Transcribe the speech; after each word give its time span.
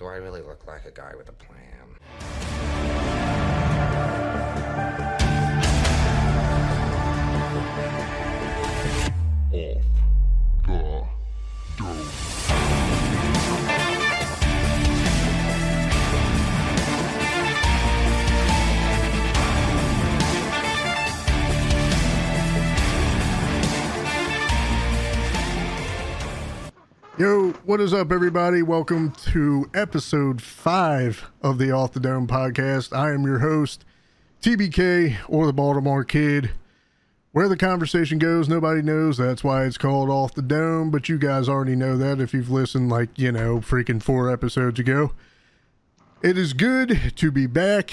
Do 0.00 0.06
I 0.06 0.16
really 0.16 0.40
look 0.40 0.66
like 0.66 0.86
a 0.86 0.90
guy 0.90 1.12
with 1.14 1.28
a 1.28 1.32
plan? 1.32 2.39
What 27.70 27.80
is 27.80 27.94
up, 27.94 28.10
everybody? 28.10 28.62
Welcome 28.62 29.12
to 29.26 29.70
episode 29.74 30.42
five 30.42 31.30
of 31.40 31.58
the 31.58 31.70
Off 31.70 31.92
the 31.92 32.00
Dome 32.00 32.26
podcast. 32.26 32.92
I 32.92 33.12
am 33.12 33.22
your 33.22 33.38
host, 33.38 33.84
TBK, 34.42 35.18
or 35.28 35.46
the 35.46 35.52
Baltimore 35.52 36.02
Kid. 36.02 36.50
Where 37.30 37.48
the 37.48 37.56
conversation 37.56 38.18
goes, 38.18 38.48
nobody 38.48 38.82
knows. 38.82 39.18
That's 39.18 39.44
why 39.44 39.66
it's 39.66 39.78
called 39.78 40.10
Off 40.10 40.34
the 40.34 40.42
Dome, 40.42 40.90
but 40.90 41.08
you 41.08 41.16
guys 41.16 41.48
already 41.48 41.76
know 41.76 41.96
that 41.96 42.20
if 42.20 42.34
you've 42.34 42.50
listened, 42.50 42.90
like, 42.90 43.16
you 43.16 43.30
know, 43.30 43.58
freaking 43.58 44.02
four 44.02 44.32
episodes 44.32 44.80
ago. 44.80 45.12
It 46.24 46.36
is 46.36 46.54
good 46.54 47.12
to 47.14 47.30
be 47.30 47.46
back. 47.46 47.92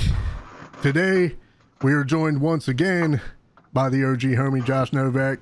Today, 0.82 1.36
we 1.84 1.94
are 1.94 2.04
joined 2.04 2.42
once 2.42 2.68
again 2.68 3.22
by 3.74 3.90
the 3.90 4.04
OG 4.04 4.22
homie 4.22 4.66
Josh 4.66 4.90
Novac. 4.90 5.38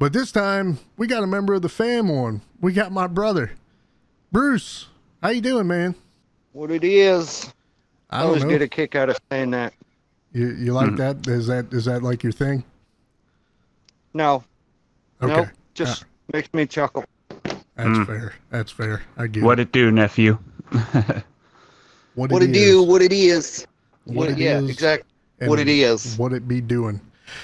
But 0.00 0.12
this 0.12 0.32
time, 0.32 0.80
we 0.96 1.06
got 1.06 1.22
a 1.22 1.28
member 1.28 1.54
of 1.54 1.62
the 1.62 1.68
fam 1.68 2.10
on. 2.10 2.42
We 2.60 2.72
got 2.72 2.90
my 2.90 3.06
brother, 3.06 3.52
Bruce. 4.32 4.86
How 5.22 5.30
you 5.30 5.40
doing, 5.40 5.66
man? 5.66 5.94
What 6.52 6.70
it 6.70 6.84
is. 6.84 7.52
I 8.10 8.20
I 8.20 8.22
always 8.24 8.42
know. 8.42 8.50
get 8.50 8.62
a 8.62 8.68
kick 8.68 8.94
out 8.94 9.08
of 9.08 9.18
saying 9.30 9.50
that. 9.50 9.72
You 10.32 10.50
you 10.50 10.72
like 10.72 10.90
hmm. 10.90 10.96
that? 10.96 11.26
Is 11.26 11.46
that 11.48 11.72
is 11.72 11.84
that 11.86 12.02
like 12.02 12.22
your 12.22 12.32
thing? 12.32 12.64
No, 14.14 14.44
Okay, 15.22 15.34
nope. 15.34 15.48
Just 15.74 16.02
uh, 16.02 16.06
makes 16.32 16.52
me 16.54 16.66
chuckle. 16.66 17.04
that's 17.44 17.62
hmm. 17.76 18.04
fair. 18.04 18.34
That's 18.50 18.72
fair. 18.72 19.02
I 19.16 19.26
get 19.26 19.42
What 19.42 19.58
it. 19.60 19.68
it 19.68 19.72
do, 19.72 19.90
nephew? 19.90 20.38
What, 22.16 22.32
What 22.32 22.42
it 22.42 22.50
is 22.50 22.56
do, 22.56 22.82
what 22.82 23.02
it 23.02 23.12
is. 23.12 23.66
What 24.04 24.16
What 24.16 24.30
it 24.30 24.38
yeah, 24.38 24.58
is 24.58 24.68
exactly. 24.68 25.08
What 25.46 25.60
it 25.60 25.68
is. 25.68 26.18
What 26.18 26.32
it 26.32 26.48
be 26.48 26.60
doing? 26.60 27.00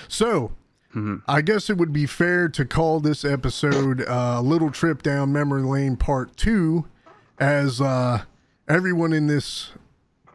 So, 0.09 0.51
Mhm. 0.97 1.23
I 1.29 1.43
guess 1.43 1.69
it 1.69 1.77
would 1.77 1.93
be 1.93 2.07
fair 2.07 2.49
to 2.49 2.65
call 2.65 3.01
this 3.01 3.23
episode 3.25 4.03
uh, 4.09 4.41
"Little 4.41 4.71
Trip 4.71 5.03
Down 5.03 5.31
Memory 5.31 5.63
Lane" 5.63 5.97
Part 5.97 6.37
Two, 6.39 6.87
as 7.39 7.83
uh, 7.83 8.23
everyone 8.67 9.13
in 9.13 9.27
this 9.27 9.73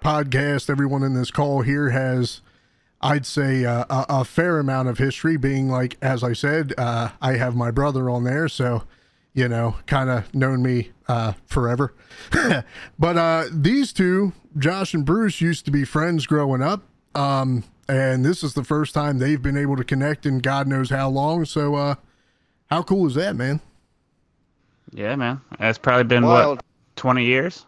podcast, 0.03 0.69
everyone 0.69 1.01
in 1.01 1.15
this 1.15 1.31
call 1.31 1.63
here 1.63 1.89
has, 1.89 2.41
I'd 3.01 3.25
say, 3.25 3.65
uh, 3.65 3.85
a, 3.89 4.05
a 4.09 4.25
fair 4.25 4.59
amount 4.59 4.87
of 4.87 4.99
history. 4.99 5.35
Being 5.35 5.67
like, 5.67 5.97
as 5.99 6.23
I 6.23 6.33
said, 6.33 6.75
uh, 6.77 7.09
I 7.19 7.37
have 7.37 7.55
my 7.55 7.71
brother 7.71 8.07
on 8.07 8.23
there, 8.23 8.47
so 8.47 8.83
you 9.33 9.47
know, 9.47 9.77
kind 9.87 10.09
of 10.11 10.31
known 10.35 10.61
me 10.61 10.91
uh, 11.07 11.33
forever. 11.47 11.95
but 12.99 13.17
uh, 13.17 13.45
these 13.51 13.93
two, 13.93 14.33
Josh 14.59 14.93
and 14.93 15.05
Bruce, 15.05 15.41
used 15.41 15.65
to 15.65 15.71
be 15.71 15.85
friends 15.85 16.27
growing 16.27 16.61
up. 16.61 16.83
Um, 17.15 17.63
and 17.91 18.23
this 18.23 18.41
is 18.41 18.53
the 18.53 18.63
first 18.63 18.93
time 18.93 19.17
they've 19.17 19.41
been 19.41 19.57
able 19.57 19.75
to 19.75 19.83
connect 19.83 20.25
in 20.25 20.39
God 20.39 20.67
knows 20.67 20.89
how 20.89 21.09
long. 21.09 21.43
So, 21.43 21.75
uh, 21.75 21.95
how 22.69 22.83
cool 22.83 23.05
is 23.07 23.15
that, 23.15 23.35
man? 23.35 23.59
Yeah, 24.93 25.15
man. 25.15 25.41
That's 25.59 25.77
probably 25.77 26.05
been 26.05 26.25
Wild. 26.25 26.57
what, 26.57 26.65
twenty 26.95 27.25
years, 27.25 27.65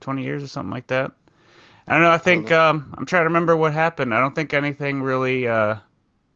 twenty 0.00 0.22
years 0.22 0.42
or 0.42 0.48
something 0.48 0.70
like 0.70 0.86
that. 0.86 1.12
I 1.86 1.94
don't 1.94 2.02
know. 2.02 2.10
I 2.10 2.18
think 2.18 2.50
um, 2.50 2.94
I'm 2.96 3.04
trying 3.04 3.22
to 3.22 3.26
remember 3.26 3.56
what 3.56 3.72
happened. 3.72 4.14
I 4.14 4.20
don't 4.20 4.34
think 4.34 4.54
anything 4.54 5.02
really. 5.02 5.46
Uh, 5.46 5.76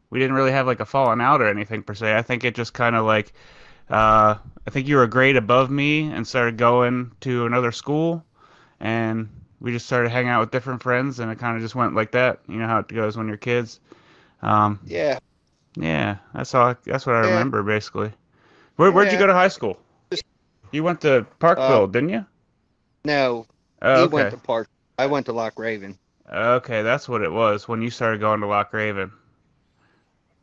we 0.09 0.19
didn't 0.19 0.35
really 0.35 0.51
have 0.51 0.67
like 0.67 0.79
a 0.79 0.85
falling 0.85 1.19
out 1.19 1.41
or 1.41 1.47
anything 1.47 1.83
per 1.83 1.95
se. 1.95 2.15
I 2.15 2.21
think 2.21 2.43
it 2.43 2.55
just 2.55 2.73
kind 2.73 2.95
of 2.95 3.05
like. 3.05 3.33
Uh, 3.89 4.35
I 4.67 4.69
think 4.69 4.87
you 4.87 4.97
were 4.97 5.03
a 5.03 5.09
grade 5.09 5.37
above 5.37 5.71
me 5.71 6.11
and 6.11 6.27
started 6.27 6.57
going 6.57 7.13
to 7.21 7.45
another 7.45 7.71
school, 7.71 8.23
and 8.79 9.29
we 9.59 9.71
just 9.71 9.85
started 9.85 10.09
hanging 10.09 10.29
out 10.29 10.39
with 10.41 10.51
different 10.51 10.81
friends, 10.83 11.19
and 11.19 11.31
it 11.31 11.39
kind 11.39 11.55
of 11.55 11.61
just 11.61 11.75
went 11.75 11.95
like 11.95 12.11
that. 12.11 12.39
You 12.47 12.57
know 12.57 12.67
how 12.67 12.79
it 12.79 12.87
goes 12.87 13.17
when 13.17 13.27
you're 13.27 13.37
kids. 13.37 13.79
Um, 14.41 14.79
Yeah. 14.85 15.19
Yeah, 15.75 16.17
that's 16.33 16.53
all. 16.55 16.75
That's 16.85 17.05
what 17.05 17.15
I 17.15 17.23
Yeah. 17.23 17.29
remember 17.29 17.63
basically. 17.63 18.11
Where 18.77 18.91
Where'd 18.91 19.11
you 19.11 19.17
go 19.19 19.27
to 19.27 19.33
high 19.33 19.47
school? 19.47 19.79
You 20.71 20.83
went 20.83 21.01
to 21.01 21.25
Parkville, 21.39 21.83
Uh, 21.83 21.87
didn't 21.87 22.09
you? 22.09 22.25
No, 23.05 23.45
Oh, 23.81 24.03
okay. 24.03 24.13
went 24.13 24.31
to 24.31 24.37
Park. 24.37 24.67
I 24.99 25.05
went 25.05 25.25
to 25.27 25.33
Loch 25.33 25.57
Raven. 25.57 25.97
Okay, 26.31 26.81
that's 26.81 27.07
what 27.07 27.21
it 27.21 27.31
was 27.31 27.67
when 27.67 27.81
you 27.81 27.89
started 27.89 28.19
going 28.19 28.41
to 28.41 28.47
Loch 28.47 28.73
Raven. 28.73 29.11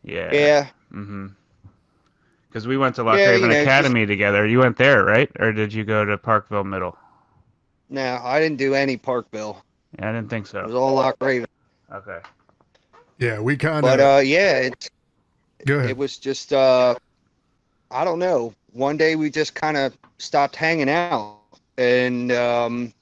Yeah. 0.02 0.32
Yeah. 0.32 0.66
Mm-hmm. 0.92 1.28
Because 2.48 2.66
we 2.66 2.76
went 2.76 2.94
to 2.96 3.02
Lock 3.02 3.18
Yeah, 3.18 3.30
Raven 3.30 3.50
you 3.50 3.56
know, 3.56 3.62
Academy 3.62 4.06
together. 4.06 4.46
You 4.46 4.60
went 4.60 4.76
there, 4.76 5.04
right? 5.04 5.30
Or 5.40 5.52
did 5.52 5.72
you 5.72 5.84
go 5.84 6.04
to 6.04 6.16
Parkville 6.16 6.64
Middle? 6.64 6.96
No, 7.94 8.20
I 8.24 8.40
didn't 8.40 8.58
do 8.58 8.74
any 8.74 8.96
Parkville. 8.96 9.62
Yeah, 9.98 10.10
I 10.10 10.12
didn't 10.12 10.28
think 10.28 10.48
so. 10.48 10.58
It 10.58 10.66
was 10.66 10.74
all 10.74 10.94
Loch 10.94 11.16
Raven. 11.20 11.46
Okay. 11.92 12.18
Yeah, 13.18 13.38
we 13.38 13.56
kind 13.56 13.76
of. 13.76 13.82
But 13.82 14.00
uh, 14.00 14.18
yeah, 14.18 14.58
it 14.58 14.90
go 15.64 15.76
ahead. 15.76 15.90
it 15.90 15.96
was 15.96 16.18
just 16.18 16.52
uh, 16.52 16.96
I 17.92 18.04
don't 18.04 18.18
know. 18.18 18.52
One 18.72 18.96
day 18.96 19.14
we 19.14 19.30
just 19.30 19.54
kind 19.54 19.76
of 19.76 19.96
stopped 20.18 20.56
hanging 20.56 20.90
out, 20.90 21.36
and 21.78 22.32
um, 22.32 22.92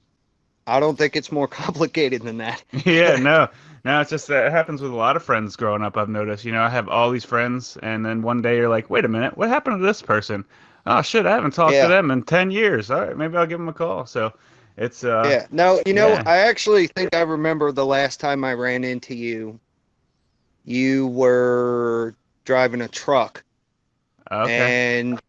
I 0.66 0.78
don't 0.78 0.98
think 0.98 1.16
it's 1.16 1.32
more 1.32 1.48
complicated 1.62 2.20
than 2.20 2.36
that. 2.36 2.62
yeah, 2.84 3.16
no, 3.16 3.48
no, 3.86 4.00
it's 4.02 4.10
just 4.10 4.26
that 4.28 4.46
it 4.46 4.52
happens 4.52 4.82
with 4.82 4.90
a 4.92 4.94
lot 4.96 5.16
of 5.16 5.22
friends 5.22 5.56
growing 5.56 5.80
up. 5.82 5.96
I've 5.96 6.10
noticed. 6.10 6.44
You 6.44 6.52
know, 6.52 6.62
I 6.62 6.68
have 6.68 6.90
all 6.90 7.10
these 7.10 7.24
friends, 7.24 7.78
and 7.82 8.04
then 8.04 8.20
one 8.20 8.42
day 8.42 8.56
you're 8.58 8.68
like, 8.68 8.90
wait 8.90 9.06
a 9.06 9.08
minute, 9.08 9.38
what 9.38 9.48
happened 9.48 9.80
to 9.80 9.86
this 9.86 10.02
person? 10.02 10.44
Oh 10.84 11.00
shit, 11.00 11.24
I 11.24 11.30
haven't 11.30 11.52
talked 11.54 11.72
Yeah. 11.72 11.84
to 11.84 11.88
them 11.88 12.10
in 12.10 12.22
ten 12.24 12.50
years. 12.50 12.90
All 12.90 13.00
right, 13.00 13.16
maybe 13.16 13.38
I'll 13.38 13.46
give 13.46 13.58
them 13.58 13.68
a 13.70 13.72
call. 13.72 14.04
So, 14.04 14.34
it's 14.76 15.04
uh, 15.04 15.24
Yeah. 15.28 15.46
No, 15.50 15.80
you 15.86 15.92
know, 15.92 16.08
yeah. 16.08 16.22
I 16.26 16.38
actually 16.38 16.86
think 16.86 17.14
I 17.14 17.20
remember 17.22 17.72
the 17.72 17.86
last 17.86 18.20
time 18.20 18.44
I 18.44 18.54
ran 18.54 18.84
into 18.84 19.14
you. 19.14 19.58
You 20.64 21.08
were 21.08 22.14
driving 22.44 22.82
a 22.82 22.88
truck, 22.88 23.42
okay. 24.30 25.00
and 25.00 25.20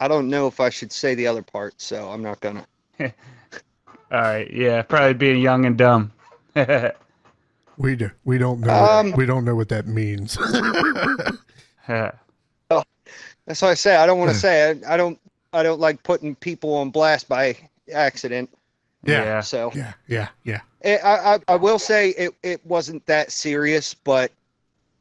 I 0.00 0.08
don't 0.08 0.28
know 0.28 0.48
if 0.48 0.58
I 0.58 0.70
should 0.70 0.90
say 0.90 1.14
the 1.14 1.26
other 1.26 1.42
part, 1.42 1.80
so 1.80 2.10
I'm 2.10 2.22
not 2.22 2.40
gonna. 2.40 2.66
All 3.00 3.10
right, 4.10 4.52
yeah, 4.52 4.82
probably 4.82 5.14
being 5.14 5.40
young 5.40 5.64
and 5.66 5.78
dumb. 5.78 6.12
we 7.78 7.96
do. 7.96 8.10
We 8.24 8.38
don't 8.38 8.60
know. 8.60 8.74
Um, 8.74 9.12
we 9.12 9.24
don't 9.24 9.44
know 9.44 9.54
what 9.54 9.68
that 9.68 9.86
means. 9.86 10.36
That's 13.46 13.60
why 13.60 13.70
I 13.70 13.74
say 13.74 13.96
I 13.96 14.06
don't 14.06 14.18
want 14.18 14.30
to 14.30 14.36
say 14.36 14.70
it. 14.70 14.84
I 14.86 14.96
don't. 14.96 15.18
I 15.52 15.62
don't 15.62 15.78
like 15.78 16.02
putting 16.02 16.34
people 16.34 16.74
on 16.74 16.90
blast 16.90 17.28
by 17.28 17.56
accident. 17.92 18.50
Yeah. 19.04 19.40
So 19.40 19.72
yeah, 19.74 19.92
yeah, 20.06 20.28
yeah. 20.44 20.60
it, 20.80 21.00
I, 21.04 21.34
I 21.34 21.38
I 21.48 21.56
will 21.56 21.78
say 21.78 22.10
it 22.10 22.34
it 22.42 22.64
wasn't 22.66 23.04
that 23.06 23.32
serious, 23.32 23.94
but 23.94 24.32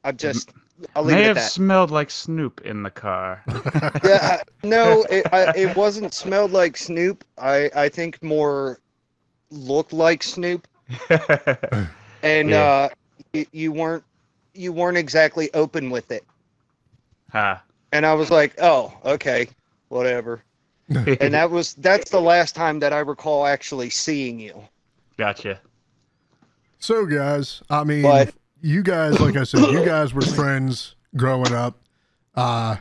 I'm 0.03 0.17
just 0.17 0.51
I'll 0.95 1.03
leave 1.03 1.17
May 1.17 1.23
it 1.23 1.27
have 1.27 1.35
that. 1.35 1.51
smelled 1.53 1.91
like 1.91 2.09
Snoop 2.11 2.61
in 2.61 2.83
the 2.83 2.89
car. 2.91 3.43
yeah, 4.03 4.41
no, 4.63 5.05
it 5.09 5.27
I, 5.31 5.49
it 5.53 5.75
wasn't 5.75 6.13
smelled 6.13 6.51
like 6.51 6.77
Snoop. 6.77 7.23
I 7.37 7.69
I 7.75 7.89
think 7.89 8.21
more 8.23 8.79
looked 9.51 9.93
like 9.93 10.23
Snoop, 10.23 10.67
and 12.21 12.53
Yeah. 12.53 12.53
uh, 12.53 12.89
you, 13.33 13.45
you 13.51 13.71
weren't 13.71 14.03
you 14.53 14.71
weren't 14.73 14.97
exactly 14.97 15.49
open 15.53 15.89
with 15.89 16.11
it. 16.11 16.25
ha. 17.31 17.63
And 17.93 18.05
I 18.05 18.13
was 18.13 18.29
like, 18.31 18.55
oh, 18.61 18.93
okay, 19.05 19.47
whatever. 19.89 20.43
And 21.21 21.33
that 21.33 21.51
was 21.51 21.73
that's 21.75 22.09
the 22.11 22.21
last 22.21 22.55
time 22.55 22.79
that 22.79 22.93
I 22.93 22.99
recall 22.99 23.45
actually 23.45 23.89
seeing 23.89 24.39
you. 24.39 24.61
Gotcha. 25.17 25.59
So, 26.79 27.05
guys, 27.05 27.61
I 27.69 27.83
mean, 27.83 28.03
But- 28.03 28.33
you 28.61 28.81
guys, 28.81 29.19
like 29.19 29.35
I 29.35 29.43
said, 29.43 29.59
you 29.71 29.85
guys 29.85 30.13
were 30.13 30.21
friends 30.21 30.95
growing 31.15 31.53
up. 31.53 31.79
Uh, 32.35 32.77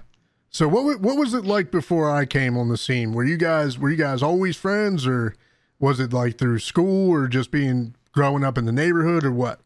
so 0.51 0.69
what 0.69 1.01
what 1.01 1.17
was 1.17 1.35
it 1.35 1.45
like 1.45 1.71
before 1.71 2.11
I 2.11 2.25
came 2.25 2.57
on 2.57 2.69
the 2.69 2.77
scene? 2.77 3.13
Were 3.13 3.25
you 3.25 3.37
guys 3.37 3.79
were 3.79 3.91
you 3.91 3.97
guys 3.97 4.23
always 4.23 4.57
friends, 4.57 5.07
or 5.07 5.35
was 5.81 5.99
it 5.99 6.13
like 6.13 6.39
through 6.39 6.59
school, 6.61 7.11
or 7.11 7.27
just 7.27 7.51
being 7.51 7.95
growing 8.13 8.45
up 8.45 8.59
in 8.59 8.65
the 8.65 8.73
neighborhood, 8.73 9.25
or 9.25 9.33
what? 9.33 9.61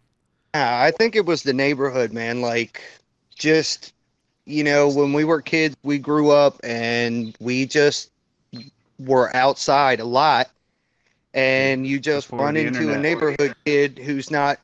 Yeah, 0.54 0.80
I 0.82 0.90
think 0.90 1.16
it 1.16 1.26
was 1.26 1.42
the 1.42 1.52
neighborhood, 1.52 2.12
man. 2.12 2.40
Like, 2.40 2.80
just 3.34 3.92
you 4.46 4.62
know, 4.64 4.88
when 4.88 5.12
we 5.12 5.24
were 5.24 5.42
kids, 5.42 5.76
we 5.82 5.98
grew 5.98 6.30
up 6.30 6.58
and 6.62 7.36
we 7.40 7.66
just 7.66 8.10
were 8.98 9.34
outside 9.34 10.00
a 10.00 10.04
lot, 10.04 10.50
and 11.34 11.86
you 11.86 11.98
just 12.00 12.28
Before 12.28 12.46
run 12.46 12.56
into 12.56 12.92
a 12.92 12.98
neighborhood 12.98 13.54
kid 13.64 13.98
who's 13.98 14.30
not 14.30 14.58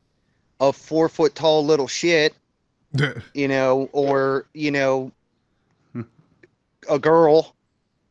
a 0.61 0.73
four 0.73 1.09
foot 1.09 1.35
tall 1.35 1.65
little 1.65 1.89
shit, 1.89 2.35
you 3.35 3.49
know, 3.49 3.89
or 3.93 4.47
you 4.55 4.71
know, 4.71 5.13
a 6.89 6.99
girl, 6.99 7.55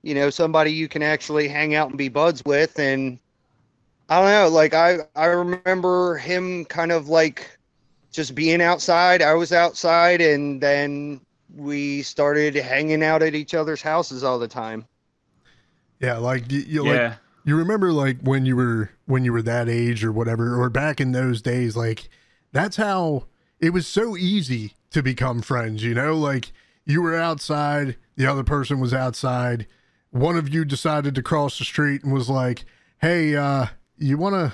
you 0.03 0.15
know, 0.15 0.29
somebody 0.29 0.71
you 0.71 0.87
can 0.87 1.03
actually 1.03 1.47
hang 1.47 1.75
out 1.75 1.89
and 1.89 1.97
be 1.97 2.09
buds 2.09 2.43
with, 2.45 2.79
and 2.79 3.19
I 4.09 4.21
don't 4.21 4.31
know. 4.31 4.49
Like 4.55 4.73
I, 4.73 4.99
I 5.15 5.25
remember 5.25 6.17
him 6.17 6.65
kind 6.65 6.91
of 6.91 7.07
like 7.07 7.57
just 8.11 8.35
being 8.35 8.61
outside. 8.61 9.21
I 9.21 9.33
was 9.33 9.53
outside, 9.53 10.21
and 10.21 10.61
then 10.61 11.21
we 11.55 12.01
started 12.01 12.55
hanging 12.55 13.03
out 13.03 13.23
at 13.23 13.35
each 13.35 13.53
other's 13.53 13.81
houses 13.81 14.23
all 14.23 14.39
the 14.39 14.47
time. 14.47 14.85
Yeah, 16.01 16.17
like 16.17 16.51
you, 16.51 16.59
you 16.59 16.85
yeah. 16.87 16.91
like 17.09 17.17
you 17.43 17.55
remember 17.55 17.91
like 17.93 18.19
when 18.21 18.45
you 18.45 18.55
were 18.55 18.89
when 19.05 19.23
you 19.23 19.31
were 19.33 19.41
that 19.43 19.69
age 19.69 20.03
or 20.03 20.11
whatever, 20.11 20.59
or 20.59 20.69
back 20.69 20.99
in 20.99 21.11
those 21.11 21.41
days, 21.41 21.75
like 21.75 22.09
that's 22.51 22.77
how 22.77 23.27
it 23.59 23.71
was 23.71 23.87
so 23.87 24.17
easy 24.17 24.73
to 24.89 25.01
become 25.03 25.41
friends, 25.41 25.83
you 25.83 25.93
know? 25.93 26.15
Like 26.15 26.51
you 26.85 27.01
were 27.01 27.15
outside, 27.15 27.97
the 28.15 28.25
other 28.25 28.43
person 28.43 28.79
was 28.79 28.93
outside. 28.93 29.67
One 30.09 30.35
of 30.37 30.49
you 30.49 30.65
decided 30.65 31.15
to 31.15 31.23
cross 31.23 31.57
the 31.57 31.63
street 31.65 32.03
and 32.03 32.11
was 32.13 32.29
like, 32.29 32.65
"Hey, 32.99 33.35
uh, 33.35 33.67
you 33.97 34.17
wanna 34.17 34.53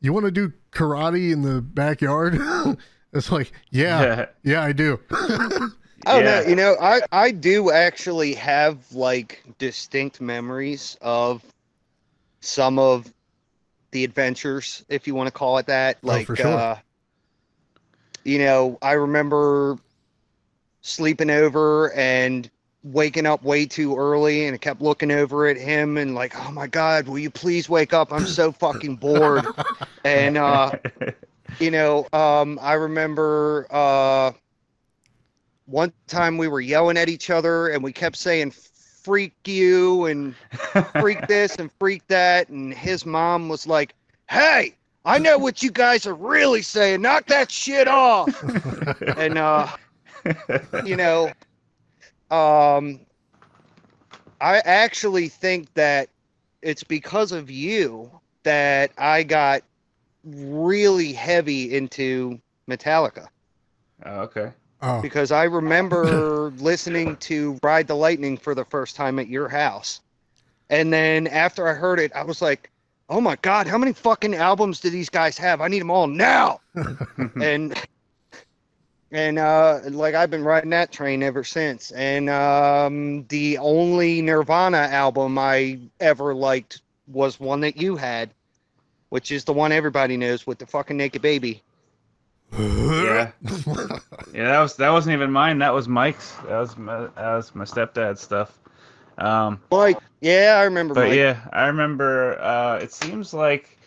you 0.00 0.12
wanna 0.12 0.30
do 0.30 0.52
karate 0.70 1.32
in 1.32 1.42
the 1.42 1.60
backyard?" 1.60 2.38
it's 3.12 3.32
like, 3.32 3.50
yeah, 3.70 4.02
Yeah. 4.02 4.26
yeah, 4.44 4.62
I 4.62 4.72
do. 4.72 5.00
Oh 6.06 6.20
Yeah. 6.20 6.22
no, 6.22 6.40
you 6.40 6.56
know, 6.56 6.76
I 6.80 7.02
I 7.12 7.30
do 7.32 7.70
actually 7.70 8.34
have 8.34 8.92
like 8.92 9.42
distinct 9.58 10.20
memories 10.20 10.96
of 11.02 11.42
some 12.40 12.78
of 12.78 13.12
the 13.92 14.04
adventures, 14.04 14.84
if 14.88 15.06
you 15.06 15.14
want 15.14 15.26
to 15.28 15.32
call 15.32 15.58
it 15.58 15.66
that. 15.66 16.02
Oh, 16.08 16.18
Like 16.18 16.26
for 16.26 16.36
sure. 16.36 16.52
uh 16.52 16.76
you 18.24 18.38
know, 18.38 18.78
I 18.82 18.92
remember 18.92 19.78
sleeping 20.82 21.30
over 21.30 21.92
and 21.92 22.50
waking 22.84 23.26
up 23.26 23.42
way 23.42 23.66
too 23.66 23.96
early 23.96 24.46
and 24.46 24.54
I 24.54 24.58
kept 24.58 24.80
looking 24.80 25.10
over 25.10 25.46
at 25.46 25.56
him 25.56 25.96
and 25.98 26.14
like, 26.14 26.34
"Oh 26.36 26.52
my 26.52 26.66
god, 26.66 27.08
will 27.08 27.18
you 27.18 27.30
please 27.30 27.68
wake 27.68 27.92
up? 27.92 28.12
I'm 28.12 28.26
so 28.26 28.52
fucking 28.52 28.96
bored." 28.96 29.48
and 30.04 30.36
uh 30.36 30.72
you 31.60 31.70
know, 31.70 32.08
um, 32.12 32.58
I 32.62 32.74
remember 32.74 33.66
uh, 33.70 34.32
one 35.66 35.92
time 36.06 36.38
we 36.38 36.48
were 36.48 36.60
yelling 36.60 36.96
at 36.96 37.08
each 37.08 37.30
other 37.30 37.68
and 37.68 37.82
we 37.82 37.92
kept 37.92 38.16
saying 38.16 38.52
"freak 38.52 39.34
you" 39.44 40.06
and 40.06 40.34
"freak 41.00 41.26
this" 41.26 41.56
and 41.56 41.70
"freak 41.78 42.06
that," 42.08 42.48
and 42.48 42.72
his 42.72 43.04
mom 43.04 43.48
was 43.48 43.66
like, 43.66 43.94
"Hey, 44.30 44.74
I 45.04 45.18
know 45.18 45.38
what 45.38 45.62
you 45.62 45.70
guys 45.70 46.06
are 46.06 46.14
really 46.14 46.62
saying. 46.62 47.02
Knock 47.02 47.26
that 47.26 47.50
shit 47.50 47.88
off." 47.88 48.42
and 49.18 49.38
uh, 49.38 49.68
you 50.84 50.96
know, 50.96 51.32
um, 52.30 53.00
I 54.40 54.58
actually 54.58 55.28
think 55.28 55.72
that 55.74 56.08
it's 56.62 56.84
because 56.84 57.32
of 57.32 57.50
you 57.50 58.10
that 58.42 58.92
I 58.98 59.22
got 59.22 59.62
really 60.24 61.12
heavy 61.12 61.76
into 61.76 62.40
Metallica 62.68 63.28
oh, 64.04 64.20
okay. 64.20 64.52
Oh, 64.82 65.00
because 65.00 65.32
I 65.32 65.44
remember 65.44 66.52
listening 66.58 67.16
to 67.16 67.58
Ride 67.62 67.86
the 67.86 67.96
Lightning 67.96 68.36
for 68.36 68.54
the 68.54 68.64
first 68.64 68.96
time 68.96 69.18
at 69.18 69.28
your 69.28 69.48
house. 69.48 70.00
And 70.68 70.92
then 70.92 71.26
after 71.26 71.66
I 71.68 71.74
heard 71.74 72.00
it, 72.00 72.12
I 72.14 72.24
was 72.24 72.42
like, 72.42 72.70
oh 73.08 73.20
my 73.20 73.36
God, 73.42 73.66
how 73.66 73.78
many 73.78 73.92
fucking 73.92 74.34
albums 74.34 74.80
do 74.80 74.90
these 74.90 75.08
guys 75.08 75.38
have? 75.38 75.60
I 75.60 75.68
need 75.68 75.80
them 75.80 75.90
all 75.90 76.06
now. 76.06 76.60
and 77.40 77.74
and 79.12 79.38
uh 79.38 79.80
like 79.90 80.14
I've 80.14 80.30
been 80.30 80.44
riding 80.44 80.70
that 80.70 80.92
train 80.92 81.22
ever 81.22 81.44
since. 81.44 81.92
And 81.92 82.28
um 82.28 83.24
the 83.28 83.58
only 83.58 84.22
Nirvana 84.22 84.78
album 84.78 85.38
I 85.38 85.78
ever 86.00 86.34
liked 86.34 86.82
was 87.06 87.38
one 87.38 87.60
that 87.60 87.76
you 87.76 87.96
had, 87.96 88.30
which 89.10 89.30
is 89.30 89.44
the 89.44 89.52
one 89.52 89.72
everybody 89.72 90.16
knows 90.16 90.46
with 90.46 90.58
the 90.58 90.66
fucking 90.66 90.96
naked 90.96 91.22
baby. 91.22 91.62
Yeah. 92.52 93.30
Yeah, 94.34 94.50
that 94.50 94.60
was 94.60 94.76
that 94.76 94.90
wasn't 94.90 95.14
even 95.14 95.30
mine. 95.30 95.58
That 95.58 95.72
was 95.72 95.88
Mike's. 95.88 96.32
That 96.48 96.58
was 96.58 96.76
my, 96.76 97.00
that 97.06 97.16
was 97.36 97.54
my 97.54 97.64
stepdad's 97.64 98.20
stuff. 98.20 98.58
Um, 99.16 99.60
Like, 99.70 99.96
yeah, 100.20 100.56
I 100.58 100.64
remember 100.64 100.92
but 100.92 101.08
Mike. 101.08 101.16
yeah, 101.16 101.40
I 101.52 101.66
remember. 101.68 102.38
Uh, 102.38 102.76
it 102.82 102.92
seems 102.92 103.32
like 103.32 103.78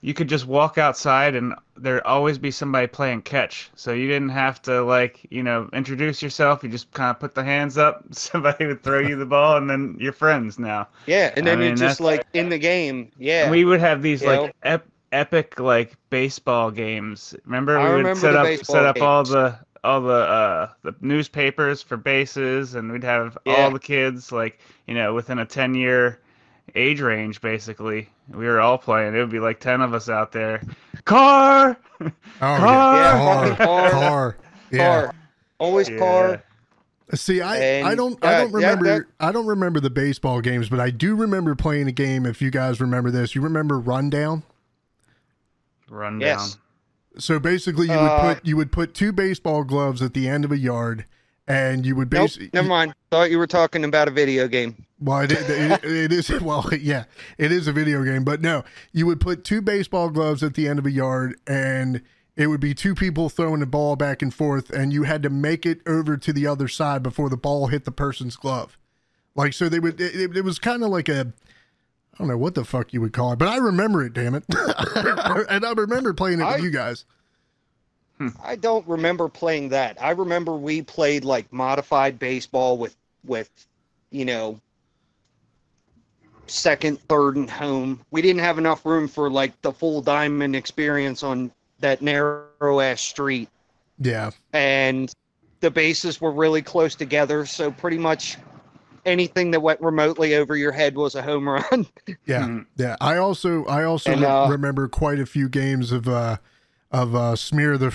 you 0.00 0.14
could 0.14 0.28
just 0.28 0.46
walk 0.46 0.78
outside 0.78 1.34
and 1.34 1.54
there'd 1.76 2.02
always 2.04 2.38
be 2.38 2.50
somebody 2.50 2.86
playing 2.86 3.20
catch. 3.22 3.70
So 3.74 3.92
you 3.92 4.06
didn't 4.08 4.30
have 4.30 4.62
to 4.62 4.82
like 4.82 5.26
you 5.30 5.42
know 5.42 5.68
introduce 5.74 6.22
yourself. 6.22 6.62
You 6.62 6.70
just 6.70 6.90
kind 6.92 7.10
of 7.10 7.20
put 7.20 7.34
the 7.34 7.44
hands 7.44 7.76
up. 7.76 8.04
Somebody 8.12 8.64
would 8.66 8.82
throw 8.82 9.00
you 9.00 9.16
the 9.16 9.26
ball, 9.26 9.58
and 9.58 9.68
then 9.68 9.96
you're 10.00 10.12
friends 10.12 10.58
now. 10.58 10.88
Yeah, 11.06 11.32
and 11.36 11.46
I 11.46 11.50
then 11.50 11.58
mean, 11.58 11.68
you're 11.68 11.76
just 11.88 12.00
like 12.00 12.24
in 12.32 12.48
the 12.48 12.58
game. 12.58 13.10
Yeah. 13.18 13.42
And 13.42 13.50
we 13.50 13.64
would 13.66 13.80
have 13.80 14.00
these 14.00 14.22
You 14.22 14.28
like 14.28 14.54
ep- 14.62 14.86
epic 15.12 15.58
like 15.60 15.96
baseball 16.10 16.70
games. 16.70 17.34
Remember 17.44 17.78
I 17.78 17.84
we 17.84 17.88
would 17.90 17.96
remember 17.98 18.20
set 18.20 18.36
up 18.36 18.64
set 18.64 18.84
up 18.86 19.00
all 19.00 19.24
the 19.24 19.58
all 19.84 20.00
the 20.00 20.12
uh 20.12 20.68
the 20.82 20.94
newspapers 21.00 21.82
for 21.82 21.96
bases 21.96 22.74
and 22.74 22.90
we'd 22.90 23.04
have 23.04 23.38
Yeah. 23.44 23.64
all 23.64 23.70
the 23.70 23.78
kids 23.78 24.32
like, 24.32 24.58
you 24.86 24.94
know, 24.94 25.14
within 25.14 25.38
a 25.38 25.46
10 25.46 25.74
year 25.74 26.20
age 26.74 27.00
range 27.00 27.40
basically. 27.40 28.08
We 28.28 28.46
were 28.46 28.60
all 28.60 28.76
playing. 28.78 29.14
It 29.14 29.18
would 29.18 29.30
be 29.30 29.38
like 29.38 29.60
10 29.60 29.80
of 29.80 29.94
us 29.94 30.08
out 30.08 30.32
there. 30.32 30.60
Car. 31.04 31.76
Oh, 32.00 32.10
Car! 32.40 32.60
yeah. 32.60 33.46
Yeah, 33.48 33.56
car, 33.56 33.56
car. 33.56 33.90
car. 33.90 34.36
Yeah. 34.70 35.02
car. 35.04 35.14
Always 35.58 35.88
car. 35.88 36.42
See, 37.14 37.40
I, 37.40 37.56
And, 37.56 37.86
I 37.88 37.94
don't 37.94 38.22
I 38.22 38.26
uh, 38.34 38.38
don't 38.48 38.60
yeah, 38.60 38.68
remember 38.74 38.84
that- 38.98 39.06
I 39.20 39.32
don't 39.32 39.46
remember 39.46 39.80
the 39.80 39.88
baseball 39.90 40.40
games, 40.42 40.68
but 40.68 40.80
I 40.80 40.90
do 40.90 41.14
remember 41.14 41.54
playing 41.54 41.86
a 41.88 41.92
game. 41.92 42.26
If 42.26 42.42
you 42.42 42.50
guys 42.50 42.80
remember 42.80 43.10
this, 43.10 43.34
you 43.34 43.40
remember 43.40 43.78
Rundown. 43.78 44.42
Run 45.90 46.20
Yes. 46.20 46.52
down. 46.52 46.60
So 47.18 47.38
basically, 47.38 47.86
you 47.86 47.94
would 47.94 48.10
Uh, 48.10 48.34
put 48.34 48.46
you 48.46 48.56
would 48.56 48.72
put 48.72 48.92
two 48.94 49.12
baseball 49.12 49.64
gloves 49.64 50.02
at 50.02 50.12
the 50.12 50.28
end 50.28 50.44
of 50.44 50.52
a 50.52 50.58
yard, 50.58 51.06
and 51.48 51.86
you 51.86 51.96
would 51.96 52.12
Nope, 52.12 52.24
basically 52.24 52.50
never 52.52 52.68
mind. 52.68 52.94
Thought 53.10 53.30
you 53.30 53.38
were 53.38 53.46
talking 53.46 53.84
about 53.84 54.06
a 54.08 54.10
video 54.10 54.48
game. 54.48 54.84
Well, 55.00 55.20
it, 55.22 55.32
it, 55.32 55.84
it 55.84 56.12
is 56.12 56.28
well, 56.42 56.68
yeah, 56.78 57.04
it 57.38 57.52
is 57.52 57.68
a 57.68 57.72
video 57.72 58.02
game, 58.04 58.22
but 58.24 58.42
no, 58.42 58.64
you 58.92 59.06
would 59.06 59.20
put 59.20 59.44
two 59.44 59.62
baseball 59.62 60.10
gloves 60.10 60.42
at 60.42 60.54
the 60.54 60.68
end 60.68 60.78
of 60.78 60.84
a 60.86 60.90
yard, 60.90 61.36
and 61.46 62.02
it 62.36 62.48
would 62.48 62.60
be 62.60 62.74
two 62.74 62.94
people 62.94 63.30
throwing 63.30 63.60
the 63.60 63.66
ball 63.66 63.96
back 63.96 64.20
and 64.20 64.34
forth, 64.34 64.68
and 64.68 64.92
you 64.92 65.04
had 65.04 65.22
to 65.22 65.30
make 65.30 65.64
it 65.64 65.80
over 65.86 66.18
to 66.18 66.32
the 66.34 66.46
other 66.46 66.68
side 66.68 67.02
before 67.02 67.30
the 67.30 67.36
ball 67.38 67.68
hit 67.68 67.84
the 67.86 67.90
person's 67.92 68.36
glove. 68.36 68.76
Like 69.34 69.54
so, 69.54 69.70
they 69.70 69.80
would. 69.80 69.98
It, 70.00 70.36
it 70.36 70.44
was 70.44 70.58
kind 70.58 70.82
of 70.82 70.90
like 70.90 71.08
a. 71.08 71.32
I 72.16 72.18
don't 72.18 72.28
know 72.28 72.38
what 72.38 72.54
the 72.54 72.64
fuck 72.64 72.94
you 72.94 73.02
would 73.02 73.12
call 73.12 73.32
it, 73.32 73.38
but 73.38 73.48
I 73.48 73.58
remember 73.58 74.02
it. 74.04 74.14
Damn 74.14 74.34
it, 74.34 74.44
and 74.48 75.64
I 75.66 75.72
remember 75.76 76.14
playing 76.14 76.40
it 76.40 76.44
I- 76.44 76.54
with 76.56 76.64
you 76.64 76.70
guys. 76.70 77.04
Hmm. 78.18 78.28
I 78.42 78.56
don't 78.56 78.86
remember 78.88 79.28
playing 79.28 79.68
that. 79.70 80.00
I 80.02 80.12
remember 80.12 80.54
we 80.56 80.80
played 80.80 81.22
like 81.26 81.52
modified 81.52 82.18
baseball 82.18 82.78
with 82.78 82.96
with, 83.26 83.50
you 84.10 84.24
know, 84.24 84.58
second, 86.46 86.98
third, 87.08 87.36
and 87.36 87.50
home. 87.50 88.00
We 88.10 88.22
didn't 88.22 88.40
have 88.40 88.56
enough 88.56 88.86
room 88.86 89.08
for 89.08 89.28
like 89.30 89.60
the 89.60 89.70
full 89.72 90.00
diamond 90.00 90.56
experience 90.56 91.22
on 91.22 91.50
that 91.80 92.00
narrow 92.00 92.80
ass 92.80 93.02
street, 93.02 93.50
Yeah, 93.98 94.30
and 94.54 95.12
the 95.60 95.70
bases 95.70 96.18
were 96.18 96.32
really 96.32 96.62
close 96.62 96.94
together. 96.94 97.44
So 97.44 97.70
pretty 97.70 97.98
much 97.98 98.38
anything 99.06 99.50
that 99.52 99.60
went 99.60 99.80
remotely 99.80 100.34
over 100.34 100.56
your 100.56 100.72
head 100.72 100.96
was 100.96 101.14
a 101.14 101.22
home 101.22 101.48
run. 101.48 101.64
yeah, 102.26 102.42
Mhm. 102.42 102.66
yeah. 102.76 102.96
I 103.00 103.16
also 103.16 103.64
I 103.66 103.84
also 103.84 104.12
And, 104.12 104.24
uh, 104.24 104.48
remember 104.50 104.88
quite 104.88 105.18
a 105.20 105.26
few 105.26 105.48
games 105.48 105.92
of 105.92 106.06
uh 106.08 106.36
of 106.90 107.14
uh 107.14 107.36
smear 107.36 107.78
the 107.78 107.90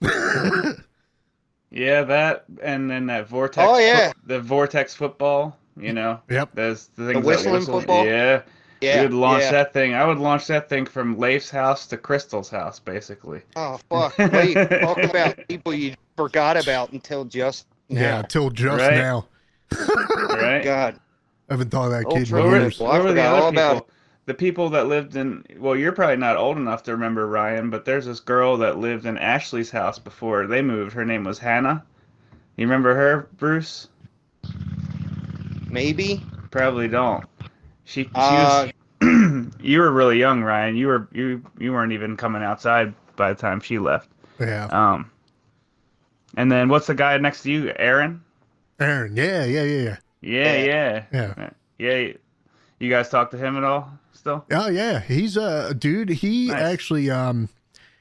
Yeah, 1.70 2.02
that 2.04 2.44
and 2.62 2.90
then 2.90 3.06
that 3.06 3.28
vortex 3.28 3.66
Oh, 3.68 3.78
yeah. 3.78 4.08
fo- 4.12 4.18
the 4.26 4.40
vortex 4.40 4.94
football, 4.94 5.58
you 5.76 5.92
know. 5.92 6.20
Yep. 6.30 6.50
Those 6.54 6.88
the 6.96 7.06
things 7.06 7.14
that 7.16 7.24
whistling 7.24 7.54
whistle- 7.54 7.80
football? 7.80 8.06
Yeah. 8.06 8.42
yeah, 8.80 8.96
we 9.00 9.06
would 9.06 9.14
launch 9.14 9.42
yeah. 9.42 9.50
that 9.52 9.72
thing. 9.72 9.94
I 9.94 10.04
would 10.06 10.18
launch 10.18 10.46
that 10.46 10.68
thing 10.68 10.86
from 10.86 11.18
Leif's 11.18 11.50
house 11.50 11.86
to 11.88 11.96
Crystal's 11.96 12.48
house, 12.50 12.78
basically. 12.78 13.40
Oh 13.56 13.78
fuck! 13.90 14.16
Wait, 14.18 14.54
talk 14.54 14.98
about 15.02 15.36
people 15.48 15.74
you 15.74 15.94
forgot 16.16 16.56
about 16.62 16.92
until 16.92 17.24
just 17.24 17.66
now. 17.88 18.00
Yeah, 18.00 18.18
until 18.20 18.50
just 18.50 18.80
Right. 18.80 18.94
now. 18.96 19.26
Right? 20.30 20.62
God. 20.62 21.00
I 21.48 21.54
haven't 21.54 21.70
thought 21.70 21.86
of 21.86 21.92
that 21.92 22.06
Old 22.06 22.16
kid 22.16 22.30
What 22.30 22.44
in 22.44 22.50
were, 22.50 22.56
years. 22.60 22.80
I 22.80 22.84
what 22.84 23.02
were 23.02 23.12
the 23.12 23.22
other 23.22 23.42
all 23.42 23.48
about 23.48 23.74
people? 23.74 23.88
The 24.26 24.34
people 24.34 24.70
that 24.70 24.86
lived 24.88 25.16
in 25.16 25.44
well, 25.58 25.76
you're 25.76 25.92
probably 25.92 26.16
not 26.16 26.36
old 26.36 26.56
enough 26.56 26.82
to 26.84 26.92
remember 26.92 27.26
Ryan, 27.28 27.70
but 27.70 27.84
there's 27.84 28.06
this 28.06 28.20
girl 28.20 28.56
that 28.58 28.78
lived 28.78 29.06
in 29.06 29.16
Ashley's 29.18 29.70
house 29.70 29.98
before 29.98 30.46
they 30.46 30.62
moved. 30.62 30.92
Her 30.94 31.04
name 31.04 31.24
was 31.24 31.38
Hannah. 31.38 31.84
You 32.56 32.66
remember 32.66 32.94
her, 32.94 33.28
Bruce? 33.38 33.88
Maybe. 35.70 36.22
Probably 36.50 36.88
don't. 36.88 37.24
She, 37.84 38.04
she 38.04 38.10
Uh, 38.14 38.68
was, 39.00 39.52
you 39.60 39.78
were 39.80 39.92
really 39.92 40.18
young, 40.18 40.42
Ryan. 40.42 40.76
You 40.76 40.88
were 40.88 41.08
you 41.12 41.42
you 41.58 41.72
weren't 41.72 41.92
even 41.92 42.16
coming 42.16 42.42
outside 42.42 42.94
by 43.16 43.32
the 43.32 43.38
time 43.40 43.60
she 43.60 43.78
left. 43.78 44.08
Yeah, 44.40 44.66
Um, 44.66 45.10
and 46.36 46.50
then 46.52 46.68
what's 46.68 46.86
the 46.88 46.94
guy 46.94 47.16
next 47.18 47.42
to 47.44 47.50
you, 47.50 47.72
Aaron? 47.76 48.22
Aaron. 48.80 49.16
Yeah, 49.16 49.44
yeah, 49.44 49.62
yeah, 49.62 49.82
yeah. 49.82 49.96
Yeah, 50.20 50.54
Yeah. 50.64 51.04
yeah, 51.12 51.34
Yeah. 51.38 51.50
yeah. 51.98 52.12
You 52.78 52.90
guys 52.90 53.08
talk 53.08 53.30
to 53.30 53.38
him 53.38 53.56
at 53.56 53.64
all 53.64 53.90
still? 54.12 54.44
Oh 54.50 54.68
yeah, 54.68 55.00
he's 55.00 55.36
a 55.36 55.72
dude. 55.74 56.08
He 56.10 56.48
Nice. 56.48 56.60
actually 56.62 57.10
um 57.10 57.48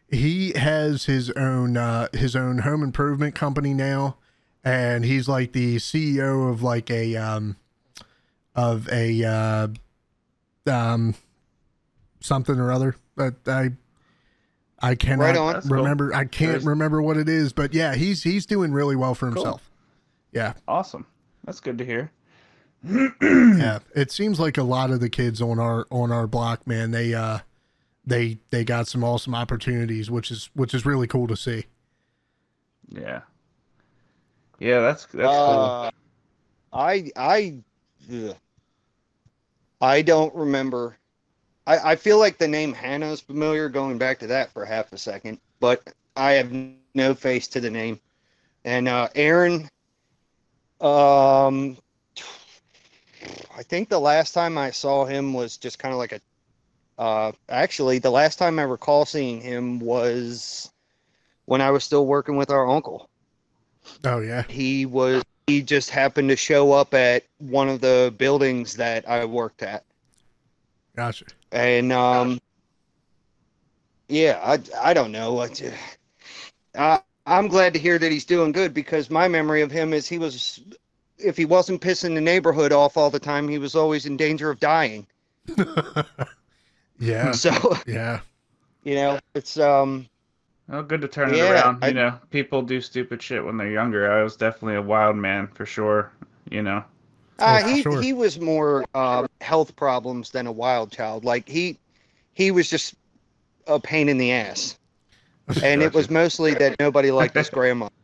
he 0.10 0.52
has 0.54 1.06
his 1.06 1.30
own 1.32 1.78
uh 1.78 2.08
his 2.14 2.36
own 2.36 2.60
home 2.60 2.84
improvement 2.84 3.36
company 3.36 3.74
now, 3.74 4.18
and 4.64 5.06
he's 5.06 5.28
like 5.30 5.54
the 5.54 5.78
CEO 5.78 6.50
of 6.52 6.62
like 6.62 6.90
a 6.92 7.16
um 7.16 7.56
of 8.56 8.90
a 8.90 9.24
uh 9.24 9.68
um 10.70 11.16
something 12.20 12.60
or 12.60 12.72
other. 12.72 12.96
But 13.16 13.36
I 13.48 13.72
I 14.82 14.96
cannot 14.96 15.24
Right 15.24 15.38
on. 15.38 15.54
That's 15.54 15.68
cool. 15.70 15.78
remember. 15.78 16.14
I 16.14 16.26
can't 16.26 16.52
There's- 16.52 16.64
remember 16.66 17.02
what 17.02 17.16
it 17.16 17.30
is, 17.30 17.54
but 17.54 17.74
yeah, 17.74 17.96
he's 17.96 18.24
he's 18.24 18.46
doing 18.46 18.74
really 18.74 18.96
well 18.98 19.16
for 19.16 19.28
himself. 19.28 19.65
Yeah, 20.36 20.54
Awesome. 20.68 21.06
That's 21.46 21.62
good 21.62 21.78
to 21.78 21.86
hear. 21.86 22.12
yeah. 22.84 23.80
It 23.96 24.12
seems 24.12 24.40
like 24.40 24.58
a 24.58 24.64
lot 24.64 24.92
of 24.92 25.00
the 25.00 25.10
kids 25.10 25.42
on 25.42 25.60
our 25.60 25.88
on 25.90 26.12
our 26.12 26.28
block, 26.28 26.68
man, 26.68 26.92
they 26.92 27.14
uh 27.14 27.40
they 28.06 28.38
they 28.52 28.64
got 28.66 28.88
some 28.88 29.04
awesome 29.04 29.34
opportunities, 29.34 30.12
which 30.12 30.30
is 30.32 30.50
which 30.54 30.74
is 30.74 30.86
really 30.86 31.08
cool 31.08 31.28
to 31.28 31.38
see. 31.38 31.66
Yeah. 32.90 33.22
Yeah, 34.60 34.82
that's 34.82 35.06
that's 35.06 35.28
Uh, 35.28 35.90
I 36.74 37.12
I 37.16 37.56
ugh. 38.14 38.36
I 39.82 40.02
don't 40.02 40.36
remember. 40.36 40.98
I, 41.68 41.92
I 41.92 41.96
feel 41.96 42.20
like 42.20 42.38
the 42.38 42.48
name 42.48 42.74
Hannah's 42.74 43.22
familiar 43.22 43.70
going 43.70 43.98
back 43.98 44.20
to 44.20 44.28
that 44.28 44.52
for 44.52 44.66
half 44.66 44.92
a 44.94 44.98
second, 44.98 45.40
but 45.60 45.82
I 46.16 46.34
have 46.34 46.52
no 46.94 47.14
face 47.14 47.48
to 47.50 47.60
the 47.60 47.72
name. 47.72 48.00
And 48.66 48.88
uh, 48.88 49.10
Aaron, 49.16 49.70
um, 50.86 51.78
I 53.58 53.64
think 53.64 53.90
the 53.90 54.00
last 54.00 54.34
time 54.34 54.58
I 54.58 54.72
saw 54.72 55.06
him 55.06 55.34
was 55.34 55.58
just 55.58 55.80
kind 55.80 55.94
of 55.94 55.98
like 55.98 56.12
a. 56.12 56.22
Uh, 56.98 57.32
actually, 57.50 58.00
the 58.00 58.10
last 58.10 58.38
time 58.38 58.60
I 58.60 58.64
recall 58.64 59.06
seeing 59.06 59.42
him 59.42 59.80
was 59.80 60.72
when 61.46 61.62
I 61.62 61.72
was 61.72 61.84
still 61.84 62.06
working 62.06 62.38
with 62.38 62.50
our 62.50 62.70
uncle 62.70 63.10
Oh 64.04 64.20
yeah, 64.20 64.44
he 64.48 64.86
was 64.86 65.24
he 65.48 65.62
just 65.62 65.90
happened 65.90 66.30
to 66.30 66.36
show 66.36 66.72
up 66.72 66.94
at 66.94 67.24
one 67.38 67.70
of 67.70 67.82
the 67.82 68.14
buildings 68.18 68.76
that 68.78 69.08
I 69.08 69.26
worked 69.26 69.62
at 69.62 69.84
gotcha. 70.96 71.26
and 71.52 71.92
um 71.92 72.40
yeah 74.08 74.40
I 74.44 74.60
I 74.90 74.94
don't 74.94 75.12
know 75.12 75.40
I, 75.40 75.50
I 76.76 77.02
I'm 77.26 77.48
glad 77.48 77.74
to 77.74 77.80
hear 77.80 77.98
that 77.98 78.12
he's 78.12 78.26
doing 78.26 78.52
good 78.52 78.74
because 78.74 79.10
my 79.10 79.28
memory 79.28 79.62
of 79.62 79.72
him 79.72 79.94
is 79.94 80.08
he 80.08 80.18
was 80.20 80.60
if 81.18 81.38
he 81.38 81.46
wasn't 81.46 81.82
pissing 81.82 82.14
the 82.14 82.22
neighborhood 82.22 82.72
off 82.72 82.98
all 82.98 83.10
the 83.10 83.20
time 83.20 83.48
he 83.48 83.58
was 83.58 83.76
always 83.76 84.06
in 84.06 84.18
danger 84.18 84.50
of 84.52 84.60
dying 84.60 85.08
Yeah, 87.00 87.32
so 87.32 87.78
yeah, 87.86 88.22
you 88.84 88.96
know 88.96 89.20
it's 89.34 89.58
um 89.60 90.08
Well, 90.68 90.84
good 90.84 91.02
to 91.02 91.08
turn 91.08 91.30
it 91.30 91.38
Yeah, 91.38 91.52
around. 91.52 91.84
I- 91.84 91.90
You 91.90 91.94
know, 91.94 92.20
people 92.30 92.62
do 92.62 92.80
stupid 92.82 93.22
shit 93.22 93.44
when 93.44 93.58
they're 93.58 93.70
younger. 93.70 94.12
I 94.12 94.24
was 94.24 94.36
definitely 94.36 94.76
a 94.76 94.82
wild 94.82 95.16
man 95.18 95.48
for 95.48 95.66
sure. 95.66 96.12
You 96.50 96.64
know. 96.64 96.84
Uh, 97.38 97.60
for 97.60 97.68
he 97.68 97.82
sure. 97.82 98.02
he 98.02 98.14
was 98.14 98.40
more 98.40 98.86
uh, 98.94 99.28
health 99.42 99.76
problems 99.76 100.32
than 100.32 100.48
a 100.48 100.52
wild 100.52 100.92
child. 100.92 101.26
Like 101.26 101.48
he 101.50 101.78
he 102.34 102.52
was 102.52 102.70
just 102.70 102.96
a 103.68 103.80
pain 103.80 104.08
in 104.10 104.18
the 104.18 104.32
ass, 104.32 104.78
and 105.64 105.82
it 105.82 105.94
was 105.94 106.10
mostly 106.10 106.54
that 106.56 106.76
nobody 106.80 107.12
liked 107.12 107.36
his 107.36 107.50
grandma. 107.50 107.90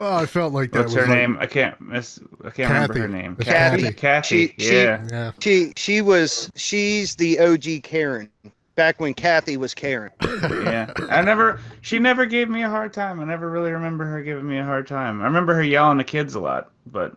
Well, 0.00 0.14
I 0.16 0.26
felt 0.26 0.52
like 0.52 0.70
that 0.70 0.78
What's 0.82 0.94
was 0.94 1.04
her 1.06 1.08
like- 1.10 1.18
name? 1.18 1.38
I 1.40 1.46
can't 1.46 1.80
miss. 1.80 2.20
I 2.44 2.50
can't 2.50 2.72
remember 2.72 3.00
her 3.00 3.08
name. 3.08 3.34
It's 3.40 3.48
Kathy. 3.48 3.82
Kathy. 3.82 3.94
Kathy. 3.94 4.46
She- 4.46 4.54
she- 4.64 4.76
yeah. 4.76 5.04
Yeah, 5.10 5.32
She 5.40 5.72
she 5.74 6.02
was 6.02 6.52
she's 6.54 7.16
the 7.16 7.40
OG 7.40 7.82
Karen 7.82 8.30
back 8.76 9.00
when 9.00 9.12
Kathy 9.12 9.56
was 9.56 9.74
Karen. 9.74 10.12
yeah. 10.22 10.92
I 11.10 11.20
never. 11.22 11.58
She 11.80 11.98
never 11.98 12.26
gave 12.26 12.48
me 12.48 12.62
a 12.62 12.68
hard 12.68 12.92
time. 12.92 13.18
I 13.18 13.24
never 13.24 13.50
really 13.50 13.72
remember 13.72 14.04
her 14.04 14.22
giving 14.22 14.48
me 14.48 14.58
a 14.58 14.64
hard 14.64 14.86
time. 14.86 15.20
I 15.20 15.24
remember 15.24 15.52
her 15.54 15.64
yelling 15.64 15.98
at 15.98 16.06
kids 16.06 16.36
a 16.36 16.40
lot, 16.40 16.70
but 16.86 17.16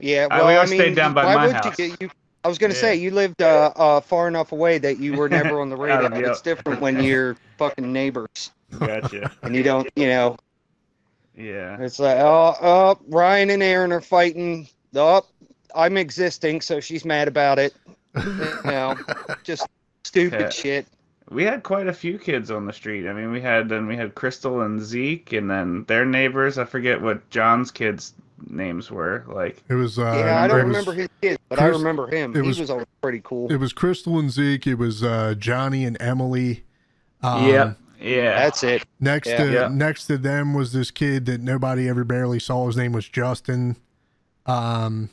Yeah, 0.00 0.26
well, 0.30 0.46
we 0.46 0.54
I 0.56 0.64
mean, 0.64 0.80
stayed 0.80 0.96
down 0.96 1.12
by 1.12 1.26
why 1.26 1.34
my 1.34 1.46
would 1.48 1.56
house. 1.56 1.78
you? 1.78 1.94
you 2.00 2.10
I 2.44 2.48
was 2.48 2.56
gonna 2.56 2.72
Yeah. 2.72 2.80
say 2.80 2.96
you 2.96 3.10
lived 3.10 3.42
uh, 3.42 3.72
uh, 3.76 4.00
far 4.00 4.26
enough 4.26 4.52
away 4.52 4.78
that 4.78 4.98
you 4.98 5.12
were 5.12 5.28
never 5.28 5.60
on 5.60 5.68
the 5.68 5.76
radar. 5.78 6.18
yeah. 6.18 6.30
It's 6.30 6.40
different 6.40 6.80
when 6.80 7.02
you're 7.02 7.36
fucking 7.58 7.92
neighbors 7.92 8.52
gotcha. 8.78 9.30
and 9.42 9.54
you 9.54 9.62
don't, 9.62 9.88
you 9.96 10.06
know. 10.08 10.36
Yeah. 11.36 11.76
It's 11.80 11.98
like, 11.98 12.18
oh, 12.18 12.54
oh, 12.62 12.98
Ryan 13.08 13.50
and 13.50 13.62
Aaron 13.62 13.92
are 13.92 14.00
fighting. 14.00 14.68
Oh, 14.94 15.24
I'm 15.74 15.96
existing, 15.96 16.60
so 16.60 16.78
she's 16.80 17.04
mad 17.04 17.26
about 17.28 17.58
it. 17.58 17.74
You 18.16 18.60
know, 18.64 18.96
just 19.42 19.66
stupid 20.04 20.40
Yeah. 20.40 20.50
shit. 20.50 20.86
We 21.30 21.42
had 21.42 21.62
quite 21.64 21.88
a 21.88 21.92
few 21.92 22.18
kids 22.18 22.50
on 22.50 22.66
the 22.66 22.72
street. 22.72 23.08
I 23.08 23.12
mean, 23.14 23.32
we 23.32 23.40
had 23.40 23.68
then 23.68 23.86
we 23.86 23.96
had 23.96 24.14
Crystal 24.14 24.60
and 24.60 24.80
Zeke, 24.80 25.32
and 25.32 25.50
then 25.50 25.84
their 25.88 26.04
neighbors. 26.04 26.58
I 26.58 26.64
forget 26.64 27.00
what 27.00 27.28
John's 27.30 27.70
kids' 27.70 28.12
names 28.46 28.90
were. 28.90 29.24
Like, 29.26 29.62
it 29.68 29.74
was. 29.74 29.98
Uh, 29.98 30.02
yeah, 30.24 30.42
I 30.42 30.46
don't 30.46 30.60
it 30.60 30.64
was- 30.66 30.76
remember 30.76 30.92
his 30.92 31.08
kids, 31.22 31.38
but 31.48 31.60
I 31.60 31.66
remember 31.66 32.06
him. 32.14 32.36
it 32.36 32.42
he 32.42 32.46
was- 32.46 32.60
was, 32.60 32.70
always 32.70 32.86
pretty 33.00 33.22
cool. 33.24 33.50
It 33.50 33.56
was 33.56 33.72
Crystal 33.72 34.18
and 34.18 34.30
Zeke. 34.30 34.66
It 34.68 34.74
was 34.74 35.02
uh, 35.02 35.34
Johnny 35.36 35.84
and 35.84 35.96
Emily. 35.98 36.62
Um, 37.22 37.48
yeah, 37.48 37.72
yeah, 38.04 38.38
That's 38.38 38.62
it. 38.62 38.84
Next 39.00 39.28
Yeah. 39.28 39.36
to 39.44 39.52
Yeah. 39.52 39.68
next 39.68 40.06
to 40.06 40.18
them 40.18 40.54
was 40.54 40.72
this 40.72 40.90
kid 40.90 41.26
that 41.26 41.40
nobody 41.40 41.88
ever 41.88 42.04
barely 42.04 42.38
saw. 42.40 42.66
His 42.66 42.76
name 42.76 42.92
was 42.92 43.08
Justin. 43.08 43.76
Um, 44.46 45.10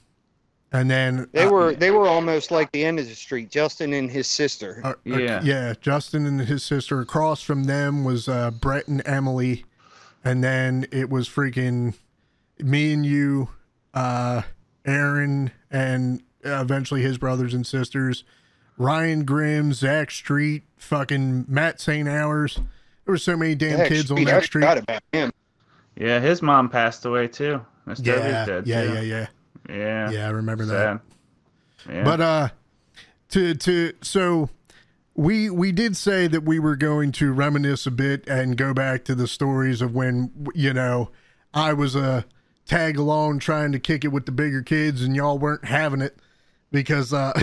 and 0.73 0.89
then 0.89 1.27
They 1.33 1.43
uh, 1.43 1.49
were 1.51 1.73
they 1.75 1.91
were 1.91 2.07
almost 2.07 2.51
like 2.51 2.71
the 2.71 2.83
end 2.85 2.99
of 2.99 3.07
the 3.07 3.15
street. 3.15 3.49
Justin 3.49 3.93
and 3.93 4.09
his 4.09 4.27
sister. 4.27 4.81
uh, 4.83 4.89
uh, 4.89 4.93
Yeah. 5.05 5.41
yeah, 5.43 5.73
Justin 5.81 6.25
and 6.25 6.41
his 6.41 6.63
sister. 6.63 6.99
Across 7.01 7.43
from 7.43 7.65
them 7.65 8.03
was 8.03 8.27
uh, 8.27 8.51
Brett 8.51 8.87
and 8.87 9.01
Emily, 9.05 9.65
and 10.23 10.43
then 10.43 10.85
it 10.91 11.09
was 11.09 11.27
freaking 11.29 11.93
me 12.59 12.93
and 12.93 13.05
you, 13.05 13.49
uh, 13.93 14.43
Aaron, 14.85 15.51
and 15.69 16.21
eventually 16.43 17.01
his 17.01 17.17
brothers 17.17 17.53
and 17.53 17.65
sisters, 17.67 18.23
Ryan 18.77 19.25
Grimm, 19.25 19.73
Zach 19.73 20.09
Street, 20.11 20.63
fucking 20.77 21.45
Matt 21.47 21.79
St. 21.81 22.07
Hours. 22.07 22.59
There 23.11 23.15
were 23.15 23.17
so 23.17 23.35
many 23.35 23.55
damn 23.55 23.77
Heck, 23.77 23.89
kids 23.89 24.09
on 24.09 24.23
that 24.23 24.45
street. 24.45 24.63
about 24.63 25.03
him. 25.11 25.33
yeah. 25.97 26.21
His 26.21 26.41
mom 26.41 26.69
passed 26.69 27.03
away 27.03 27.27
too. 27.27 27.59
Miss 27.85 27.99
Yeah, 27.99 28.45
dead 28.45 28.65
yeah, 28.65 28.83
too. 28.85 28.91
yeah, 28.93 29.01
yeah, 29.01 29.27
yeah, 29.69 30.11
yeah. 30.11 30.27
I 30.27 30.29
remember 30.29 30.63
that. 30.63 31.01
Yeah. 31.89 32.03
But 32.05 32.21
uh 32.21 32.49
to 33.31 33.53
to 33.55 33.91
so 34.01 34.49
we 35.13 35.49
we 35.49 35.73
did 35.73 35.97
say 35.97 36.27
that 36.27 36.43
we 36.45 36.57
were 36.57 36.77
going 36.77 37.11
to 37.13 37.33
reminisce 37.33 37.85
a 37.85 37.91
bit 37.91 38.25
and 38.29 38.55
go 38.55 38.73
back 38.73 39.03
to 39.05 39.13
the 39.15 39.27
stories 39.27 39.81
of 39.81 39.93
when 39.93 40.31
you 40.55 40.71
know 40.71 41.09
I 41.53 41.73
was 41.73 41.97
a 41.97 42.23
tag 42.65 42.97
along 42.97 43.39
trying 43.39 43.73
to 43.73 43.79
kick 43.79 44.05
it 44.05 44.13
with 44.13 44.25
the 44.25 44.31
bigger 44.31 44.61
kids 44.61 45.01
and 45.01 45.17
y'all 45.17 45.37
weren't 45.37 45.65
having 45.65 45.99
it 45.99 46.15
because 46.71 47.11
uh 47.11 47.33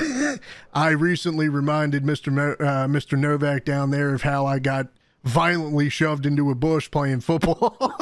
I 0.72 0.90
recently 0.92 1.50
reminded 1.50 2.04
Mr. 2.04 2.32
Mo, 2.32 2.52
uh, 2.52 2.87
Mr. 2.87 3.18
Novac 3.18 3.66
down 3.66 3.90
there 3.90 4.14
of 4.14 4.22
how 4.22 4.46
I 4.46 4.60
got 4.60 4.87
violently 5.28 5.88
shoved 5.90 6.26
into 6.26 6.50
a 6.50 6.54
bush 6.54 6.90
playing 6.90 7.20
football. 7.20 7.76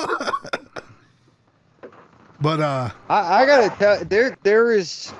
but 2.40 2.60
uh 2.60 2.90
I, 3.08 3.42
I 3.42 3.46
gotta 3.46 3.76
tell 3.76 4.04
there 4.04 4.36
there 4.42 4.72
is 4.72 5.12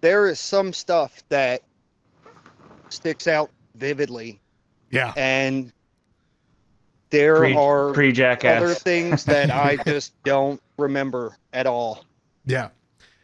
there 0.00 0.26
is 0.26 0.40
some 0.40 0.72
stuff 0.72 1.22
that 1.28 1.62
sticks 2.88 3.26
out 3.26 3.50
vividly, 3.74 4.40
yeah. 4.90 5.12
and 5.16 5.72
there 7.10 7.36
pre, 7.36 7.54
are 7.54 7.92
pre 7.92 8.10
other 8.22 8.74
things 8.74 9.24
that 9.24 9.50
I 9.50 9.76
just 9.86 10.12
don't 10.24 10.60
remember 10.78 11.36
at 11.52 11.66
all. 11.66 12.04
Yeah. 12.44 12.68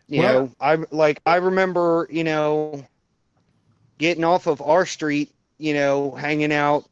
You 0.08 0.20
Well- 0.20 0.42
know, 0.42 0.52
I 0.60 0.78
like 0.90 1.20
I 1.26 1.36
remember, 1.36 2.08
you 2.10 2.24
know, 2.24 2.86
getting 3.98 4.24
off 4.24 4.46
of 4.46 4.60
our 4.62 4.86
street, 4.86 5.30
you 5.58 5.74
know, 5.74 6.12
hanging 6.12 6.52
out 6.52 6.84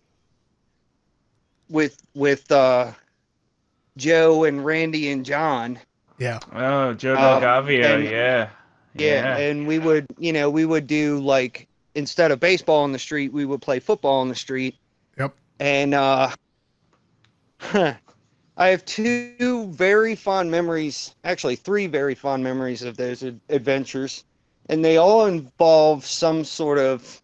with 1.70 1.96
with 2.14 2.50
uh 2.52 2.92
Joe 3.96 4.44
and 4.44 4.64
Randy 4.64 5.10
and 5.10 5.24
John. 5.24 5.78
Yeah. 6.18 6.38
Oh, 6.54 6.92
Joe 6.94 7.14
Um, 7.14 7.42
Delgavio. 7.42 7.84
and- 7.96 8.04
yeah. 8.04 8.48
Yeah, 8.94 9.36
and 9.36 9.68
we 9.68 9.78
would, 9.78 10.04
you 10.18 10.32
know, 10.32 10.50
we 10.50 10.64
would 10.64 10.86
do 10.88 11.20
like 11.20 11.68
instead 11.94 12.32
of 12.32 12.40
baseball 12.40 12.82
on 12.82 12.90
the 12.92 12.98
street, 12.98 13.32
we 13.32 13.44
would 13.44 13.62
play 13.62 13.78
football 13.78 14.20
on 14.20 14.28
the 14.28 14.34
street. 14.34 14.74
Yep. 15.16 15.32
And 15.60 15.94
uh 15.94 16.30
I 17.72 18.66
have 18.68 18.84
two 18.84 19.68
very 19.72 20.14
fond 20.14 20.50
memories, 20.50 21.14
actually 21.24 21.56
three 21.56 21.86
very 21.86 22.14
fond 22.14 22.42
memories 22.42 22.82
of 22.82 22.96
those 22.96 23.22
ad- 23.22 23.40
adventures, 23.48 24.24
and 24.68 24.84
they 24.84 24.96
all 24.96 25.26
involve 25.26 26.04
some 26.04 26.44
sort 26.44 26.78
of 26.78 27.19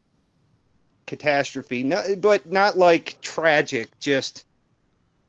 catastrophe. 1.07 1.83
No, 1.83 2.03
but 2.19 2.51
not 2.51 2.77
like 2.77 3.19
tragic, 3.21 3.89
just 4.01 4.45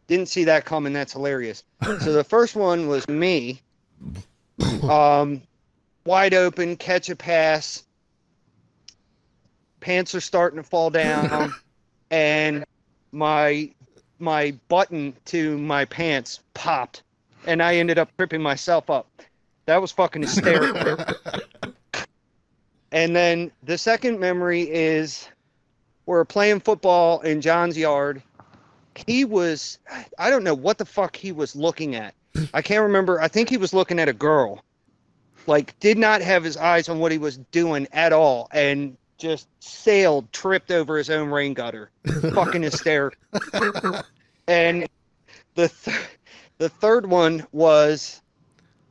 didn't 0.07 0.27
see 0.27 0.46
that 0.46 0.65
coming. 0.65 0.93
That's 0.93 1.13
hilarious. 1.13 1.63
so 1.84 2.12
the 2.12 2.24
first 2.24 2.55
one 2.55 2.88
was 2.88 3.07
me. 3.07 3.62
Um 4.84 5.43
wide 6.07 6.34
open, 6.34 6.77
catch 6.77 7.10
a 7.10 7.15
pass. 7.15 7.84
pants 9.79 10.15
are 10.15 10.22
starting 10.22 10.57
to 10.57 10.63
fall 10.63 10.89
down, 10.89 11.53
and 12.12 12.65
my 13.12 13.69
my 14.17 14.55
button 14.67 15.15
to 15.25 15.57
my 15.60 15.86
pants 15.86 16.39
popped, 16.55 17.03
and 17.46 17.62
I 17.62 17.75
ended 17.75 18.00
up 18.00 18.10
tripping 18.17 18.41
myself 18.41 18.89
up. 18.89 19.07
That 19.65 19.79
was 19.81 19.91
fucking 19.91 20.24
hysterical. 20.24 21.05
and 22.91 23.15
then 23.15 23.51
the 23.63 23.77
second 23.77 24.19
memory 24.19 24.62
is 24.62 25.27
we're 26.07 26.25
playing 26.25 26.61
football 26.61 27.19
in 27.19 27.41
John's 27.41 27.77
yard. 27.77 28.23
He 29.05 29.25
was, 29.25 29.77
I 30.17 30.31
don't 30.31 30.43
know 30.43 30.55
what 30.55 30.79
the 30.79 30.85
fuck 30.85 31.15
he 31.15 31.31
was 31.31 31.55
looking 31.55 31.93
at. 31.95 32.15
I 32.53 32.63
can't 32.63 32.81
remember. 32.81 33.21
I 33.21 33.27
think 33.27 33.49
he 33.49 33.57
was 33.57 33.73
looking 33.73 33.99
at 33.99 34.09
a 34.09 34.13
girl. 34.13 34.63
Like, 35.45 35.79
did 35.79 35.97
not 35.97 36.21
have 36.21 36.43
his 36.43 36.57
eyes 36.57 36.89
on 36.89 36.99
what 36.99 37.11
he 37.11 37.17
was 37.19 37.37
doing 37.51 37.87
at 37.91 38.13
all 38.13 38.47
and 38.51 38.97
just 39.17 39.47
sailed, 39.59 40.31
tripped 40.31 40.71
over 40.71 40.97
his 40.97 41.09
own 41.09 41.29
rain 41.29 41.53
gutter. 41.53 41.91
fucking 42.33 42.63
hysterical. 42.63 43.19
and 44.47 44.87
the, 45.55 45.67
th- 45.67 45.97
the 46.57 46.69
third 46.69 47.05
one 47.05 47.45
was 47.51 48.21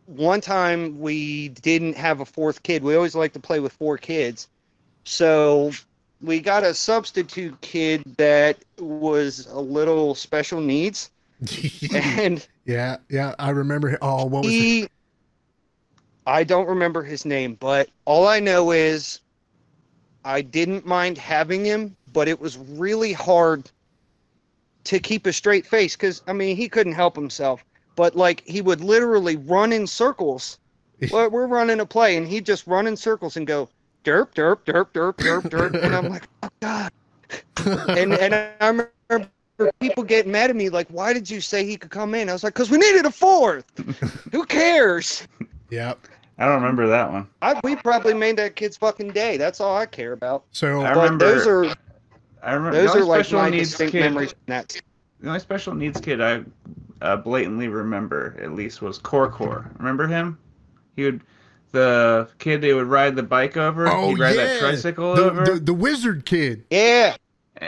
one 0.06 0.40
time 0.40 1.00
we 1.00 1.48
didn't 1.48 1.96
have 1.96 2.20
a 2.20 2.24
fourth 2.24 2.62
kid. 2.62 2.82
We 2.82 2.94
always 2.94 3.14
like 3.14 3.32
to 3.32 3.40
play 3.40 3.60
with 3.60 3.72
four 3.72 3.96
kids. 3.98 4.48
So 5.04 5.72
we 6.20 6.40
got 6.40 6.64
a 6.64 6.74
substitute 6.74 7.60
kid 7.60 8.02
that 8.16 8.58
was 8.78 9.46
a 9.50 9.60
little 9.60 10.14
special 10.14 10.60
needs. 10.60 11.10
and 11.94 12.46
yeah, 12.64 12.96
yeah, 13.10 13.34
I 13.38 13.50
remember. 13.50 13.98
Oh, 14.00 14.24
what 14.24 14.44
was 14.44 14.52
he, 14.52 14.88
I 16.26 16.42
don't 16.42 16.66
remember 16.66 17.02
his 17.02 17.24
name, 17.24 17.54
but 17.54 17.88
all 18.04 18.26
I 18.26 18.40
know 18.40 18.72
is 18.72 19.20
I 20.24 20.42
didn't 20.42 20.84
mind 20.84 21.18
having 21.18 21.64
him, 21.64 21.96
but 22.12 22.26
it 22.26 22.40
was 22.40 22.58
really 22.58 23.12
hard 23.12 23.70
to 24.84 24.98
keep 24.98 25.26
a 25.26 25.32
straight 25.32 25.66
face 25.66 25.94
because, 25.94 26.22
I 26.26 26.32
mean, 26.32 26.56
he 26.56 26.68
couldn't 26.68 26.94
help 26.94 27.14
himself. 27.14 27.64
But, 27.94 28.16
like, 28.16 28.42
he 28.44 28.60
would 28.60 28.80
literally 28.80 29.36
run 29.36 29.72
in 29.72 29.86
circles. 29.86 30.58
well, 31.10 31.30
we're 31.30 31.46
running 31.46 31.80
a 31.80 31.86
play, 31.86 32.16
and 32.16 32.26
he'd 32.26 32.44
just 32.44 32.66
run 32.66 32.86
in 32.86 32.96
circles 32.96 33.36
and 33.36 33.46
go, 33.46 33.68
derp, 34.06 34.32
derp, 34.34 34.58
derp, 34.64 34.92
derp, 34.92 35.14
derp, 35.16 35.42
derp. 35.50 35.82
And 35.82 35.94
I'm 35.94 36.08
like, 36.08 36.28
oh, 36.42 36.48
God. 36.60 36.92
and, 37.88 38.14
and 38.14 38.34
I 38.34 38.66
remember 38.68 39.30
people 39.80 40.04
getting 40.04 40.30
mad 40.30 40.50
at 40.50 40.56
me, 40.56 40.68
like, 40.68 40.86
why 40.88 41.12
did 41.12 41.28
you 41.28 41.40
say 41.40 41.66
he 41.66 41.76
could 41.76 41.90
come 41.90 42.14
in? 42.14 42.28
I 42.28 42.32
was 42.32 42.44
like, 42.44 42.54
because 42.54 42.70
we 42.70 42.78
needed 42.78 43.04
a 43.04 43.10
fourth. 43.10 43.66
Who 44.32 44.44
cares? 44.46 45.26
Yep. 45.70 46.06
I 46.38 46.44
don't 46.44 46.54
remember 46.60 46.86
that 46.86 47.10
one. 47.10 47.26
I, 47.42 47.58
we 47.64 47.76
probably 47.76 48.14
made 48.14 48.36
that 48.36 48.56
kid's 48.56 48.76
fucking 48.76 49.08
day. 49.10 49.36
That's 49.38 49.60
all 49.60 49.76
I 49.76 49.86
care 49.86 50.12
about. 50.12 50.44
So 50.52 50.82
I 50.82 50.90
remember- 50.90 51.24
those 51.24 51.46
are 51.46 51.74
I 52.42 52.52
remember 52.52 52.76
those 52.80 52.94
are 52.94 53.04
like 53.04 53.24
special 53.24 53.40
my 53.40 53.50
needs 53.50 53.70
distinct 53.70 53.92
kid. 53.92 54.00
memories. 54.00 54.30
From 54.32 54.40
that. 54.46 54.80
The 55.20 55.28
only 55.28 55.40
special 55.40 55.74
needs 55.74 56.00
kid 56.00 56.20
I 56.20 56.44
uh, 57.00 57.16
blatantly 57.16 57.66
remember, 57.68 58.36
at 58.40 58.52
least, 58.52 58.82
was 58.82 58.98
Corcor. 58.98 59.76
Remember 59.78 60.06
him? 60.06 60.38
He 60.94 61.04
would, 61.04 61.22
the 61.76 62.28
kid 62.38 62.60
they 62.62 62.72
would 62.74 62.86
ride 62.86 63.14
the 63.16 63.22
bike 63.22 63.56
over. 63.56 63.86
oh 63.88 64.08
He'd 64.10 64.18
ride 64.18 64.36
yeah, 64.36 64.44
that 64.46 64.58
tricycle 64.60 65.14
the, 65.14 65.24
over. 65.30 65.44
the 65.44 65.60
the 65.60 65.74
wizard 65.74 66.24
kid. 66.26 66.64
Yeah, 66.70 67.14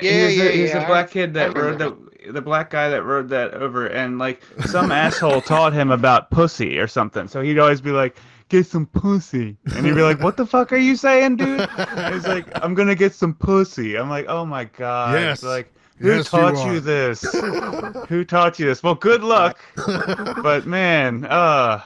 He 0.01 0.09
Yeah, 0.09 0.25
was 0.27 0.37
yeah, 0.37 0.45
the, 0.45 0.51
he 0.51 0.63
was 0.63 0.71
yeah, 0.71 0.79
the 0.81 0.87
black 0.87 1.11
kid 1.11 1.35
that 1.35 1.57
rode 1.57 1.79
the 1.79 1.97
the 2.33 2.43
black 2.43 2.71
guy 2.71 2.89
that 2.91 3.03
rode 3.05 3.29
that 3.31 3.55
over, 3.55 3.87
and 3.87 4.19
like 4.19 4.43
some 4.67 4.91
asshole 4.93 5.41
taught 5.43 5.73
him 5.73 5.91
about 5.91 6.31
pussy 6.31 6.79
or 6.79 6.87
something. 6.89 7.29
So 7.29 7.41
he'd 7.41 7.59
always 7.59 7.81
be 7.81 7.91
like, 7.93 8.17
"Get 8.51 8.67
some 8.67 8.87
pussy," 8.87 9.57
and 9.75 9.87
he'd 9.87 9.95
be 9.95 10.03
like, 10.03 10.21
"What 10.21 10.37
the 10.37 10.45
fuck 10.55 10.73
are 10.73 10.77
you 10.77 10.95
saying, 10.97 11.37
dude?" 11.37 11.61
He's 12.13 12.27
like, 12.27 12.47
"I'm 12.63 12.75
gonna 12.75 12.95
get 12.97 13.15
some 13.15 13.35
pussy." 13.35 13.97
I'm 13.97 14.11
like, 14.11 14.27
"Oh 14.29 14.45
my 14.45 14.65
god!" 14.65 15.15
Yes. 15.15 15.43
Like, 15.43 15.73
who 15.99 16.09
Yes, 16.17 16.29
taught 16.29 16.55
are. 16.57 16.73
you, 16.75 16.81
this? 16.81 17.23
who 18.09 18.25
taught 18.25 18.59
you 18.59 18.67
this? 18.67 18.83
Well, 18.83 18.95
good 18.95 19.23
luck. 19.25 19.59
but 20.43 20.67
man, 20.67 21.25
uh, 21.25 21.81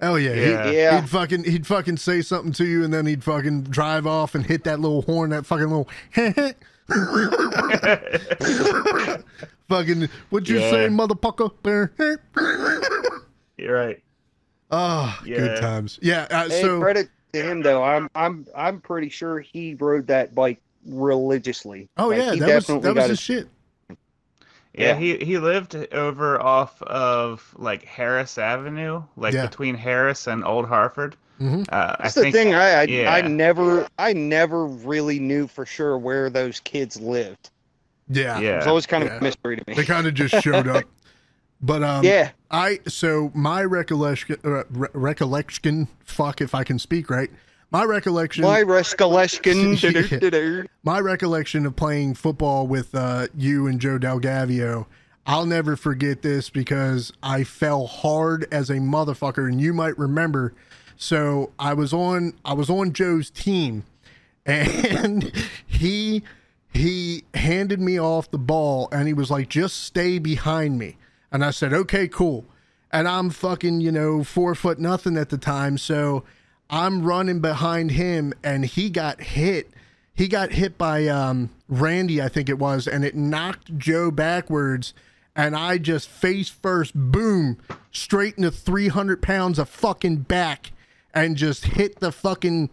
Hell 0.00 0.18
yeah, 0.18 0.34
Yeah. 0.34 0.66
He, 0.70 0.76
Yeah. 0.76 1.00
He'd 1.00 1.08
fucking 1.10 1.44
he'd 1.44 1.66
fucking 1.66 1.96
say 1.96 2.20
something 2.22 2.52
to 2.54 2.64
you, 2.66 2.84
and 2.84 2.92
then 2.92 3.06
he'd 3.06 3.24
fucking 3.24 3.62
drive 3.64 4.06
off 4.06 4.34
and 4.34 4.44
hit 4.44 4.64
that 4.64 4.80
little 4.80 5.02
horn, 5.02 5.30
that 5.30 5.46
fucking 5.46 5.68
little. 5.68 5.88
fucking, 9.68 10.08
what'd 10.30 10.48
you 10.48 10.60
Yeah. 10.60 10.70
say, 10.70 10.88
motherfucker? 10.88 11.50
you're 13.56 13.74
right. 13.74 14.02
oh, 14.70 15.18
Yeah. 15.24 15.36
good 15.38 15.60
times. 15.60 15.98
Yeah. 16.02 16.26
Uh, 16.30 16.48
hey, 16.48 16.62
so 16.62 16.80
credit 16.80 17.08
to 17.32 17.42
him 17.42 17.62
though. 17.62 17.82
I'm 17.82 18.08
I'm 18.14 18.46
I'm 18.54 18.80
pretty 18.80 19.08
sure 19.08 19.40
he 19.40 19.74
rode 19.74 20.06
that 20.08 20.34
bike 20.34 20.60
religiously. 20.86 21.88
oh 21.96 22.08
Like, 22.08 22.18
yeah, 22.18 22.32
he 22.34 22.40
that 22.40 22.54
was 22.54 22.66
definitely 22.66 22.82
that 22.82 22.94
was 22.94 23.02
got 23.02 23.10
his 23.10 23.12
his- 23.18 23.20
shit. 23.20 23.48
Yeah, 24.76 24.88
Yeah. 24.88 24.96
he 24.96 25.24
he 25.24 25.38
lived 25.38 25.74
over 25.92 26.40
off 26.40 26.80
of 26.82 27.54
like 27.56 27.84
Harris 27.84 28.36
Avenue, 28.38 29.02
like 29.16 29.34
Yeah. 29.34 29.46
between 29.46 29.74
Harris 29.74 30.26
and 30.26 30.44
Old 30.44 30.66
Harford. 30.66 31.16
Mhm. 31.40 31.66
Uh, 31.70 31.96
I 31.98 32.02
That's 32.02 32.14
the 32.14 32.22
think 32.22 32.34
thing. 32.34 32.54
I 32.54 32.70
I, 32.70 32.82
yeah. 32.84 33.12
I 33.12 33.20
never 33.22 33.86
I 33.98 34.12
never 34.12 34.66
really 34.66 35.18
knew 35.18 35.46
for 35.46 35.66
sure 35.66 35.96
where 35.98 36.30
those 36.30 36.60
kids 36.60 37.00
lived. 37.00 37.50
Yeah. 38.08 38.38
It 38.38 38.56
was 38.56 38.66
always 38.66 38.86
kind 38.86 39.02
of 39.02 39.10
Yeah. 39.10 39.18
a 39.18 39.22
mystery 39.22 39.56
to 39.56 39.64
me. 39.66 39.74
They 39.74 39.84
kind 39.84 40.06
of 40.06 40.14
just 40.14 40.42
showed 40.42 40.68
up. 40.68 40.84
But 41.60 41.82
um, 41.82 42.04
yeah, 42.04 42.30
I 42.50 42.80
so 42.86 43.30
my 43.34 43.64
recollection, 43.64 44.36
uh, 44.44 44.64
re- 44.70 44.88
recollection. 44.92 45.88
Fuck 46.04 46.40
if 46.42 46.54
I 46.54 46.64
can 46.64 46.78
speak 46.78 47.08
right. 47.08 47.30
My 47.70 47.84
recollection. 47.84 48.44
my 48.44 48.62
recollection. 48.62 49.76
My 50.84 51.00
recollection 51.00 51.66
of 51.66 51.74
playing 51.74 52.14
football 52.14 52.66
with 52.66 52.94
uh, 52.94 53.26
you 53.36 53.66
and 53.66 53.80
Joe 53.80 53.98
Delgavio, 53.98 54.86
I'll 55.26 55.46
never 55.46 55.74
forget 55.74 56.22
this 56.22 56.48
because 56.48 57.12
I 57.22 57.42
fell 57.42 57.86
hard 57.86 58.46
as 58.52 58.70
a 58.70 58.76
motherfucker, 58.76 59.48
and 59.48 59.60
you 59.60 59.72
might 59.74 59.98
remember. 59.98 60.54
So 60.96 61.52
I 61.58 61.74
was 61.74 61.92
on 61.92 62.34
I 62.44 62.54
was 62.54 62.70
on 62.70 62.92
Joe's 62.92 63.30
team, 63.30 63.84
and 64.46 65.32
he 65.66 66.22
he 66.72 67.24
handed 67.34 67.80
me 67.80 67.98
off 67.98 68.30
the 68.30 68.38
ball, 68.38 68.88
and 68.92 69.08
he 69.08 69.12
was 69.12 69.30
like, 69.30 69.48
"Just 69.48 69.82
stay 69.82 70.20
behind 70.20 70.78
me," 70.78 70.96
and 71.32 71.44
I 71.44 71.50
said, 71.50 71.72
"Okay, 71.72 72.06
cool." 72.06 72.44
And 72.92 73.08
I'm 73.08 73.30
fucking 73.30 73.80
you 73.80 73.90
know 73.90 74.22
four 74.22 74.54
foot 74.54 74.78
nothing 74.78 75.16
at 75.18 75.30
the 75.30 75.38
time, 75.38 75.76
so 75.76 76.22
I'm 76.68 77.02
running 77.02 77.40
behind 77.40 77.92
him, 77.92 78.32
and 78.42 78.64
he 78.64 78.90
got 78.90 79.20
hit 79.20 79.70
he 80.16 80.26
got 80.28 80.52
hit 80.52 80.78
by 80.78 81.08
um, 81.08 81.50
Randy, 81.68 82.22
I 82.22 82.28
think 82.28 82.48
it 82.48 82.58
was, 82.58 82.88
and 82.88 83.04
it 83.04 83.14
knocked 83.14 83.76
Joe 83.76 84.10
backwards. 84.10 84.94
And 85.36 85.54
I 85.54 85.76
just 85.76 86.08
face 86.08 86.48
first, 86.48 86.94
boom, 86.94 87.58
straight 87.92 88.38
into 88.38 88.50
300 88.50 89.20
pounds 89.20 89.58
of 89.58 89.68
fucking 89.68 90.20
back 90.20 90.72
and 91.12 91.36
just 91.36 91.66
hit 91.66 92.00
the 92.00 92.10
fucking, 92.10 92.70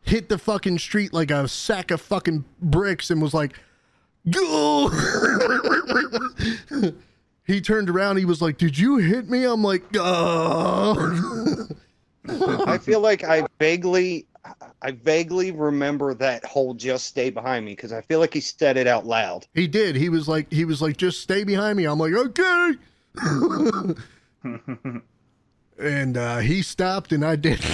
hit 0.00 0.30
the 0.30 0.38
fucking 0.38 0.78
street 0.78 1.12
like 1.12 1.30
a 1.30 1.46
sack 1.46 1.90
of 1.90 2.00
fucking 2.00 2.46
bricks 2.62 3.10
and 3.10 3.20
was 3.20 3.34
like, 3.34 3.52
go. 4.30 4.88
he 7.44 7.60
turned 7.60 7.90
around. 7.90 8.16
He 8.16 8.24
was 8.24 8.40
like, 8.40 8.56
Did 8.56 8.78
you 8.78 8.96
hit 8.96 9.28
me? 9.28 9.44
I'm 9.44 9.62
like, 9.62 9.84
oh. 9.96 11.66
I 12.66 12.78
feel 12.78 13.00
like 13.00 13.24
I 13.24 13.46
vaguely, 13.58 14.26
I 14.82 14.92
vaguely 14.92 15.50
remember 15.52 16.14
that 16.14 16.44
whole 16.44 16.74
"just 16.74 17.06
stay 17.06 17.30
behind 17.30 17.64
me" 17.64 17.72
because 17.72 17.92
I 17.92 18.00
feel 18.02 18.20
like 18.20 18.34
he 18.34 18.40
said 18.40 18.76
it 18.76 18.86
out 18.86 19.06
loud. 19.06 19.46
He 19.54 19.66
did. 19.66 19.96
He 19.96 20.08
was 20.08 20.28
like, 20.28 20.52
he 20.52 20.64
was 20.64 20.82
like, 20.82 20.96
just 20.96 21.20
stay 21.20 21.44
behind 21.44 21.76
me. 21.76 21.84
I'm 21.84 21.98
like, 21.98 22.12
okay. 22.12 22.72
and 25.78 26.16
uh, 26.16 26.38
he 26.38 26.62
stopped, 26.62 27.12
and 27.12 27.24
I 27.24 27.36
did. 27.36 27.60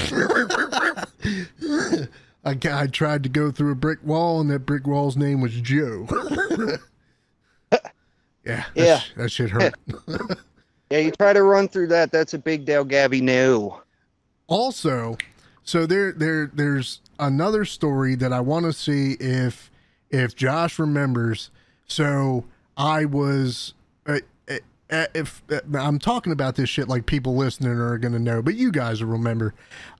I, 2.44 2.58
I 2.70 2.86
tried 2.88 3.22
to 3.22 3.28
go 3.28 3.50
through 3.52 3.72
a 3.72 3.76
brick 3.76 4.00
wall, 4.02 4.40
and 4.40 4.50
that 4.50 4.60
brick 4.60 4.86
wall's 4.86 5.16
name 5.16 5.40
was 5.40 5.52
Joe. 5.60 6.06
yeah, 8.44 8.64
Yeah. 8.74 9.00
that 9.16 9.30
shit 9.30 9.50
hurt. 9.50 9.74
Yeah, 10.90 10.98
you 10.98 11.10
try 11.12 11.32
to 11.32 11.42
run 11.42 11.68
through 11.68 11.86
that. 11.88 12.12
That's 12.12 12.34
a 12.34 12.38
big 12.38 12.64
Del 12.66 12.84
Gabby 12.84 13.20
no. 13.20 13.82
Also 14.52 15.16
so 15.64 15.86
there 15.86 16.12
there 16.12 16.50
there's 16.52 17.00
another 17.18 17.64
story 17.64 18.14
that 18.14 18.32
i 18.32 18.40
want 18.40 18.66
to 18.66 18.72
see 18.72 19.12
if 19.18 19.70
if 20.10 20.36
josh 20.36 20.78
remembers 20.78 21.50
so 21.86 22.44
i 22.76 23.04
was 23.04 23.74
uh, 24.06 24.18
uh, 24.48 24.54
uh, 24.90 25.06
if 25.14 25.42
uh, 25.50 25.60
i'm 25.78 25.98
talking 25.98 26.32
about 26.32 26.56
this 26.56 26.68
shit 26.68 26.88
like 26.88 27.06
people 27.06 27.34
listening 27.34 27.72
are 27.72 27.96
gonna 27.96 28.18
know 28.18 28.42
but 28.42 28.54
you 28.54 28.70
guys 28.70 29.02
will 29.02 29.10
remember 29.10 29.54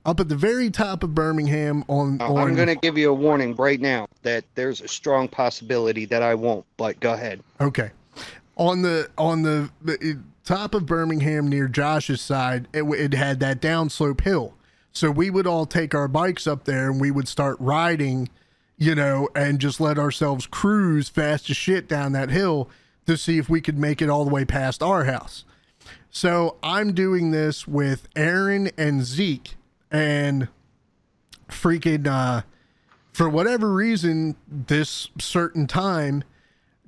up 0.05 0.21
at 0.21 0.29
the 0.29 0.37
very 0.37 0.69
top 0.71 1.03
of 1.03 1.15
birmingham 1.15 1.85
on 1.89 2.21
on 2.21 2.37
I'm 2.37 2.55
going 2.55 2.69
to 2.69 2.75
give 2.75 2.99
you 2.99 3.11
a 3.11 3.15
warning 3.15 3.55
right 3.55 3.81
now 3.81 4.09
that 4.23 4.45
there's 4.55 4.81
a 4.81 4.89
strong 4.89 5.29
possibility 5.29 6.05
that 6.07 6.23
I 6.23 6.35
won't. 6.35 6.65
But 6.77 6.99
go 7.01 7.13
ahead. 7.13 7.41
Okay. 7.61 7.91
On 8.57 8.83
the 8.83 9.09
on 9.17 9.43
the 9.43 9.71
top 10.45 10.75
of 10.75 10.87
Birmingham 10.87 11.49
near 11.49 11.69
Josh's 11.69 12.21
side, 12.21 12.69
it, 12.73 12.83
it 12.83 13.15
had 13.15 13.41
that 13.41 13.61
downslope 13.61 14.23
hill. 14.23 14.55
So 14.93 15.11
we 15.11 15.31
would 15.31 15.47
all 15.47 15.67
take 15.67 15.95
our 15.95 16.09
bikes 16.09 16.47
up 16.47 16.65
there 16.65 16.91
and 16.91 17.01
we 17.01 17.11
would 17.11 17.29
start 17.29 17.57
riding, 17.59 18.29
you 18.77 18.95
know, 18.95 19.29
and 19.35 19.59
just 19.59 19.81
let 19.81 19.99
ourselves 19.99 20.47
cruise 20.47 21.09
fast 21.09 21.49
as 21.49 21.57
shit 21.57 21.89
down 21.89 22.13
that 22.13 22.31
hill 22.31 22.69
to 23.07 23.17
see 23.17 23.39
if 23.39 23.49
we 23.49 23.61
could 23.61 23.79
make 23.79 24.03
it 24.03 24.11
all 24.11 24.25
the 24.25 24.33
way 24.33 24.45
past 24.45 24.83
our 24.83 25.05
house. 25.05 25.45
So 26.11 26.57
I'm 26.63 26.93
doing 26.93 27.31
this 27.31 27.67
with 27.67 28.09
Aaron 28.15 28.71
and 28.77 29.03
Zeke, 29.03 29.55
and 29.91 30.49
freaking, 31.49 32.07
uh, 32.07 32.43
for 33.13 33.29
whatever 33.29 33.73
reason, 33.73 34.37
this 34.47 35.09
certain 35.19 35.67
time, 35.67 36.23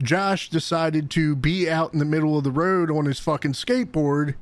Josh 0.04 0.48
decided 0.48 1.10
to 1.12 1.34
be 1.34 1.68
out 1.68 1.92
in 1.92 1.98
the 1.98 2.04
middle 2.04 2.36
of 2.38 2.44
the 2.44 2.50
road 2.50 2.90
on 2.90 3.06
his 3.06 3.18
fucking 3.18 3.52
skateboard 3.52 4.34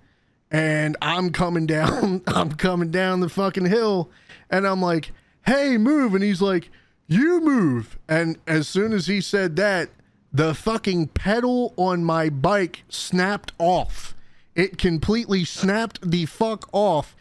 and 0.52 0.96
I'm 1.00 1.30
coming 1.30 1.66
down 1.66 2.22
I'm 2.26 2.52
coming 2.52 2.90
down 2.90 3.20
the 3.20 3.28
fucking 3.28 3.66
hill 3.66 4.10
and 4.50 4.66
I'm 4.66 4.82
like, 4.82 5.12
"Hey, 5.46 5.78
move." 5.78 6.14
And 6.14 6.22
he's 6.22 6.42
like, 6.42 6.70
"You 7.08 7.40
move." 7.40 7.98
And 8.08 8.38
as 8.46 8.68
soon 8.68 8.92
as 8.92 9.06
he 9.06 9.20
said 9.20 9.56
that, 9.56 9.88
the 10.32 10.54
fucking 10.54 11.08
pedal 11.08 11.72
on 11.76 12.04
my 12.04 12.28
bike 12.28 12.84
snapped 12.88 13.52
off. 13.58 14.14
It 14.54 14.76
completely 14.76 15.44
snapped 15.44 16.08
the 16.08 16.26
fuck 16.26 16.68
off. 16.72 17.16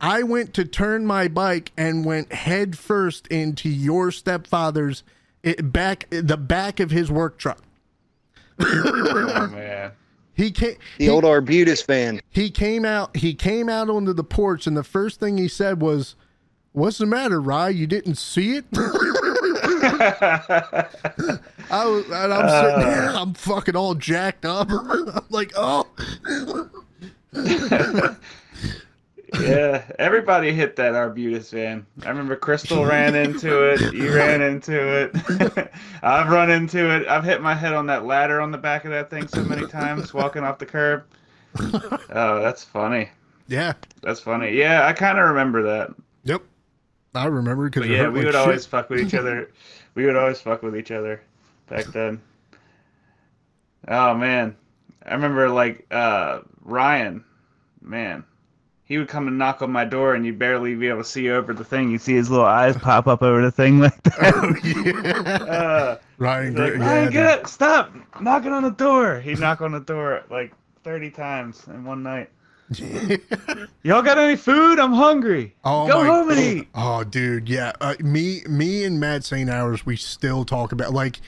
I 0.00 0.22
went 0.22 0.54
to 0.54 0.64
turn 0.64 1.06
my 1.06 1.26
bike 1.26 1.72
and 1.76 2.04
went 2.04 2.32
head 2.32 2.78
first 2.78 3.26
into 3.28 3.68
your 3.68 4.12
stepfather's 4.12 5.02
it, 5.42 5.72
back 5.72 6.06
the 6.10 6.36
back 6.36 6.80
of 6.80 6.90
his 6.90 7.10
work 7.10 7.38
truck. 7.38 7.62
Oh 8.60 9.46
man. 9.52 9.92
He 10.34 10.50
came. 10.50 10.76
The 10.98 11.04
he, 11.04 11.10
old 11.10 11.24
Arbutus 11.24 11.82
van. 11.82 12.20
he 12.30 12.50
came 12.50 12.84
out. 12.84 13.16
He 13.16 13.34
came 13.34 13.68
out 13.68 13.88
onto 13.88 14.12
the 14.12 14.24
porch, 14.24 14.66
and 14.66 14.76
the 14.76 14.84
first 14.84 15.18
thing 15.18 15.38
he 15.38 15.48
said 15.48 15.80
was, 15.80 16.14
"What's 16.72 16.98
the 16.98 17.06
matter, 17.06 17.40
Rye? 17.40 17.70
You 17.70 17.86
didn't 17.86 18.16
see 18.16 18.56
it?" 18.56 18.66
I 21.70 21.86
was, 21.86 22.04
and 22.10 22.34
I'm 22.34 22.48
sitting 22.48 22.74
uh. 22.74 22.90
there. 22.90 23.08
I'm 23.10 23.32
fucking 23.34 23.76
all 23.76 23.94
jacked 23.94 24.44
up. 24.44 24.68
I'm 24.70 25.24
like, 25.30 25.52
"Oh, 25.56 25.86
Yeah, 29.40 29.82
everybody 29.98 30.52
hit 30.52 30.76
that 30.76 30.94
Arbutus 30.94 31.50
van. 31.50 31.84
I 32.04 32.08
remember 32.10 32.36
Crystal 32.36 32.84
ran 32.84 33.14
into 33.16 33.70
it. 33.72 33.92
You 33.92 34.14
ran 34.14 34.40
into 34.40 34.72
it. 34.78 35.70
I've 36.02 36.28
run 36.30 36.50
into 36.50 36.94
it. 36.94 37.08
I've 37.08 37.24
hit 37.24 37.42
my 37.42 37.54
head 37.54 37.72
on 37.72 37.86
that 37.86 38.04
ladder 38.06 38.40
on 38.40 38.52
the 38.52 38.58
back 38.58 38.84
of 38.84 38.92
that 38.92 39.10
thing 39.10 39.26
so 39.26 39.42
many 39.42 39.66
times 39.66 40.14
walking 40.14 40.44
off 40.44 40.58
the 40.58 40.66
curb. 40.66 41.04
Oh, 42.10 42.40
that's 42.40 42.62
funny. 42.62 43.08
yeah, 43.48 43.72
That's 44.02 44.20
funny. 44.20 44.52
Yeah, 44.52 44.86
I 44.86 44.92
kind 44.92 45.18
of 45.18 45.28
remember 45.28 45.62
that. 45.62 45.90
yep." 46.22 46.42
I 47.14 47.24
remember 47.26 47.68
because 47.70 47.88
yeah, 47.88 48.08
we 48.08 48.24
would 48.24 48.34
always 48.34 48.66
fuck 48.66 48.90
with 48.90 49.00
each 49.00 49.14
other. 49.14 49.50
We 49.94 50.04
would 50.04 50.16
always 50.16 50.38
fuck 50.40 50.62
with 50.62 50.76
each 50.76 50.90
other 50.90 51.22
back 51.68 51.86
then. 51.86 52.20
Oh 53.88 54.14
man, 54.14 54.54
I 55.06 55.14
remember 55.14 55.48
like 55.48 55.86
uh, 55.90 56.40
Ryan. 56.62 57.24
Man, 57.80 58.24
he 58.86 58.98
would 58.98 59.08
come 59.08 59.26
and 59.26 59.36
knock 59.36 59.62
on 59.62 59.70
my 59.70 59.84
door, 59.84 60.14
and 60.14 60.24
you'd 60.24 60.38
barely 60.38 60.74
be 60.76 60.88
able 60.88 61.02
to 61.02 61.08
see 61.08 61.28
over 61.28 61.52
the 61.52 61.64
thing. 61.64 61.90
You 61.90 61.98
see 61.98 62.14
his 62.14 62.30
little 62.30 62.46
eyes 62.46 62.76
pop 62.76 63.08
up 63.08 63.20
over 63.20 63.42
the 63.42 63.50
thing 63.50 63.80
like 63.80 64.00
that. 64.04 65.46
Uh, 65.48 65.98
Ryan. 66.18 66.54
like, 66.54 66.72
Gr- 66.72 66.78
Ryan, 66.78 67.04
yeah, 67.04 67.10
get 67.10 67.26
up! 67.26 67.46
Stop 67.48 67.92
knocking 68.20 68.52
on 68.52 68.62
the 68.62 68.70
door. 68.70 69.20
He'd 69.20 69.40
knock 69.40 69.60
on 69.60 69.72
the 69.72 69.80
door 69.80 70.22
like 70.30 70.52
thirty 70.84 71.10
times 71.10 71.66
in 71.66 71.84
one 71.84 72.02
night. 72.02 72.30
Y'all 73.82 74.02
got 74.02 74.18
any 74.18 74.36
food? 74.36 74.78
I'm 74.80 74.92
hungry. 74.92 75.54
Oh 75.64 75.86
Go 75.86 76.04
home 76.04 76.30
and 76.30 76.38
eat. 76.40 76.68
Oh, 76.74 77.04
dude, 77.04 77.48
yeah. 77.48 77.72
Uh, 77.80 77.94
me, 78.00 78.42
me, 78.48 78.84
and 78.84 78.98
Matt 78.98 79.24
St. 79.24 79.48
Hours, 79.48 79.86
we 79.86 79.96
still 79.96 80.44
talk 80.44 80.72
about 80.72 80.92
like 80.92 81.20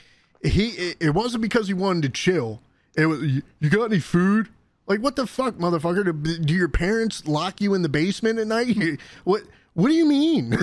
he. 0.43 0.69
It, 0.69 0.97
it 0.99 1.09
wasn't 1.11 1.41
because 1.41 1.67
he 1.67 1.73
wanted 1.73 2.03
to 2.03 2.09
chill. 2.09 2.61
It 2.95 3.05
was 3.05 3.21
you 3.21 3.69
got 3.69 3.85
any 3.85 3.99
food? 3.99 4.49
Like 4.89 5.01
what 5.01 5.15
the 5.15 5.27
fuck, 5.27 5.55
motherfucker? 5.55 6.03
Do, 6.03 6.37
do 6.39 6.53
your 6.53 6.67
parents 6.67 7.27
lock 7.27 7.61
you 7.61 7.75
in 7.75 7.83
the 7.83 7.89
basement 7.89 8.39
at 8.39 8.47
night? 8.47 8.99
What? 9.23 9.43
What 9.75 9.87
do 9.87 9.93
you 9.93 10.05
mean? 10.05 10.57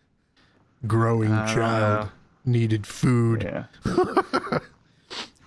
Growing 0.86 1.30
don't 1.30 1.46
child 1.48 2.08
needed 2.44 2.86
food. 2.86 3.42
Yeah. 3.42 4.58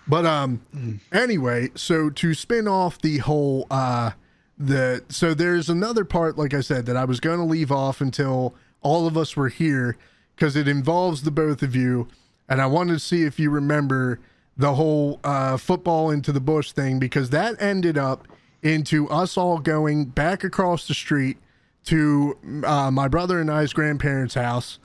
But 0.07 0.25
um 0.25 0.99
anyway, 1.11 1.69
so 1.75 2.09
to 2.09 2.33
spin 2.33 2.67
off 2.67 2.99
the 2.99 3.19
whole 3.19 3.67
uh 3.71 4.11
the 4.57 5.03
so 5.09 5.33
there's 5.33 5.69
another 5.69 6.05
part 6.05 6.37
like 6.37 6.53
I 6.53 6.61
said 6.61 6.85
that 6.87 6.97
I 6.97 7.05
was 7.05 7.19
going 7.19 7.39
to 7.39 7.45
leave 7.45 7.71
off 7.71 8.01
until 8.01 8.53
all 8.81 9.07
of 9.07 9.17
us 9.17 9.35
were 9.35 9.49
here 9.49 9.97
cuz 10.35 10.55
it 10.55 10.67
involves 10.67 11.23
the 11.23 11.31
both 11.31 11.63
of 11.63 11.75
you 11.75 12.07
and 12.49 12.61
I 12.61 12.65
wanted 12.65 12.93
to 12.93 12.99
see 12.99 13.23
if 13.23 13.39
you 13.39 13.49
remember 13.49 14.19
the 14.55 14.75
whole 14.75 15.19
uh 15.23 15.57
football 15.57 16.11
into 16.11 16.31
the 16.31 16.39
bush 16.39 16.71
thing 16.71 16.99
because 16.99 17.31
that 17.31 17.59
ended 17.61 17.97
up 17.97 18.27
into 18.61 19.09
us 19.09 19.37
all 19.37 19.59
going 19.59 20.05
back 20.05 20.43
across 20.43 20.87
the 20.87 20.93
street 20.93 21.37
to 21.85 22.37
uh, 22.65 22.89
my 22.89 23.07
brother 23.07 23.39
and 23.39 23.51
I's 23.51 23.73
grandparents' 23.73 24.35
house. 24.35 24.79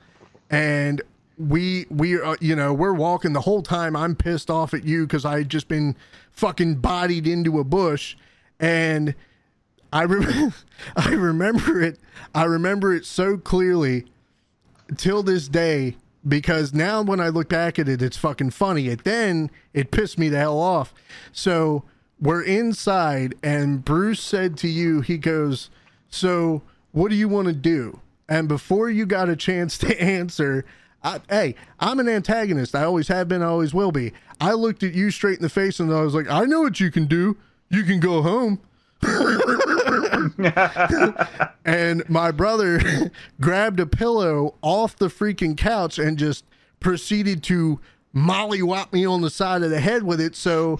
And 0.49 1.01
we 1.37 1.85
we 1.89 2.21
uh, 2.21 2.35
you 2.41 2.55
know 2.55 2.73
we're 2.73 2.93
walking 2.93 3.33
the 3.33 3.41
whole 3.41 3.63
time. 3.63 3.95
I'm 3.95 4.15
pissed 4.15 4.49
off 4.49 4.73
at 4.73 4.83
you 4.83 5.07
because 5.07 5.23
i 5.23 5.37
had 5.37 5.49
just 5.49 5.69
been 5.69 5.95
fucking 6.31 6.75
bodied 6.75 7.25
into 7.25 7.59
a 7.59 7.63
bush. 7.63 8.17
And 8.59 9.15
i 9.93 10.03
rem- 10.03 10.53
i 10.95 11.09
remember 11.09 11.81
it 11.81 11.97
i 12.35 12.43
remember 12.43 12.93
it 12.93 13.05
so 13.05 13.37
clearly 13.37 14.05
till 14.97 15.23
this 15.23 15.47
day 15.47 15.95
because 16.27 16.73
now 16.73 17.01
when 17.01 17.19
i 17.19 17.29
look 17.29 17.49
back 17.49 17.79
at 17.79 17.87
it 17.87 18.01
it's 18.01 18.17
fucking 18.17 18.49
funny. 18.51 18.87
It 18.87 19.03
then 19.03 19.49
it 19.73 19.91
pissed 19.91 20.17
me 20.17 20.29
the 20.29 20.37
hell 20.37 20.59
off. 20.59 20.93
So 21.31 21.83
we're 22.19 22.43
inside 22.43 23.35
and 23.41 23.83
bruce 23.85 24.21
said 24.21 24.57
to 24.57 24.67
you 24.67 25.01
he 25.01 25.17
goes 25.17 25.69
so 26.09 26.61
what 26.91 27.09
do 27.09 27.15
you 27.15 27.29
want 27.29 27.47
to 27.47 27.53
do? 27.53 28.01
And 28.27 28.47
before 28.47 28.89
you 28.89 29.05
got 29.05 29.29
a 29.29 29.35
chance 29.35 29.77
to 29.79 30.01
answer 30.01 30.65
I, 31.03 31.21
hey 31.29 31.55
i'm 31.79 31.99
an 31.99 32.09
antagonist. 32.09 32.75
I 32.75 32.83
always 32.83 33.07
have 33.07 33.27
been 33.27 33.41
i 33.41 33.45
always 33.47 33.73
will 33.73 33.91
be. 33.91 34.11
I 34.41 34.53
looked 34.53 34.83
at 34.83 34.93
you 34.93 35.11
straight 35.11 35.37
in 35.37 35.43
the 35.43 35.49
face 35.49 35.79
and 35.79 35.93
i 35.93 36.01
was 36.01 36.13
like 36.13 36.29
i 36.29 36.43
know 36.45 36.61
what 36.61 36.79
you 36.79 36.91
can 36.91 37.05
do. 37.05 37.37
You 37.69 37.83
can 37.83 37.99
go 37.99 38.21
home 38.21 38.59
and 41.65 42.09
my 42.09 42.31
brother 42.31 43.11
grabbed 43.41 43.79
a 43.79 43.85
pillow 43.85 44.55
off 44.61 44.95
the 44.95 45.07
freaking 45.07 45.57
couch 45.57 45.99
and 45.99 46.17
just 46.17 46.45
proceeded 46.79 47.43
to 47.43 47.79
mollywop 48.15 48.91
me 48.91 49.05
on 49.05 49.21
the 49.21 49.29
side 49.29 49.61
of 49.61 49.69
the 49.69 49.79
head 49.79 50.03
with 50.03 50.19
it. 50.19 50.35
So 50.35 50.79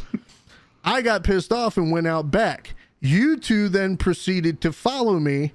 I 0.84 1.02
got 1.02 1.24
pissed 1.24 1.52
off 1.52 1.78
and 1.78 1.92
went 1.92 2.08
out 2.08 2.32
back. 2.32 2.76
You 3.00 3.38
two 3.38 3.70
then 3.70 3.98
proceeded 3.98 4.62
to 4.62 4.74
follow 4.74 5.20
me, 5.20 5.54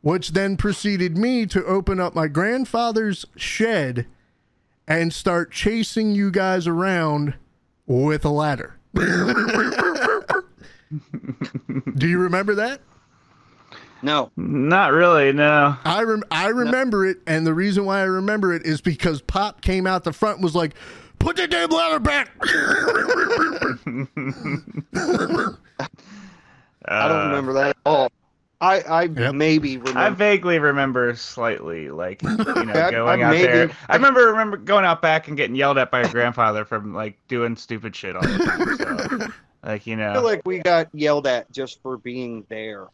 which 0.00 0.30
then 0.30 0.56
preceded 0.56 1.16
me 1.16 1.46
to 1.46 1.64
open 1.64 2.00
up 2.00 2.14
my 2.14 2.28
grandfather's 2.28 3.24
shed 3.36 4.06
and 4.88 5.12
start 5.12 5.52
chasing 5.52 6.14
you 6.14 6.30
guys 6.30 6.66
around 6.66 7.34
with 7.86 8.24
a 8.24 8.30
ladder. 8.30 8.76
Do 8.94 9.04
you 12.08 12.18
remember 12.18 12.54
that? 12.56 12.80
No. 14.02 14.30
Not 14.36 14.92
really, 14.92 15.32
no. 15.32 15.76
I 15.84 16.02
rem- 16.02 16.24
I 16.30 16.48
remember 16.48 17.06
it, 17.06 17.18
and 17.26 17.46
the 17.46 17.54
reason 17.54 17.84
why 17.84 18.00
I 18.00 18.04
remember 18.04 18.52
it 18.52 18.66
is 18.66 18.80
because 18.80 19.22
Pop 19.22 19.60
came 19.60 19.86
out 19.86 20.04
the 20.04 20.12
front 20.12 20.36
and 20.38 20.44
was 20.44 20.54
like, 20.56 20.74
"Put 21.20 21.36
the 21.36 21.46
damn 21.46 21.70
ladder 21.70 22.00
back." 22.00 22.30
I 26.84 27.08
don't 27.08 27.20
uh, 27.20 27.26
remember 27.28 27.52
that 27.54 27.70
at 27.70 27.76
all. 27.86 28.10
I, 28.60 28.80
I 28.82 29.02
Yep. 29.04 29.34
maybe 29.34 29.80
I 29.96 30.10
vaguely 30.10 30.58
remember 30.60 31.14
slightly, 31.16 31.90
like 31.90 32.22
you 32.22 32.28
know, 32.36 32.44
I- 32.46 32.90
going 32.90 33.22
I 33.22 33.26
out 33.26 33.30
maybe- 33.32 33.42
there. 33.44 33.70
I 33.88 33.94
remember 33.96 34.26
remember 34.26 34.56
going 34.56 34.84
out 34.84 35.02
back 35.02 35.28
and 35.28 35.36
getting 35.36 35.56
yelled 35.56 35.78
at 35.78 35.90
by 35.90 36.02
your 36.02 36.10
grandfather 36.10 36.64
from 36.64 36.94
like 36.94 37.16
doing 37.28 37.56
stupid 37.56 37.94
shit 37.96 38.14
all 38.16 38.22
the 38.22 38.38
time. 38.44 38.76
So, 39.20 39.32
like 39.64 39.86
you 39.86 39.94
I 39.94 40.12
feel 40.12 40.14
know, 40.14 40.22
like 40.22 40.42
we 40.44 40.58
got 40.60 40.88
yelled 40.92 41.26
at 41.26 41.50
just 41.52 41.80
for 41.82 41.96
being 41.98 42.44
there. 42.48 42.86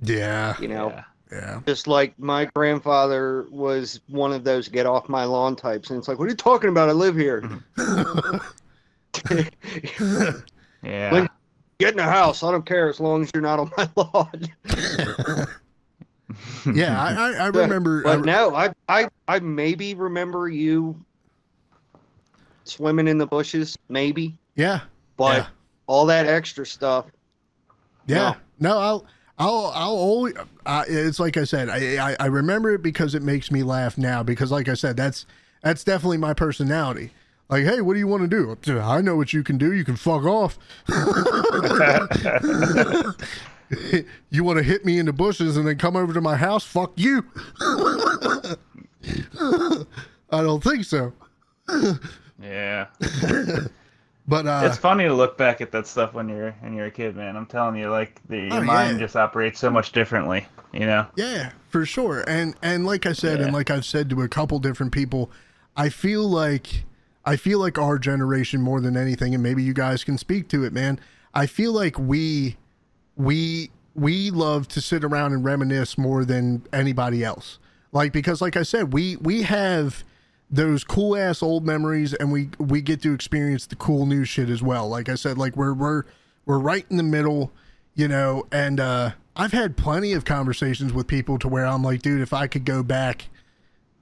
Yeah, 0.00 0.54
You 0.60 0.68
know, 0.68 0.88
yeah. 0.90 1.04
yeah. 1.32 1.60
just 1.66 1.86
like 1.86 2.18
my 2.18 2.46
grandfather 2.54 3.46
was 3.50 4.00
one 4.08 4.32
of 4.32 4.44
those 4.44 4.68
get 4.68 4.86
off 4.86 5.08
my 5.08 5.24
lawn 5.24 5.56
types, 5.56 5.90
and 5.90 5.98
it's 5.98 6.08
like, 6.08 6.18
what 6.18 6.26
are 6.26 6.30
you 6.30 6.36
talking 6.36 6.70
about? 6.70 6.88
I 6.88 6.92
live 6.92 7.16
here. 7.16 7.42
Mm-hmm. 7.76 8.38
yeah. 10.82 11.12
When- 11.12 11.28
Get 11.78 11.90
in 11.90 11.98
the 11.98 12.04
house. 12.04 12.42
I 12.42 12.50
don't 12.50 12.64
care 12.64 12.88
as 12.88 13.00
long 13.00 13.22
as 13.22 13.30
you're 13.34 13.42
not 13.42 13.60
on 13.60 13.70
my 13.76 13.86
lawn. 13.96 14.46
yeah, 16.74 16.98
I, 16.98 17.12
I, 17.12 17.32
I 17.34 17.46
remember. 17.48 18.00
I, 18.08 18.16
But 18.16 18.24
no, 18.24 18.54
I, 18.54 18.72
I, 18.88 19.08
I 19.28 19.40
maybe 19.40 19.92
remember 19.94 20.48
you 20.48 20.98
swimming 22.64 23.08
in 23.08 23.18
the 23.18 23.26
bushes, 23.26 23.76
maybe. 23.90 24.38
yeah, 24.54 24.80
But 25.18 25.36
Yeah. 25.36 25.46
all 25.86 26.06
that 26.06 26.26
extra 26.26 26.64
stuff, 26.64 27.04
yeah. 28.06 28.36
No, 28.58 28.78
I'll, 28.78 29.04
I'll, 29.38 29.72
I'll 29.74 29.98
only 29.98 30.32
Uh, 30.64 30.84
it's 30.88 31.20
like 31.20 31.36
I 31.36 31.44
said. 31.44 31.68
I, 31.68 32.12
I, 32.12 32.16
I 32.20 32.26
remember 32.26 32.70
it 32.74 32.82
because 32.82 33.14
it 33.14 33.22
makes 33.22 33.50
me 33.50 33.62
laugh 33.62 33.98
now. 33.98 34.22
Because, 34.22 34.50
like 34.50 34.68
I 34.68 34.74
said, 34.74 34.96
that's 34.96 35.26
That's 35.62 35.84
definitely 35.84 36.18
my 36.18 36.32
personality. 36.34 37.10
Like, 37.48 37.64
hey, 37.64 37.80
what 37.80 37.94
do 37.94 38.00
you 38.00 38.08
want 38.08 38.28
to 38.28 38.56
do? 38.64 38.80
I 38.80 39.00
know 39.00 39.14
what 39.16 39.32
you 39.32 39.44
can 39.44 39.56
do. 39.56 39.72
You 39.72 39.84
can 39.84 39.94
fuck 39.96 40.24
off. 40.24 40.58
you 44.30 44.42
want 44.42 44.58
to 44.58 44.64
hit 44.64 44.84
me 44.84 44.98
in 44.98 45.06
the 45.06 45.12
bushes 45.12 45.56
and 45.56 45.66
then 45.66 45.78
come 45.78 45.96
over 45.96 46.12
to 46.12 46.20
my 46.20 46.36
house? 46.36 46.64
Fuck 46.64 46.92
you. 46.96 47.24
I 50.30 50.42
don't 50.42 50.62
think 50.62 50.84
so. 50.84 51.12
Yeah. 52.42 52.86
But 54.28 54.46
uh, 54.46 54.62
it's 54.64 54.76
funny 54.76 55.04
to 55.04 55.14
look 55.14 55.38
back 55.38 55.60
at 55.60 55.70
that 55.72 55.86
stuff 55.86 56.12
when 56.12 56.28
you're 56.28 56.50
when 56.60 56.74
you're 56.74 56.86
a 56.86 56.90
kid, 56.90 57.14
man. 57.16 57.36
I'm 57.36 57.46
telling 57.46 57.76
you, 57.76 57.90
like 57.90 58.20
the, 58.28 58.38
your 58.38 58.54
Oh, 58.54 58.62
mind 58.62 58.98
yeah. 58.98 59.04
just 59.06 59.14
operates 59.16 59.60
so 59.60 59.70
much 59.70 59.92
differently. 59.92 60.46
You 60.72 60.86
know. 60.86 61.06
Yeah, 61.16 61.52
for 61.68 61.86
sure. 61.86 62.24
And 62.26 62.54
and 62.62 62.84
like 62.84 63.06
I 63.06 63.12
said, 63.12 63.40
and 63.40 63.52
like 63.52 63.70
I've 63.70 63.84
said 63.84 64.10
to 64.10 64.22
a 64.22 64.28
couple 64.28 64.58
different 64.58 64.92
people, 64.92 65.30
I 65.76 65.88
feel 65.90 66.28
like 66.28 66.84
I 67.24 67.36
feel 67.36 67.60
like 67.60 67.78
our 67.78 67.98
generation 67.98 68.60
more 68.62 68.80
than 68.80 68.96
anything, 68.96 69.32
and 69.32 69.42
maybe 69.42 69.62
you 69.62 69.72
guys 69.74 70.02
can 70.04 70.18
speak 70.18 70.48
to 70.48 70.64
it, 70.64 70.72
man. 70.72 70.98
I 71.32 71.46
feel 71.46 71.72
like 71.72 71.96
we 71.98 72.56
we 73.16 73.70
we 73.94 74.30
love 74.30 74.66
to 74.68 74.80
sit 74.80 75.04
around 75.04 75.32
and 75.34 75.44
reminisce 75.44 75.96
more 75.96 76.24
than 76.24 76.66
anybody 76.72 77.22
else. 77.24 77.58
Like 77.92 78.12
because 78.12 78.40
like 78.42 78.56
I 78.56 78.62
said, 78.64 78.92
we 78.92 79.16
we 79.16 79.42
have 79.42 80.02
those 80.50 80.84
cool 80.84 81.16
ass 81.16 81.42
old 81.42 81.66
memories 81.66 82.14
and 82.14 82.30
we 82.30 82.50
we 82.58 82.80
get 82.80 83.02
to 83.02 83.12
experience 83.12 83.66
the 83.66 83.76
cool 83.76 84.06
new 84.06 84.24
shit 84.24 84.48
as 84.48 84.62
well. 84.62 84.88
Like 84.88 85.08
I 85.08 85.14
said, 85.14 85.38
like 85.38 85.56
we're 85.56 85.74
we're 85.74 86.04
we're 86.44 86.58
right 86.58 86.86
in 86.90 86.96
the 86.96 87.02
middle, 87.02 87.52
you 87.94 88.08
know, 88.08 88.46
and 88.52 88.78
uh 88.80 89.10
I've 89.34 89.52
had 89.52 89.76
plenty 89.76 90.12
of 90.12 90.24
conversations 90.24 90.92
with 90.92 91.06
people 91.06 91.38
to 91.40 91.48
where 91.48 91.66
I'm 91.66 91.82
like, 91.82 92.00
dude, 92.00 92.22
if 92.22 92.32
I 92.32 92.46
could 92.46 92.64
go 92.64 92.82
back, 92.82 93.28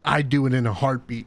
I'd 0.05 0.29
do 0.29 0.47
it 0.47 0.55
in 0.55 0.67
a 0.67 0.73
heartbeat. 0.73 1.27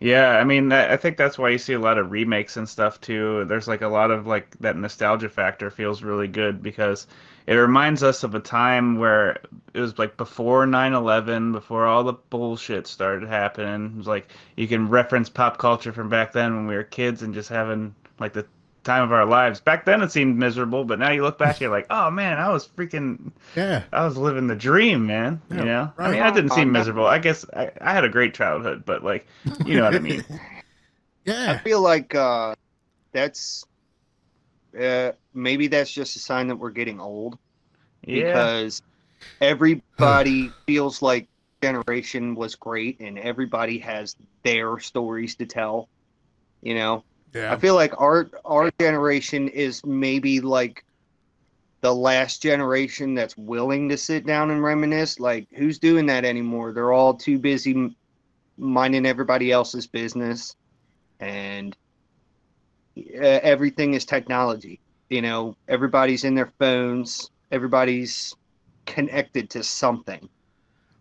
Yeah, 0.00 0.30
I 0.30 0.44
mean, 0.44 0.72
I 0.72 0.94
I 0.94 0.96
think 0.96 1.16
that's 1.16 1.38
why 1.38 1.50
you 1.50 1.58
see 1.58 1.74
a 1.74 1.78
lot 1.78 1.98
of 1.98 2.10
remakes 2.10 2.56
and 2.56 2.68
stuff 2.68 3.00
too. 3.00 3.44
There's 3.46 3.68
like 3.68 3.82
a 3.82 3.88
lot 3.88 4.10
of 4.10 4.26
like 4.26 4.56
that 4.60 4.76
nostalgia 4.76 5.28
factor 5.28 5.70
feels 5.70 6.02
really 6.02 6.28
good 6.28 6.62
because 6.62 7.06
it 7.52 7.56
reminds 7.56 8.02
us 8.02 8.22
of 8.22 8.34
a 8.34 8.40
time 8.40 8.96
where 8.96 9.38
it 9.74 9.80
was 9.80 9.98
like 9.98 10.16
before 10.16 10.66
9/11, 10.66 11.52
before 11.52 11.86
all 11.86 12.04
the 12.04 12.14
bullshit 12.14 12.86
started 12.86 13.28
happening. 13.28 13.92
It 13.94 13.96
was 13.96 14.06
like 14.06 14.28
you 14.56 14.66
can 14.66 14.88
reference 14.88 15.28
pop 15.28 15.58
culture 15.58 15.92
from 15.92 16.08
back 16.08 16.32
then 16.32 16.56
when 16.56 16.66
we 16.66 16.74
were 16.74 16.84
kids 16.84 17.22
and 17.22 17.34
just 17.34 17.48
having 17.48 17.94
like 18.18 18.32
the 18.32 18.46
time 18.84 19.02
of 19.02 19.12
our 19.12 19.26
lives. 19.26 19.60
Back 19.60 19.84
then 19.84 20.02
it 20.02 20.10
seemed 20.10 20.38
miserable, 20.38 20.84
but 20.84 20.98
now 20.98 21.10
you 21.10 21.22
look 21.22 21.38
back, 21.38 21.60
you're 21.60 21.70
like, 21.70 21.86
oh 21.90 22.10
man, 22.10 22.38
I 22.38 22.48
was 22.48 22.66
freaking 22.66 23.32
Yeah. 23.54 23.82
I 23.92 24.04
was 24.04 24.16
living 24.16 24.46
the 24.46 24.56
dream, 24.56 25.06
man. 25.06 25.40
Yeah, 25.50 25.58
you 25.58 25.64
know, 25.64 25.92
I 25.98 26.10
mean, 26.10 26.22
I 26.22 26.30
didn't 26.30 26.52
seem 26.52 26.72
miserable. 26.72 27.06
I 27.06 27.18
guess 27.18 27.44
I, 27.54 27.70
I 27.80 27.92
had 27.92 28.04
a 28.04 28.08
great 28.08 28.34
childhood, 28.34 28.84
but 28.84 29.04
like, 29.04 29.26
you 29.64 29.76
know 29.76 29.84
what 29.84 29.94
I 29.94 29.98
mean. 29.98 30.24
Yeah 31.24 31.52
i 31.52 31.58
feel 31.58 31.80
like 31.80 32.16
uh, 32.16 32.56
that's 33.12 33.64
uh, 34.76 35.12
maybe 35.34 35.66
that's 35.66 35.92
just 35.92 36.16
a 36.16 36.18
sign 36.18 36.48
that 36.48 36.56
we're 36.56 36.70
getting 36.70 37.00
old 37.00 37.38
Yeah, 38.06 38.24
because 38.24 38.82
everybody 39.40 40.52
feels 40.66 41.02
like 41.02 41.28
generation 41.62 42.34
was 42.34 42.54
great 42.56 43.00
and 43.00 43.18
everybody 43.18 43.78
has 43.78 44.16
their 44.42 44.78
stories 44.78 45.36
to 45.36 45.46
tell. 45.46 45.88
You 46.60 46.74
know, 46.74 47.04
I 47.34 47.56
feel 47.56 47.74
like 47.74 48.00
our 48.00 48.30
our 48.44 48.70
generation 48.78 49.48
is 49.48 49.84
maybe 49.84 50.40
like 50.40 50.84
the 51.80 51.94
last 51.94 52.40
generation 52.40 53.14
that's 53.14 53.36
willing 53.36 53.88
to 53.88 53.96
sit 53.96 54.24
down 54.24 54.50
and 54.50 54.62
reminisce. 54.62 55.18
Like, 55.18 55.48
who's 55.54 55.78
doing 55.78 56.06
that 56.06 56.24
anymore? 56.24 56.72
They're 56.72 56.92
all 56.92 57.14
too 57.14 57.38
busy 57.38 57.94
minding 58.56 59.06
everybody 59.06 59.50
else's 59.50 59.86
business, 59.86 60.54
and 61.18 61.76
uh, 62.96 63.40
everything 63.42 63.94
is 63.94 64.04
technology. 64.04 64.80
You 65.12 65.20
know, 65.20 65.56
everybody's 65.68 66.24
in 66.24 66.34
their 66.34 66.50
phones. 66.58 67.30
Everybody's 67.50 68.34
connected 68.86 69.50
to 69.50 69.62
something. 69.62 70.26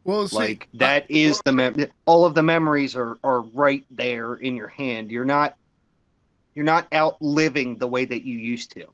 Well, 0.03 0.27
see, 0.27 0.35
like 0.35 0.67
that 0.73 1.09
is 1.09 1.41
the 1.45 1.53
mem- 1.53 1.85
all 2.05 2.25
of 2.25 2.35
the 2.35 2.43
memories 2.43 2.95
are 2.95 3.17
are 3.23 3.41
right 3.41 3.85
there 3.89 4.35
in 4.35 4.57
your 4.57 4.67
hand. 4.67 5.11
You're 5.11 5.23
not 5.23 5.55
you're 6.55 6.65
not 6.65 6.87
out 6.91 7.21
living 7.21 7.77
the 7.77 7.87
way 7.87 8.03
that 8.05 8.23
you 8.23 8.37
used 8.37 8.71
to. 8.71 8.85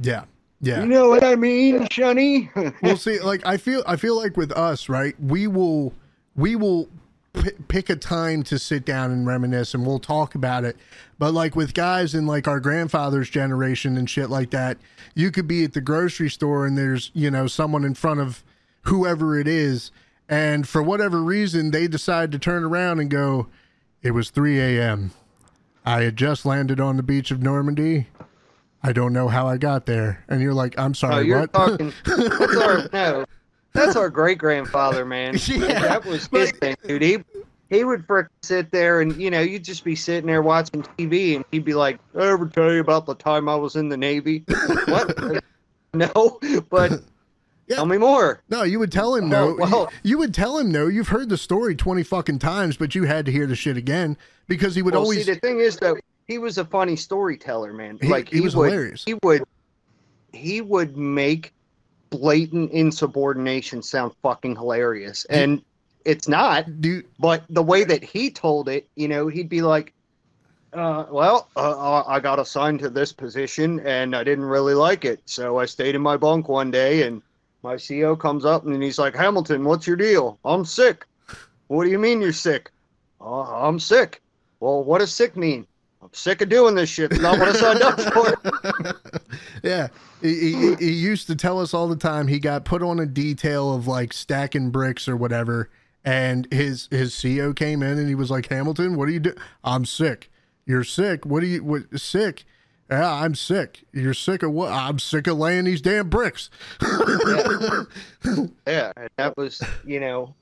yeah. 0.00 0.24
Yeah. 0.64 0.80
You 0.82 0.86
know 0.86 1.08
what 1.08 1.24
I 1.24 1.34
mean, 1.34 1.80
Shunny? 1.88 2.48
well 2.82 2.96
see 2.96 3.18
like 3.18 3.44
i 3.44 3.56
feel 3.56 3.82
i 3.84 3.96
feel 3.96 4.14
like 4.16 4.36
with 4.36 4.52
us 4.52 4.88
right 4.88 5.16
we 5.20 5.48
will 5.48 5.92
we 6.36 6.54
will 6.54 6.88
p- 7.34 7.50
pick 7.68 7.90
a 7.90 7.96
time 7.96 8.42
to 8.42 8.58
sit 8.58 8.84
down 8.84 9.10
and 9.10 9.26
reminisce 9.26 9.74
and 9.74 9.86
we'll 9.86 9.98
talk 9.98 10.34
about 10.34 10.64
it 10.64 10.76
but 11.18 11.32
like 11.32 11.56
with 11.56 11.74
guys 11.74 12.14
in 12.14 12.26
like 12.26 12.46
our 12.46 12.60
grandfather's 12.60 13.30
generation 13.30 13.96
and 13.96 14.08
shit 14.08 14.30
like 14.30 14.50
that 14.50 14.78
you 15.14 15.30
could 15.30 15.48
be 15.48 15.64
at 15.64 15.72
the 15.72 15.80
grocery 15.80 16.30
store 16.30 16.66
and 16.66 16.76
there's 16.76 17.10
you 17.14 17.30
know 17.30 17.46
someone 17.46 17.84
in 17.84 17.94
front 17.94 18.20
of 18.20 18.42
whoever 18.82 19.38
it 19.38 19.48
is 19.48 19.90
and 20.28 20.68
for 20.68 20.82
whatever 20.82 21.22
reason 21.22 21.70
they 21.70 21.86
decide 21.86 22.32
to 22.32 22.38
turn 22.38 22.64
around 22.64 23.00
and 23.00 23.10
go 23.10 23.46
it 24.02 24.10
was 24.12 24.30
3 24.30 24.60
a.m 24.60 25.12
i 25.84 26.02
had 26.02 26.16
just 26.16 26.44
landed 26.44 26.80
on 26.80 26.96
the 26.96 27.02
beach 27.02 27.30
of 27.30 27.42
normandy 27.42 28.08
i 28.82 28.92
don't 28.92 29.12
know 29.12 29.28
how 29.28 29.46
i 29.46 29.56
got 29.56 29.86
there 29.86 30.24
and 30.28 30.40
you're 30.42 30.54
like 30.54 30.78
i'm 30.78 30.90
oh, 30.90 30.94
sorry 30.94 31.26
you're 31.26 31.40
what 31.40 31.52
talking. 31.52 31.92
Our 32.06 32.88
no. 32.92 33.24
That's 33.72 33.96
our 33.96 34.10
great 34.10 34.38
grandfather, 34.38 35.04
man. 35.04 35.36
Yeah, 35.46 35.80
that 35.80 36.04
was 36.04 36.26
his 36.26 36.52
but- 36.52 36.56
thing, 36.56 36.76
dude. 36.86 37.02
He 37.02 37.18
he 37.70 37.84
would 37.84 38.06
frickin' 38.06 38.28
sit 38.42 38.70
there 38.70 39.00
and 39.00 39.16
you 39.16 39.30
know 39.30 39.40
you'd 39.40 39.64
just 39.64 39.82
be 39.82 39.96
sitting 39.96 40.26
there 40.26 40.42
watching 40.42 40.82
TV 40.82 41.36
and 41.36 41.44
he'd 41.50 41.64
be 41.64 41.72
like, 41.74 41.98
"I 42.14 42.26
ever 42.28 42.46
tell 42.46 42.70
you 42.72 42.80
about 42.80 43.06
the 43.06 43.14
time 43.14 43.48
I 43.48 43.54
was 43.56 43.76
in 43.76 43.88
the 43.88 43.96
Navy?" 43.96 44.44
what? 44.86 45.42
no, 45.94 46.38
but 46.68 46.92
Yeah. 47.66 47.76
tell 47.76 47.86
me 47.86 47.96
more. 47.96 48.42
No, 48.50 48.62
you 48.62 48.78
would 48.78 48.92
tell 48.92 49.14
him 49.14 49.28
no. 49.30 49.50
Oh, 49.50 49.56
well- 49.58 49.88
you, 50.02 50.10
you 50.10 50.18
would 50.18 50.34
tell 50.34 50.58
him 50.58 50.70
no. 50.70 50.86
You've 50.88 51.08
heard 51.08 51.28
the 51.30 51.38
story 51.38 51.74
twenty 51.74 52.02
fucking 52.02 52.40
times, 52.40 52.76
but 52.76 52.94
you 52.94 53.04
had 53.04 53.24
to 53.26 53.32
hear 53.32 53.46
the 53.46 53.56
shit 53.56 53.76
again 53.78 54.18
because 54.48 54.74
he 54.74 54.82
would 54.82 54.92
well, 54.92 55.04
always. 55.04 55.24
see, 55.24 55.32
the 55.32 55.40
thing 55.40 55.60
is 55.60 55.76
though, 55.78 55.96
he 56.26 56.36
was 56.36 56.58
a 56.58 56.64
funny 56.66 56.96
storyteller, 56.96 57.72
man. 57.72 57.98
He- 58.02 58.08
like 58.08 58.28
he 58.28 58.36
he, 58.36 58.40
was 58.42 58.54
would, 58.54 58.70
hilarious. 58.70 59.04
he 59.04 59.14
would, 59.22 59.44
he 60.34 60.60
would 60.60 60.96
make 60.96 61.54
blatant 62.12 62.70
insubordination 62.70 63.82
sound 63.82 64.12
fucking 64.22 64.54
hilarious, 64.56 65.24
and 65.26 65.62
it's 66.04 66.28
not. 66.28 66.80
Dude, 66.80 67.06
But 67.18 67.44
the 67.48 67.62
way 67.62 67.84
that 67.84 68.04
he 68.04 68.30
told 68.30 68.68
it, 68.68 68.88
you 68.94 69.08
know, 69.08 69.26
he'd 69.28 69.48
be 69.48 69.62
like, 69.62 69.92
uh, 70.72 71.06
"Well, 71.10 71.48
uh, 71.56 72.02
I 72.06 72.20
got 72.20 72.38
assigned 72.38 72.80
to 72.80 72.90
this 72.90 73.12
position, 73.12 73.80
and 73.80 74.14
I 74.14 74.22
didn't 74.22 74.44
really 74.44 74.74
like 74.74 75.04
it, 75.04 75.20
so 75.26 75.58
I 75.58 75.66
stayed 75.66 75.94
in 75.94 76.02
my 76.02 76.16
bunk 76.16 76.48
one 76.48 76.70
day, 76.70 77.02
and 77.02 77.22
my 77.62 77.76
CO 77.76 78.16
comes 78.16 78.44
up 78.44 78.66
and 78.66 78.82
he's 78.82 78.98
like, 78.98 79.14
Hamilton, 79.14 79.64
what's 79.64 79.86
your 79.86 79.96
deal? 79.96 80.38
I'm 80.44 80.64
sick. 80.64 81.06
What 81.68 81.84
do 81.84 81.90
you 81.90 81.98
mean 81.98 82.20
you're 82.20 82.32
sick? 82.32 82.70
Uh, 83.20 83.42
I'm 83.66 83.78
sick. 83.78 84.20
Well, 84.60 84.82
what 84.82 84.98
does 84.98 85.14
sick 85.14 85.36
mean? 85.36 85.66
I'm 86.02 86.12
sick 86.12 86.40
of 86.40 86.48
doing 86.48 86.74
this 86.74 86.90
shit. 86.90 87.12
It's 87.12 87.20
not 87.20 87.38
what 87.38 87.48
I 87.48 87.52
signed 87.52 87.82
up 87.82 88.00
for. 88.00 89.20
yeah, 89.62 89.88
he, 90.20 90.52
he, 90.54 90.74
he 90.76 90.90
used 90.92 91.26
to 91.28 91.34
tell 91.36 91.60
us 91.60 91.74
all 91.74 91.88
the 91.88 91.96
time. 91.96 92.28
He 92.28 92.38
got 92.38 92.64
put 92.64 92.82
on 92.82 92.98
a 93.00 93.06
detail 93.06 93.74
of 93.74 93.86
like 93.86 94.12
stacking 94.12 94.70
bricks 94.70 95.08
or 95.08 95.16
whatever, 95.16 95.70
and 96.04 96.46
his 96.52 96.88
his 96.90 97.18
CO 97.20 97.52
came 97.52 97.82
in 97.82 97.98
and 97.98 98.08
he 98.08 98.14
was 98.14 98.30
like, 98.30 98.48
Hamilton, 98.48 98.96
what 98.96 99.06
do 99.06 99.12
you 99.12 99.20
do? 99.20 99.34
I'm 99.64 99.84
sick. 99.84 100.30
You're 100.66 100.84
sick. 100.84 101.26
What 101.26 101.40
do 101.40 101.46
you? 101.46 101.64
What 101.64 101.82
sick? 102.00 102.44
Yeah, 102.90 103.10
I'm 103.10 103.34
sick. 103.34 103.84
You're 103.92 104.12
sick 104.12 104.42
of 104.42 104.52
what? 104.52 104.70
I'm 104.70 104.98
sick 104.98 105.26
of 105.26 105.38
laying 105.38 105.64
these 105.64 105.80
damn 105.80 106.08
bricks. 106.10 106.50
Yeah, 108.66 108.92
and 108.96 109.08
that 109.16 109.36
was, 109.36 109.62
you 109.84 109.98
know, 110.00 110.34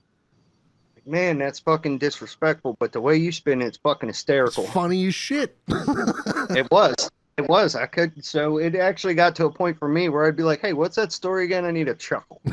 man, 1.06 1.38
that's 1.38 1.58
fucking 1.58 1.98
disrespectful. 1.98 2.76
But 2.78 2.92
the 2.92 3.00
way 3.00 3.16
you 3.16 3.32
spin 3.32 3.62
it, 3.62 3.66
it's 3.66 3.78
fucking 3.78 4.08
It's 4.08 4.18
hysterical. 4.18 4.64
funny 4.66 5.06
as 5.06 5.14
shit. 5.14 5.56
It 5.68 6.68
was. 6.70 7.10
It 7.44 7.48
was. 7.48 7.74
I 7.74 7.86
could. 7.86 8.24
So 8.24 8.58
it 8.58 8.74
actually 8.74 9.14
got 9.14 9.34
to 9.36 9.46
a 9.46 9.50
point 9.50 9.78
for 9.78 9.88
me 9.88 10.08
where 10.08 10.26
I'd 10.26 10.36
be 10.36 10.42
like, 10.42 10.60
"Hey, 10.60 10.72
what's 10.72 10.96
that 10.96 11.12
story 11.12 11.44
again? 11.44 11.64
I 11.64 11.70
need 11.70 11.88
a 11.88 11.94
chuckle." 11.94 12.40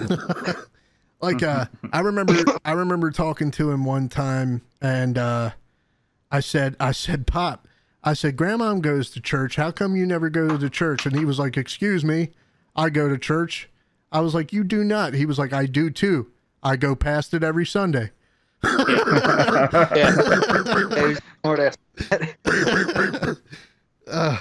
like 1.22 1.42
uh 1.42 1.66
i 1.94 2.00
remember 2.00 2.36
i 2.64 2.72
remember 2.72 3.12
talking 3.12 3.50
to 3.52 3.72
him 3.72 3.86
one 3.86 4.08
time 4.08 4.62
and 4.82 5.18
uh 5.18 5.50
i 6.32 6.40
said 6.40 6.76
i 6.80 6.92
said 6.92 7.26
pop 7.26 7.68
i 8.04 8.14
said 8.14 8.36
grandma 8.38 8.74
goes 8.76 9.10
to 9.10 9.20
church 9.20 9.56
how 9.56 9.72
come 9.72 9.96
you 9.96 10.06
never 10.06 10.30
go 10.30 10.58
to 10.58 10.70
church 10.70 11.06
and 11.06 11.16
he 11.16 11.26
was 11.26 11.40
like 11.40 11.58
excuse 11.58 12.06
me 12.06 12.30
i 12.76 12.90
go 12.90 13.10
to 13.10 13.18
church 13.18 13.70
i 14.12 14.20
was 14.20 14.36
like 14.36 14.54
you 14.54 14.64
do 14.64 14.84
not 14.84 15.14
he 15.14 15.26
was 15.26 15.40
like 15.40 15.54
i 15.54 15.66
do 15.66 15.90
too 15.90 16.28
i 16.62 16.76
go 16.76 16.96
past 16.96 17.34
it 17.34 17.44
every 17.44 17.66
sunday 17.66 18.12
Yeah. 18.64 20.16
Hey, 20.90 21.16
smart 21.42 21.60
ass. 21.60 21.78
uh, 24.08 24.38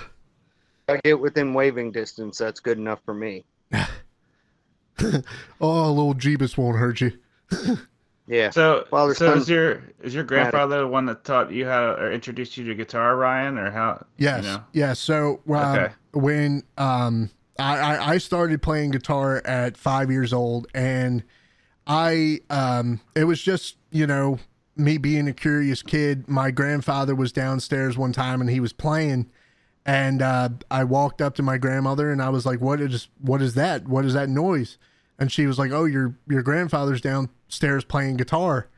I 0.88 1.00
get 1.04 1.18
within 1.18 1.52
waving 1.52 1.92
distance. 1.92 2.38
That's 2.38 2.60
good 2.60 2.78
enough 2.78 3.00
for 3.04 3.14
me. 3.14 3.44
oh 5.60 5.92
little 5.92 6.14
jeebus 6.14 6.56
won't 6.56 6.78
hurt 6.78 7.02
you 7.02 7.12
Yeah. 8.28 8.50
So, 8.50 8.84
Father, 8.90 9.14
so 9.14 9.26
son, 9.26 9.38
is 9.38 9.48
your 9.48 9.82
is 10.02 10.14
your 10.14 10.24
grandfather 10.24 10.80
the 10.80 10.86
one 10.88 11.06
that 11.06 11.24
taught 11.24 11.52
you 11.52 11.64
how 11.64 11.92
or 11.92 12.10
introduced 12.10 12.56
you 12.56 12.64
to 12.64 12.74
guitar, 12.74 13.16
Ryan, 13.16 13.56
or 13.56 13.70
how? 13.70 14.04
Yes. 14.18 14.44
You 14.44 14.50
know? 14.50 14.64
Yes. 14.72 14.98
So 14.98 15.40
um, 15.48 15.54
Okay. 15.54 15.94
when 16.12 16.64
um, 16.76 17.30
I, 17.58 17.78
I, 17.78 18.10
I 18.14 18.18
started 18.18 18.62
playing 18.62 18.90
guitar 18.90 19.42
at 19.44 19.76
five 19.76 20.10
years 20.10 20.32
old, 20.32 20.66
and 20.74 21.22
I 21.86 22.40
um, 22.50 23.00
it 23.14 23.24
was 23.24 23.40
just 23.40 23.76
you 23.92 24.06
know 24.06 24.40
me 24.74 24.98
being 24.98 25.28
a 25.28 25.32
curious 25.32 25.82
kid. 25.82 26.28
My 26.28 26.50
grandfather 26.50 27.14
was 27.14 27.30
downstairs 27.30 27.96
one 27.96 28.12
time, 28.12 28.40
and 28.40 28.50
he 28.50 28.60
was 28.60 28.72
playing. 28.72 29.30
And 29.86 30.20
uh, 30.20 30.48
I 30.68 30.82
walked 30.82 31.22
up 31.22 31.36
to 31.36 31.42
my 31.44 31.58
grandmother 31.58 32.10
and 32.10 32.20
I 32.20 32.28
was 32.28 32.44
like, 32.44 32.60
"What 32.60 32.80
is 32.80 33.08
what 33.20 33.40
is 33.40 33.54
that? 33.54 33.86
What 33.86 34.04
is 34.04 34.14
that 34.14 34.28
noise?" 34.28 34.78
And 35.16 35.30
she 35.30 35.46
was 35.46 35.58
like, 35.58 35.70
"Oh, 35.70 35.84
your 35.84 36.16
your 36.28 36.42
grandfather's 36.42 37.00
downstairs 37.00 37.84
playing 37.84 38.16
guitar." 38.16 38.68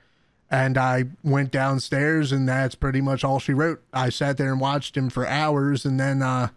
And 0.51 0.79
I 0.79 1.05
went 1.23 1.51
downstairs, 1.51 2.31
and 2.31 2.49
that's 2.49 2.75
pretty 2.75 3.01
much 3.01 3.25
all 3.25 3.39
she 3.39 3.53
wrote. 3.53 3.83
I 3.93 4.11
sat 4.11 4.37
there 4.37 4.53
and 4.53 4.61
watched 4.61 4.97
him 4.97 5.11
for 5.11 5.27
hours, 5.27 5.85
and 5.85 5.99
then 5.99 6.23
uh, 6.23 6.49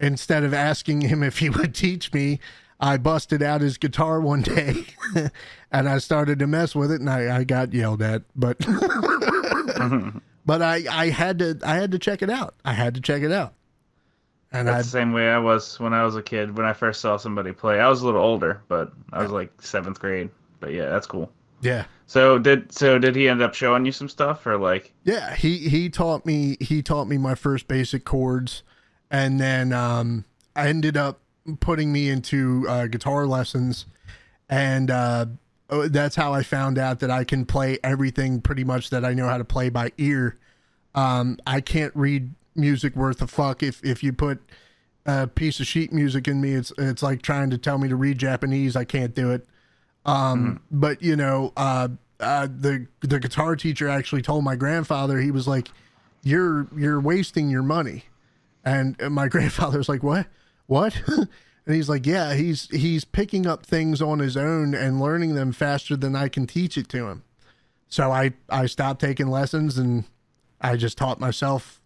instead 0.00 0.44
of 0.44 0.54
asking 0.54 1.02
him 1.02 1.22
if 1.24 1.38
he 1.38 1.50
would 1.50 1.74
teach 1.74 2.12
me, 2.12 2.38
I 2.80 2.96
busted 2.96 3.42
out 3.42 3.60
his 3.60 3.76
guitar 3.76 4.20
one 4.20 4.42
day, 4.42 4.86
and 5.72 5.88
I 5.88 5.98
started 5.98 6.38
to 6.38 6.46
mess 6.46 6.74
with 6.74 6.90
it, 6.90 7.00
and 7.00 7.10
I, 7.10 7.38
I 7.38 7.44
got 7.44 7.74
yelled 7.74 8.02
at. 8.02 8.22
But 8.34 8.58
but 10.46 10.62
I 10.62 10.84
I 10.90 11.10
had 11.10 11.40
to 11.40 11.58
I 11.64 11.74
had 11.74 11.90
to 11.92 11.98
check 11.98 12.22
it 12.22 12.30
out. 12.30 12.54
I 12.64 12.72
had 12.72 12.94
to 12.94 13.00
check 13.00 13.22
it 13.22 13.32
out, 13.32 13.54
and 14.52 14.66
That's 14.66 14.86
the 14.86 14.90
same 14.90 15.12
way 15.12 15.28
I 15.30 15.38
was 15.38 15.78
when 15.78 15.94
I 15.94 16.04
was 16.04 16.16
a 16.16 16.22
kid. 16.22 16.56
When 16.56 16.66
I 16.66 16.72
first 16.72 17.00
saw 17.00 17.16
somebody 17.16 17.52
play, 17.52 17.80
I 17.80 17.88
was 17.88 18.02
a 18.02 18.06
little 18.06 18.22
older, 18.22 18.62
but 18.68 18.92
I 19.12 19.22
was 19.22 19.30
like 19.30 19.52
seventh 19.62 20.00
grade. 20.00 20.30
But 20.58 20.72
yeah, 20.72 20.88
that's 20.88 21.06
cool. 21.06 21.30
yeah. 21.60 21.84
So 22.06 22.38
did 22.38 22.72
so 22.72 22.98
did 22.98 23.14
he 23.14 23.28
end 23.28 23.40
up 23.42 23.54
showing 23.54 23.86
you 23.86 23.92
some 23.92 24.08
stuff 24.08 24.44
or 24.46 24.58
like? 24.58 24.92
Yeah, 25.04 25.34
he 25.34 25.68
he 25.68 25.88
taught 25.88 26.26
me 26.26 26.56
he 26.60 26.82
taught 26.82 27.06
me 27.06 27.16
my 27.18 27.36
first 27.36 27.68
basic 27.68 28.04
chords, 28.04 28.64
and 29.10 29.40
then 29.40 29.72
um, 29.72 30.24
I 30.56 30.68
ended 30.68 30.96
up 30.96 31.20
putting 31.60 31.92
me 31.92 32.08
into 32.10 32.66
uh, 32.68 32.86
guitar 32.88 33.26
lessons, 33.26 33.86
and 34.48 34.90
uh, 34.90 35.26
oh, 35.70 35.86
that's 35.86 36.16
how 36.16 36.34
I 36.34 36.42
found 36.42 36.76
out 36.76 36.98
that 37.00 37.10
I 37.10 37.22
can 37.22 37.46
play 37.46 37.78
everything 37.84 38.40
pretty 38.40 38.64
much 38.64 38.90
that 38.90 39.04
I 39.04 39.14
know 39.14 39.28
how 39.28 39.38
to 39.38 39.44
play 39.44 39.68
by 39.68 39.92
ear. 39.96 40.36
Um, 40.96 41.38
I 41.46 41.60
can't 41.60 41.94
read 41.94 42.34
music 42.60 42.94
worth 42.94 43.22
a 43.22 43.26
fuck 43.26 43.62
if 43.62 43.82
if 43.84 44.02
you 44.02 44.12
put 44.12 44.40
a 45.06 45.26
piece 45.26 45.60
of 45.60 45.66
sheet 45.66 45.92
music 45.92 46.28
in 46.28 46.40
me. 46.40 46.52
It's 46.52 46.72
it's 46.78 47.02
like 47.02 47.22
trying 47.22 47.50
to 47.50 47.58
tell 47.58 47.78
me 47.78 47.88
to 47.88 47.96
read 47.96 48.18
Japanese. 48.18 48.76
I 48.76 48.84
can't 48.84 49.14
do 49.14 49.30
it. 49.30 49.46
Um, 50.04 50.62
but 50.70 51.02
you 51.02 51.16
know, 51.16 51.52
uh, 51.56 51.88
uh, 52.20 52.46
the 52.46 52.86
the 53.00 53.20
guitar 53.20 53.56
teacher 53.56 53.88
actually 53.88 54.22
told 54.22 54.44
my 54.44 54.56
grandfather 54.56 55.18
he 55.18 55.30
was 55.30 55.48
like, 55.48 55.70
"You're 56.22 56.68
you're 56.76 57.00
wasting 57.00 57.50
your 57.50 57.62
money," 57.62 58.04
and 58.64 58.96
my 59.10 59.28
grandfather 59.34 59.78
was 59.78 59.88
like, 59.88 60.02
"What? 60.02 60.26
What?" 60.66 61.00
and 61.08 61.74
he's 61.74 61.88
like, 61.88 62.06
"Yeah, 62.06 62.34
he's 62.34 62.68
he's 62.70 63.04
picking 63.04 63.46
up 63.46 63.66
things 63.66 64.00
on 64.00 64.18
his 64.18 64.36
own 64.36 64.74
and 64.74 65.00
learning 65.00 65.34
them 65.34 65.52
faster 65.52 65.96
than 65.96 66.14
I 66.14 66.28
can 66.28 66.46
teach 66.46 66.76
it 66.76 66.88
to 66.90 67.08
him." 67.08 67.24
So 67.88 68.12
I 68.12 68.32
I 68.48 68.66
stopped 68.66 69.00
taking 69.00 69.28
lessons 69.28 69.76
and 69.76 70.04
I 70.60 70.76
just 70.76 70.96
taught 70.96 71.20
myself 71.20 71.79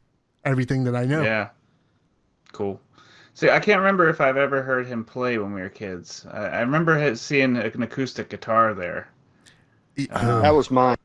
everything 0.45 0.85
that 0.85 0.95
I 0.97 1.05
know. 1.05 1.23
Yeah. 1.23 1.49
Cool. 2.53 2.81
See, 3.35 3.51
I 3.51 3.59
can't 3.59 3.81
remember 3.81 4.09
if 4.09 4.21
I've 4.21 4.37
ever 4.37 4.63
heard 4.63 4.87
him 4.87 5.05
play 5.05 5.39
when 5.39 5.53
we 5.53 5.61
were 5.61 5.69
kids. 5.69 6.25
I, 6.31 6.39
I 6.47 6.61
remember 6.61 7.15
seeing 7.17 7.57
an 7.57 7.83
acoustic 7.83 8.29
guitar 8.31 8.75
there. 8.75 9.09
Uh, 10.11 10.41
that 10.41 10.55
was 10.55 10.71
mine. 10.71 10.97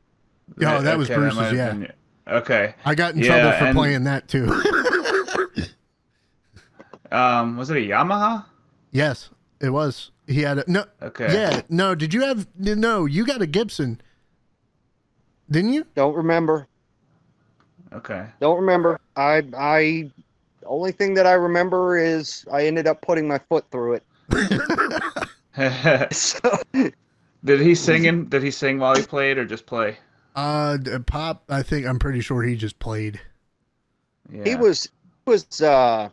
Yeah, 0.58 0.78
that 0.80 0.96
was 0.98 1.08
Bruce's, 1.08 1.36
might 1.36 1.44
have 1.46 1.54
yeah. 1.56 1.70
been- 1.72 1.92
okay. 2.28 2.74
I 2.84 2.94
got 2.94 3.14
in 3.14 3.20
Yeah, 3.20 3.26
trouble 3.40 3.58
for 3.58 3.64
and- 3.66 3.76
playing 3.76 4.04
that 4.04 4.28
too. 4.28 4.62
Um, 7.12 7.56
was 7.56 7.70
it 7.70 7.76
a 7.76 7.80
Yamaha? 7.80 8.44
yes, 8.92 9.30
it 9.60 9.70
was. 9.70 10.12
He 10.28 10.42
had 10.42 10.58
a 10.58 10.64
no. 10.70 10.84
Okay. 11.02 11.32
Yeah, 11.32 11.62
no. 11.68 11.96
Did 11.96 12.14
you 12.14 12.20
have 12.20 12.46
no? 12.56 13.04
You 13.04 13.26
got 13.26 13.42
a 13.42 13.48
Gibson, 13.48 14.00
didn't 15.50 15.72
you? 15.72 15.86
Don't 15.96 16.14
remember. 16.14 16.68
Okay. 17.92 18.26
Don't 18.40 18.60
remember. 18.60 19.00
I 19.16 19.42
I 19.56 20.10
only 20.66 20.92
thing 20.92 21.14
that 21.14 21.26
I 21.26 21.32
remember 21.32 21.98
is 21.98 22.44
I 22.52 22.66
ended 22.66 22.86
up 22.86 23.00
putting 23.02 23.26
my 23.26 23.38
foot 23.38 23.64
through 23.70 23.94
it. 23.94 24.04
So 26.12 26.38
did 27.44 27.60
he 27.60 27.74
sing 27.74 28.04
in, 28.04 28.28
Did 28.28 28.42
he 28.42 28.50
sing 28.50 28.78
while 28.78 28.94
he 28.94 29.02
played, 29.02 29.36
or 29.36 29.44
just 29.44 29.66
play? 29.66 29.98
Uh, 30.36 30.78
Pop. 31.06 31.42
I 31.48 31.62
think 31.62 31.86
I'm 31.86 31.98
pretty 31.98 32.20
sure 32.20 32.42
he 32.42 32.54
just 32.56 32.78
played. 32.78 33.20
Yeah. 34.32 34.44
he 34.44 34.54
was 34.54 34.84
he 34.84 35.30
was 35.30 35.60
uh 35.60 36.08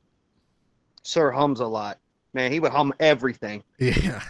Sir 1.03 1.31
hums 1.31 1.59
a 1.59 1.67
lot. 1.67 1.99
Man, 2.33 2.51
he 2.51 2.59
would 2.59 2.71
hum 2.71 2.93
everything 2.99 3.63
Yeah, 3.79 4.21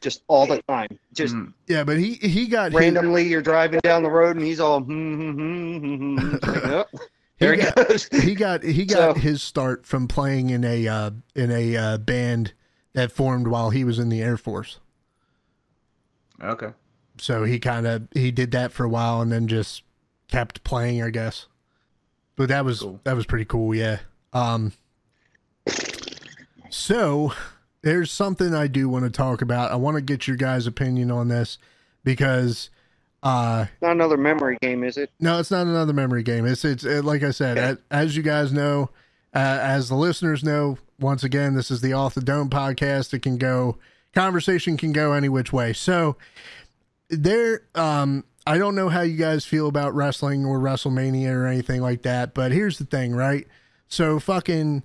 just 0.00 0.22
all 0.28 0.46
the 0.46 0.62
time. 0.62 0.98
Just 1.12 1.34
Mm. 1.34 1.52
yeah. 1.66 1.84
But 1.84 1.98
he 1.98 2.14
he 2.14 2.46
got 2.46 2.72
his- 2.72 2.80
randomly 2.80 3.26
you're 3.28 3.42
driving 3.42 3.80
down 3.82 4.02
the 4.02 4.10
road 4.10 4.36
and 4.36 4.44
he's 4.44 4.60
all 4.60 4.80
hmm, 4.80 5.14
hmm, 5.14 5.32
hmm, 5.32 5.76
hmm, 5.78 6.16
hmm. 6.18 6.30
Like, 6.32 6.42
oh, 6.66 6.84
there 7.38 7.54
he 7.54 7.62
got- 7.62 7.74
goes. 7.88 8.08
he 8.22 8.34
got 8.34 8.62
he 8.62 8.84
got 8.84 9.14
So- 9.16 9.20
his 9.20 9.42
start 9.42 9.86
from 9.86 10.08
playing 10.08 10.50
in 10.50 10.64
a 10.64 10.86
uh, 10.88 11.10
in 11.34 11.50
a 11.50 11.76
uh, 11.76 11.98
band 11.98 12.52
that 12.94 13.12
formed 13.12 13.48
while 13.48 13.70
he 13.70 13.84
was 13.84 13.98
in 13.98 14.08
the 14.08 14.22
Air 14.22 14.36
Force. 14.36 14.78
Okay. 16.42 16.70
So 17.18 17.44
he 17.44 17.58
kind 17.58 17.86
of 17.86 18.08
he 18.14 18.30
did 18.30 18.52
that 18.52 18.72
for 18.72 18.84
a 18.84 18.88
while 18.88 19.20
and 19.20 19.30
then 19.32 19.48
just 19.48 19.82
kept 20.28 20.62
playing, 20.64 21.02
I 21.02 21.10
guess. 21.10 21.46
But 22.36 22.48
that 22.50 22.64
was 22.64 22.80
Cool. 22.80 23.00
that 23.04 23.16
was 23.16 23.26
pretty 23.26 23.44
cool, 23.44 23.74
yeah. 23.74 23.98
Um 24.32 24.72
so 26.70 27.32
there's 27.82 28.10
something 28.10 28.54
I 28.54 28.66
do 28.66 28.88
want 28.88 29.04
to 29.04 29.10
talk 29.10 29.40
about. 29.42 29.70
I 29.70 29.76
want 29.76 29.96
to 29.96 30.00
get 30.00 30.26
your 30.26 30.36
guys' 30.36 30.66
opinion 30.66 31.10
on 31.10 31.28
this 31.28 31.58
because 32.04 32.70
uh 33.22 33.66
Not 33.82 33.92
another 33.92 34.16
memory 34.16 34.56
game, 34.60 34.84
is 34.84 34.96
it? 34.96 35.10
no, 35.20 35.38
it's 35.40 35.50
not 35.50 35.66
another 35.66 35.92
memory 35.92 36.22
game. 36.22 36.46
It's 36.46 36.64
it's 36.64 36.84
it, 36.84 37.04
like 37.04 37.22
I 37.22 37.30
said, 37.30 37.58
Okay. 37.58 37.66
as, 37.68 37.78
as 37.90 38.16
you 38.16 38.22
guys 38.22 38.52
know, 38.52 38.90
uh, 39.34 39.38
as 39.60 39.88
the 39.88 39.94
listeners 39.96 40.42
know, 40.44 40.78
once 41.00 41.22
again, 41.24 41.54
this 41.54 41.70
is 41.70 41.80
the 41.80 41.92
Off 41.92 42.14
the 42.14 42.20
Dome 42.20 42.48
podcast. 42.50 43.12
It 43.14 43.20
can 43.22 43.36
go 43.38 43.76
conversation 44.14 44.76
can 44.76 44.92
go 44.92 45.12
any 45.12 45.28
which 45.28 45.52
way. 45.52 45.72
So 45.72 46.16
there, 47.10 47.62
um, 47.74 48.24
I 48.46 48.58
don't 48.58 48.74
know 48.74 48.88
how 48.88 49.02
you 49.02 49.16
guys 49.16 49.44
feel 49.44 49.68
about 49.68 49.94
wrestling 49.94 50.44
or 50.44 50.58
WrestleMania 50.58 51.32
or 51.34 51.46
anything 51.46 51.80
like 51.82 52.02
that, 52.02 52.34
but 52.34 52.52
here's 52.52 52.78
the 52.78 52.84
thing, 52.84 53.14
right? 53.14 53.46
So 53.88 54.18
fucking 54.18 54.82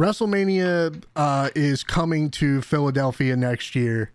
WrestleMania 0.00 1.04
uh, 1.14 1.50
is 1.54 1.84
coming 1.84 2.30
to 2.30 2.62
Philadelphia 2.62 3.36
next 3.36 3.74
year. 3.74 4.12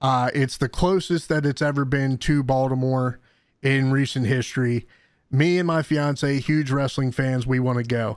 Uh, 0.00 0.30
it's 0.32 0.56
the 0.56 0.68
closest 0.68 1.28
that 1.28 1.44
it's 1.44 1.60
ever 1.60 1.84
been 1.84 2.16
to 2.16 2.42
Baltimore 2.42 3.20
in 3.62 3.90
recent 3.90 4.26
history. 4.26 4.86
Me 5.30 5.58
and 5.58 5.66
my 5.66 5.82
fiance, 5.82 6.40
huge 6.40 6.70
wrestling 6.70 7.12
fans, 7.12 7.46
we 7.46 7.60
want 7.60 7.76
to 7.76 7.84
go. 7.84 8.16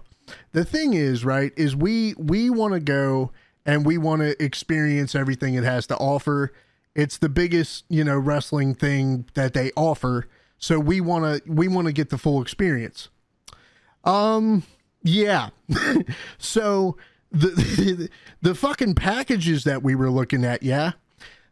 The 0.53 0.63
thing 0.63 0.93
is, 0.93 1.25
right, 1.25 1.51
is 1.57 1.75
we 1.75 2.13
we 2.17 2.49
want 2.49 2.73
to 2.73 2.79
go 2.79 3.33
and 3.65 3.85
we 3.85 3.97
want 3.97 4.21
to 4.21 4.41
experience 4.41 5.13
everything 5.13 5.55
it 5.55 5.65
has 5.65 5.87
to 5.87 5.97
offer. 5.97 6.53
It's 6.95 7.17
the 7.17 7.27
biggest, 7.27 7.83
you 7.89 8.05
know, 8.05 8.17
wrestling 8.17 8.75
thing 8.75 9.25
that 9.33 9.53
they 9.53 9.73
offer. 9.75 10.29
So 10.57 10.79
we 10.79 11.01
want 11.01 11.43
to 11.43 11.51
we 11.51 11.67
want 11.67 11.87
to 11.87 11.93
get 11.93 12.11
the 12.11 12.17
full 12.17 12.41
experience. 12.41 13.09
Um 14.05 14.63
yeah. 15.03 15.49
so 16.37 16.97
the, 17.31 17.47
the 17.47 18.09
the 18.41 18.55
fucking 18.55 18.95
packages 18.95 19.63
that 19.63 19.83
we 19.83 19.95
were 19.95 20.09
looking 20.09 20.43
at, 20.43 20.63
yeah. 20.63 20.93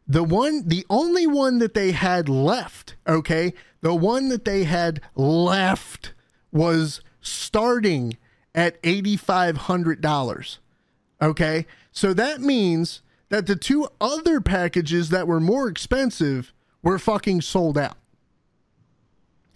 The 0.08 0.24
one 0.24 0.68
the 0.68 0.86
only 0.90 1.28
one 1.28 1.60
that 1.60 1.74
they 1.74 1.92
had 1.92 2.30
left, 2.30 2.96
okay? 3.08 3.54
The 3.82 3.94
one 3.94 4.30
that 4.30 4.46
they 4.46 4.64
had 4.64 5.02
left 5.16 6.14
was 6.52 7.02
starting 7.22 8.18
at 8.56 8.82
$8500. 8.82 10.58
Okay? 11.22 11.66
So 11.92 12.14
that 12.14 12.42
means 12.42 13.02
that 13.30 13.46
the 13.46 13.56
two 13.56 13.88
other 14.02 14.42
packages 14.42 15.10
that 15.10 15.28
were 15.28 15.40
more 15.40 15.68
expensive 15.68 16.54
were 16.82 16.98
fucking 16.98 17.42
sold 17.42 17.78
out. 17.78 17.98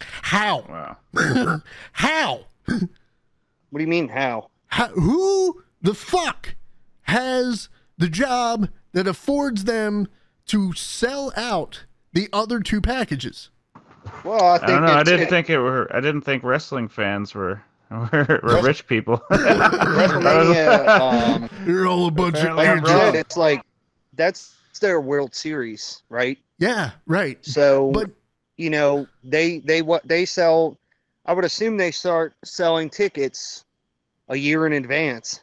How? 0.02 0.98
Wow. 1.14 1.62
How? 1.94 2.46
What 2.66 3.80
do 3.80 3.82
you 3.82 3.88
mean 3.88 4.10
how? 4.10 4.50
How, 4.68 4.88
who 4.88 5.64
the 5.82 5.94
fuck 5.94 6.56
has 7.04 7.70
the 7.98 8.08
job 8.10 8.70
that 8.94 9.08
affords 9.08 9.64
them 9.66 10.08
to 10.48 10.74
sell 10.74 11.32
out 11.36 11.86
the 12.14 12.28
other 12.34 12.60
two 12.60 12.82
packages? 12.82 13.50
Well, 14.24 14.44
I 14.44 14.56
I 14.56 14.68
don't 14.68 14.82
know. 14.82 14.88
I 14.94 15.04
didn't 15.04 15.22
it- 15.28 15.30
think 15.30 15.50
it 15.50 15.60
were. 15.60 15.88
I 15.96 16.00
didn't 16.02 16.22
think 16.22 16.44
wrestling 16.44 16.88
fans 16.88 17.34
were 17.36 17.62
were, 17.92 18.40
were 18.44 18.62
rich 18.62 18.88
people. 18.88 19.22
WrestleMania, 19.32 20.88
um, 21.00 21.50
You're 21.66 21.88
all 21.88 22.08
a 22.08 22.12
bunch 22.12 22.38
of 22.40 22.46
I'm 22.46 22.56
like 22.56 22.68
idiots. 22.70 22.90
I 22.90 22.94
wrong. 22.94 23.02
said, 23.14 23.16
it's 23.16 23.38
like 23.38 23.62
that's 24.14 24.56
their 24.80 25.00
World 25.02 25.36
Series, 25.36 26.02
right? 26.10 26.40
Yeah, 26.58 26.92
right. 27.06 27.38
So 27.46 27.92
But 27.92 28.10
you 28.58 28.70
know, 28.70 29.08
they 29.24 29.60
they 29.60 29.82
what 29.82 30.08
they 30.08 30.26
sell. 30.26 30.78
I 31.26 31.34
would 31.34 31.46
assume 31.46 31.78
they 31.78 31.92
start 31.92 32.34
selling 32.44 32.90
tickets 32.90 33.66
a 34.30 34.36
year 34.36 34.66
in 34.66 34.74
advance. 34.74 35.42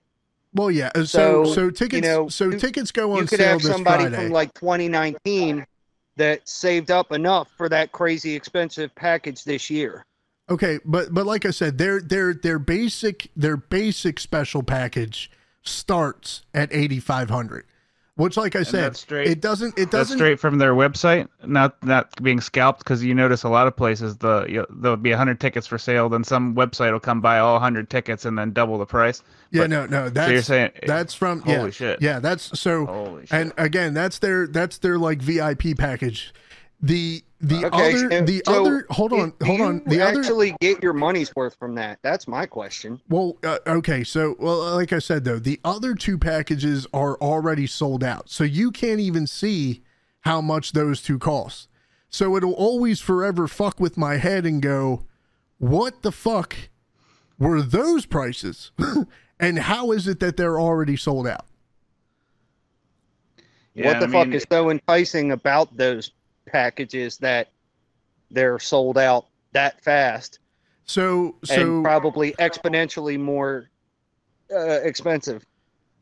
Well, 0.55 0.71
yeah. 0.71 0.91
uh, 0.95 1.05
So 1.05 1.45
So, 1.45 1.53
so 1.53 1.71
tickets 1.71 2.07
know, 2.07 2.29
so 2.29 2.47
you- 2.47 2.59
tickets 2.59 2.91
go 2.91 3.13
on 3.13 3.19
you 3.19 3.27
could 3.27 3.39
sale 3.39 3.49
have 3.53 3.63
somebody 3.63 4.05
Friday. 4.05 4.17
from 4.25 4.33
like 4.33 4.53
2019 4.55 5.67
that 6.17 6.49
saved 6.49 6.91
up 6.91 7.13
enough 7.13 7.49
for 7.57 7.69
that 7.69 7.93
crazy 7.93 8.35
expensive 8.35 8.95
package 8.95 9.45
this 9.45 9.71
year. 9.71 10.05
Okay, 10.51 10.79
but 10.85 11.13
but 11.13 11.27
like 11.27 11.45
I 11.45 11.51
said, 11.51 11.77
their 11.79 12.01
their 12.01 12.33
their 12.33 12.59
basic 12.59 13.31
their 13.37 13.57
basic 13.59 14.19
special 14.19 14.63
package 14.63 15.31
starts 15.63 16.43
at 16.55 16.73
eighty 16.73 16.99
five 17.01 17.29
hundred. 17.29 17.67
Which, 18.19 18.37
like 18.37 18.57
I 18.57 18.65
said, 18.65 18.97
straight- 18.97 19.29
it 19.29 19.41
doesn't 19.41 19.79
it 19.79 19.93
doesn't 19.93 20.19
straight 20.19 20.41
from 20.41 20.59
their 20.59 20.75
website, 20.75 21.29
not 21.47 21.81
not 21.85 22.21
being 22.21 22.41
scalped. 22.41 22.81
Because 22.81 23.05
you 23.05 23.15
notice 23.15 23.45
a 23.45 23.49
lot 23.49 23.69
of 23.69 23.77
places 23.77 24.17
the 24.17 24.45
you, 24.49 24.67
there'll 24.71 24.97
be 24.97 25.13
hundred 25.13 25.39
tickets 25.39 25.69
for 25.69 25.79
sale, 25.79 26.09
then 26.09 26.25
some 26.25 26.57
website 26.57 26.91
will 26.91 26.99
come 26.99 27.21
buy 27.21 27.39
all 27.39 27.61
hundred 27.61 27.89
tickets 27.91 28.25
and 28.25 28.37
then 28.37 28.53
double 28.53 28.77
the 28.77 28.87
price. 28.87 29.23
Yeah, 29.53 29.63
But- 29.63 29.71
no, 29.71 29.87
no. 29.87 30.09
That's 30.11 30.33
you're 30.33 30.43
saying- 30.43 30.73
that's 30.85 31.15
from 31.15 31.43
Holy 31.43 31.57
yeah, 31.67 31.71
shit. 31.71 32.03
Yeah, 32.03 32.19
that's 32.19 32.59
so. 32.59 32.87
Holy 32.87 33.25
shit. 33.27 33.33
And 33.33 33.53
again, 33.57 33.95
that's 33.95 34.19
their 34.19 34.49
that's 34.49 34.79
their 34.79 34.99
like 34.99 35.23
VIP 35.23 35.77
package. 35.79 36.35
The 36.81 37.25
the 37.41 37.65
Okay, 37.67 37.91
other 37.93 38.23
the 38.23 38.43
so 38.47 38.61
other 38.61 38.87
hold 38.91 39.13
on 39.13 39.33
do 39.39 39.47
hold 39.47 39.61
on 39.61 39.83
the 39.87 40.01
other 40.01 40.21
actually 40.21 40.55
get 40.61 40.83
your 40.83 40.93
money's 40.93 41.35
worth 41.35 41.57
from 41.57 41.75
that. 41.75 41.99
That's 42.03 42.29
my 42.29 42.47
question. 42.47 43.01
Well, 43.09 43.37
uh, 43.43 43.59
okay, 43.67 44.05
so 44.05 44.37
well, 44.39 44.75
like 44.77 44.93
I 44.93 45.01
said 45.01 45.25
though, 45.25 45.41
the 45.41 45.61
other 45.65 45.95
two 45.95 46.19
packages 46.19 46.87
are 46.93 47.17
already 47.17 47.67
sold 47.67 48.05
out, 48.05 48.31
so 48.31 48.45
you 48.45 48.71
can't 48.71 49.01
even 49.01 49.27
see 49.27 49.83
how 50.21 50.41
much 50.41 50.73
those 50.73 51.03
two 51.03 51.19
cost. 51.19 51.69
So 52.11 52.37
it'll 52.37 52.55
always 52.55 53.01
forever 53.01 53.49
fuck 53.49 53.81
with 53.81 53.97
my 53.97 54.17
head 54.17 54.47
and 54.47 54.63
go, 54.63 55.05
what 55.59 56.03
the 56.03 56.13
fuck 56.13 56.57
were 57.39 57.61
those 57.61 58.07
prices, 58.07 58.71
and 59.41 59.59
how 59.59 59.91
is 59.93 60.07
it 60.07 60.21
that 60.21 60.37
they're 60.37 60.61
already 60.61 60.97
sold 60.97 61.27
out? 61.27 61.45
Yeah, 63.75 63.87
what 63.87 64.01
the 64.01 64.09
I 64.09 64.25
fuck 64.25 64.35
is 64.35 64.47
so 64.51 64.71
enticing 64.71 65.33
about 65.33 65.77
those 65.77 66.11
packages 66.49 67.19
that 67.19 67.49
they're 68.31 68.59
sold 68.59 68.99
out 68.99 69.27
that 69.53 69.83
fast 69.83 70.39
So, 70.85 71.37
and 71.41 71.49
so 71.49 71.83
probably 71.83 72.33
exponentially 72.33 73.19
more 73.19 73.71
uh, 74.55 74.81
expensive? 74.83 75.45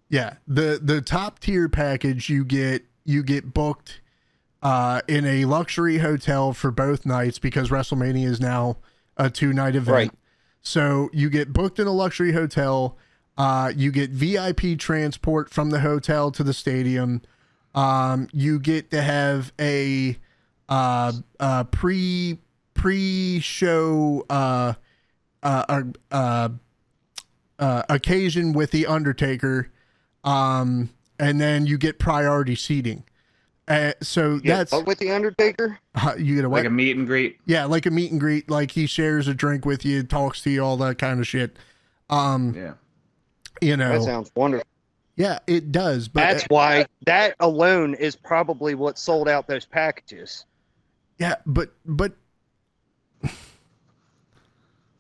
Yeah, 0.09 0.35
the 0.47 0.79
the 0.83 1.01
top 1.01 1.41
tier 1.41 1.69
package 1.69 2.29
you 2.29 2.45
get 2.45 2.85
you 3.05 3.23
get 3.23 3.53
booked 3.53 4.01
uh, 4.63 5.01
in 5.09 5.25
a 5.25 5.45
luxury 5.45 5.99
hotel 5.99 6.53
for 6.53 6.71
both 6.71 7.05
nights 7.05 7.39
because 7.39 7.71
WrestleMania 7.71 8.27
is 8.27 8.41
now 8.41 8.79
a 9.17 9.31
two 9.31 9.53
night 9.53 9.77
event. 9.77 9.95
Right. 9.95 10.11
So 10.63 11.09
you 11.13 11.31
get 11.31 11.53
booked 11.53 11.79
in 11.79 11.87
a 11.87 11.93
luxury 11.93 12.33
hotel. 12.33 12.97
Uh, 13.39 13.73
you 13.77 13.93
get 13.93 14.11
VIP 14.11 14.79
transport 14.79 15.51
from 15.51 15.71
the 15.71 15.81
hotel 15.81 16.31
to 16.33 16.43
the 16.43 16.55
stadium. 16.55 17.23
Um, 17.75 18.29
you 18.33 18.59
get 18.59 18.91
to 18.91 19.03
have 19.03 19.53
a 19.61 20.17
uh, 20.69 21.13
uh, 21.41 21.65
pre 21.65 22.39
pre 22.75 23.41
show 23.41 24.25
uh, 24.31 24.75
uh, 25.43 25.83
uh, 26.11 26.49
uh, 27.59 27.83
occasion 27.89 28.53
with 28.53 28.71
the 28.71 28.87
Undertaker, 28.87 29.71
um, 30.25 30.91
and 31.19 31.41
then 31.41 31.67
you 31.67 31.79
get 31.79 31.99
priority 31.99 32.55
seating. 32.55 33.05
Uh, 33.69 33.93
so 34.01 34.39
Yeah, 34.45 34.59
that's 34.59 34.71
but 34.71 34.87
with 34.87 34.99
the 34.99 35.11
Undertaker. 35.11 35.79
uh, 35.95 36.15
you 36.19 36.37
get 36.37 36.45
a 36.45 36.49
what? 36.49 36.59
like 36.59 36.67
a 36.67 36.71
meet 36.71 36.97
and 36.97 37.07
greet. 37.07 37.39
yeah, 37.47 37.65
like 37.65 37.87
a 37.87 37.91
meet 37.91 38.13
and 38.13 38.21
greet. 38.21 38.49
Like 38.49 38.71
he 38.73 38.87
shares 38.87 39.27
a 39.27 39.35
drink 39.35 39.65
with 39.65 39.85
you, 39.85 40.03
talks 40.05 40.41
to 40.43 40.51
you, 40.51 40.63
all 40.65 40.77
that 40.79 40.99
kind 40.99 41.19
of 41.19 41.27
shit. 41.27 41.57
Um, 42.09 42.55
Yeah. 42.55 42.75
you 43.61 43.77
know 43.77 43.99
That 43.99 44.05
sounds 44.05 44.31
wonderful. 44.37 44.67
yeah, 45.17 45.41
it 45.49 45.73
does. 45.73 46.07
But 46.07 46.21
That's 46.21 46.45
why 46.45 46.87
that 47.07 47.35
alone 47.41 47.95
is 47.95 48.15
probably 48.15 48.77
what 48.77 48.99
sold 49.01 49.29
out 49.29 49.49
those 49.49 49.65
packages. 49.65 50.45
Yeah, 51.19 51.37
but 51.47 51.71
but 51.85 52.13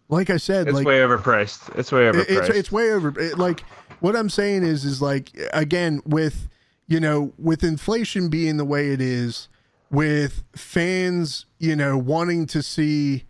like 0.08 0.30
I 0.30 0.36
said, 0.36 0.68
It's 0.68 0.76
like 0.76 0.86
way 0.86 1.00
overpriced. 1.00 1.76
It's 1.78 1.90
way 1.90 2.02
overpriced. 2.02 2.28
It's 2.28 2.48
it's 2.48 2.72
way 2.72 2.92
over. 2.92 3.18
It, 3.18 3.38
like 3.38 3.60
what 4.00 4.14
I'm 4.14 4.30
saying 4.30 4.62
is 4.64 4.84
is 4.84 5.02
like 5.02 5.30
again 5.52 6.00
with 6.04 6.48
you 6.86 7.00
know 7.00 7.32
with 7.38 7.64
inflation 7.64 8.28
being 8.28 8.56
the 8.56 8.64
way 8.64 8.90
it 8.90 9.00
is, 9.00 9.48
with 9.90 10.44
fans 10.54 11.46
you 11.58 11.74
know 11.74 11.98
wanting 11.98 12.46
to 12.46 12.62
see 12.62 13.24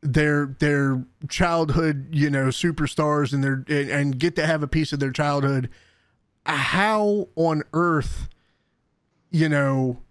their 0.00 0.56
their 0.58 1.04
childhood 1.28 2.08
you 2.12 2.30
know 2.30 2.46
superstars 2.46 3.32
and 3.32 3.42
their 3.42 3.64
and, 3.68 3.90
and 3.90 4.18
get 4.18 4.36
to 4.36 4.46
have 4.46 4.62
a 4.62 4.68
piece 4.68 4.92
of 4.92 5.00
their 5.00 5.12
childhood. 5.12 5.70
How 6.46 7.28
on 7.36 7.62
earth, 7.74 8.28
you 9.30 9.48
know, 9.48 10.02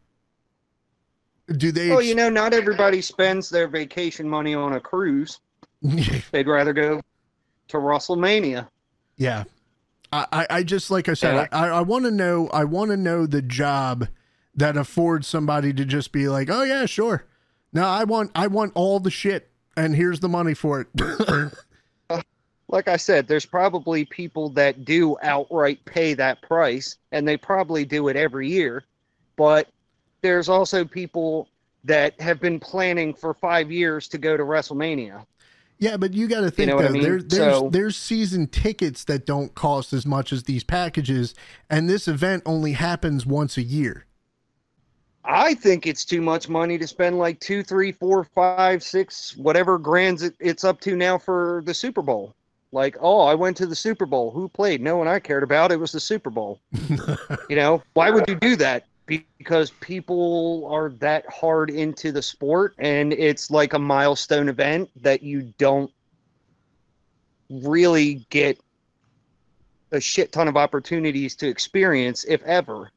do 1.56 1.72
they? 1.72 1.90
Well, 1.90 2.02
you 2.02 2.16
know, 2.16 2.30
not 2.30 2.54
everybody 2.54 3.02
spends 3.02 3.50
their 3.50 3.68
vacation 3.68 4.28
money 4.28 4.54
on 4.54 4.74
a 4.74 4.80
cruise. 4.80 5.40
They'd 6.32 6.48
rather 6.48 6.74
go 6.74 7.02
to 7.70 7.78
WrestleMania. 7.78 8.68
Yeah. 9.16 9.44
I, 10.12 10.26
I- 10.32 10.48
I 10.50 10.64
just 10.64 10.90
like 10.92 11.08
I 11.10 11.14
said, 11.14 11.36
Yeah. 11.36 11.48
I, 11.52 11.68
I 11.70 11.82
want 11.82 12.06
to 12.06 12.12
know 12.12 12.48
I 12.50 12.64
want 12.64 12.92
to 12.92 12.98
know 12.98 13.26
the 13.26 13.42
job 13.42 14.08
that 14.56 14.76
affords 14.78 15.28
somebody 15.28 15.72
to 15.74 15.86
just 15.86 16.12
be 16.12 16.28
like, 16.30 16.50
oh 16.50 16.64
yeah, 16.64 16.86
sure. 16.86 17.26
No, 17.74 17.84
I 17.86 18.04
want 18.06 18.32
I 18.36 18.48
want 18.48 18.72
all 18.76 19.00
the 19.00 19.12
shit 19.12 19.50
and 19.76 19.96
here's 19.96 20.20
the 20.20 20.30
money 20.30 20.54
for 20.54 20.82
it. 20.82 21.54
Like 22.70 22.90
I 22.90 22.98
said, 22.98 23.30
there's 23.30 23.46
probably 23.46 24.04
people 24.04 24.50
that 24.50 24.84
do 24.84 25.16
outright 25.22 25.80
pay 25.86 26.14
that 26.16 26.42
price, 26.42 26.98
and 27.14 27.26
they 27.26 27.38
probably 27.38 27.86
do 27.86 28.10
it 28.10 28.18
every 28.18 28.50
year. 28.50 28.84
But 29.38 29.70
there's 30.22 30.50
also 30.50 30.84
people 30.86 31.48
that 31.84 32.20
have 32.20 32.40
been 32.40 32.60
planning 32.60 33.14
for 33.14 33.34
five 33.34 33.72
years 33.72 34.08
to 34.10 34.18
go 34.18 34.36
to 34.36 34.44
WrestleMania. 34.44 35.26
yeah, 35.80 35.96
but 35.96 36.14
you 36.14 36.28
got 36.28 36.42
to 36.42 36.52
think 36.52 36.70
know 36.70 36.80
though, 36.80 36.88
I 36.88 36.90
mean? 36.92 37.04
there, 37.04 37.22
there's 37.22 37.58
So- 37.58 37.70
there's 37.72 37.96
season 37.96 38.48
tickets 38.48 39.04
that 39.06 39.26
don't 39.26 39.54
cost 39.56 39.94
as 39.94 40.06
much 40.06 40.34
as 40.34 40.44
these 40.44 40.64
packages, 40.64 41.34
and 41.70 41.90
this 41.90 42.08
event 42.08 42.44
only 42.46 42.74
happens 42.74 43.26
once 43.26 43.58
a 43.58 43.64
year. 43.64 44.06
I 45.30 45.56
think 45.56 45.86
it's 45.86 46.06
too 46.06 46.22
much 46.22 46.48
money 46.48 46.78
to 46.78 46.88
spend 46.88 47.20
like 47.20 47.40
two, 47.42 47.62
three, 47.62 47.92
four, 47.92 48.24
five, 48.24 48.82
six, 48.82 49.36
whatever 49.36 49.78
grands 49.78 50.24
it, 50.24 50.34
it's 50.40 50.64
up 50.64 50.80
to 50.82 50.96
now 50.96 51.18
for 51.18 51.62
the 51.66 51.74
Super 51.74 52.02
Bowl. 52.02 52.34
Like, 52.72 52.98
oh, 53.02 53.22
I 53.22 53.34
went 53.36 53.56
to 53.58 53.66
the 53.66 53.76
Super 53.76 54.06
Bowl. 54.06 54.32
Who 54.32 54.48
played? 54.50 54.82
No 54.82 54.98
one 54.98 55.08
I 55.08 55.20
cared 55.20 55.44
about. 55.44 55.72
It 55.72 55.80
was 55.80 55.92
the 55.92 56.00
Super 56.00 56.30
Bowl. 56.30 56.60
you 57.50 57.56
know, 57.56 57.82
why 57.94 58.10
would 58.10 58.28
you 58.28 58.36
do 58.36 58.56
that? 58.58 58.86
Be- 59.08 59.26
Because 59.40 59.72
people 59.72 60.68
are 60.72 60.90
that 61.00 61.26
hard 61.28 61.72
into 61.72 62.12
the 62.12 62.22
sport 62.22 62.76
and 62.78 63.12
it's 63.14 63.50
like 63.50 63.74
a 63.74 63.80
milestone 63.80 64.50
event 64.50 64.90
that 65.02 65.24
you 65.24 65.54
don't 65.58 65.92
really 67.50 68.26
get 68.30 68.60
a 69.92 70.00
shit 70.00 70.32
ton 70.34 70.48
of 70.50 70.58
opportunities 70.58 71.36
to 71.38 71.48
experience, 71.48 72.26
if 72.28 72.44
ever. 72.44 72.92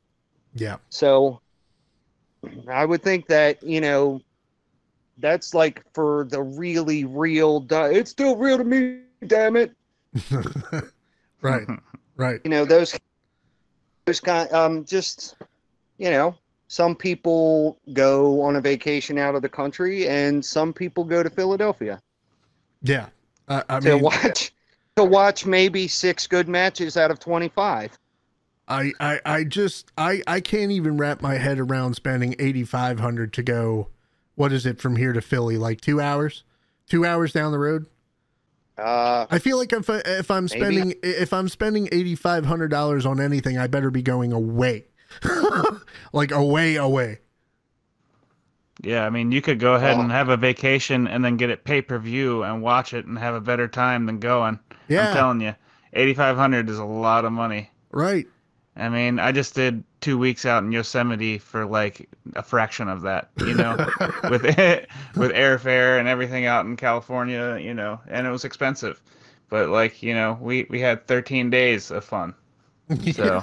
Yeah. 0.55 0.77
So 0.89 1.41
I 2.69 2.85
would 2.85 3.03
think 3.03 3.27
that, 3.29 3.63
you 3.63 3.81
know, 3.81 4.21
that's 5.19 5.55
like 5.55 5.85
for 5.95 6.27
the 6.31 6.43
really 6.43 7.05
real, 7.05 7.61
di- 7.61 7.93
it's 7.93 8.11
still 8.11 8.37
real 8.37 8.59
to 8.59 8.65
me, 8.65 9.03
damn 9.27 9.55
it. 9.55 9.73
right. 11.43 11.67
Right. 12.17 12.41
You 12.43 12.51
know, 12.51 12.65
those, 12.65 12.99
those 14.07 14.19
kind, 14.19 14.53
um, 14.53 14.85
just, 14.85 15.37
you 16.01 16.11
know, 16.11 16.37
some 16.69 16.97
people 16.97 17.79
go 17.95 18.43
on 18.43 18.57
a 18.57 18.63
vacation 18.63 19.19
out 19.19 19.37
of 19.37 19.43
the 19.43 19.49
country 19.51 20.09
and 20.09 20.45
some 20.45 20.73
people 20.73 21.05
go 21.05 21.23
to 21.23 21.31
Philadelphia 21.31 22.03
Yeah. 22.83 23.09
I, 23.49 23.65
I 23.69 23.81
to 23.81 23.97
mean, 23.97 24.03
watch, 24.03 24.53
to 24.97 25.05
watch 25.05 25.47
maybe 25.47 25.89
six 25.89 26.27
good 26.27 26.49
matches 26.49 26.97
out 26.97 27.11
of 27.13 27.21
25. 27.21 27.99
I, 28.69 28.93
I, 29.01 29.21
I 29.25 29.45
just 29.45 29.91
I, 29.99 30.23
I 30.27 30.41
can't 30.41 30.71
even 30.73 30.97
wrap 30.97 31.21
my 31.23 31.35
head 31.39 31.59
around 31.59 31.95
spending 31.95 32.37
eighty 32.39 32.65
five 32.65 33.01
hundred 33.01 33.33
to 33.35 33.43
go. 33.43 33.89
What 34.37 34.53
is 34.53 34.65
it 34.67 34.81
from 34.81 34.97
here 34.97 35.13
to 35.13 35.21
Philly? 35.21 35.59
Like 35.59 35.81
two 35.81 36.01
hours, 36.01 36.45
two 36.87 37.05
hours 37.05 37.33
down 37.33 37.53
the 37.53 37.59
road. 37.59 37.87
Uh, 38.79 39.27
I 39.31 39.39
feel 39.41 39.59
like 39.59 39.73
if 39.73 39.91
I, 39.91 39.99
if 40.07 40.31
I'm 40.31 40.49
Maybe. 40.53 40.59
spending 40.61 40.95
if 41.03 41.33
I'm 41.33 41.49
spending 41.49 41.89
eighty 41.93 42.15
five 42.15 42.47
hundred 42.47 42.69
dollars 42.71 43.05
on 43.07 43.21
anything, 43.21 43.59
I 43.59 43.67
better 43.67 43.91
be 43.91 44.03
going 44.03 44.33
away, 44.33 44.87
like 46.13 46.31
away, 46.33 46.77
away. 46.77 47.19
Yeah, 48.83 49.05
I 49.05 49.11
mean, 49.11 49.31
you 49.31 49.43
could 49.43 49.59
go 49.61 49.75
ahead 49.75 49.97
Oh. 49.97 50.01
and 50.01 50.11
have 50.11 50.31
a 50.31 50.37
vacation 50.37 51.07
and 51.07 51.23
then 51.25 51.37
get 51.37 51.51
it 51.51 51.65
pay 51.65 51.83
per 51.83 51.99
view 51.99 52.43
and 52.45 52.63
watch 52.63 52.95
it 52.95 53.05
and 53.07 53.19
have 53.19 53.35
a 53.35 53.41
better 53.41 53.69
time 53.69 54.07
than 54.07 54.19
going. 54.21 54.59
Yeah. 54.89 55.09
I'm 55.09 55.15
telling 55.15 55.41
you, 55.43 55.55
eighty 55.93 56.15
five 56.15 56.37
hundred 56.37 56.69
is 56.71 56.79
a 56.79 56.85
lot 56.85 57.25
of 57.25 57.33
money. 57.33 57.71
Right. 57.93 58.27
I 58.77 58.89
mean, 58.89 59.19
I 59.19 59.33
just 59.33 59.55
did 59.55 59.85
two 60.01 60.17
weeks 60.17 60.47
out 60.47 60.63
in 60.63 60.73
Yosemite 60.73 61.37
for 61.37 61.67
like 61.67 62.09
a 62.37 62.43
fraction 62.43 62.89
of 62.89 63.03
that, 63.03 63.29
you 63.39 63.53
know, 63.53 63.77
with 64.31 64.45
it, 64.47 64.89
with 65.17 65.33
airfare 65.33 65.99
and 65.99 66.09
everything 66.09 66.47
out 66.47 66.65
in 66.65 66.77
California, 66.77 67.59
you 67.61 67.75
know, 67.75 68.01
and 68.09 68.27
it 68.27 68.31
was 68.31 68.47
expensive, 68.47 69.03
but 69.51 69.69
like 69.69 70.03
you 70.03 70.15
know, 70.15 70.39
we 70.41 70.67
we 70.71 70.81
had 70.81 71.07
13 71.07 71.51
days 71.51 71.91
of 71.91 72.03
fun. 72.05 72.33
So 73.13 73.43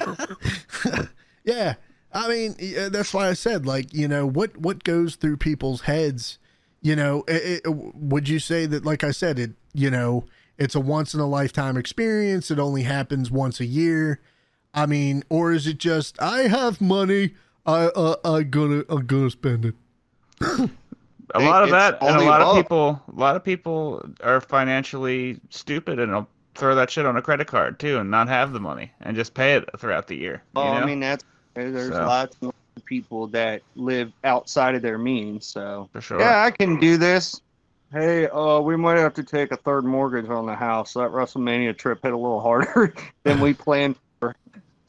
yeah. 1.47 1.75
I 2.13 2.27
mean 2.29 2.55
that's 2.89 3.13
why 3.13 3.27
i 3.27 3.33
said 3.33 3.65
like 3.65 3.93
you 3.93 4.07
know 4.07 4.25
what 4.25 4.57
what 4.57 4.83
goes 4.83 5.15
through 5.15 5.37
people's 5.37 5.81
heads 5.81 6.39
you 6.81 6.95
know 6.95 7.23
it, 7.27 7.61
it, 7.65 7.69
would 7.69 8.29
you 8.29 8.39
say 8.39 8.65
that 8.65 8.85
like 8.85 9.03
i 9.03 9.11
said 9.11 9.37
it 9.37 9.51
you 9.73 9.91
know 9.91 10.25
it's 10.57 10.73
a 10.73 10.79
once 10.79 11.13
in 11.13 11.19
a 11.19 11.27
lifetime 11.27 11.77
experience. 11.77 12.49
It 12.49 12.57
only 12.57 12.83
happens 12.83 13.29
once 13.29 13.59
a 13.59 13.65
year. 13.65 14.19
I 14.73 14.85
mean 14.85 15.23
or 15.29 15.51
is 15.51 15.67
it 15.67 15.77
just 15.77 16.19
i 16.21 16.43
have 16.43 16.81
money. 16.81 17.35
I 17.65 17.85
uh, 17.87 18.15
i 18.23 18.43
gonna 18.43 18.83
i'm 18.89 19.05
gonna 19.05 19.29
spend 19.29 19.65
it. 19.65 19.75
A 21.35 21.41
lot 21.41 21.63
of 21.63 21.71
that, 21.71 22.01
and 22.01 22.09
a 22.09 22.13
only 22.13 22.25
lot 22.25 22.41
of 22.41 22.55
people, 22.55 23.01
a 23.13 23.19
lot 23.19 23.35
of 23.35 23.43
people 23.43 24.09
are 24.23 24.39
financially 24.39 25.39
stupid 25.49 25.99
and 25.99 26.13
will 26.13 26.27
throw 26.55 26.73
that 26.75 26.89
shit 26.89 27.05
on 27.05 27.17
a 27.17 27.21
credit 27.21 27.47
card 27.47 27.79
too, 27.79 27.97
and 27.97 28.09
not 28.09 28.27
have 28.29 28.53
the 28.53 28.59
money 28.59 28.91
and 29.01 29.15
just 29.15 29.33
pay 29.33 29.55
it 29.55 29.69
throughout 29.77 30.07
the 30.07 30.15
year. 30.15 30.41
You 30.55 30.63
know? 30.63 30.69
I 30.69 30.85
mean, 30.85 31.01
that's 31.01 31.25
there's 31.65 31.93
So. 31.93 32.05
lots 32.05 32.37
of 32.41 32.53
people 32.85 33.27
that 33.27 33.61
live 33.75 34.11
outside 34.23 34.75
of 34.75 34.81
their 34.81 34.97
means. 34.97 35.45
So 35.45 35.89
for 35.91 36.01
sure. 36.01 36.19
yeah, 36.19 36.43
I 36.43 36.51
can 36.51 36.79
do 36.79 36.97
this. 36.97 37.41
Hey, 37.91 38.27
uh, 38.27 38.59
we 38.59 38.75
might 38.75 38.97
have 38.97 39.13
to 39.13 39.23
take 39.23 39.51
a 39.51 39.57
third 39.57 39.85
mortgage 39.85 40.29
on 40.29 40.45
the 40.45 40.55
house. 40.55 40.93
That 40.93 41.11
WrestleMania 41.11 41.77
trip 41.77 41.99
hit 42.03 42.11
a 42.13 42.17
little 42.17 42.41
harder 42.41 42.93
than 43.23 43.39
we 43.39 43.53
planned. 43.53 43.95
For. 44.19 44.35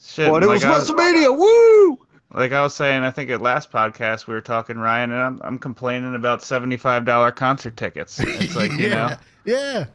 Shit, 0.01 0.31
But 0.31 0.43
it 0.43 0.47
like 0.47 0.57
was 0.57 0.65
I 0.65 0.71
was, 0.79 0.91
WrestleMania. 0.91 1.37
Woo! 1.39 1.99
like 2.35 2.53
I 2.53 2.61
was 2.63 2.75
saying, 2.75 3.03
I 3.05 3.11
think 3.11 3.31
at 3.31 3.41
last 3.41 3.71
podcast 3.71 4.27
we 4.27 4.35
were 4.35 4.41
talking 4.41 4.77
Ryan, 4.79 5.13
and 5.13 5.23
I'm, 5.23 5.41
I'm 5.45 5.59
complaining 5.59 6.15
about 6.15 6.43
seventy 6.43 6.77
five 6.77 7.05
dollar 7.05 7.31
concert 7.31 7.77
tickets. 7.77 8.19
It's 8.25 8.57
like 8.57 8.73
you 8.73 8.91
know, 8.91 9.17
yeah 9.45 9.87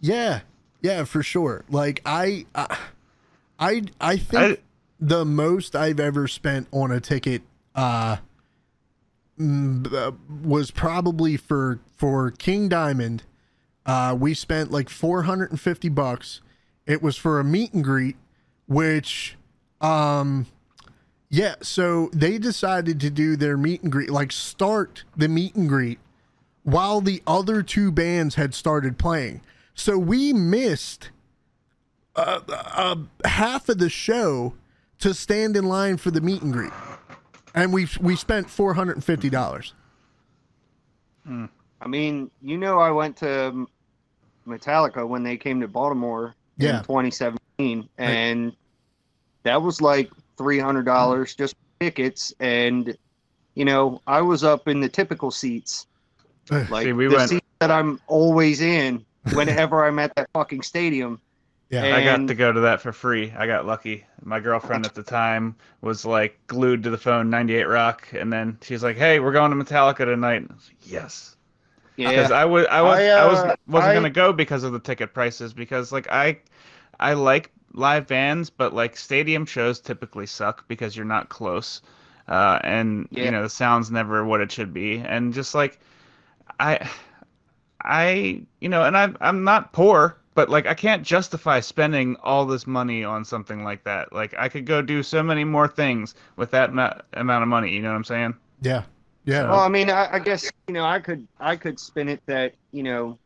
yeah 0.00 0.40
yeah 0.82 1.04
for 1.04 1.22
sure 1.22 1.64
like 1.70 2.02
i 2.04 2.44
i 2.54 2.76
i, 3.58 3.82
I 4.00 4.16
think 4.18 4.58
I, 4.58 4.62
the 5.04 5.24
most 5.26 5.76
I've 5.76 6.00
ever 6.00 6.26
spent 6.26 6.66
on 6.72 6.90
a 6.90 6.98
ticket 6.98 7.42
uh, 7.74 8.16
uh, 9.38 10.12
was 10.42 10.70
probably 10.70 11.36
for 11.36 11.80
for 11.94 12.30
King 12.30 12.68
Diamond. 12.70 13.24
Uh, 13.84 14.16
we 14.18 14.32
spent 14.32 14.70
like 14.70 14.88
450 14.88 15.90
bucks. 15.90 16.40
It 16.86 17.02
was 17.02 17.16
for 17.16 17.38
a 17.38 17.44
meet 17.44 17.74
and 17.74 17.84
greet, 17.84 18.16
which, 18.66 19.36
um, 19.82 20.46
yeah. 21.28 21.56
So 21.60 22.08
they 22.14 22.38
decided 22.38 22.98
to 23.00 23.10
do 23.10 23.36
their 23.36 23.58
meet 23.58 23.82
and 23.82 23.92
greet, 23.92 24.08
like 24.08 24.32
start 24.32 25.04
the 25.14 25.28
meet 25.28 25.54
and 25.54 25.68
greet 25.68 25.98
while 26.62 27.02
the 27.02 27.22
other 27.26 27.62
two 27.62 27.92
bands 27.92 28.36
had 28.36 28.54
started 28.54 28.98
playing. 28.98 29.42
So 29.74 29.98
we 29.98 30.32
missed 30.32 31.10
uh, 32.16 32.40
uh, 32.48 32.96
half 33.26 33.68
of 33.68 33.76
the 33.76 33.90
show 33.90 34.54
to 35.00 35.14
stand 35.14 35.56
in 35.56 35.64
line 35.64 35.96
for 35.96 36.10
the 36.10 36.20
meet 36.20 36.42
and 36.42 36.52
greet, 36.52 36.72
and 37.54 37.72
we 37.72 37.88
we 38.00 38.16
spent 38.16 38.48
four 38.50 38.74
hundred 38.74 38.96
and 38.96 39.04
fifty 39.04 39.28
dollars. 39.30 39.74
Hmm. 41.26 41.46
I 41.80 41.88
mean, 41.88 42.30
you 42.42 42.56
know, 42.58 42.78
I 42.78 42.90
went 42.90 43.16
to 43.18 43.66
Metallica 44.46 45.06
when 45.06 45.22
they 45.22 45.36
came 45.36 45.60
to 45.60 45.68
Baltimore 45.68 46.34
Yeah. 46.56 46.78
in 46.78 46.84
2017, 46.84 47.88
and 47.98 48.52
that 49.42 49.60
was 49.60 49.80
like 49.80 50.10
three 50.36 50.58
hundred 50.58 50.84
dollars 50.84 51.32
hmm. 51.34 51.42
just 51.42 51.54
for 51.54 51.84
tickets. 51.84 52.32
And 52.40 52.96
you 53.54 53.64
know, 53.64 54.00
I 54.06 54.20
was 54.20 54.42
up 54.44 54.68
in 54.68 54.80
the 54.80 54.88
typical 54.88 55.30
seats, 55.30 55.86
like 56.50 56.84
See, 56.84 56.92
we 56.92 57.06
the 57.06 57.16
went- 57.16 57.30
seats 57.30 57.46
that 57.60 57.70
I'm 57.70 58.00
always 58.06 58.60
in 58.60 59.04
whenever 59.32 59.84
I'm 59.86 59.98
at 59.98 60.14
that 60.16 60.28
fucking 60.34 60.62
stadium. 60.62 61.20
Yeah, 61.82 61.96
I 61.96 62.04
got 62.04 62.26
to 62.28 62.34
go 62.34 62.52
to 62.52 62.60
that 62.60 62.80
for 62.80 62.92
free. 62.92 63.32
I 63.36 63.46
got 63.46 63.66
lucky. 63.66 64.06
My 64.22 64.40
girlfriend 64.40 64.84
at 64.86 64.94
the 64.94 65.02
time 65.02 65.56
was 65.80 66.04
like 66.04 66.38
glued 66.46 66.82
to 66.84 66.90
the 66.90 66.98
phone 66.98 67.30
98 67.30 67.64
Rock 67.64 68.08
and 68.12 68.32
then 68.32 68.58
she's 68.62 68.82
like, 68.82 68.96
"Hey, 68.96 69.20
we're 69.20 69.32
going 69.32 69.50
to 69.50 69.56
Metallica 69.56 70.04
tonight." 70.04 70.42
And 70.42 70.50
I 70.50 70.54
was 70.54 70.68
like, 70.68 70.76
"Yes." 70.92 71.36
Because 71.96 72.30
Yeah, 72.30 72.36
I 72.36 72.44
was 72.44 72.66
I 72.66 72.80
was 72.82 72.98
I, 73.00 73.06
I, 73.08 73.26
was 73.26 73.38
uh, 73.38 73.56
wasn't 73.66 73.90
I- 73.90 73.94
going 73.94 74.04
to 74.04 74.10
go 74.10 74.32
because 74.32 74.64
of 74.64 74.72
the 74.72 74.80
ticket 74.80 75.14
prices 75.14 75.52
because 75.52 75.92
like 75.92 76.08
I 76.10 76.38
I 77.00 77.14
like 77.14 77.50
live 77.72 78.06
bands, 78.06 78.50
but 78.50 78.72
like 78.74 78.96
stadium 78.96 79.46
shows 79.46 79.80
typically 79.80 80.26
suck 80.26 80.66
because 80.68 80.96
you're 80.96 81.06
not 81.06 81.28
close. 81.28 81.82
Uh, 82.28 82.58
and 82.64 83.08
Yeah. 83.10 83.24
you 83.24 83.30
know 83.30 83.42
the 83.42 83.50
sound's 83.50 83.90
never 83.90 84.24
what 84.24 84.40
it 84.40 84.50
should 84.50 84.72
be 84.72 84.98
and 84.98 85.34
just 85.34 85.54
like 85.54 85.78
I 86.58 86.88
I, 87.80 88.42
you 88.60 88.68
know, 88.68 88.82
and 88.84 88.96
I'm 88.96 89.16
I'm 89.20 89.44
not 89.44 89.72
poor, 89.72 90.16
but 90.34 90.48
like 90.50 90.66
I 90.66 90.74
can't 90.74 91.02
justify 91.02 91.60
spending 91.60 92.16
all 92.22 92.46
this 92.46 92.66
money 92.66 93.04
on 93.04 93.24
something 93.24 93.64
like 93.64 93.84
that. 93.84 94.12
Like 94.12 94.34
I 94.38 94.48
could 94.48 94.66
go 94.66 94.82
do 94.82 95.02
so 95.02 95.22
many 95.22 95.44
more 95.44 95.68
things 95.68 96.14
with 96.36 96.50
that 96.52 96.72
ma- 96.74 96.94
amount 97.14 97.42
of 97.42 97.48
money. 97.48 97.70
You 97.72 97.82
know 97.82 97.90
what 97.90 97.96
I'm 97.96 98.04
saying? 98.04 98.34
yeah, 98.60 98.84
yeah. 99.24 99.44
Well, 99.46 99.60
I 99.60 99.68
mean, 99.68 99.90
I, 99.90 100.14
I 100.14 100.18
guess 100.20 100.50
you 100.68 100.74
know, 100.74 100.84
I 100.84 101.00
could 101.00 101.26
I 101.38 101.56
could 101.56 101.78
spin 101.78 102.08
it 102.08 102.22
that 102.26 102.54
you 102.72 102.82
know, 102.82 103.18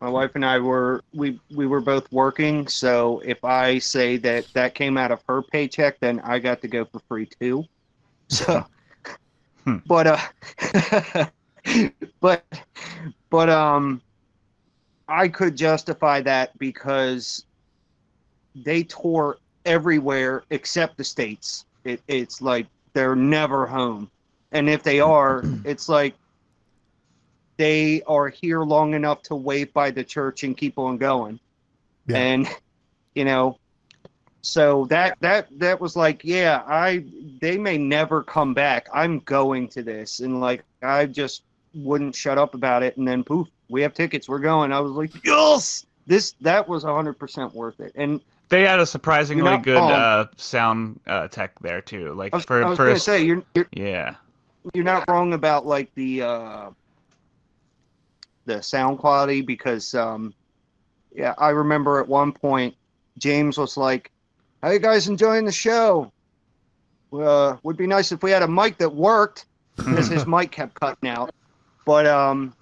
my 0.00 0.08
wife 0.08 0.32
and 0.34 0.44
I 0.44 0.58
were 0.58 1.02
we 1.12 1.40
we 1.50 1.66
were 1.66 1.80
both 1.80 2.10
working. 2.12 2.66
So 2.68 3.20
if 3.24 3.42
I 3.44 3.78
say 3.78 4.16
that 4.18 4.46
that 4.54 4.74
came 4.74 4.96
out 4.96 5.12
of 5.12 5.22
her 5.28 5.42
paycheck, 5.42 5.98
then 6.00 6.20
I 6.20 6.38
got 6.38 6.60
to 6.62 6.68
go 6.68 6.84
for 6.84 7.00
free 7.08 7.28
too. 7.40 7.64
So, 8.28 8.64
Hmm. 9.64 9.78
but 9.86 10.06
uh, 10.06 11.26
but 12.20 12.44
but 13.30 13.48
um, 13.50 14.02
I 15.08 15.28
could 15.28 15.56
justify 15.56 16.20
that 16.22 16.56
because 16.58 17.44
they 18.54 18.82
tour 18.82 19.38
everywhere 19.64 20.42
except 20.50 20.96
the 20.96 21.04
states. 21.04 21.64
It, 21.84 22.00
it's 22.08 22.40
like 22.40 22.66
they're 22.92 23.16
never 23.16 23.66
home. 23.66 24.10
And 24.52 24.68
if 24.68 24.82
they 24.82 25.00
are 25.00 25.44
it's 25.64 25.88
like 25.88 26.14
they 27.56 28.02
are 28.06 28.28
here 28.28 28.62
long 28.62 28.94
enough 28.94 29.22
to 29.22 29.34
wait 29.34 29.72
by 29.72 29.90
the 29.90 30.04
church 30.04 30.44
and 30.44 30.56
keep 30.56 30.78
on 30.78 30.96
going. 30.96 31.38
Yeah. 32.06 32.18
and 32.18 32.48
you 33.16 33.24
know 33.24 33.58
so 34.40 34.84
that 34.90 35.18
that 35.20 35.48
that 35.58 35.80
was 35.80 35.96
like 35.96 36.22
yeah 36.22 36.62
i 36.68 37.04
they 37.40 37.58
may 37.58 37.78
never 37.78 38.22
come 38.22 38.54
back. 38.54 38.88
I'm 38.94 39.20
going 39.20 39.68
to 39.68 39.82
this. 39.82 40.20
And 40.20 40.40
like 40.40 40.64
i 40.82 41.06
just 41.06 41.42
wouldn't 41.74 42.14
shut 42.14 42.38
up 42.38 42.54
about 42.54 42.82
it. 42.82 42.96
And 42.96 43.06
then 43.06 43.22
poof 43.22 43.48
we 43.68 43.82
have 43.82 43.94
tickets. 43.94 44.28
We're 44.28 44.38
going. 44.38 44.72
I 44.72 44.80
was 44.80 44.92
like 44.92 45.12
yes. 45.24 45.84
This 46.06 46.32
that 46.40 46.68
was 46.68 46.84
100% 46.84 47.52
worth 47.52 47.80
it. 47.80 47.92
And 47.96 48.20
They 48.48 48.62
had 48.62 48.78
a 48.78 48.86
surprisingly 48.86 49.56
good 49.58 49.78
uh, 49.78 50.26
sound 50.36 51.00
uh, 51.06 51.26
tech 51.28 51.58
there 51.60 51.80
too. 51.80 52.14
Like 52.14 52.32
was, 52.32 52.44
for 52.44 52.64
I 52.64 52.68
was 52.68 52.76
for 52.76 52.84
gonna 52.84 52.96
a- 52.96 53.00
say 53.00 53.24
you're, 53.24 53.42
you're 53.54 53.66
yeah, 53.72 54.14
you're 54.74 54.84
not 54.84 55.04
wrong 55.08 55.32
about 55.32 55.66
like 55.66 55.92
the 55.94 56.22
uh 56.22 56.70
the 58.44 58.62
sound 58.62 58.98
quality 58.98 59.40
because 59.40 59.92
um 59.94 60.32
yeah 61.12 61.34
i 61.38 61.48
remember 61.50 61.98
at 61.98 62.06
one 62.06 62.30
point 62.32 62.74
james 63.18 63.58
was 63.58 63.76
like 63.76 64.10
how 64.62 64.70
you 64.70 64.78
guys 64.78 65.06
enjoying 65.08 65.44
the 65.44 65.52
show? 65.52 66.10
Uh 67.12 67.56
would 67.62 67.76
be 67.76 67.86
nice 67.86 68.10
if 68.10 68.22
we 68.22 68.30
had 68.30 68.42
a 68.42 68.48
mic 68.48 68.78
that 68.78 68.92
worked 68.92 69.46
because 69.76 70.08
his 70.08 70.26
mic 70.26 70.50
kept 70.50 70.74
cutting 70.80 71.08
out. 71.08 71.30
But 71.84 72.06
um 72.06 72.54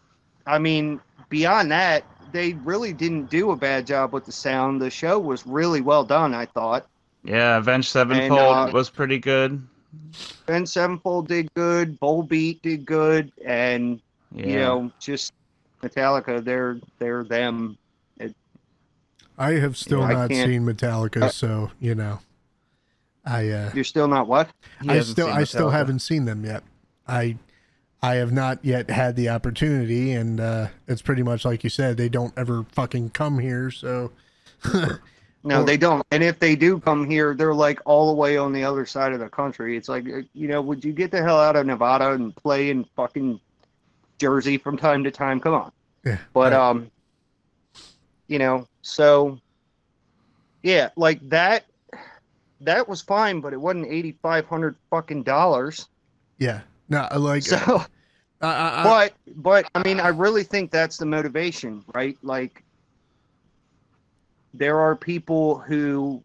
i 0.47 0.59
mean 0.59 1.01
beyond 1.29 1.71
that 1.71 2.05
they 2.33 2.55
really 2.65 2.93
didn't 2.93 3.31
do 3.31 3.53
a 3.53 3.57
bad 3.57 3.87
job 3.87 4.13
with 4.13 4.25
the 4.25 4.33
sound 4.33 4.81
the 4.81 4.91
show 4.91 5.19
was 5.19 5.47
really 5.47 5.81
well 5.81 6.05
done 6.05 6.35
i 6.35 6.45
thought 6.47 6.87
yeah. 7.25 7.57
Avenged 7.57 7.89
Sevenfold 7.89 8.41
uh, 8.41 8.71
was 8.73 8.91
pretty 8.91 9.19
good. 9.19 9.67
ben 10.47 10.67
sevenfold 10.67 11.27
did 11.29 11.53
good 11.55 11.99
Volbeat 11.99 12.61
did 12.61 12.85
good 12.85 13.33
and 13.45 14.01
Yeah. 14.35 14.47
you 14.47 14.57
know, 14.57 14.93
just 15.01 15.33
Metallica, 15.83 16.45
they're 16.45 16.79
they're 16.99 17.25
them. 17.25 17.79
I 19.37 19.53
have 19.53 19.77
still 19.77 20.01
Yeah, 20.01 20.07
I 20.07 20.13
not 20.13 20.31
seen 20.31 20.65
Metallica, 20.65 21.33
so 21.33 21.71
you 21.81 21.95
know, 21.95 22.21
I 23.25 23.49
uh, 23.49 23.71
You're 23.75 23.85
still 23.85 24.07
not 24.07 24.29
what? 24.29 24.51
He 24.83 24.91
I 24.91 25.01
still 25.01 25.29
I 25.29 25.45
still 25.45 25.71
haven't 25.71 26.01
seen 26.01 26.25
them 26.27 26.45
yet. 26.45 26.63
I 27.09 27.37
I 28.05 28.17
have 28.17 28.33
not 28.33 28.65
yet 28.65 28.91
had 28.91 29.17
the 29.17 29.31
opportunity, 29.31 30.13
and 30.13 30.39
uh, 30.41 30.69
it's 30.87 31.03
pretty 31.03 31.23
much 31.23 31.45
like 31.45 31.65
you 31.65 31.71
said. 31.71 31.97
They 31.97 32.09
don't 32.09 32.33
ever 32.37 32.65
fucking 32.73 33.11
come 33.11 33.39
here, 33.39 33.71
so 33.71 34.13
No, 35.47 35.63
they 35.63 35.77
don't. 35.77 36.07
And 36.11 36.23
if 36.23 36.39
they 36.39 36.57
do 36.57 36.81
come 36.81 37.09
here, 37.09 37.35
they're 37.35 37.55
like 37.55 37.79
all 37.85 38.09
the 38.09 38.15
way 38.15 38.37
on 38.39 38.53
the 38.53 38.65
other 38.65 38.87
side 38.87 39.13
of 39.13 39.21
the 39.21 39.29
country. 39.29 39.77
It's 39.77 39.89
like, 39.91 40.07
uh, 40.07 40.23
you 40.33 40.49
know, 40.49 40.63
would 40.63 40.83
you 40.83 40.93
get 40.93 41.11
the 41.11 41.23
hell 41.23 41.39
out 41.39 41.55
of 41.55 41.67
Nevada 41.67 42.13
and 42.13 42.35
play 42.35 42.71
in 42.71 42.85
fucking 42.97 43.39
Jersey 44.19 44.57
from 44.57 44.79
time 44.79 45.05
to 45.05 45.11
time? 45.11 45.41
Come 45.41 45.55
on. 45.55 45.73
yeah. 46.05 46.19
But 46.33 46.53
I- 46.55 46.71
um, 46.71 46.91
you 48.27 48.39
know, 48.39 48.67
so 48.81 49.39
yeah, 50.63 50.89
like 50.97 51.21
that. 51.29 51.65
that 52.63 52.89
was 52.89 53.03
fine, 53.03 53.41
but 53.41 53.53
it 53.53 53.61
wasn't 53.61 53.87
eighty 53.89 54.17
five 54.23 54.47
hundred 54.47 54.77
fucking 54.91 55.25
dollars. 55.25 55.89
Yeah. 56.39 56.63
No, 56.89 57.07
like 57.17 57.43
So, 57.43 57.85
I, 58.41 58.47
I, 58.47 58.81
I, 58.81 58.83
but 58.85 59.15
but 59.37 59.71
I 59.75 59.83
mean, 59.83 60.01
I 60.01 60.09
really 60.09 60.45
think 60.45 60.71
that's 60.71 60.97
the 60.97 61.07
motivation, 61.07 61.85
right? 61.95 62.17
Like, 62.23 62.63
there 64.53 64.79
are 64.79 64.95
people 64.97 65.59
who 65.59 66.23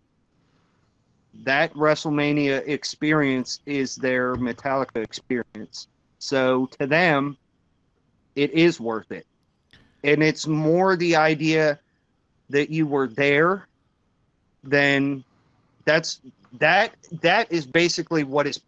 that 1.43 1.73
WrestleMania 1.73 2.67
experience 2.67 3.61
is 3.65 3.95
their 3.95 4.35
Metallica 4.35 5.01
experience. 5.03 5.87
So 6.19 6.65
to 6.79 6.87
them, 6.87 7.37
it 8.35 8.51
is 8.51 8.79
worth 8.79 9.11
it, 9.11 9.25
and 10.03 10.21
it's 10.21 10.47
more 10.47 10.95
the 10.95 11.15
idea 11.15 11.79
that 12.49 12.69
you 12.69 12.85
were 12.87 13.07
there 13.07 13.67
than 14.63 15.23
that's 15.85 16.19
that 16.53 16.95
that 17.21 17.51
is 17.51 17.65
basically 17.65 18.23
what 18.23 18.47
is 18.47 18.59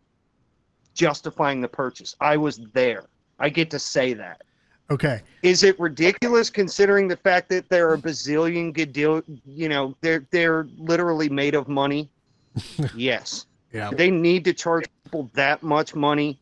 justifying 0.94 1.62
the 1.62 1.68
purchase. 1.68 2.16
I 2.20 2.38
was 2.38 2.58
there. 2.74 3.06
I 3.42 3.50
get 3.50 3.70
to 3.72 3.80
say 3.80 4.14
that. 4.14 4.42
okay. 4.90 5.22
Is 5.42 5.64
it 5.64 5.80
ridiculous 5.80 6.50
considering 6.50 7.08
the 7.08 7.18
fact 7.18 7.50
that 7.50 7.68
there 7.70 7.90
are 7.90 7.96
a 7.96 7.98
bazillion 7.98 8.72
good 8.72 8.94
deal? 8.94 9.22
you 9.46 9.68
know, 9.68 9.96
they're 10.02 10.26
they're 10.32 10.68
literally 10.78 11.30
made 11.30 11.56
of 11.56 11.68
money? 11.68 12.10
yes. 12.96 13.46
Yeah. 13.74 13.90
Do 13.90 13.96
they 13.96 14.12
need 14.12 14.46
to 14.46 14.54
charge 14.54 14.86
people 15.04 15.30
that 15.34 15.64
much 15.64 15.96
money? 15.96 16.40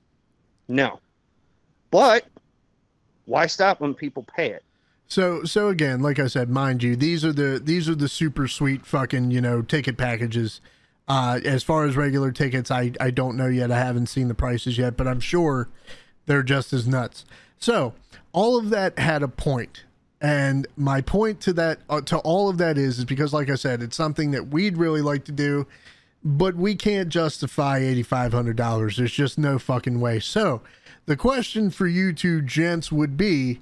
No. 0.68 1.00
But 1.92 2.26
why 3.26 3.48
stop 3.48 3.80
when 3.80 3.94
people 3.94 4.26
pay 4.36 4.52
it? 4.52 4.64
So 5.08 5.44
so 5.44 5.70
again, 5.70 6.02
like 6.02 6.20
I 6.20 6.28
said, 6.28 6.50
mind 6.50 6.84
you, 6.84 6.96
these 6.96 7.26
are 7.26 7.34
the 7.34 7.60
these 7.64 7.90
are 7.90 7.96
the 7.96 8.10
super 8.10 8.48
sweet 8.48 8.86
fucking 8.86 9.32
you 9.32 9.42
know 9.42 9.62
ticket 9.62 9.98
packages. 9.98 10.62
Uh, 11.08 11.40
as 11.44 11.64
far 11.64 11.86
as 11.86 11.96
regular 11.96 12.32
tickets, 12.32 12.70
I 12.70 12.92
I 13.00 13.10
don't 13.10 13.36
know 13.36 13.48
yet. 13.48 13.72
I 13.72 13.80
haven't 13.80 14.08
seen 14.08 14.28
the 14.28 14.36
prices 14.36 14.78
yet, 14.78 14.96
but 14.98 15.08
I'm 15.08 15.20
sure 15.20 15.70
they're 16.30 16.44
just 16.44 16.72
as 16.74 16.88
nuts. 16.88 17.26
So 17.58 17.96
all 18.32 18.56
of 18.58 18.70
that 18.70 19.00
had 19.00 19.24
a 19.24 19.28
point, 19.28 19.84
and 20.22 20.68
my 20.78 21.02
point 21.02 21.42
to 21.42 21.54
that 21.54 21.80
uh, 21.90 22.02
to 22.02 22.20
all 22.20 22.50
of 22.50 22.60
that 22.60 22.78
is 22.78 23.00
is 23.00 23.06
because, 23.06 23.34
like 23.34 23.50
I 23.50 23.56
said, 23.56 23.82
it's 23.82 23.96
something 23.96 24.30
that 24.32 24.50
we'd 24.50 24.78
really 24.78 25.02
like 25.02 25.26
to 25.26 25.32
do, 25.32 25.66
but 26.24 26.56
we 26.56 26.76
can't 26.76 27.10
justify 27.10 27.80
eighty 27.80 28.04
five 28.04 28.32
hundred 28.32 28.58
dollars. 28.58 28.98
There's 28.98 29.12
just 29.12 29.40
no 29.40 29.58
fucking 29.58 30.00
way. 30.00 30.20
So 30.20 30.62
the 31.08 31.18
question 31.18 31.72
for 31.72 31.88
you 31.88 32.14
two 32.14 32.44
gents 32.44 32.92
would 32.92 33.18
be 33.18 33.60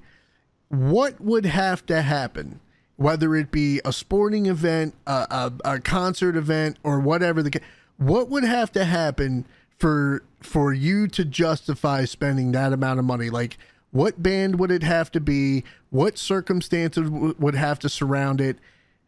what 0.68 1.18
would 1.22 1.46
have 1.46 1.86
to 1.86 2.02
happen, 2.02 2.60
whether 2.96 3.34
it 3.34 3.50
be 3.50 3.80
a 3.82 3.94
sporting 3.94 4.44
event, 4.44 4.94
a, 5.06 5.26
a, 5.64 5.72
a 5.76 5.80
concert 5.80 6.36
event, 6.36 6.76
or 6.82 7.00
whatever 7.00 7.42
the 7.42 7.62
what 7.96 8.28
would 8.28 8.44
have 8.44 8.70
to 8.72 8.84
happen 8.84 9.46
for 9.78 10.22
for 10.40 10.72
you 10.72 11.08
to 11.08 11.24
justify 11.24 12.04
spending 12.04 12.52
that 12.52 12.72
amount 12.72 12.98
of 12.98 13.04
money? 13.04 13.30
Like, 13.30 13.58
what 13.90 14.22
band 14.22 14.58
would 14.58 14.70
it 14.70 14.82
have 14.82 15.10
to 15.12 15.20
be? 15.20 15.64
What 15.90 16.18
circumstances 16.18 17.08
w- 17.08 17.34
would 17.38 17.54
have 17.54 17.78
to 17.80 17.88
surround 17.88 18.40
it? 18.40 18.58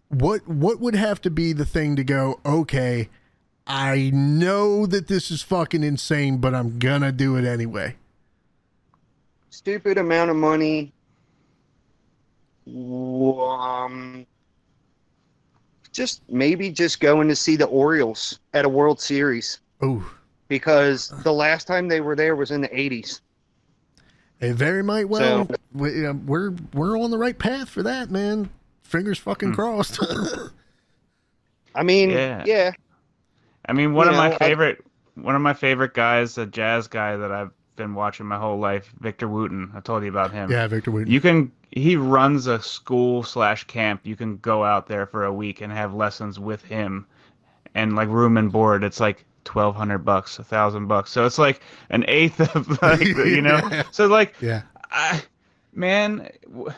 What 0.08 0.46
what 0.48 0.80
would 0.80 0.94
have 0.94 1.20
to 1.22 1.30
be 1.30 1.52
the 1.52 1.66
thing 1.66 1.96
to 1.96 2.04
go? 2.04 2.40
Okay, 2.44 3.08
I 3.66 4.10
know 4.12 4.86
that 4.86 5.08
this 5.08 5.30
is 5.30 5.42
fucking 5.42 5.82
insane, 5.82 6.38
but 6.38 6.54
I'm 6.54 6.78
gonna 6.78 7.12
do 7.12 7.36
it 7.36 7.44
anyway. 7.44 7.96
Stupid 9.50 9.98
amount 9.98 10.30
of 10.30 10.36
money. 10.36 10.92
Um, 12.66 14.26
just 15.92 16.22
maybe 16.28 16.70
just 16.70 17.00
going 17.00 17.26
to 17.28 17.34
see 17.34 17.56
the 17.56 17.66
Orioles 17.66 18.38
at 18.54 18.64
a 18.64 18.68
World 18.68 19.00
Series 19.00 19.58
Oh, 19.82 20.08
because 20.50 21.08
the 21.22 21.32
last 21.32 21.66
time 21.66 21.88
they 21.88 22.02
were 22.02 22.14
there 22.14 22.36
was 22.36 22.50
in 22.50 22.60
the 22.60 22.68
80s. 22.68 23.20
It 24.40 24.54
very 24.54 24.82
might 24.82 25.08
well. 25.08 25.46
So- 25.46 25.54
we, 25.72 26.06
uh, 26.06 26.12
we're 26.12 26.50
we're 26.74 26.98
on 26.98 27.10
the 27.10 27.18
right 27.18 27.38
path 27.38 27.68
for 27.70 27.82
that, 27.84 28.10
man. 28.10 28.50
Fingers 28.82 29.18
fucking 29.18 29.54
crossed. 29.54 29.98
I 31.74 31.82
mean, 31.82 32.10
Yeah. 32.10 32.42
yeah. 32.46 32.72
I 33.68 33.72
mean, 33.72 33.92
one 33.94 34.06
You 34.08 34.12
of 34.12 34.16
my 34.18 34.28
know, 34.30 34.34
I- 34.34 34.38
favorite 34.38 34.84
one 35.14 35.34
of 35.36 35.42
my 35.42 35.52
favorite 35.52 35.92
guys, 35.94 36.38
a 36.38 36.46
jazz 36.46 36.88
guy 36.88 37.16
that 37.16 37.30
I've 37.30 37.50
been 37.76 37.94
watching 37.94 38.24
my 38.26 38.38
whole 38.38 38.58
life, 38.58 38.90
Victor 39.00 39.28
Wooten. 39.28 39.70
I 39.74 39.80
told 39.80 40.02
you 40.02 40.08
about 40.08 40.32
him. 40.32 40.50
yeah, 40.50 40.66
Victor 40.66 40.90
Wooten. 40.90 41.12
You 41.12 41.20
can. 41.20 41.52
He 41.70 41.94
runs 41.96 42.46
a 42.48 42.60
school 42.60 43.22
slash 43.22 43.64
camp. 43.64 44.00
You 44.04 44.16
can 44.16 44.38
go 44.38 44.64
out 44.64 44.88
there 44.88 45.06
for 45.06 45.24
a 45.24 45.32
week 45.32 45.60
and 45.60 45.72
have 45.72 45.94
lessons 45.94 46.40
with 46.40 46.64
him, 46.64 47.06
and 47.74 47.94
like 47.94 48.08
room 48.08 48.36
and 48.38 48.50
board. 48.50 48.82
It's 48.82 48.98
like 48.98 49.24
twelve 49.44 49.76
hundred 49.76 49.98
bucks, 49.98 50.38
a 50.38 50.44
thousand 50.44 50.86
bucks. 50.86 51.10
So 51.10 51.24
it's 51.26 51.38
like 51.38 51.60
an 51.90 52.04
eighth 52.08 52.40
of 52.54 52.68
like 52.82 53.00
you 53.06 53.42
know. 53.42 53.60
Yeah. 53.70 53.82
So 53.90 54.06
like, 54.06 54.34
yeah, 54.40 54.62
I, 54.90 55.22
man, 55.72 56.28
w- 56.50 56.72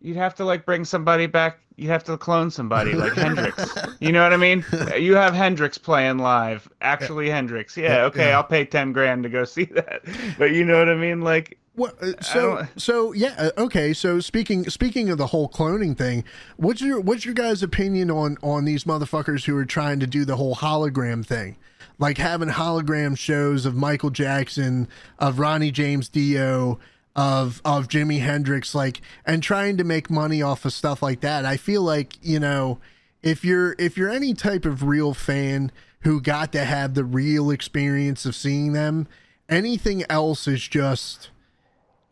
you'd 0.00 0.16
have 0.16 0.34
to 0.36 0.44
like 0.44 0.64
bring 0.66 0.84
somebody 0.84 1.26
back. 1.26 1.60
You'd 1.76 1.88
have 1.90 2.04
to 2.04 2.16
clone 2.16 2.50
somebody 2.50 2.92
like 2.92 3.12
Hendrix. 3.14 3.74
You 3.98 4.12
know 4.12 4.22
what 4.22 4.32
I 4.32 4.36
mean? 4.36 4.64
You 4.96 5.16
have 5.16 5.34
Hendrix 5.34 5.76
playing 5.76 6.18
live, 6.18 6.68
actually 6.80 7.28
Hendrix. 7.30 7.76
Yeah, 7.76 8.04
okay, 8.04 8.28
Yeah. 8.28 8.36
I'll 8.36 8.44
pay 8.44 8.64
ten 8.64 8.92
grand 8.92 9.24
to 9.24 9.28
go 9.28 9.44
see 9.44 9.64
that. 9.64 10.02
But 10.38 10.52
you 10.52 10.64
know 10.64 10.78
what 10.78 10.88
I 10.88 10.94
mean? 10.94 11.22
Like, 11.22 11.58
Well, 11.76 11.92
uh, 12.00 12.12
so 12.20 12.66
so 12.76 13.12
yeah, 13.12 13.34
uh, 13.36 13.50
okay. 13.58 13.92
So 13.92 14.20
speaking 14.20 14.68
speaking 14.70 15.10
of 15.10 15.18
the 15.18 15.28
whole 15.28 15.48
cloning 15.48 15.96
thing, 15.96 16.24
what's 16.56 16.80
your 16.80 17.00
what's 17.00 17.24
your 17.24 17.34
guys' 17.34 17.62
opinion 17.62 18.10
on 18.10 18.36
on 18.42 18.64
these 18.64 18.84
motherfuckers 18.84 19.44
who 19.44 19.56
are 19.56 19.64
trying 19.64 19.98
to 20.00 20.06
do 20.06 20.24
the 20.24 20.36
whole 20.36 20.54
hologram 20.54 21.26
thing, 21.26 21.56
like 21.98 22.18
having 22.18 22.50
hologram 22.50 23.18
shows 23.18 23.66
of 23.66 23.74
Michael 23.74 24.10
Jackson, 24.10 24.86
of 25.18 25.40
Ronnie 25.40 25.72
James 25.72 26.08
Dio, 26.08 26.78
of 27.16 27.60
of 27.64 27.88
Jimi 27.88 28.20
Hendrix, 28.20 28.72
like 28.72 29.00
and 29.26 29.42
trying 29.42 29.76
to 29.76 29.84
make 29.84 30.08
money 30.08 30.42
off 30.42 30.64
of 30.64 30.72
stuff 30.72 31.02
like 31.02 31.22
that. 31.22 31.44
I 31.44 31.56
feel 31.56 31.82
like 31.82 32.14
you 32.22 32.38
know 32.38 32.78
if 33.24 33.44
you're 33.44 33.74
if 33.80 33.96
you're 33.96 34.10
any 34.10 34.32
type 34.32 34.64
of 34.64 34.84
real 34.84 35.12
fan 35.12 35.72
who 36.02 36.20
got 36.20 36.52
to 36.52 36.64
have 36.64 36.94
the 36.94 37.04
real 37.04 37.50
experience 37.50 38.24
of 38.26 38.36
seeing 38.36 38.74
them, 38.74 39.08
anything 39.48 40.04
else 40.08 40.46
is 40.46 40.68
just 40.68 41.30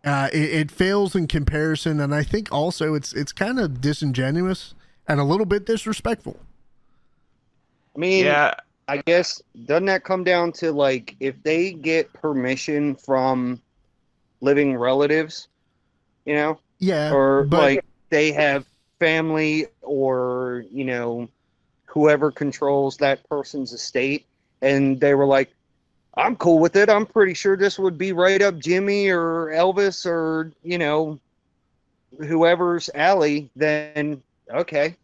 uh, 0.04 0.28
it, 0.32 0.54
it 0.54 0.70
fails 0.70 1.14
in 1.14 1.28
comparison, 1.28 2.00
and 2.00 2.14
I 2.14 2.22
think 2.22 2.50
also 2.50 2.94
it's 2.94 3.12
it's 3.12 3.32
kind 3.32 3.60
of 3.60 3.80
disingenuous 3.80 4.74
and 5.06 5.20
a 5.20 5.24
little 5.24 5.46
bit 5.46 5.64
disrespectful. 5.64 6.38
I 7.94 7.98
mean, 7.98 8.24
yeah, 8.24 8.54
I 8.88 8.98
guess 8.98 9.40
doesn't 9.64 9.86
that 9.86 10.04
come 10.04 10.24
down 10.24 10.52
to 10.52 10.72
like 10.72 11.14
if 11.20 11.40
they 11.42 11.72
get 11.72 12.12
permission 12.12 12.96
from 12.96 13.60
living 14.40 14.76
relatives, 14.76 15.48
you 16.24 16.34
know, 16.34 16.58
Yeah, 16.78 17.12
or 17.12 17.44
but 17.44 17.58
like 17.58 17.84
they 18.10 18.32
have 18.32 18.66
family 18.98 19.66
or 19.82 20.64
you 20.70 20.84
know 20.84 21.28
whoever 21.86 22.32
controls 22.32 22.96
that 22.96 23.28
person's 23.28 23.72
estate, 23.72 24.26
and 24.62 25.00
they 25.00 25.14
were 25.14 25.26
like, 25.26 25.52
"I'm 26.16 26.36
cool 26.36 26.58
with 26.58 26.76
it. 26.76 26.88
I'm 26.90 27.06
pretty 27.06 27.34
sure 27.34 27.56
this 27.56 27.78
would 27.78 27.96
be 27.98 28.12
right 28.12 28.40
up 28.42 28.54
Jimi 28.56 29.08
or 29.08 29.46
Elvis 29.48 30.06
or 30.06 30.52
you 30.62 30.78
know 30.78 31.18
whoever's 32.18 32.90
alley." 32.94 33.50
Then 33.56 34.22
okay, 34.50 34.96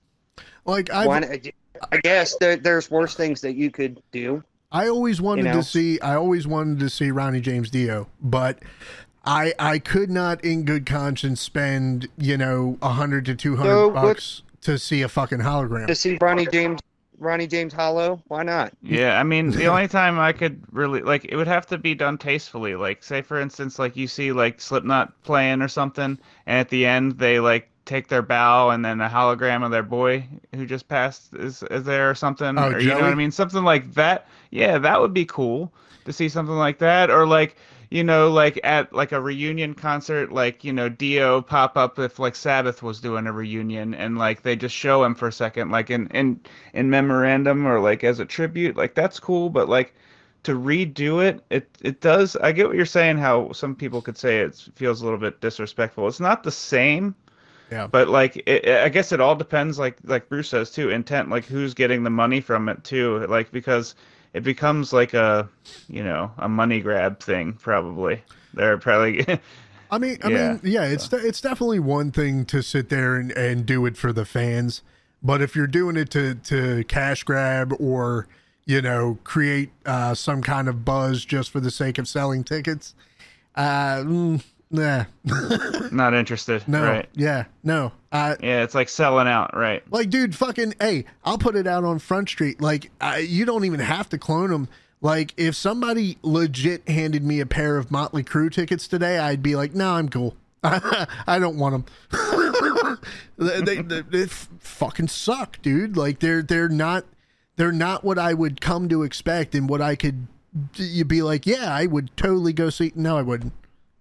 like 0.64 0.88
why 0.90 1.04
I 1.06 1.20
not? 1.20 1.46
I 1.92 1.96
guess 1.98 2.36
there, 2.38 2.56
there's 2.56 2.90
worse 2.90 3.14
things 3.14 3.40
that 3.42 3.54
you 3.54 3.70
could 3.70 4.02
do. 4.10 4.42
I 4.72 4.88
always 4.88 5.20
wanted 5.20 5.44
know? 5.46 5.54
to 5.54 5.62
see 5.62 6.00
I 6.00 6.14
always 6.16 6.46
wanted 6.46 6.80
to 6.80 6.90
see 6.90 7.10
Ronnie 7.10 7.40
James 7.40 7.70
Dio, 7.70 8.08
but 8.20 8.58
I 9.24 9.54
I 9.58 9.78
could 9.78 10.10
not 10.10 10.44
in 10.44 10.64
good 10.64 10.84
conscience 10.86 11.40
spend 11.40 12.08
you 12.18 12.36
know 12.36 12.78
a 12.82 12.90
hundred 12.90 13.24
to 13.26 13.34
two 13.34 13.56
hundred 13.56 13.70
So, 13.70 13.88
what- 13.88 14.02
bucks 14.02 14.42
to 14.62 14.76
see 14.78 15.02
a 15.02 15.08
fucking 15.08 15.38
hologram. 15.38 15.86
to 15.86 15.94
see 15.94 16.18
Ronnie 16.20 16.48
James 16.52 16.80
Ronnie 17.18 17.46
James 17.46 17.72
Hollow. 17.72 18.22
Why 18.28 18.42
not? 18.42 18.72
Yeah, 18.82 19.18
I 19.18 19.22
mean, 19.22 19.50
the 19.50 19.66
only 19.72 19.88
time 19.88 20.18
I 20.18 20.32
could 20.32 20.62
really 20.72 21.02
like 21.02 21.24
it 21.24 21.36
would 21.36 21.46
have 21.48 21.66
to 21.66 21.78
be 21.78 21.94
done 21.94 22.18
tastefully. 22.18 22.74
Like, 22.76 23.02
say 23.02 23.22
for 23.22 23.40
instance, 23.40 23.78
like 23.78 23.96
you 23.96 24.06
see 24.06 24.32
like 24.32 24.60
Slipknot 24.60 25.22
playing 25.22 25.62
or 25.62 25.68
something, 25.68 26.18
and 26.46 26.58
at 26.58 26.68
the 26.68 26.86
end 26.86 27.18
they 27.18 27.40
like 27.40 27.68
take 27.84 28.08
their 28.08 28.22
bow, 28.22 28.70
and 28.70 28.84
then 28.84 29.00
a 29.00 29.08
hologram 29.08 29.64
of 29.64 29.70
their 29.70 29.82
boy 29.82 30.26
who 30.54 30.66
just 30.66 30.88
passed 30.88 31.34
is 31.34 31.62
is 31.64 31.84
there 31.84 32.10
or 32.10 32.14
something, 32.14 32.58
Oh, 32.58 32.70
or 32.70 32.78
you 32.80 32.88
know 32.88 33.00
what 33.00 33.04
I 33.12 33.14
mean, 33.14 33.30
something 33.30 33.64
like 33.64 33.94
that. 33.94 34.26
Yeah, 34.50 34.78
that 34.78 35.00
would 35.00 35.14
be 35.14 35.24
cool 35.24 35.72
to 36.04 36.12
see 36.12 36.28
something 36.28 36.56
like 36.56 36.78
that, 36.78 37.10
or 37.10 37.26
like 37.26 37.56
you 37.90 38.04
know, 38.04 38.30
like 38.30 38.60
at 38.64 38.92
like 38.92 39.12
a 39.12 39.20
reunion 39.20 39.74
concert, 39.74 40.32
like 40.32 40.64
you 40.64 40.72
know, 40.72 40.88
Dio 40.88 41.40
pop 41.42 41.76
up 41.76 41.98
if 41.98 42.18
like 42.18 42.36
Sabbath 42.36 42.82
was 42.82 43.00
doing 43.00 43.26
a 43.26 43.32
reunion, 43.32 43.94
and 43.94 44.18
like 44.18 44.42
they 44.42 44.56
just 44.56 44.74
show 44.74 45.04
him 45.04 45.14
for 45.14 45.28
a 45.28 45.32
second, 45.32 45.70
like 45.70 45.90
in 45.90 46.06
in 46.08 46.40
in 46.74 46.90
memorandum 46.90 47.66
or 47.66 47.80
like 47.80 48.04
as 48.04 48.18
a 48.20 48.26
tribute, 48.26 48.76
like 48.76 48.94
that's 48.94 49.18
cool. 49.20 49.50
But 49.50 49.68
like 49.68 49.94
to 50.44 50.54
redo 50.54 51.24
it, 51.24 51.44
it 51.50 51.68
it 51.82 52.00
does. 52.00 52.36
I 52.36 52.52
get 52.52 52.66
what 52.68 52.76
you're 52.76 52.86
saying. 52.86 53.18
How 53.18 53.52
some 53.52 53.74
people 53.74 54.02
could 54.02 54.18
say 54.18 54.40
it 54.40 54.56
feels 54.74 55.00
a 55.00 55.04
little 55.04 55.18
bit 55.18 55.40
disrespectful. 55.40 56.08
It's 56.08 56.20
not 56.20 56.42
the 56.42 56.50
same, 56.52 57.14
Yeah. 57.70 57.88
But 57.90 58.08
like, 58.08 58.36
it, 58.46 58.66
I 58.68 58.88
guess 58.88 59.12
it 59.12 59.20
all 59.20 59.36
depends, 59.36 59.78
like 59.78 59.98
like 60.04 60.28
Bruce 60.28 60.48
says 60.50 60.70
too, 60.70 60.90
intent, 60.90 61.28
like 61.30 61.44
who's 61.46 61.74
getting 61.74 62.02
the 62.02 62.10
money 62.10 62.40
from 62.40 62.68
it 62.68 62.82
too, 62.84 63.26
like 63.26 63.50
because 63.50 63.94
it 64.34 64.42
becomes 64.42 64.92
like 64.92 65.14
a, 65.14 65.48
you 65.88 66.02
know, 66.04 66.30
a 66.38 66.48
money 66.48 66.80
grab 66.80 67.20
thing 67.20 67.54
probably. 67.54 68.22
They're 68.54 68.78
probably. 68.78 69.26
I 69.90 69.98
mean, 69.98 70.18
I 70.22 70.28
Yeah, 70.28 70.52
mean, 70.52 70.60
yeah, 70.64 70.84
it's 70.84 71.08
de- 71.08 71.26
it's 71.26 71.40
definitely 71.40 71.80
one 71.80 72.10
thing 72.12 72.44
to 72.46 72.62
sit 72.62 72.88
there 72.90 73.16
and, 73.16 73.32
and 73.32 73.64
do 73.64 73.86
it 73.86 73.96
for 73.96 74.12
the 74.12 74.24
fans, 74.26 74.82
but 75.22 75.40
if 75.40 75.56
you're 75.56 75.66
doing 75.66 75.96
it 75.96 76.10
to 76.10 76.34
to 76.34 76.84
cash 76.84 77.22
grab 77.24 77.72
or 77.80 78.26
you 78.66 78.82
know 78.82 79.18
create 79.24 79.70
uh, 79.86 80.14
some 80.14 80.42
kind 80.42 80.68
of 80.68 80.84
buzz 80.84 81.24
just 81.24 81.50
for 81.50 81.60
the 81.60 81.70
sake 81.70 81.96
of 81.96 82.06
selling 82.06 82.44
tickets, 82.44 82.94
uh, 83.56 83.96
mm, 84.02 84.44
nah, 84.70 85.04
not 85.90 86.14
interested. 86.14 86.62
no, 86.68 86.82
Right. 86.82 87.08
yeah, 87.14 87.44
no, 87.62 87.92
uh, 88.12 88.36
Yeah, 88.40 88.62
it's 88.62 88.74
like 88.74 88.88
selling 88.88 89.28
out. 89.28 89.56
Right. 89.56 89.82
like, 89.92 90.10
dude, 90.10 90.34
fucking, 90.34 90.74
hey, 90.80 91.04
I'll 91.24 91.38
put 91.38 91.56
it 91.56 91.66
out 91.66 91.84
on 91.84 91.98
Front 91.98 92.28
Street. 92.28 92.60
Like, 92.60 92.90
I, 93.00 93.18
you 93.18 93.44
don't 93.44 93.64
even 93.64 93.80
have 93.80 94.08
to 94.10 94.18
clone 94.18 94.50
them. 94.50 94.68
Like, 95.00 95.32
if 95.36 95.54
somebody 95.54 96.18
legit 96.22 96.88
handed 96.88 97.22
me 97.22 97.40
a 97.40 97.46
pair 97.46 97.76
of 97.76 97.90
Motley 97.90 98.24
Crue 98.24 98.50
tickets 98.52 98.88
today, 98.88 99.18
I'd 99.18 99.42
be 99.42 99.54
like, 99.56 99.74
no, 99.74 99.92
I'm 99.92 100.08
cool. 100.08 100.34
I 100.64 101.38
don't 101.38 101.56
want 101.56 101.86
them. 101.86 102.98
they, 103.38 103.60
they, 103.60 103.82
they, 103.82 104.00
they 104.02 104.22
f- 104.24 104.48
fucking 104.58 105.06
suck, 105.08 105.62
dude. 105.62 105.96
Like, 105.96 106.18
they're 106.18 106.42
they're 106.42 106.68
not 106.68 107.04
they're 107.54 107.70
not 107.70 108.02
what 108.02 108.18
I 108.18 108.34
would 108.34 108.60
come 108.60 108.88
to 108.88 109.04
expect 109.04 109.54
and 109.54 109.68
what 109.68 109.80
I 109.80 109.94
could. 109.94 110.26
You'd 110.74 111.06
be 111.06 111.22
like, 111.22 111.46
yeah, 111.46 111.72
I 111.72 111.86
would 111.86 112.10
totally 112.16 112.52
go 112.52 112.70
see. 112.70 112.90
No, 112.96 113.16
I 113.16 113.22
wouldn't. 113.22 113.52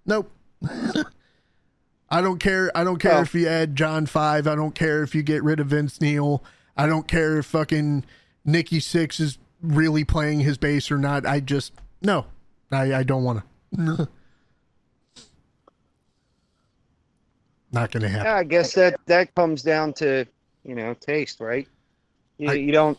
Nope. 0.05 0.32
I 2.10 2.22
don't 2.22 2.39
care. 2.39 2.72
I 2.76 2.84
don't 2.84 2.99
care 2.99 3.18
Oh. 3.18 3.22
if 3.22 3.34
you 3.36 3.47
add 3.47 3.76
John 3.76 4.05
Five. 4.05 4.47
I 4.47 4.55
don't 4.55 4.74
care 4.76 5.03
if 5.03 5.14
you 5.14 5.24
get 5.24 5.43
rid 5.43 5.60
of 5.60 5.68
Vince 5.68 5.99
Neil. 5.99 6.43
I 6.78 6.86
don't 6.88 7.08
care 7.08 7.38
if 7.38 7.45
fucking 7.47 8.05
Nikki 8.45 8.80
Sixx 8.80 9.20
is 9.20 9.38
really 9.62 10.03
playing 10.05 10.39
his 10.41 10.58
bass 10.58 10.89
or 10.91 10.97
not. 10.97 11.26
I 11.26 11.39
just 11.41 11.74
no. 12.01 12.26
I 12.72 12.93
I 12.95 13.03
don't 13.03 13.24
want 13.24 13.43
to. 13.76 14.08
not 17.72 17.91
gonna 17.91 18.08
happen. 18.10 18.26
Yeah, 18.26 18.36
I 18.36 18.43
guess 18.43 18.74
that 18.74 18.99
that 19.08 19.34
comes 19.36 19.62
down 19.62 19.93
to 19.93 20.26
you 20.64 20.76
know 20.76 20.93
taste, 20.93 21.39
right? 21.39 21.68
You, 22.38 22.49
I- 22.49 22.53
you 22.53 22.72
don't. 22.72 22.97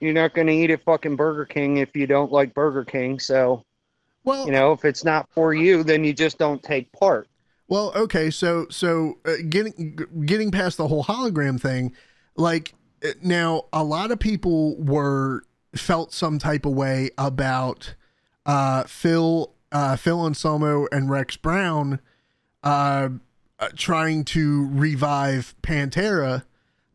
You're 0.00 0.14
not 0.14 0.34
going 0.34 0.48
to 0.48 0.52
eat 0.52 0.70
at 0.72 0.82
fucking 0.82 1.14
Burger 1.14 1.44
King 1.44 1.76
if 1.76 1.94
you 1.94 2.08
don't 2.08 2.32
like 2.32 2.54
Burger 2.54 2.84
King. 2.84 3.20
So 3.20 3.64
Well, 4.24 4.46
you 4.46 4.52
know, 4.52 4.72
if 4.72 4.84
it's 4.84 5.04
not 5.04 5.28
for 5.30 5.52
you, 5.52 5.82
then 5.82 6.04
you 6.04 6.12
just 6.12 6.38
don't 6.38 6.62
take 6.62 6.90
part. 6.92 7.28
Well, 7.68 7.92
okay, 7.96 8.30
so 8.30 8.66
so 8.70 9.18
uh, 9.24 9.34
getting 9.48 9.98
getting 10.26 10.50
past 10.50 10.76
the 10.76 10.88
whole 10.88 11.04
hologram 11.04 11.60
thing, 11.60 11.94
like 12.36 12.74
uh, 13.04 13.08
now 13.22 13.64
a 13.72 13.82
lot 13.82 14.10
of 14.10 14.18
people 14.18 14.76
were 14.76 15.42
felt 15.74 16.12
some 16.12 16.38
type 16.38 16.66
of 16.66 16.72
way 16.72 17.10
about 17.16 17.94
uh, 18.46 18.84
Phil 18.84 19.52
uh, 19.72 19.96
Phil 19.96 20.24
Anselmo 20.24 20.86
and 20.92 21.10
Rex 21.10 21.36
Brown 21.36 22.00
uh, 22.62 23.08
uh, 23.58 23.68
trying 23.76 24.24
to 24.24 24.68
revive 24.72 25.54
Pantera 25.62 26.44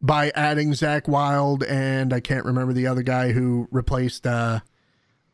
by 0.01 0.31
adding 0.35 0.71
Zakk 0.71 1.07
Wylde 1.07 1.63
and 1.63 2.13
I 2.13 2.19
can't 2.19 2.45
remember 2.45 2.73
the 2.73 2.87
other 2.87 3.01
guy 3.01 3.31
who 3.31 3.67
replaced 3.71 4.27
uh, 4.27 4.59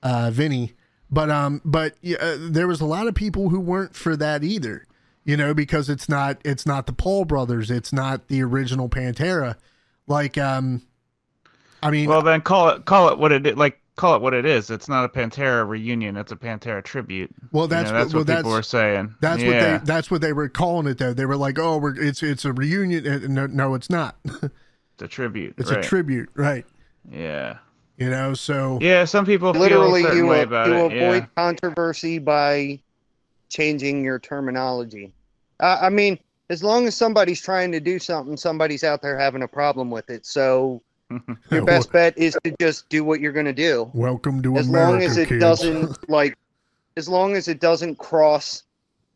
uh, 0.02 0.32
Vinnie. 0.32 0.74
But 1.14 1.30
um, 1.30 1.62
but 1.64 1.94
yeah, 2.02 2.18
uh, 2.20 2.38
there 2.40 2.68
was 2.68 2.82
a 2.82 2.86
lot 2.86 3.08
of 3.08 3.14
people 3.14 3.50
who 3.50 3.60
weren't 3.60 3.96
for 3.96 4.16
that 4.18 4.44
either. 4.44 4.88
You 5.26 5.38
know, 5.38 5.54
because 5.54 5.88
it's 5.88 6.10
not 6.10 6.42
it's 6.44 6.66
not 6.66 6.88
the 6.88 6.92
Paul 6.92 7.24
brothers, 7.24 7.70
it's 7.70 7.94
not 7.94 8.28
the 8.30 8.42
original 8.42 8.90
Pantera. 8.90 9.56
Like 10.08 10.40
um, 10.40 10.82
I 11.84 11.92
mean, 11.92 12.10
Well, 12.10 12.24
then 12.24 12.42
call 12.42 12.70
it 12.70 12.86
call 12.86 13.10
it 13.10 13.20
what 13.20 13.32
it 13.32 13.46
is. 13.46 13.56
Like 13.56 13.80
call 13.96 14.16
it 14.16 14.24
what 14.24 14.34
it 14.34 14.44
is. 14.44 14.72
It's 14.72 14.90
not 14.90 15.06
a 15.06 15.08
Pantera 15.08 15.68
reunion. 15.68 16.18
It's 16.18 16.32
a 16.32 16.36
Pantera 16.36 16.84
tribute. 16.84 17.30
well 17.52 17.66
You 17.66 17.70
that's 17.70 17.92
know, 17.92 17.98
that's 18.00 18.14
what, 18.14 18.20
what 18.22 18.28
well, 18.28 18.38
people 18.38 18.52
that's 18.52 18.58
were 18.58 18.64
saying. 18.64 19.16
that's 19.22 19.44
yeah. 19.44 19.48
what 19.48 19.82
they 19.82 19.86
that's 19.86 20.12
what 20.12 20.22
they 20.22 20.34
were 20.34 20.50
calling 20.50 20.88
it 20.88 20.98
though. 20.98 21.14
They 21.14 21.28
were 21.28 21.38
like, 21.38 21.60
oh, 21.60 21.78
we're 21.78 21.96
it's 22.02 22.24
it's 22.24 22.44
a 22.44 22.52
reunion. 22.52 23.32
No, 23.34 23.46
no, 23.46 23.76
it's 23.76 23.90
not. 23.92 24.18
It's 24.96 25.02
a 25.02 25.08
tribute. 25.08 25.56
it's 25.58 25.72
right. 25.72 25.84
a 25.84 25.88
tribute, 25.88 26.30
right? 26.36 26.68
Yeah. 27.12 27.58
You 27.98 28.10
know, 28.10 28.34
so 28.34 28.80
Yeah. 28.82 29.06
Some 29.06 29.26
people 29.26 29.52
Literally, 29.54 30.02
feel 30.02 30.10
a 30.10 30.12
certain 30.14 30.18
you, 30.26 30.28
way 30.28 30.42
about 30.42 30.68
you 30.68 30.74
it. 30.74 30.86
avoid 30.86 31.24
Yeah. 31.24 31.28
controversy 31.36 32.20
by 32.20 32.80
changing 33.50 34.04
your 34.04 34.20
terminology. 34.20 35.14
Uh, 35.60 35.78
I 35.82 35.90
mean, 35.90 36.18
as 36.50 36.64
long 36.64 36.88
as 36.88 36.96
somebody's 36.96 37.42
trying 37.42 37.72
to 37.72 37.80
do 37.80 38.00
something, 38.00 38.36
somebody's 38.36 38.84
out 38.84 39.02
there 39.02 39.18
having 39.18 39.44
a 39.44 39.48
problem 39.48 39.92
with 39.92 40.10
it. 40.10 40.26
So 40.26 40.82
your 41.52 41.64
best 41.66 41.92
bet 41.92 42.18
is 42.18 42.38
to 42.44 42.54
just 42.60 42.90
do 42.90 43.04
what 43.04 43.20
you're 43.20 43.32
going 43.32 43.46
to 43.46 43.54
do. 43.54 43.90
welcome 43.94 44.42
to 44.42 44.58
as 44.58 44.68
America, 44.68 44.92
long 44.92 45.02
as 45.04 45.18
it 45.18 45.28
kids. 45.30 45.40
doesn't 45.40 46.10
like 46.10 46.36
as 46.98 47.08
long 47.08 47.36
as 47.36 47.48
it 47.48 47.60
doesn't 47.60 47.98
cross 47.98 48.64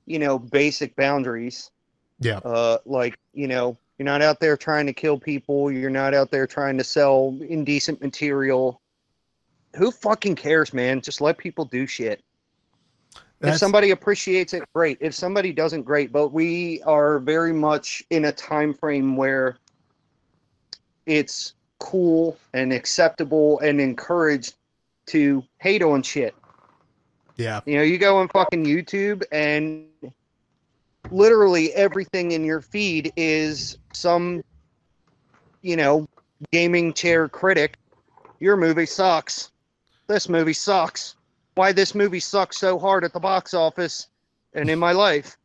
you 0.06 0.20
know 0.20 0.40
basic 0.40 0.96
boundaries 0.96 1.70
yeah, 2.20 2.38
uh 2.38 2.78
like 2.86 3.16
you 3.34 3.48
know 3.48 3.78
you're 3.98 4.06
not 4.06 4.22
out 4.22 4.40
there 4.40 4.56
trying 4.56 4.86
to 4.86 4.94
kill 4.94 5.20
people. 5.20 5.72
You're 5.72 5.90
not 5.90 6.14
out 6.14 6.32
there 6.32 6.46
trying 6.46 6.78
to 6.78 6.84
sell 6.84 7.38
indecent 7.48 8.02
material. 8.02 8.82
Who 9.76 9.92
fucking 9.92 10.36
cares 10.36 10.74
man? 10.74 11.02
Just 11.02 11.22
let 11.22 11.38
people 11.38 11.66
do 11.66 11.88
shit. 11.88 12.24
If 13.40 13.58
somebody 13.58 13.92
appreciates 13.92 14.54
it 14.54 14.64
great. 14.74 14.98
If 15.00 15.14
somebody 15.14 15.54
doesn't 15.54 15.84
great. 15.84 16.12
But 16.12 16.30
we 16.30 16.82
are 16.84 17.20
very 17.20 17.54
much 17.54 18.04
in 18.10 18.26
a 18.26 18.32
time 18.32 18.74
frame 18.74 19.16
where 19.16 19.58
it's 21.06 21.54
cool 21.80 22.38
and 22.54 22.74
acceptable 22.74 23.60
and 23.60 23.80
encouraged 23.80 24.56
to 25.08 25.44
hate 25.60 25.84
on 25.84 26.04
shit. 26.04 26.36
Yeah, 27.36 27.62
you 27.66 27.78
know, 27.78 27.84
you 27.84 28.00
go 28.00 28.18
on 28.18 28.28
fucking 28.30 28.66
YouTube 28.66 29.24
and 29.32 29.86
literally 31.12 31.74
everything 31.74 32.32
in 32.32 32.44
your 32.44 32.62
feed 32.62 33.12
is 33.16 33.78
some, 33.94 34.44
you 35.62 35.76
know, 35.76 36.08
gaming 36.52 36.94
chair 36.94 37.28
critic. 37.28 37.78
Your 38.40 38.58
movie 38.58 38.86
sucks. 38.86 39.52
This 40.08 40.30
movie 40.30 40.54
sucks. 40.54 41.16
Why 41.56 41.72
this 41.72 41.96
movie 41.96 42.20
sucks 42.20 42.58
so 42.58 42.78
hard 42.78 43.04
at 43.04 43.14
the 43.14 43.20
box 43.20 43.54
office 43.54 44.08
and 44.54 44.70
in 44.70 44.80
my 44.80 44.92
life. 44.92 45.38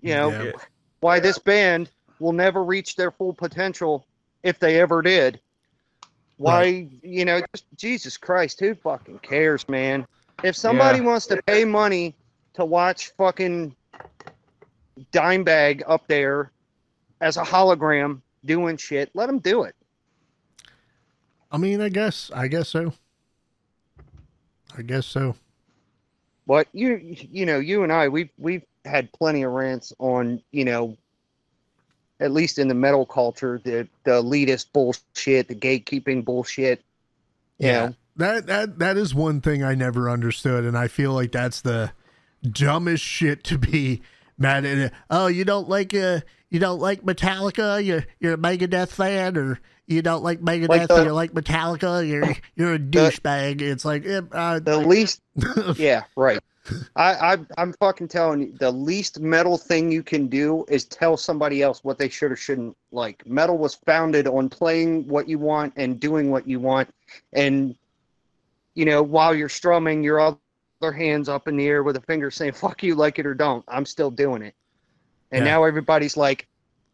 You 0.00 0.14
know, 0.14 0.30
Yeah. 0.30 0.52
why 1.00 1.20
this 1.20 1.38
band 1.38 1.90
will 2.18 2.32
never 2.32 2.64
reach 2.64 2.96
their 2.96 3.10
full 3.10 3.32
potential 3.32 4.06
if 4.42 4.58
they 4.58 4.80
ever 4.80 5.02
did. 5.02 5.40
Why, 6.36 6.88
you 7.02 7.24
know, 7.24 7.40
just 7.54 7.66
Jesus 7.76 8.16
Christ, 8.16 8.58
who 8.60 8.74
fucking 8.74 9.20
cares, 9.20 9.68
man? 9.68 10.06
If 10.42 10.56
somebody 10.56 10.98
Yeah. 10.98 11.06
wants 11.06 11.26
to 11.26 11.40
pay 11.46 11.64
money 11.64 12.16
to 12.54 12.64
watch 12.64 13.10
fucking 13.16 13.76
Dimebag 15.12 15.82
up 15.86 16.06
there 16.06 16.50
as 17.20 17.36
a 17.36 17.42
hologram 17.42 18.20
doing 18.44 18.76
shit, 18.76 19.10
let 19.14 19.28
him 19.28 19.38
do 19.38 19.62
it. 19.62 19.74
I 21.50 21.58
mean, 21.58 21.80
I 21.80 21.88
guess, 21.88 22.30
I 22.34 22.48
guess 22.48 22.68
so. 22.68 22.92
I 24.76 24.82
guess 24.82 25.06
so. 25.06 25.36
But 26.46 26.66
you, 26.72 26.98
you 27.30 27.46
know, 27.46 27.58
you 27.58 27.82
and 27.82 27.92
I, 27.92 28.08
we've 28.08 28.30
we've 28.38 28.64
had 28.84 29.12
plenty 29.12 29.42
of 29.42 29.52
rants 29.52 29.92
on, 29.98 30.42
you 30.50 30.64
know, 30.64 30.96
at 32.20 32.32
least 32.32 32.58
in 32.58 32.68
the 32.68 32.74
metal 32.74 33.06
culture, 33.06 33.60
the 33.62 33.86
the 34.04 34.22
elitist 34.22 34.72
bullshit, 34.72 35.48
the 35.48 35.54
gatekeeping 35.54 36.24
bullshit. 36.24 36.82
Yeah. 37.58 37.86
know, 37.86 37.94
That 38.16 38.46
that 38.46 38.78
that 38.78 38.96
is 38.96 39.14
one 39.14 39.40
thing 39.40 39.62
I 39.62 39.74
never 39.74 40.10
understood, 40.10 40.64
and 40.64 40.76
I 40.76 40.88
feel 40.88 41.12
like 41.12 41.32
that's 41.32 41.60
the 41.60 41.92
dumbest 42.42 43.04
shit 43.04 43.44
to 43.44 43.58
be 43.58 44.02
mad 44.38 44.64
at. 44.64 44.92
Oh, 45.10 45.26
you 45.26 45.44
don't 45.44 45.68
like 45.68 45.94
uh 45.94 46.20
you 46.50 46.58
don't 46.58 46.80
like 46.80 47.02
Metallica? 47.02 47.84
You're 47.84 48.04
you're 48.20 48.34
a 48.34 48.38
Megadeth 48.38 48.88
fan, 48.90 49.36
or 49.36 49.60
you 49.86 50.02
don't 50.02 50.22
like 50.22 50.40
Megadeth? 50.40 50.68
Like 50.68 50.88
the- 50.88 51.04
you 51.04 51.12
like 51.12 51.32
Metallica? 51.32 52.06
You're 52.06 52.36
you're 52.54 52.74
a 52.74 52.78
douchebag. 52.78 53.60
It's 53.62 53.84
like 53.84 54.04
eh, 54.06 54.20
uh, 54.32 54.58
the 54.58 54.78
least 54.78 55.22
yeah 55.76 56.02
right 56.16 56.38
I, 56.94 57.32
I 57.34 57.38
i'm 57.58 57.72
fucking 57.72 58.06
telling 58.08 58.40
you 58.40 58.52
the 58.52 58.70
least 58.70 59.18
metal 59.18 59.58
thing 59.58 59.90
you 59.90 60.02
can 60.04 60.28
do 60.28 60.64
is 60.68 60.84
tell 60.84 61.16
somebody 61.16 61.60
else 61.60 61.82
what 61.82 61.98
they 61.98 62.08
should 62.08 62.30
or 62.30 62.36
shouldn't 62.36 62.76
like 62.92 63.26
metal 63.26 63.58
was 63.58 63.74
founded 63.74 64.28
on 64.28 64.48
playing 64.48 65.08
what 65.08 65.28
you 65.28 65.38
want 65.40 65.72
and 65.76 65.98
doing 65.98 66.30
what 66.30 66.46
you 66.46 66.60
want 66.60 66.88
and 67.32 67.74
you 68.74 68.84
know 68.84 69.02
while 69.02 69.34
you're 69.34 69.48
strumming 69.48 70.04
your 70.04 70.20
other 70.20 70.38
hands 70.90 71.28
up 71.28 71.46
in 71.46 71.56
the 71.56 71.66
air 71.68 71.82
with 71.84 71.96
a 71.96 72.00
finger 72.00 72.30
saying 72.30 72.52
fuck 72.52 72.82
you 72.82 72.94
like 72.96 73.18
it 73.20 73.26
or 73.26 73.34
don't 73.34 73.64
i'm 73.68 73.84
still 73.86 74.10
doing 74.10 74.42
it 74.42 74.54
and 75.30 75.44
Yeah. 75.46 75.52
now 75.52 75.64
everybody's 75.64 76.16
like 76.16 76.48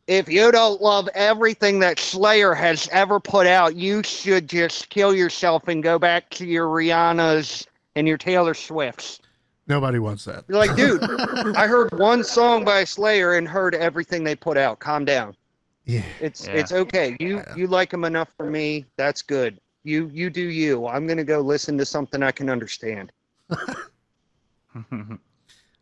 if 0.09 0.29
you 0.29 0.51
don't 0.51 0.81
love 0.81 1.07
everything 1.13 1.79
that 1.81 1.99
Slayer 2.01 2.55
has 2.55 2.89
ever 2.93 3.21
put 3.21 3.47
out, 3.47 3.77
you 3.77 4.03
should 4.03 4.49
just 4.49 4.89
kill 4.89 5.15
yourself 5.15 5.69
and 5.69 5.83
go 5.83 5.99
back 5.99 6.31
to 6.31 6.47
your 6.47 6.67
Rihanna's 6.69 7.67
and 7.95 8.09
your 8.09 8.17
Taylor 8.17 8.55
Swifts. 8.55 9.21
Nobody 9.67 9.99
wants 9.99 10.25
that. 10.25 10.45
You're 10.49 10.57
like, 10.57 10.75
dude, 10.77 11.03
I 11.59 11.67
heard 11.67 11.93
one 11.99 12.25
song 12.25 12.65
by 12.65 12.85
Slayer 12.85 13.35
and 13.35 13.47
heard 13.47 13.75
everything 13.75 14.25
they 14.25 14.35
put 14.35 14.57
out. 14.57 14.79
Calm 14.79 15.05
down. 15.05 15.37
Yeah. 15.85 16.05
It's 16.23 16.47
Yeah. 16.47 16.55
it's 16.55 16.73
okay. 16.73 17.15
You 17.21 17.43
you 17.55 17.67
like 17.67 17.91
them 17.91 18.05
enough 18.05 18.31
for 18.35 18.47
me. 18.49 18.87
That's 18.97 19.21
good. 19.21 19.61
You 19.85 20.11
you 20.11 20.31
do 20.31 20.41
you. 20.41 20.87
I'm 20.87 21.07
gonna 21.07 21.23
go 21.23 21.41
listen 21.41 21.77
to 21.77 21.85
something 21.85 22.23
I 22.23 22.33
can 22.33 22.49
understand. 22.49 23.13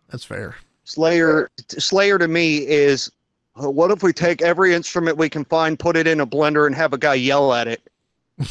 That's 0.08 0.24
fair. 0.24 0.56
Slayer 0.84 1.50
Slayer 1.68 2.18
to 2.18 2.28
me 2.28 2.58
is 2.58 3.10
uh, 3.62 3.70
what 3.70 3.90
if 3.90 4.02
we 4.02 4.12
take 4.12 4.42
every 4.42 4.74
instrument 4.74 5.16
we 5.16 5.28
can 5.28 5.44
find, 5.44 5.78
put 5.78 5.96
it 5.96 6.06
in 6.06 6.20
a 6.20 6.26
blender, 6.26 6.66
and 6.66 6.74
have 6.74 6.92
a 6.92 6.98
guy 6.98 7.14
yell 7.14 7.52
at 7.52 7.68
it? 7.68 7.82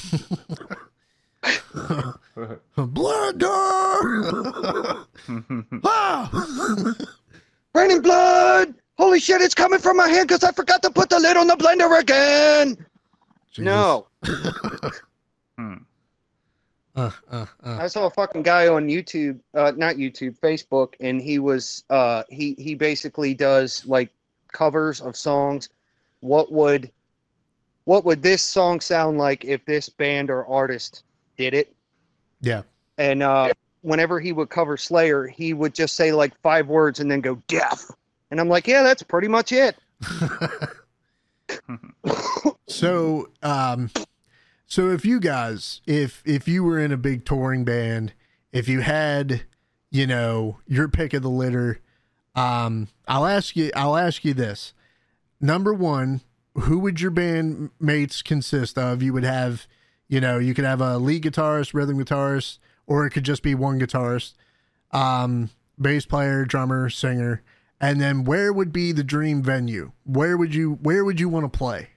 Blood 2.75 3.43
ah! 5.83 6.95
Raining 7.73 8.01
blood! 8.01 8.73
Holy 8.97 9.19
shit! 9.19 9.41
It's 9.41 9.53
coming 9.53 9.79
from 9.79 9.97
my 9.97 10.07
hand 10.07 10.27
because 10.27 10.43
I 10.43 10.51
forgot 10.51 10.81
to 10.83 10.89
put 10.89 11.09
the 11.09 11.19
lid 11.19 11.37
on 11.37 11.47
the 11.47 11.55
blender 11.55 11.99
again. 11.99 12.77
Jesus. 13.51 13.65
No, 13.65 14.07
Hmm. 15.57 15.75
Uh, 16.95 17.11
uh, 17.29 17.45
uh. 17.63 17.77
I 17.81 17.87
saw 17.87 18.05
a 18.05 18.09
fucking 18.09 18.43
guy 18.43 18.67
on 18.67 18.87
YouTube, 18.87 19.39
uh, 19.53 19.73
not 19.75 19.95
YouTube, 19.95 20.39
Facebook, 20.39 20.93
and 20.99 21.21
he 21.21 21.39
was 21.39 21.83
uh, 21.89 22.23
he 22.29 22.55
he 22.57 22.75
basically 22.75 23.33
does 23.33 23.85
like 23.85 24.11
covers 24.51 25.01
of 25.01 25.17
songs. 25.17 25.69
What 26.21 26.51
would 26.51 26.91
what 27.83 28.05
would 28.05 28.21
this 28.21 28.41
song 28.41 28.79
sound 28.79 29.17
like 29.17 29.45
if 29.45 29.65
this 29.65 29.89
band 29.89 30.29
or 30.29 30.45
artist 30.45 31.03
did 31.37 31.53
it? 31.53 31.75
Yeah. 32.41 32.63
And 32.97 33.21
uh, 33.21 33.51
whenever 33.81 34.19
he 34.19 34.31
would 34.31 34.49
cover 34.49 34.77
Slayer, 34.77 35.27
he 35.27 35.53
would 35.53 35.73
just 35.73 35.95
say 35.95 36.11
like 36.11 36.33
five 36.41 36.67
words 36.67 36.99
and 36.99 37.11
then 37.11 37.21
go 37.21 37.35
death. 37.47 37.91
And 38.31 38.39
I'm 38.39 38.49
like, 38.49 38.67
yeah, 38.67 38.83
that's 38.83 39.03
pretty 39.03 39.27
much 39.27 39.51
it. 39.51 39.75
so 42.67 43.29
um 43.43 43.91
so 44.67 44.89
if 44.89 45.05
you 45.05 45.19
guys 45.19 45.81
if 45.85 46.21
if 46.25 46.47
you 46.47 46.63
were 46.63 46.79
in 46.79 46.91
a 46.91 46.97
big 46.97 47.25
touring 47.25 47.63
band 47.63 48.13
if 48.51 48.67
you 48.67 48.81
had 48.81 49.43
you 49.91 50.07
know 50.07 50.59
your 50.67 50.87
pick 50.87 51.13
of 51.13 51.21
the 51.21 51.29
litter 51.29 51.79
um 52.35 52.87
i'll 53.07 53.25
ask 53.25 53.55
you 53.55 53.71
i'll 53.75 53.97
ask 53.97 54.25
you 54.25 54.33
this. 54.33 54.73
Number 55.39 55.73
one 55.73 56.21
who 56.55 56.79
would 56.79 57.01
your 57.01 57.11
band 57.11 57.69
mates 57.79 58.21
consist 58.21 58.77
of? 58.77 59.03
You 59.03 59.13
would 59.13 59.23
have 59.25 59.67
you 60.07 60.21
know 60.21 60.39
you 60.39 60.53
could 60.53 60.65
have 60.65 60.81
a 60.81 60.97
lead 60.97 61.23
guitarist 61.23 61.73
rhythm 61.73 61.97
guitarist 61.97 62.59
or 62.87 63.05
it 63.05 63.11
could 63.11 63.25
just 63.25 63.43
be 63.43 63.55
one 63.55 63.79
guitarist 63.79 64.33
um 64.91 65.49
bass 65.79 66.05
player 66.05 66.45
drummer 66.45 66.89
singer. 66.89 67.43
And 67.81 67.99
then 67.99 68.23
where 68.23 68.53
would 68.53 68.71
be 68.71 68.93
the 68.93 69.03
dream 69.03 69.43
venue? 69.43 69.91
Where 70.05 70.37
would 70.37 70.55
you 70.55 70.79
where 70.81 71.03
would 71.03 71.19
you 71.19 71.27
want 71.29 71.51
to 71.51 71.57
play 71.57 71.89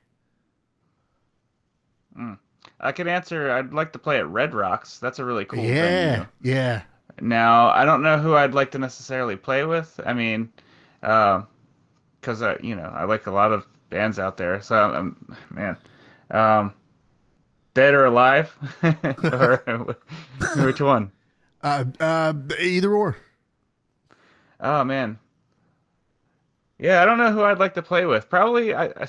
I 2.81 2.93
can 2.93 3.09
answer. 3.09 3.51
I'd 3.51 3.73
like 3.73 3.93
to 3.93 3.99
play 3.99 4.19
at 4.19 4.29
Red 4.29 4.55
Rocks. 4.55 4.99
That's 4.99 5.19
a 5.19 5.25
really 5.25 5.45
cool 5.45 5.73
yeah 5.73 5.75
venue. 5.75 6.27
yeah 6.43 6.83
Now, 7.21 7.69
I 7.71 7.85
don't 7.85 8.03
know 8.03 8.19
who 8.19 8.35
I'd 8.35 8.55
like 8.55 8.71
to 8.73 8.79
necessarily 8.79 9.37
play 9.37 9.65
with. 9.65 9.99
I 10.05 10.13
mean, 10.13 10.53
because 11.01 12.43
I, 12.43 12.57
you 12.63 12.77
know, 12.77 12.91
I 12.95 13.05
like 13.05 13.27
a 13.27 13.31
lot 13.33 13.53
of 13.53 13.67
bands 13.91 14.19
out 14.19 14.37
there. 14.37 14.61
So, 14.63 14.95
um, 14.95 15.37
man, 15.51 15.77
um, 16.31 16.75
dead 17.75 17.95
or 17.95 18.05
alive, 18.07 18.55
or 19.33 19.97
which 20.57 20.81
one? 20.81 21.13
uh 21.63 21.85
uh 22.01 22.33
either 22.61 22.95
or 22.95 23.17
Oh 24.61 24.85
man, 24.85 25.19
yeah, 26.79 27.03
I 27.03 27.05
don't 27.05 27.19
know 27.19 27.33
who 27.33 27.43
I'd 27.43 27.59
like 27.59 27.75
to 27.75 27.83
play 27.83 28.07
with. 28.07 28.29
Probably, 28.29 28.75
I, 28.75 28.87
I, 28.87 29.07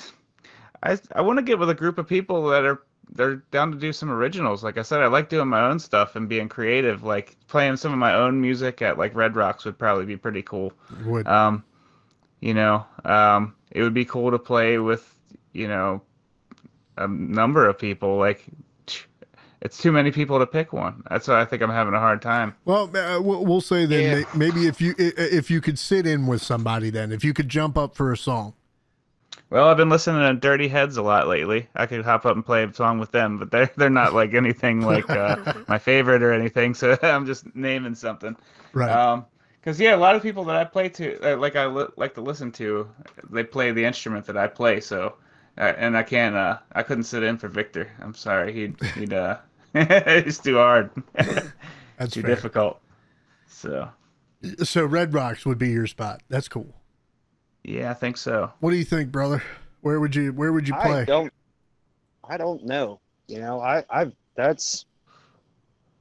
I, 0.82 0.98
I 1.14 1.20
want 1.22 1.38
to 1.38 1.42
get 1.42 1.58
with 1.58 1.70
a 1.70 1.74
group 1.74 1.98
of 1.98 2.06
people 2.08 2.48
that 2.48 2.64
are 2.64 2.82
they're 3.14 3.36
down 3.50 3.72
to 3.72 3.78
do 3.78 3.92
some 3.92 4.10
originals. 4.10 4.62
Like 4.62 4.78
I 4.78 4.82
said, 4.82 5.00
I 5.00 5.06
like 5.06 5.28
doing 5.28 5.48
my 5.48 5.62
own 5.62 5.78
stuff 5.78 6.16
and 6.16 6.28
being 6.28 6.48
creative. 6.48 7.02
Like 7.02 7.36
playing 7.48 7.76
some 7.76 7.92
of 7.92 7.98
my 7.98 8.14
own 8.14 8.40
music 8.40 8.82
at 8.82 8.98
like 8.98 9.14
Red 9.14 9.34
Rocks 9.36 9.64
would 9.64 9.78
probably 9.78 10.06
be 10.06 10.16
pretty 10.16 10.42
cool. 10.42 10.72
would 11.04 11.26
Um, 11.26 11.64
you 12.40 12.54
know, 12.54 12.86
um, 13.04 13.54
it 13.70 13.82
would 13.82 13.94
be 13.94 14.04
cool 14.04 14.30
to 14.30 14.38
play 14.38 14.78
with, 14.78 15.14
you 15.52 15.68
know, 15.68 16.02
a 16.96 17.06
number 17.08 17.68
of 17.68 17.78
people. 17.78 18.16
Like, 18.16 18.44
it's 19.62 19.76
too 19.76 19.92
many 19.92 20.10
people 20.10 20.38
to 20.38 20.46
pick 20.46 20.72
one. 20.72 21.02
That's 21.10 21.28
why 21.28 21.40
I 21.40 21.44
think 21.44 21.60
I'm 21.62 21.68
having 21.70 21.92
a 21.92 21.98
hard 21.98 22.22
time. 22.22 22.54
well 22.64 22.84
uh, 22.96 23.20
we'll 23.20 23.44
we'll 23.44 23.60
say 23.60 23.84
then 23.86 24.18
Yeah. 24.20 24.24
maybe 24.34 24.66
if 24.66 24.80
you 24.80 24.94
if 24.98 25.50
you 25.50 25.60
could 25.60 25.78
sit 25.78 26.06
in 26.06 26.26
with 26.26 26.40
somebody 26.40 26.88
then 26.88 27.12
if 27.12 27.24
you 27.24 27.34
could 27.34 27.48
jump 27.50 27.76
up 27.76 27.94
for 27.94 28.10
a 28.10 28.16
song 28.16 28.54
Well, 29.50 29.68
I've 29.68 29.76
been 29.76 29.88
listening 29.88 30.22
to 30.22 30.34
Dirty 30.40 30.68
Heads 30.68 30.96
a 30.96 31.02
lot 31.02 31.26
lately. 31.26 31.68
I 31.74 31.86
could 31.86 32.04
hop 32.04 32.24
up 32.24 32.36
and 32.36 32.46
play 32.46 32.62
a 32.64 32.72
song 32.72 32.98
with 33.00 33.10
them, 33.10 33.38
but 33.38 33.50
they're 33.50 33.70
they're 33.76 33.90
not 33.90 34.14
like 34.14 34.34
anything 34.34 34.82
like 34.82 35.12
uh, 35.14 35.36
my 35.68 35.78
favorite 35.78 36.22
or 36.22 36.32
anything. 36.32 36.74
So 36.74 36.96
I'm 37.02 37.26
just 37.26 37.54
naming 37.54 37.94
something. 37.94 38.36
right 38.72 39.00
Um, 39.12 39.26
because 39.60 39.78
yeah, 39.78 39.94
a 39.94 39.98
lot 39.98 40.14
of 40.16 40.22
people 40.22 40.44
that 40.44 40.56
I 40.56 40.64
play 40.64 40.88
to, 40.90 41.34
uh, 41.34 41.36
like 41.36 41.54
I 41.56 41.66
li- 41.66 41.88
like 41.96 42.14
to 42.14 42.22
listen 42.22 42.50
to, 42.52 42.88
they 43.28 43.44
play 43.44 43.72
the 43.72 43.84
instrument 43.84 44.24
that 44.26 44.36
I 44.36 44.46
play. 44.46 44.80
So, 44.80 45.16
uh, 45.58 45.74
and 45.76 45.96
I 45.98 46.02
can't, 46.02 46.34
uh, 46.34 46.58
I 46.72 46.82
couldn't 46.82 47.04
sit 47.04 47.22
in 47.22 47.36
for 47.36 47.48
Victor. 47.48 47.90
I'm 48.00 48.14
sorry, 48.14 48.52
he'd 48.54 48.76
he'd 48.94 49.12
uh, 49.12 49.38
he's 50.24 50.38
too 50.38 50.56
hard, 50.56 50.90
that's 51.96 52.14
too 52.14 52.22
fair. 52.22 52.22
difficult. 52.22 52.80
So 53.46 53.90
so 54.62 54.84
red 54.84 55.12
rocks 55.14 55.44
would 55.46 55.58
be 55.58 55.70
your 55.70 55.86
spot 55.86 56.22
that's 56.28 56.48
cool 56.48 56.79
yeah, 57.64 57.90
I 57.90 57.94
think 57.94 58.16
so. 58.16 58.52
what 58.60 58.70
do 58.70 58.76
you 58.76 58.84
think 58.84 59.10
brother 59.10 59.42
where 59.80 60.00
would 60.00 60.14
you 60.14 60.32
where 60.32 60.52
would 60.52 60.68
you 60.68 60.74
play 60.74 61.02
I 61.02 61.04
don't 61.04 61.32
I 62.30 62.36
don't 62.36 62.64
know. 62.64 63.00
You 63.26 63.40
know, 63.40 63.60
I 63.60 63.84
I 63.90 64.12
that's 64.36 64.86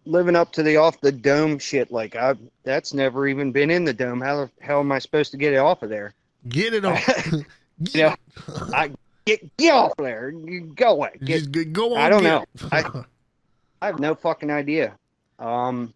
living 0.06 0.36
up 0.36 0.52
to 0.54 0.64
the 0.64 0.78
off 0.78 1.02
the 1.02 1.12
dome 1.12 1.58
shit. 1.58 1.92
Like 1.92 2.16
I 2.16 2.36
that's 2.64 2.94
never 2.94 3.28
even 3.28 3.52
been 3.52 3.72
in 3.72 3.84
the 3.84 3.94
dome. 3.94 4.22
How 4.22 4.46
the 4.46 4.52
hell 4.62 4.80
am 4.80 4.92
I 4.92 5.00
supposed 5.00 5.32
to 5.32 5.38
get 5.38 5.54
it 5.54 5.58
off 5.58 5.82
of 5.82 5.90
there? 5.90 6.14
get 6.48 6.74
it 6.74 6.86
on 6.86 6.98
Yeah. 7.80 8.16
I 8.74 8.92
get 9.26 9.58
get 9.58 9.74
off 9.74 9.94
there. 9.98 10.30
You 10.30 10.72
go 10.76 10.92
away. 10.92 11.12
Get, 11.24 11.52
just 11.52 11.74
go 11.74 11.96
on 11.96 12.02
I 12.02 12.10
don't 12.10 12.24
know. 12.24 12.46
it. 12.72 12.86
I 13.82 13.86
have 13.88 14.00
no 14.00 14.14
fucking 14.14 14.52
idea. 14.52 14.96
Um 15.40 15.94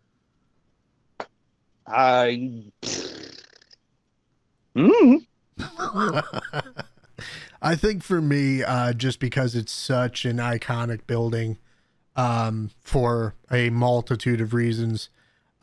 I 1.86 2.64
mm, 4.76 5.26
I 7.62 7.76
think 7.76 8.04
for 8.04 8.22
me, 8.22 8.64
uh, 8.64 8.94
just 8.94 9.20
because 9.20 9.56
it's 9.56 9.72
such 9.72 10.26
an 10.26 10.38
iconic 10.38 11.08
building 11.08 11.58
um, 12.16 12.72
for 12.82 13.36
a 13.52 13.70
multitude 13.70 14.42
of 14.42 14.54
reasons, 14.54 15.10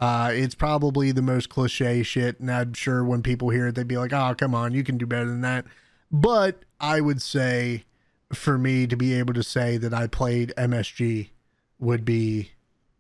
uh, 0.01 0.31
it's 0.33 0.55
probably 0.55 1.13
the 1.13 1.23
most 1.23 1.49
cliche 1.49 2.03
shit. 2.03 2.41
And 2.41 2.51
I'm 2.51 2.73
sure 2.73 3.05
when 3.05 3.23
people 3.23 3.51
hear 3.51 3.69
it, 3.69 3.75
they'd 3.75 3.87
be 3.87 3.99
like, 3.99 4.13
oh, 4.13 4.35
come 4.37 4.55
on, 4.55 4.73
you 4.73 4.83
can 4.83 4.97
do 4.97 5.07
better 5.07 5.27
than 5.27 5.43
that. 5.43 5.67
But 6.11 6.65
I 6.81 7.01
would 7.01 7.21
say 7.21 7.85
for 8.33 8.57
me 8.57 8.87
to 8.87 8.97
be 8.97 9.13
able 9.15 9.35
to 9.35 9.43
say 9.43 9.77
that 9.77 9.93
I 9.93 10.07
played 10.07 10.55
MSG 10.57 11.31
would 11.79 12.05
be 12.05 12.53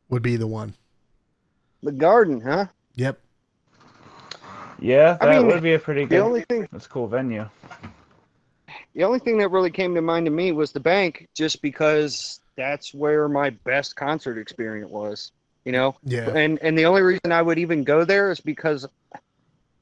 would 0.09 0.22
be 0.22 0.36
the 0.36 0.47
one. 0.47 0.74
the 1.82 1.93
garden, 1.93 2.41
huh? 2.41 2.66
Yep. 2.97 3.20
Yeah, 4.81 5.18
I 5.20 5.26
that 5.26 5.39
mean, 5.39 5.47
would 5.47 5.62
be 5.62 5.74
a 5.74 5.78
pretty 5.78 6.05
The 6.05 6.16
good. 6.16 6.22
only 6.22 6.41
thing 6.43 6.68
That's 6.72 6.87
cool 6.87 7.07
venue. 7.07 7.49
The 8.95 9.05
only 9.05 9.18
thing 9.18 9.39
that 9.39 9.51
really 9.51 9.70
came 9.70 9.95
to 9.95 10.03
mind 10.03 10.26
to 10.26 10.31
me 10.31 10.53
was 10.53 10.72
the 10.72 10.81
bank, 10.81 11.28
just 11.35 11.62
because 11.62 12.41
that's 12.57 12.95
where 12.95 13.28
my 13.28 13.51
best 13.51 13.97
concert 13.97 14.39
experience 14.39 14.91
was. 14.91 15.33
You 15.64 15.72
know, 15.72 15.97
Yeah. 16.05 16.31
and 16.31 16.59
and 16.62 16.76
the 16.78 16.87
only 16.87 17.03
reason 17.03 17.33
I 17.33 17.43
would 17.43 17.59
even 17.59 17.85
go 17.85 18.05
there 18.05 18.31
is 18.31 18.41
because 18.41 18.87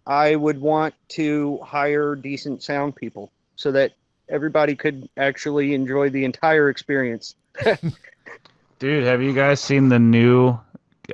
I 0.07 0.35
would 0.35 0.61
want 0.61 0.95
to 1.11 1.59
hire 1.63 2.15
decent 2.17 2.63
sound 2.63 2.97
people 2.97 3.31
so 3.57 3.71
that 3.73 3.93
everybody 4.29 4.75
could 4.75 5.09
actually 5.17 5.75
enjoy 5.75 6.11
the 6.11 6.25
entire 6.25 6.69
experience. 6.69 7.35
Dude, 8.79 9.05
have 9.05 9.23
you 9.23 9.33
guys 9.35 9.61
seen 9.61 9.89
the 9.89 9.99
new 9.99 10.59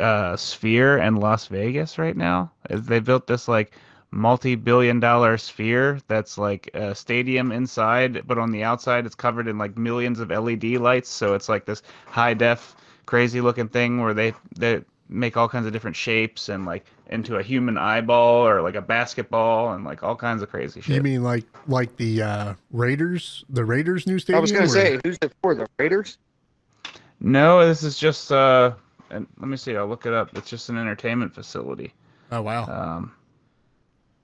uh, 0.01 0.37
Sphere 0.37 0.99
in 0.99 1.17
Las 1.17 1.47
Vegas 1.47 1.99
right 1.99 2.17
now? 2.17 2.51
They 2.69 3.01
built 3.01 3.27
this 3.27 3.49
like 3.49 3.75
multi-billion 4.11 5.01
dollar 5.01 5.37
sphere 5.37 5.99
that's 6.07 6.39
like 6.39 6.71
a 6.75 6.95
stadium 6.95 7.51
inside, 7.51 8.27
but 8.27 8.39
on 8.39 8.53
the 8.53 8.63
outside 8.63 9.05
it's 9.07 9.15
covered 9.15 9.49
in 9.49 9.59
like 9.59 9.77
millions 9.77 10.21
of 10.21 10.31
LED 10.31 10.65
lights. 10.65 11.09
So 11.09 11.35
it's 11.35 11.49
like 11.49 11.65
this 11.67 11.83
high 12.07 12.35
def, 12.35 12.77
crazy 13.07 13.41
looking 13.41 13.69
thing 13.69 14.01
where 14.01 14.15
they 14.15 14.33
they 14.57 14.83
make 15.09 15.37
all 15.37 15.49
kinds 15.49 15.67
of 15.67 15.73
different 15.73 15.97
shapes 15.97 16.49
and 16.49 16.65
like 16.65 16.87
into 17.11 17.37
a 17.37 17.43
human 17.43 17.77
eyeball 17.77 18.47
or 18.47 18.63
like 18.63 18.75
a 18.75 18.81
basketball 18.81 19.75
and 19.75 19.85
like 19.85 20.03
all 20.03 20.17
kinds 20.17 20.43
of 20.43 20.51
crazy 20.51 20.81
shit. 20.81 20.97
You 20.97 21.03
mean 21.03 21.23
like 21.23 21.45
like 21.67 21.97
the 21.97 22.23
uh, 22.23 22.55
Raiders, 22.71 23.45
the 23.49 23.65
Raiders 23.65 24.07
new 24.07 24.19
stadium? 24.19 24.39
I 24.39 24.41
was 24.41 24.53
going 24.53 24.65
to 24.65 24.71
or- 24.71 24.73
say, 24.73 25.01
who's 25.05 25.19
it 25.23 25.33
for? 25.43 25.55
The 25.55 25.67
Raiders? 25.79 26.19
No, 27.21 27.67
this 27.67 27.83
is 27.83 27.99
just 27.99 28.31
uh, 28.31 28.73
and 29.11 29.27
let 29.39 29.49
me 29.49 29.57
see. 29.57 29.77
I'll 29.77 29.87
look 29.87 30.07
it 30.07 30.13
up. 30.13 30.37
It's 30.37 30.49
just 30.51 30.69
an 30.69 30.79
entertainment 30.79 31.35
facility. 31.35 31.93
Oh 32.33 32.43
wow. 32.43 32.67
Um, 32.67 33.13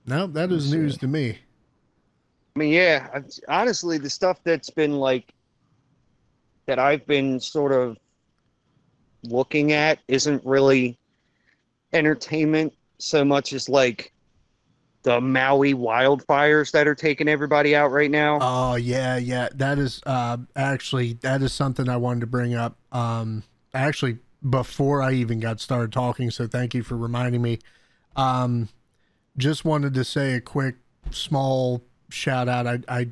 no, 0.05 0.27
that 0.27 0.51
is 0.51 0.73
news 0.73 0.93
see. 0.93 0.99
to 0.99 1.07
me. 1.07 1.39
I 2.55 2.59
mean, 2.59 2.73
yeah, 2.73 3.07
I- 3.13 3.61
honestly, 3.61 3.97
the 3.97 4.09
stuff 4.09 4.39
that's 4.43 4.69
been 4.69 4.93
like 4.93 5.33
that 6.65 6.79
I've 6.79 7.05
been 7.05 7.39
sort 7.39 7.71
of 7.71 7.97
looking 9.23 9.71
at 9.71 9.99
isn't 10.07 10.43
really 10.45 10.97
entertainment 11.93 12.73
so 12.97 13.23
much 13.23 13.53
as 13.53 13.69
like 13.69 14.13
the 15.03 15.19
Maui 15.19 15.73
wildfires 15.73 16.71
that 16.71 16.87
are 16.87 16.95
taking 16.95 17.27
everybody 17.27 17.75
out 17.75 17.91
right 17.91 18.11
now. 18.11 18.37
Oh 18.41 18.75
yeah, 18.75 19.17
yeah. 19.17 19.49
That 19.55 19.79
is 19.79 20.01
uh 20.05 20.37
actually 20.55 21.13
that 21.21 21.41
is 21.41 21.53
something 21.53 21.89
I 21.89 21.97
wanted 21.97 22.21
to 22.21 22.27
bring 22.27 22.53
up. 22.53 22.77
Um 22.91 23.43
actually 23.73 24.19
before 24.47 25.01
I 25.01 25.13
even 25.13 25.39
got 25.39 25.59
started 25.59 25.91
talking, 25.91 26.31
so 26.31 26.47
thank 26.47 26.73
you 26.73 26.83
for 26.83 26.97
reminding 26.97 27.41
me. 27.41 27.59
Um 28.15 28.69
just 29.37 29.63
wanted 29.63 29.93
to 29.93 30.03
say 30.03 30.33
a 30.33 30.41
quick 30.41 30.75
small 31.11 31.81
shout 32.09 32.49
out. 32.49 32.67
I 32.67 32.79
I 32.87 33.07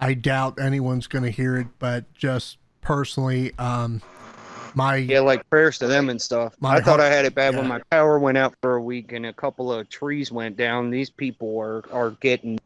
I 0.00 0.14
doubt 0.14 0.58
anyone's 0.60 1.06
gonna 1.06 1.30
hear 1.30 1.56
it, 1.56 1.66
but 1.78 2.12
just 2.14 2.58
personally, 2.80 3.52
um 3.58 4.00
my 4.74 4.96
yeah, 4.96 5.20
like 5.20 5.48
prayers 5.50 5.78
to 5.78 5.86
them 5.86 6.08
and 6.10 6.20
stuff. 6.20 6.54
I 6.62 6.80
thought 6.80 7.00
I 7.00 7.08
had 7.08 7.24
it 7.24 7.34
bad 7.34 7.56
when 7.56 7.66
my 7.66 7.80
power 7.90 8.18
went 8.18 8.38
out 8.38 8.54
for 8.62 8.76
a 8.76 8.82
week 8.82 9.12
and 9.12 9.26
a 9.26 9.32
couple 9.32 9.72
of 9.72 9.88
trees 9.88 10.30
went 10.30 10.56
down. 10.56 10.90
These 10.90 11.10
people 11.10 11.58
are 11.58 11.84
are 11.92 12.10
getting 12.20 12.58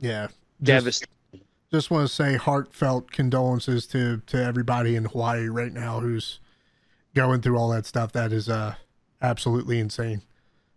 yeah 0.00 0.28
just, 0.62 1.06
devastated. 1.06 1.46
just 1.72 1.90
want 1.90 2.08
to 2.08 2.14
say 2.14 2.36
heartfelt 2.36 3.10
condolences 3.10 3.86
to 3.88 4.22
to 4.26 4.42
everybody 4.42 4.96
in 4.96 5.06
Hawaii 5.06 5.48
right 5.48 5.72
now 5.72 6.00
who's 6.00 6.40
going 7.14 7.40
through 7.40 7.56
all 7.58 7.68
that 7.70 7.86
stuff. 7.86 8.12
That 8.12 8.32
is 8.32 8.48
uh 8.48 8.74
absolutely 9.22 9.78
insane. 9.78 10.22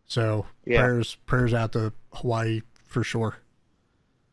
So 0.06 0.46
Yeah. 0.66 0.82
prayers 0.82 1.16
prayers 1.26 1.54
out 1.54 1.74
to 1.74 1.92
Hawaii 2.14 2.62
for 2.88 3.04
sure. 3.04 3.38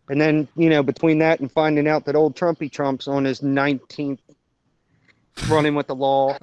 And 0.08 0.20
then, 0.20 0.46
you 0.56 0.68
know, 0.68 0.82
between 0.82 1.18
that 1.20 1.40
and 1.40 1.50
finding 1.50 1.88
out 1.88 2.04
that 2.04 2.14
old 2.14 2.36
Trumpy 2.36 2.70
Trump's 2.70 3.08
on 3.08 3.24
his 3.24 3.40
19th 3.40 4.18
running 5.48 5.74
with 5.74 5.86
the 5.86 5.94
law. 5.94 6.32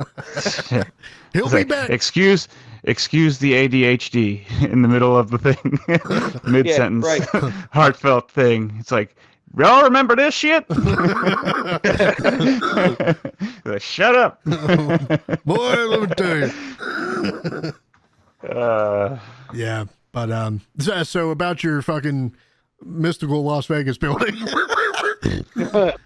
He'll 1.33 1.45
it's 1.45 1.51
be 1.51 1.57
like, 1.57 1.67
back. 1.67 1.89
Excuse, 1.89 2.47
excuse 2.83 3.37
the 3.37 3.53
ADHD 3.53 4.43
in 4.71 4.81
the 4.81 4.87
middle 4.87 5.15
of 5.17 5.29
the 5.29 5.37
thing, 5.37 5.79
mid 6.51 6.69
sentence, 6.69 7.05
right. 7.05 7.21
heartfelt 7.71 8.31
thing. 8.31 8.75
It's 8.79 8.91
like, 8.91 9.15
y'all 9.57 9.83
remember 9.83 10.15
this 10.15 10.33
shit? 10.33 10.65
like, 10.69 10.79
Shut 13.81 14.15
up. 14.15 14.43
Boy, 15.45 15.87
let 15.87 16.01
me 16.01 16.07
tell 16.15 16.37
you. 16.37 16.51
Uh, 18.47 19.19
Yeah, 19.53 19.85
but 20.11 20.31
um, 20.31 20.61
so, 20.79 21.03
so 21.03 21.29
about 21.29 21.63
your 21.63 21.81
fucking 21.81 22.35
mystical 22.83 23.43
Las 23.43 23.65
Vegas 23.67 23.97
building. 23.97 24.35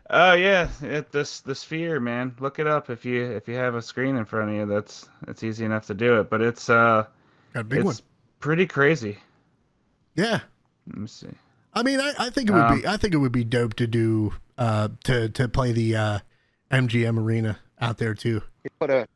Oh 0.10 0.34
yeah, 0.34 0.68
it, 0.82 1.12
this 1.12 1.40
the 1.40 1.56
sphere, 1.56 2.00
man. 2.00 2.36
Look 2.40 2.60
it 2.60 2.68
up 2.68 2.90
if 2.90 3.06
you 3.06 3.24
if 3.24 3.48
you 3.48 3.56
have 3.56 3.76
a 3.76 3.82
screen 3.82 4.18
in 4.18 4.26
front 4.26 4.50
of 4.50 4.56
you. 4.56 4.66
That's 4.66 5.08
it's 5.28 5.44
easy 5.44 5.66
enough 5.66 5.88
to 5.88 5.94
do 5.94 6.20
it, 6.20 6.30
but 6.30 6.42
it's 6.42 6.70
uh 6.70 7.06
Got 7.54 7.62
a 7.62 7.64
big 7.64 7.80
it's 7.80 7.86
one. 7.86 7.96
pretty 8.40 8.68
crazy. 8.68 9.18
Yeah, 10.16 10.40
Let 10.88 10.98
me 10.98 11.08
see. 11.08 11.28
I 11.76 11.84
mean, 11.84 12.00
I, 12.00 12.14
I 12.18 12.30
think 12.30 12.50
it 12.50 12.54
would 12.54 12.62
Um, 12.62 12.82
be 12.82 12.88
I 12.88 12.98
think 12.98 13.14
it 13.14 13.18
would 13.18 13.32
be 13.34 13.44
dope 13.44 13.74
to 13.76 13.88
do 13.88 14.34
uh 14.58 14.88
to 15.04 15.30
to 15.30 15.48
play 15.50 15.72
the 15.74 15.96
uh 15.96 16.20
MGM 16.72 17.20
Arena 17.20 17.60
out 17.82 17.98
there 17.98 18.14
too. 18.14 18.42
They 18.64 18.70
put 18.80 18.90
a 18.90 19.08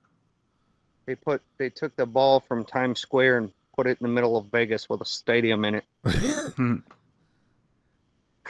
they 1.05 1.15
put 1.15 1.41
they 1.57 1.69
took 1.69 1.95
the 1.95 2.05
ball 2.05 2.39
from 2.41 2.65
Times 2.65 2.99
Square 2.99 3.37
and 3.37 3.51
put 3.75 3.87
it 3.87 3.97
in 4.01 4.05
the 4.07 4.13
middle 4.13 4.35
of 4.37 4.47
Vegas 4.47 4.89
with 4.89 5.01
a 5.01 5.05
stadium 5.05 5.63
in 5.65 5.75
it. 5.75 5.85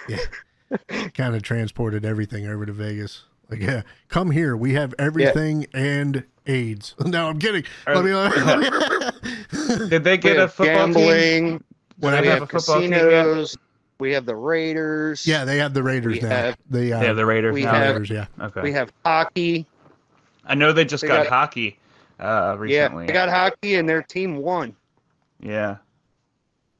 Yeah, 0.08 0.18
kind 1.14 1.36
of 1.36 1.44
transported 1.44 2.06
everything 2.06 2.48
over 2.48 2.66
to 2.66 2.72
Vegas. 2.72 3.24
Like, 3.50 3.60
yeah, 3.60 3.82
come 4.08 4.32
here. 4.32 4.56
We 4.56 4.74
have 4.74 4.94
everything 4.98 5.66
and 5.74 6.24
AIDS. 6.48 6.96
No, 7.06 7.28
I'm 7.28 7.38
kidding. 7.40 7.64
Let 7.88 8.06
me- 8.06 9.88
Did 9.90 10.04
they 10.04 10.18
get 10.18 10.38
a 10.38 10.48
football 10.48 10.86
team? 10.86 10.94
gambling. 10.94 11.64
When 11.98 12.14
we 12.14 12.20
I 12.20 12.32
have 12.32 12.40
have 12.40 12.42
a 12.44 12.48
football 12.48 12.80
team 12.80 12.92
casinos. 12.92 13.58
We 14.00 14.14
have 14.14 14.26
the 14.26 14.36
Raiders. 14.36 15.28
yeah, 15.28 15.44
they 15.46 15.58
have 15.58 15.74
the 15.74 15.84
Raiders 15.84 16.14
We 16.14 16.20
now. 16.22 16.30
have- 16.30 16.58
the 16.70 16.94
uh, 16.94 17.02
Yeah, 17.02 17.14
the 17.14 17.26
Raiders 17.26 17.54
we 17.54 17.64
now. 17.64 17.74
have- 17.74 17.94
Raiders. 17.96 18.10
Yeah, 18.10 18.26
Okay. 18.40 18.62
We 18.62 18.72
have 18.72 18.92
hockey. 19.06 19.66
I 20.46 20.56
know 20.56 20.72
they 20.72 20.86
just 20.86 21.02
they 21.02 21.08
got, 21.10 21.24
got- 21.26 21.28
hockey 21.28 21.78
uh 22.20 22.56
recently. 22.58 23.04
Yeah, 23.04 23.08
they 23.08 23.14
got 23.14 23.30
hockey 23.30 23.76
and 23.76 23.88
their 23.88 24.02
team 24.02 24.38
won. 24.38 24.76
Yeah. 25.42 25.78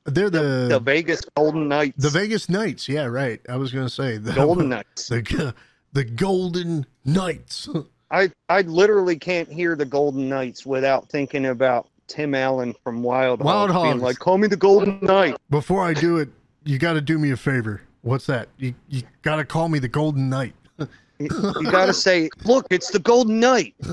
they're 0.06 0.30
The 0.30 0.68
the 0.70 0.80
Vegas 0.80 1.22
Golden 1.36 1.68
Knights. 1.68 2.02
the 2.02 2.10
Vegas 2.10 2.48
Knights. 2.50 2.88
Yeah, 2.90 3.06
right. 3.06 3.42
I 3.50 3.58
was 3.58 3.72
gonna 3.74 3.90
say 3.90 4.18
the 4.18 4.34
Golden 4.34 4.70
Knights. 4.76 5.10
the 5.10 5.54
the 5.94 6.04
Golden 6.06 6.86
Knights. 7.06 7.68
I 8.12 8.32
I 8.48 8.62
literally 8.62 9.18
can't 9.18 9.50
hear 9.52 9.76
the 9.76 9.86
Golden 9.86 10.30
Knights 10.30 10.66
without 10.66 11.10
thinking 11.10 11.46
about 11.48 11.88
Tim 12.08 12.34
Allen 12.34 12.74
from 12.84 13.04
Wild, 13.04 13.42
Wild 13.42 13.70
Hogs 13.70 13.84
being 13.84 13.92
Hogs. 14.00 14.04
like, 14.04 14.20
"Call 14.20 14.38
me 14.40 14.48
the 14.48 14.56
Golden 14.58 15.00
Knight." 15.02 15.36
Before 15.52 15.84
I 15.86 15.94
do 15.94 16.18
it, 16.18 16.30
you 16.70 16.78
got 16.78 16.94
to 16.94 17.02
do 17.02 17.18
me 17.18 17.32
a 17.32 17.38
favor. 17.38 17.82
What's 18.04 18.28
that? 18.28 18.48
You 18.58 18.76
you 18.90 19.02
got 19.24 19.38
to 19.38 19.46
call 19.46 19.70
me 19.70 19.80
the 19.80 19.88
Golden 19.88 20.30
Knight. 20.30 20.54
You, 20.78 20.88
you 21.20 21.72
got 21.72 21.88
to 21.88 21.94
say, 21.94 22.30
"Look, 22.46 22.68
it's 22.70 22.92
the 22.92 23.00
Golden 23.00 23.40
Knight." 23.40 23.74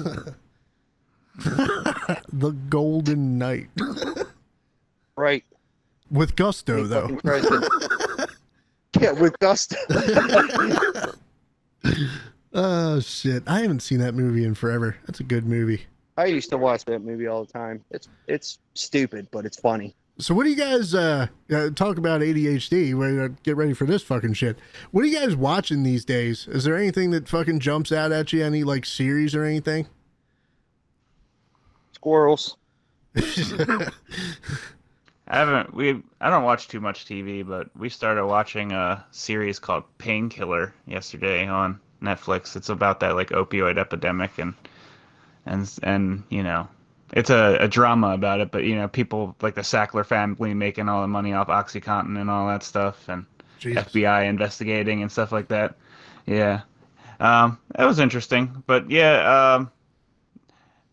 The 2.32 2.52
Golden 2.70 3.36
Knight 3.36 3.68
Right. 5.16 5.44
with 6.10 6.34
gusto 6.34 6.84
though. 6.84 7.02
fucking 7.02 7.20
tries 7.20 7.42
to- 7.46 8.28
yeah, 9.00 9.12
with 9.12 9.38
gusto. 9.38 9.76
Oh 12.58 13.00
shit! 13.00 13.42
I 13.46 13.60
haven't 13.60 13.80
seen 13.80 13.98
that 13.98 14.14
movie 14.14 14.44
in 14.44 14.54
forever. 14.54 14.96
That's 15.06 15.20
a 15.20 15.24
good 15.24 15.44
movie. 15.44 15.84
I 16.16 16.24
used 16.24 16.48
to 16.50 16.56
watch 16.56 16.86
that 16.86 17.00
movie 17.02 17.26
all 17.26 17.44
the 17.44 17.52
time. 17.52 17.84
It's 17.90 18.08
it's 18.28 18.58
stupid, 18.72 19.28
but 19.30 19.44
it's 19.44 19.60
funny. 19.60 19.94
So 20.18 20.34
what 20.34 20.44
do 20.44 20.50
you 20.50 20.56
guys 20.56 20.94
uh, 20.94 21.26
uh 21.52 21.70
talk 21.70 21.98
about 21.98 22.22
ADHD? 22.22 22.94
Wait, 22.94 23.18
uh, 23.18 23.28
Get 23.42 23.56
ready 23.56 23.74
for 23.74 23.84
this 23.84 24.02
fucking 24.02 24.32
shit. 24.32 24.58
What 24.90 25.04
are 25.04 25.06
you 25.06 25.18
guys 25.18 25.36
watching 25.36 25.82
these 25.82 26.04
days? 26.04 26.48
Is 26.48 26.64
there 26.64 26.76
anything 26.76 27.10
that 27.10 27.28
fucking 27.28 27.60
jumps 27.60 27.92
out 27.92 28.12
at 28.12 28.32
you? 28.32 28.42
Any 28.42 28.64
like 28.64 28.86
series 28.86 29.34
or 29.34 29.44
anything? 29.44 29.88
Squirrels. 31.92 32.56
I 35.28 35.38
haven't 35.38 35.74
we 35.74 36.02
I 36.20 36.30
don't 36.30 36.44
watch 36.44 36.68
too 36.68 36.80
much 36.80 37.04
TV, 37.04 37.46
but 37.46 37.68
we 37.76 37.88
started 37.88 38.26
watching 38.26 38.72
a 38.72 39.04
series 39.10 39.58
called 39.58 39.84
Painkiller 39.98 40.72
yesterday 40.86 41.46
on 41.46 41.80
Netflix. 42.02 42.56
It's 42.56 42.68
about 42.68 43.00
that 43.00 43.16
like 43.16 43.30
opioid 43.30 43.78
epidemic 43.78 44.38
and 44.38 44.54
and 45.44 45.70
and 45.82 46.22
you 46.30 46.42
know, 46.42 46.68
it's 47.12 47.30
a, 47.30 47.56
a 47.60 47.68
drama 47.68 48.08
about 48.08 48.40
it, 48.40 48.50
but 48.50 48.64
you 48.64 48.74
know, 48.74 48.88
people 48.88 49.36
like 49.40 49.54
the 49.54 49.60
Sackler 49.62 50.04
family 50.04 50.54
making 50.54 50.88
all 50.88 51.02
the 51.02 51.08
money 51.08 51.32
off 51.32 51.48
OxyContin 51.48 52.20
and 52.20 52.30
all 52.30 52.48
that 52.48 52.62
stuff 52.62 53.08
and 53.08 53.24
Jesus. 53.58 53.84
FBI 53.84 54.28
investigating 54.28 55.02
and 55.02 55.10
stuff 55.10 55.32
like 55.32 55.48
that. 55.48 55.76
Yeah. 56.26 56.62
Um, 57.20 57.58
that 57.76 57.84
was 57.84 57.98
interesting, 57.98 58.62
but 58.66 58.90
yeah, 58.90 59.54
um, 59.54 59.70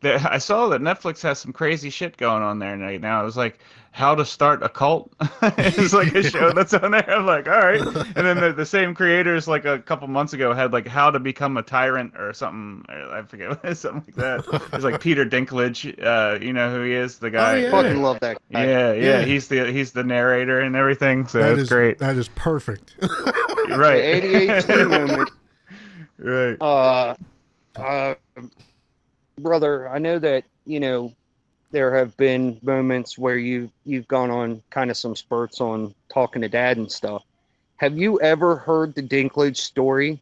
I 0.06 0.38
saw 0.38 0.68
that 0.70 0.82
Netflix 0.82 1.22
has 1.24 1.40
some 1.40 1.54
crazy 1.54 1.90
shit 1.90 2.18
going 2.18 2.44
on 2.44 2.60
there 2.60 2.78
right 2.78 3.00
now. 3.02 3.22
It 3.22 3.26
was 3.26 3.38
like 3.38 3.60
how 3.92 4.16
to 4.16 4.26
start 4.26 4.64
a 4.64 4.70
cult. 4.70 5.14
it's 5.42 5.94
like 5.94 6.14
a 6.16 6.24
show 6.24 6.52
that's 6.56 6.74
on 6.74 6.92
there. 6.92 7.08
I'm 7.10 7.26
like, 7.28 7.48
all 7.48 7.60
right. 7.60 7.80
And 7.82 8.26
then 8.26 8.40
the, 8.40 8.52
the 8.52 8.66
same 8.66 8.96
creators, 8.96 9.48
like 9.48 9.66
a 9.66 9.78
couple 9.80 10.08
months 10.08 10.34
ago, 10.34 10.52
had 10.54 10.74
like 10.74 10.88
how 10.88 11.12
to 11.12 11.20
become 11.20 11.58
a 11.58 11.62
tyrant 11.62 12.14
or 12.18 12.34
something. 12.34 12.84
Or 12.90 13.14
I 13.18 13.22
forget 13.22 13.50
what 13.50 13.64
it 13.64 13.72
is, 13.72 13.80
something 13.82 14.04
like 14.16 14.16
that. 14.46 14.70
It's 14.74 14.84
like 14.84 15.00
Peter 15.00 15.26
Dinklage. 15.26 16.04
Uh, 16.04 16.40
you 16.44 16.54
know 16.54 16.72
who 16.72 16.82
he 16.84 16.94
is? 16.94 17.20
The 17.20 17.30
guy. 17.30 17.54
Oh, 17.54 17.56
yeah. 17.58 17.72
Fucking 17.72 18.02
love 18.02 18.20
that 18.22 18.38
guy. 18.52 18.66
Yeah, 18.66 18.94
yeah, 18.94 19.02
Yeah. 19.20 19.22
He's 19.26 19.48
the 19.48 19.72
he's 19.72 19.92
the 19.92 20.04
narrator 20.04 20.60
and 20.60 20.76
everything. 20.76 21.28
So 21.28 21.38
That 21.40 21.50
that's 21.50 21.62
is 21.62 21.70
great. 21.70 22.00
That 22.00 22.16
is 22.16 22.30
perfect. 22.30 22.96
right. 23.02 24.22
The 24.22 24.48
ADHD 24.48 24.90
moment. 24.90 25.30
right. 26.18 26.58
Uh, 26.60 27.16
uh, 27.76 28.16
brother, 29.44 29.90
I 29.90 30.00
know 30.00 30.18
that 30.20 30.46
you 30.66 30.80
know 30.80 31.14
there 31.72 31.96
have 31.96 32.16
been 32.18 32.60
moments 32.62 33.18
where 33.18 33.38
you 33.38 33.70
you've 33.86 34.08
gone 34.08 34.32
on 34.32 34.64
kind 34.70 34.90
of 34.90 34.98
some 34.98 35.16
spurts 35.16 35.62
on 35.62 35.94
talking 36.12 36.42
to 36.42 36.50
dad 36.50 36.78
and 36.78 36.92
stuff. 36.92 37.24
Have 37.78 37.98
you 37.98 38.20
ever 38.22 38.56
heard 38.56 38.96
the 38.96 39.04
Dinklage 39.04 39.58
story? 39.58 40.22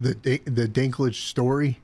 the 0.00 0.40
the 0.46 0.66
Dinklage 0.66 1.14
story. 1.14 1.78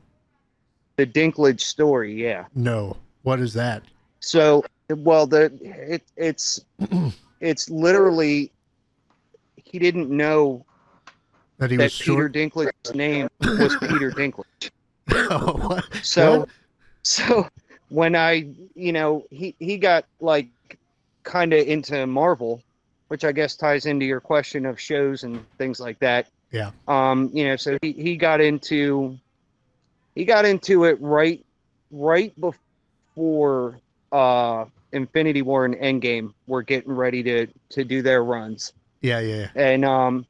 The 0.97 1.07
Dinklage 1.07 1.61
story, 1.61 2.15
yeah. 2.15 2.47
No, 2.55 2.97
what 3.23 3.41
is 3.41 3.53
that? 3.55 3.83
So, 4.21 4.65
well, 4.89 5.27
the 5.27 5.53
it, 5.63 6.03
it's 6.17 6.65
it's 7.41 7.69
literally 7.69 8.51
he 9.57 9.79
didn't 9.79 10.09
know 10.09 10.65
That 11.59 11.71
he 11.71 11.77
that 11.77 11.85
was 11.85 11.99
Peter 11.99 12.13
short. 12.13 12.33
Dinklage's 12.33 12.95
name 12.95 13.29
was 13.41 13.77
Peter 13.77 14.11
Dinklage. 14.11 14.71
So, 16.03 16.41
What? 16.41 16.49
so 17.03 17.49
when 17.89 18.17
I, 18.17 18.49
you 18.75 18.93
know, 18.93 19.25
he 19.31 19.55
he 19.59 19.77
got 19.77 20.05
like 20.21 20.49
kind 21.23 21.53
of 21.53 21.67
into 21.67 22.07
Marvel, 22.07 22.63
which 23.09 23.25
I 23.25 23.33
guess 23.33 23.57
ties 23.57 23.87
into 23.87 24.05
your 24.05 24.21
question 24.21 24.67
of 24.67 24.81
shows 24.81 25.25
and 25.25 25.45
things 25.59 25.81
like 25.81 25.99
that. 26.01 26.29
Yeah. 26.53 26.71
Um, 26.89 27.31
you 27.33 27.47
know, 27.47 27.57
so 27.57 27.79
he, 27.83 27.93
he 27.93 28.17
got 28.17 28.41
into 28.41 29.19
he 30.15 30.25
got 30.25 30.45
into 30.45 30.85
it 30.85 31.01
right 31.01 31.45
right 31.91 32.33
before 32.41 33.79
uh 34.13 34.65
Infinity 34.93 35.43
War 35.43 35.65
and 35.65 35.75
Endgame 35.75 36.33
were 36.47 36.63
getting 36.63 36.93
ready 36.93 37.23
to 37.25 37.47
to 37.71 37.85
do 37.85 38.03
their 38.03 38.25
runs. 38.25 38.73
Yeah, 39.03 39.21
yeah. 39.21 39.49
And 39.55 39.85
um 39.85 40.27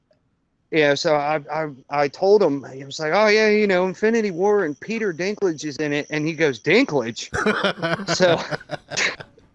yeah, 0.77 0.95
so 0.95 1.14
I 1.16 1.41
I 1.53 1.68
I 1.91 2.09
told 2.09 2.43
him 2.43 2.64
he 2.72 2.85
was 2.85 2.99
like, 3.01 3.12
"Oh 3.14 3.29
yeah, 3.29 3.49
you 3.49 3.66
know, 3.66 3.87
Infinity 3.87 4.31
War 4.31 4.64
and 4.64 4.79
Peter 4.79 5.12
Dinklage 5.12 5.64
is 5.64 5.77
in 5.79 5.93
it." 5.93 6.07
And 6.11 6.27
he 6.27 6.35
goes, 6.35 6.61
"Dinklage?" 6.61 7.31
so 8.14 8.39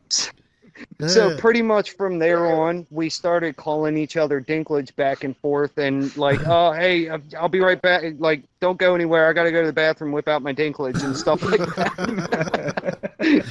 so 1.07 1.37
pretty 1.37 1.61
much 1.61 1.91
from 1.91 2.19
there 2.19 2.45
on, 2.47 2.85
we 2.91 3.09
started 3.09 3.55
calling 3.55 3.97
each 3.97 4.17
other 4.17 4.41
Dinklage 4.41 4.95
back 4.95 5.23
and 5.23 5.35
forth, 5.37 5.77
and 5.77 6.15
like, 6.17 6.39
oh 6.47 6.71
hey, 6.73 7.09
I'll- 7.09 7.21
I'll 7.39 7.49
be 7.49 7.59
right 7.59 7.81
back. 7.81 8.03
Like, 8.19 8.43
don't 8.59 8.77
go 8.77 8.93
anywhere. 8.95 9.27
I 9.29 9.33
got 9.33 9.43
to 9.43 9.51
go 9.51 9.61
to 9.61 9.67
the 9.67 9.73
bathroom, 9.73 10.11
whip 10.11 10.27
out 10.27 10.41
my 10.41 10.53
Dinklage 10.53 11.03
and 11.03 11.15
stuff 11.15 11.41
like 11.43 11.59
that. 11.75 13.05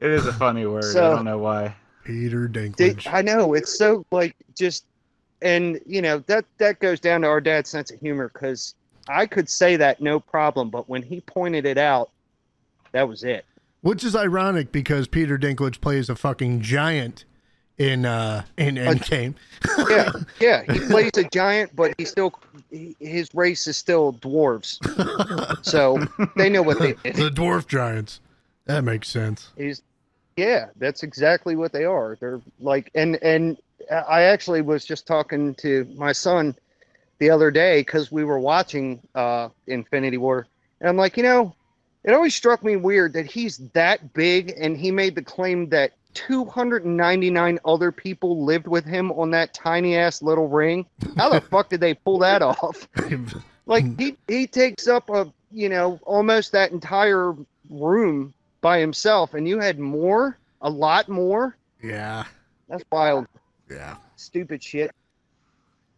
It 0.00 0.10
is 0.10 0.26
a 0.26 0.32
funny 0.32 0.64
word. 0.66 0.84
So- 0.84 1.12
I 1.12 1.16
don't 1.16 1.24
know 1.24 1.38
why. 1.38 1.74
Peter 2.04 2.48
Dinklage. 2.48 3.06
I 3.12 3.20
know 3.22 3.54
it's 3.54 3.76
so 3.78 4.04
like 4.12 4.36
just, 4.56 4.84
and 5.42 5.80
you 5.86 6.02
know 6.02 6.18
that 6.26 6.44
that 6.58 6.80
goes 6.80 7.00
down 7.00 7.22
to 7.22 7.28
our 7.28 7.40
dad's 7.40 7.70
sense 7.70 7.90
of 7.90 8.00
humor 8.00 8.30
because 8.32 8.74
I 9.08 9.26
could 9.26 9.48
say 9.48 9.76
that 9.76 10.00
no 10.00 10.20
problem, 10.20 10.70
but 10.70 10.88
when 10.88 11.02
he 11.02 11.20
pointed 11.20 11.64
it 11.66 11.78
out, 11.78 12.10
that 12.92 13.08
was 13.08 13.24
it. 13.24 13.44
Which 13.80 14.04
is 14.04 14.14
ironic 14.16 14.72
because 14.72 15.06
Peter 15.08 15.38
Dinklage 15.38 15.80
plays 15.80 16.08
a 16.10 16.16
fucking 16.16 16.60
giant 16.60 17.24
in 17.78 18.04
uh 18.04 18.44
in 18.56 18.74
Endgame. 18.74 19.34
Yeah, 19.88 20.10
yeah, 20.40 20.72
he 20.72 20.80
plays 20.80 21.12
a 21.16 21.24
giant, 21.24 21.74
but 21.76 21.94
he 21.96 22.04
still 22.04 22.34
he, 22.70 22.96
his 22.98 23.32
race 23.34 23.66
is 23.66 23.76
still 23.76 24.14
dwarves, 24.14 24.78
so 25.64 25.98
they 26.36 26.50
know 26.50 26.62
what 26.62 26.78
they 26.80 26.92
did. 27.04 27.16
the 27.16 27.30
dwarf 27.30 27.66
giants. 27.66 28.20
That 28.66 28.84
makes 28.84 29.08
sense. 29.08 29.50
He's, 29.56 29.80
yeah, 30.36 30.66
that's 30.76 31.02
exactly 31.02 31.56
what 31.56 31.72
they 31.72 31.84
are. 31.84 32.18
They're 32.20 32.40
like, 32.60 32.90
and 32.94 33.16
and 33.22 33.56
I 33.90 34.22
actually 34.22 34.62
was 34.62 34.84
just 34.84 35.06
talking 35.06 35.54
to 35.56 35.86
my 35.96 36.12
son 36.12 36.54
the 37.18 37.30
other 37.30 37.50
day 37.50 37.80
because 37.80 38.12
we 38.12 38.24
were 38.24 38.38
watching 38.38 39.00
uh, 39.14 39.48
Infinity 39.66 40.18
War, 40.18 40.46
and 40.80 40.88
I'm 40.88 40.96
like, 40.96 41.16
you 41.16 41.22
know, 41.22 41.54
it 42.04 42.12
always 42.12 42.34
struck 42.34 42.62
me 42.62 42.76
weird 42.76 43.12
that 43.14 43.26
he's 43.26 43.58
that 43.72 44.12
big, 44.12 44.54
and 44.56 44.76
he 44.76 44.90
made 44.90 45.14
the 45.14 45.22
claim 45.22 45.68
that 45.70 45.92
299 46.14 47.58
other 47.64 47.92
people 47.92 48.44
lived 48.44 48.66
with 48.66 48.84
him 48.84 49.12
on 49.12 49.30
that 49.30 49.54
tiny 49.54 49.96
ass 49.96 50.22
little 50.22 50.48
ring. 50.48 50.86
How 51.16 51.28
the 51.30 51.40
fuck 51.40 51.68
did 51.68 51.80
they 51.80 51.94
pull 51.94 52.18
that 52.20 52.42
off? 52.42 52.88
Like 53.68 54.00
he 54.00 54.16
he 54.26 54.46
takes 54.46 54.88
up 54.88 55.10
a 55.10 55.30
you 55.52 55.68
know 55.68 56.00
almost 56.04 56.52
that 56.52 56.72
entire 56.72 57.34
room 57.68 58.32
by 58.62 58.80
himself, 58.80 59.34
and 59.34 59.46
you 59.46 59.58
had 59.58 59.78
more, 59.78 60.38
a 60.62 60.70
lot 60.70 61.08
more. 61.08 61.56
yeah. 61.82 62.24
That's 62.68 62.84
wild, 62.90 63.26
Yeah. 63.70 63.96
stupid 64.16 64.62
shit. 64.62 64.90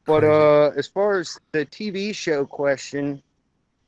But 0.07 0.25
uh, 0.25 0.71
as 0.77 0.87
far 0.89 1.21
as 1.21 1.39
the 1.53 1.67
TV 1.67 2.15
show 2.15 2.45
question, 2.45 3.23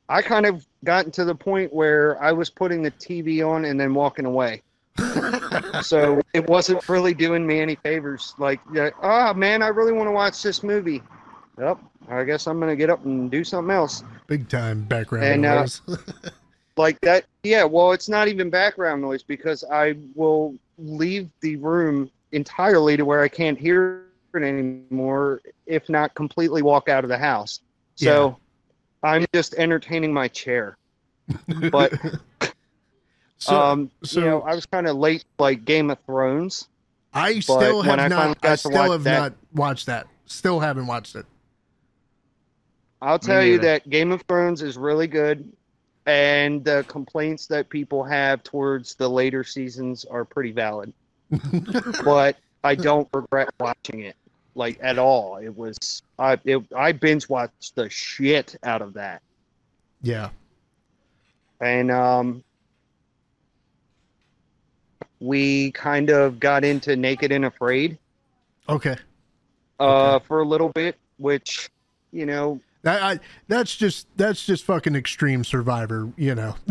I 0.07 0.21
kind 0.21 0.45
of 0.45 0.65
gotten 0.83 1.11
to 1.13 1.25
the 1.25 1.35
point 1.35 1.73
where 1.73 2.21
I 2.21 2.31
was 2.31 2.49
putting 2.49 2.81
the 2.83 2.91
TV 2.91 3.45
on 3.45 3.65
and 3.65 3.79
then 3.79 3.93
walking 3.93 4.25
away. 4.25 4.61
so 5.81 6.21
it 6.33 6.47
wasn't 6.47 6.87
really 6.87 7.13
doing 7.13 7.45
me 7.45 7.59
any 7.59 7.75
favors. 7.75 8.35
Like, 8.37 8.61
oh 9.01 9.33
man, 9.33 9.61
I 9.61 9.67
really 9.67 9.91
want 9.91 10.07
to 10.07 10.11
watch 10.11 10.41
this 10.43 10.63
movie. 10.63 11.01
Yep, 11.59 11.79
I 12.09 12.23
guess 12.23 12.47
I'm 12.47 12.59
gonna 12.59 12.75
get 12.75 12.89
up 12.89 13.03
and 13.05 13.29
do 13.29 13.43
something 13.43 13.73
else. 13.73 14.03
Big 14.27 14.47
time 14.49 14.83
background 14.83 15.25
And, 15.25 15.45
uh, 15.45 15.61
noise. 15.61 15.81
like 16.77 16.99
that 17.01 17.25
yeah 17.43 17.63
well 17.63 17.91
it's 17.91 18.09
not 18.09 18.27
even 18.27 18.49
background 18.49 18.99
noise 18.99 19.21
because 19.21 19.63
i 19.71 19.95
will 20.15 20.55
leave 20.79 21.29
the 21.41 21.55
room 21.57 22.09
entirely 22.33 22.97
to 22.97 23.05
where 23.05 23.21
i 23.21 23.27
can't 23.27 23.57
hear 23.57 24.05
it 24.33 24.41
anymore 24.43 25.41
if 25.67 25.87
not 25.89 26.13
completely 26.15 26.61
walk 26.63 26.89
out 26.89 27.03
of 27.03 27.09
the 27.09 27.17
house. 27.17 27.61
So 27.95 28.37
i'm 29.03 29.25
just 29.33 29.53
entertaining 29.55 30.11
my 30.11 30.27
chair. 30.27 30.77
But 31.71 31.93
so 33.37 33.59
um 33.61 33.91
so- 34.03 34.19
you 34.19 34.25
know 34.25 34.41
i 34.41 34.55
was 34.55 34.65
kind 34.65 34.87
of 34.87 34.97
late 34.97 35.23
like 35.39 35.63
game 35.65 35.89
of 35.91 35.99
thrones 36.05 36.67
I 37.15 37.39
still 37.41 37.83
have 37.83 37.99
I 37.99 38.07
not 38.07 38.37
I 38.43 38.55
still 38.55 38.91
have 38.91 39.03
that- 39.03 39.19
not 39.19 39.33
watched 39.53 39.85
that. 39.85 40.07
Still 40.25 40.59
haven't 40.59 40.87
watched 40.87 41.15
it. 41.15 41.25
i'll 43.03 43.19
tell 43.19 43.43
you 43.43 43.59
that 43.59 43.87
game 43.89 44.11
of 44.11 44.23
thrones 44.23 44.61
is 44.63 44.77
really 44.77 45.05
good 45.07 45.51
and 46.07 46.65
the 46.65 46.83
complaints 46.87 47.45
that 47.47 47.69
people 47.69 48.03
have 48.03 48.41
towards 48.43 48.95
the 48.95 49.07
later 49.07 49.43
seasons 49.43 50.05
are 50.05 50.25
pretty 50.25 50.51
valid 50.51 50.91
but 52.05 52.37
I 52.63 52.75
don't 52.75 53.07
regret 53.13 53.49
watching 53.59 54.01
it 54.01 54.15
like 54.55 54.77
at 54.81 54.97
all. 54.99 55.37
It 55.37 55.55
was 55.55 56.01
I 56.19 56.37
it, 56.45 56.61
I 56.75 56.91
binge 56.91 57.27
watched 57.29 57.75
the 57.75 57.89
shit 57.89 58.55
out 58.63 58.81
of 58.81 58.93
that, 58.93 59.21
Yeah. 60.01 60.29
and 61.59 61.89
um, 61.91 62.43
we 65.19 65.71
kind 65.71 66.09
of 66.09 66.39
got 66.39 66.63
into 66.63 66.95
Naked 66.95 67.31
and 67.31 67.45
Afraid 67.45 67.97
Okay. 68.69 68.95
uh, 69.79 70.19
for 70.19 70.41
a 70.41 70.45
little 70.45 70.69
bit, 70.69 70.97
which 71.17 71.69
you 72.11 72.25
know 72.25 72.59
That 72.83 73.01
I 73.01 73.19
that's 73.47 73.75
just 73.75 74.07
that's 74.17 74.45
just 74.45 74.65
fucking 74.65 74.95
extreme 74.95 75.43
survivor, 75.43 76.11
you 76.17 76.35
know. 76.35 76.55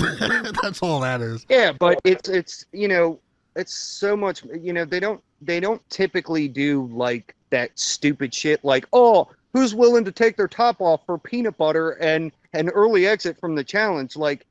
that's 0.63 0.83
all 0.83 1.01
that 1.01 1.21
is. 1.21 1.45
Yeah, 1.49 1.73
but 1.73 2.01
it's 2.05 2.29
it's 2.29 2.67
you 2.73 2.89
know 2.89 3.19
it's 3.57 3.75
so 3.75 4.17
much 4.17 4.43
you 4.61 4.73
know 4.73 4.85
they 4.85 5.01
don't 5.01 5.23
they 5.41 5.61
don't 5.61 5.89
typically 5.91 6.49
do 6.49 6.89
like 6.93 7.35
that 7.51 7.71
stupid 7.79 8.33
shit 8.33 8.65
like 8.65 8.87
oh 8.93 9.29
who's 9.53 9.75
willing 9.75 10.05
to 10.05 10.13
take 10.13 10.37
their 10.37 10.49
top 10.49 10.81
off 10.81 11.01
for 11.05 11.19
peanut 11.19 11.57
butter 11.57 11.91
and 11.93 12.33
an 12.55 12.69
early 12.71 13.07
exit 13.07 13.39
from 13.39 13.55
the 13.55 13.65
challenge 13.65 14.17
like 14.17 14.47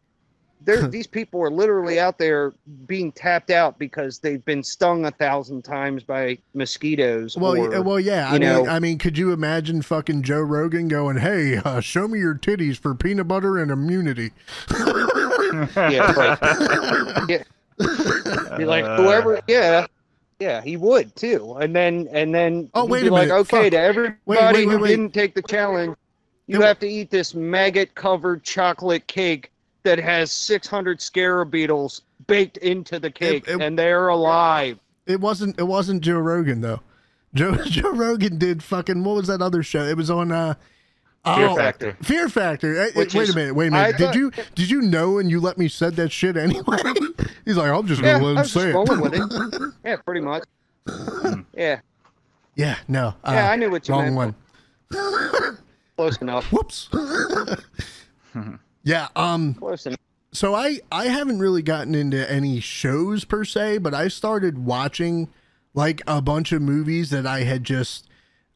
there 0.64 0.88
these 0.88 1.08
people 1.08 1.42
are 1.42 1.50
literally 1.50 2.00
out 2.00 2.18
there 2.18 2.54
being 2.86 3.12
tapped 3.12 3.50
out 3.50 3.80
because 3.80 4.20
they've 4.20 4.46
been 4.46 4.64
stung 4.64 5.06
a 5.06 5.12
thousand 5.12 5.64
times 5.64 6.04
by 6.04 6.38
mosquitoes 6.54 7.36
Well, 7.36 7.58
or, 7.58 7.82
well, 7.82 8.00
yeah. 8.00 8.28
I 8.28 8.34
mean, 8.34 8.42
know- 8.42 8.68
I 8.68 8.80
mean, 8.80 8.98
could 8.98 9.18
you 9.18 9.32
imagine 9.32 9.82
fucking 9.82 10.22
Joe 10.24 10.42
Rogan 10.42 10.88
going, 10.88 11.18
"Hey, 11.18 11.58
uh, 11.58 11.80
show 11.80 12.08
me 12.08 12.20
your 12.20 12.36
titties 12.36 12.78
for 12.78 12.94
peanut 12.94 13.28
butter 13.28 13.58
and 13.58 13.72
immunity"? 13.72 14.32
yeah, 14.72 16.14
like, 16.16 16.40
yeah. 17.30 17.44
Be 18.58 18.66
like 18.66 18.86
whoever, 18.86 19.40
yeah, 19.48 19.86
yeah, 20.40 20.62
he 20.62 20.78
would 20.78 21.16
too. 21.16 21.56
And 21.60 21.76
then 21.76 22.08
and 22.12 22.34
then 22.34 22.70
Oh, 22.74 22.86
wait 22.86 23.02
be 23.02 23.08
a 23.08 23.12
like, 23.12 23.28
minute, 23.30 23.40
okay, 23.42 23.64
fuck. 23.64 23.72
to 23.72 23.80
everybody 23.80 24.18
wait, 24.26 24.54
wait, 24.54 24.68
who 24.68 24.80
wait. 24.80 24.90
didn't 24.90 25.14
take 25.14 25.34
the 25.36 25.42
challenge, 25.42 25.96
you 26.48 26.62
have 26.62 26.80
to 26.80 26.88
eat 26.88 27.10
this 27.12 27.34
maggot-covered 27.34 28.44
chocolate 28.44 29.08
cake 29.08 29.52
that 29.84 29.98
has 30.00 30.32
600 30.32 31.02
scarab 31.02 31.50
beetles 31.52 32.02
baked 32.28 32.58
into 32.58 33.00
the 33.00 33.10
cake, 33.10 33.46
it- 33.48 33.62
and 33.62 33.78
they're 33.80 34.10
alive. 34.10 34.78
It 35.08 35.20
wasn't. 35.20 35.60
It 35.60 35.64
wasn't 35.64 36.02
Joe 36.04 36.20
Rogan 36.20 36.62
though. 36.62 36.82
Joe 37.34 37.56
Joe 37.66 37.92
Rogan 37.94 38.38
did 38.38 38.62
fucking 38.62 39.04
what 39.04 39.16
was 39.16 39.28
that 39.28 39.42
other 39.42 39.64
show? 39.64 39.84
It 39.84 39.98
was 39.98 40.10
on 40.10 40.32
uh 40.32 40.54
Fear 41.24 41.48
oh, 41.50 41.56
Factor. 41.56 41.98
Fear 42.02 42.30
Factor. 42.30 42.88
Which 42.96 43.14
wait 43.14 43.24
is- 43.30 43.30
a 43.30 43.36
minute. 43.36 43.54
Wait 43.54 43.68
a 43.68 43.72
minute. 43.72 43.98
Did 43.98 44.06
thought- 44.08 44.16
you 44.16 44.32
did 44.56 44.70
you 44.72 44.82
know 44.82 45.20
and 45.20 45.30
you 45.30 45.40
let 45.40 45.58
me 45.58 45.68
said 45.68 45.96
that 45.98 46.12
shit 46.12 46.36
anyway? 46.36 46.78
He's 47.46 47.58
like, 47.58 47.72
I'm 47.72 47.86
just 47.86 48.02
Yeah, 48.02 48.14
gonna 48.14 48.26
let 48.26 48.38
I 48.38 48.42
him 48.42 48.48
say 48.48 48.72
just 48.72 48.92
it. 48.92 49.02
with 49.02 49.14
it. 49.14 49.74
Yeah, 49.86 49.96
pretty 49.98 50.22
much. 50.22 50.44
Yeah, 51.56 51.80
yeah. 52.56 52.78
No. 52.88 53.14
Uh, 53.24 53.32
yeah, 53.34 53.52
I 53.52 53.56
knew 53.56 53.70
what 53.70 53.88
you 53.88 53.94
wrong 53.94 54.16
meant. 54.16 54.36
one. 54.92 55.58
Close 55.96 56.18
enough. 56.22 56.52
Whoops. 56.52 56.90
yeah. 58.84 59.08
Um. 59.16 59.54
Close 59.56 59.86
enough. 59.86 60.00
So 60.34 60.56
I 60.56 60.80
I 60.92 61.06
haven't 61.06 61.40
really 61.40 61.62
gotten 61.62 61.94
into 61.94 62.30
any 62.32 62.60
shows 62.60 63.26
per 63.26 63.44
se, 63.46 63.80
but 63.80 63.94
I 63.94 64.08
started 64.08 64.66
watching 64.66 65.30
like 65.74 66.02
a 66.08 66.22
bunch 66.22 66.52
of 66.52 66.62
movies 66.62 67.10
that 67.12 67.28
I 67.28 67.44
had 67.44 67.64
just 67.64 68.08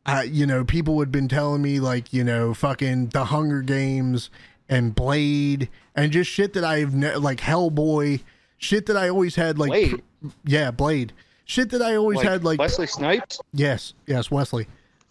uh, 0.06 0.24
you 0.26 0.46
know, 0.46 0.64
people 0.64 1.00
had 1.00 1.12
been 1.12 1.28
telling 1.28 1.62
me 1.62 1.80
like, 1.80 2.14
you 2.14 2.24
know, 2.24 2.54
fucking 2.54 3.08
The 3.08 3.26
Hunger 3.26 3.62
Games 3.62 4.30
and 4.70 4.94
Blade 4.96 5.70
and 5.96 6.12
just 6.12 6.30
shit 6.30 6.54
that 6.54 6.64
I've 6.64 6.94
ne- 6.94 7.16
like 7.16 7.40
Hellboy, 7.40 8.22
shit 8.58 8.86
that 8.88 8.98
I 8.98 9.10
always 9.10 9.36
had 9.36 9.58
like 9.58 9.70
Blade? 9.70 10.02
yeah, 10.46 10.72
Blade. 10.72 11.14
Shit 11.46 11.70
that 11.72 11.82
I 11.82 11.96
always 11.96 12.18
Like, 12.18 12.28
had 12.28 12.44
like 12.44 12.60
Wesley 12.60 12.88
Snipes. 12.88 13.40
Yes, 13.54 13.94
yes, 14.08 14.32
Wesley. 14.32 14.68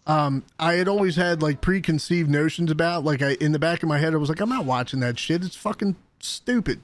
Um, 0.07 0.45
I 0.59 0.75
had 0.75 0.87
always 0.89 1.17
had 1.17 1.41
like 1.43 1.61
preconceived 1.61 2.29
notions 2.29 2.71
about 2.71 3.05
like 3.05 3.23
I 3.23 3.33
in 3.41 3.53
the 3.53 3.59
back 3.59 3.83
of 3.83 3.89
my 3.89 3.99
head 3.99 4.13
I 4.15 4.17
was 4.17 4.29
like 4.29 4.41
I'm 4.41 4.49
not 4.51 4.65
watching 4.65 5.01
that 5.01 5.19
shit. 5.19 5.45
It's 5.45 5.57
fucking 5.57 5.97
stupid. 6.21 6.81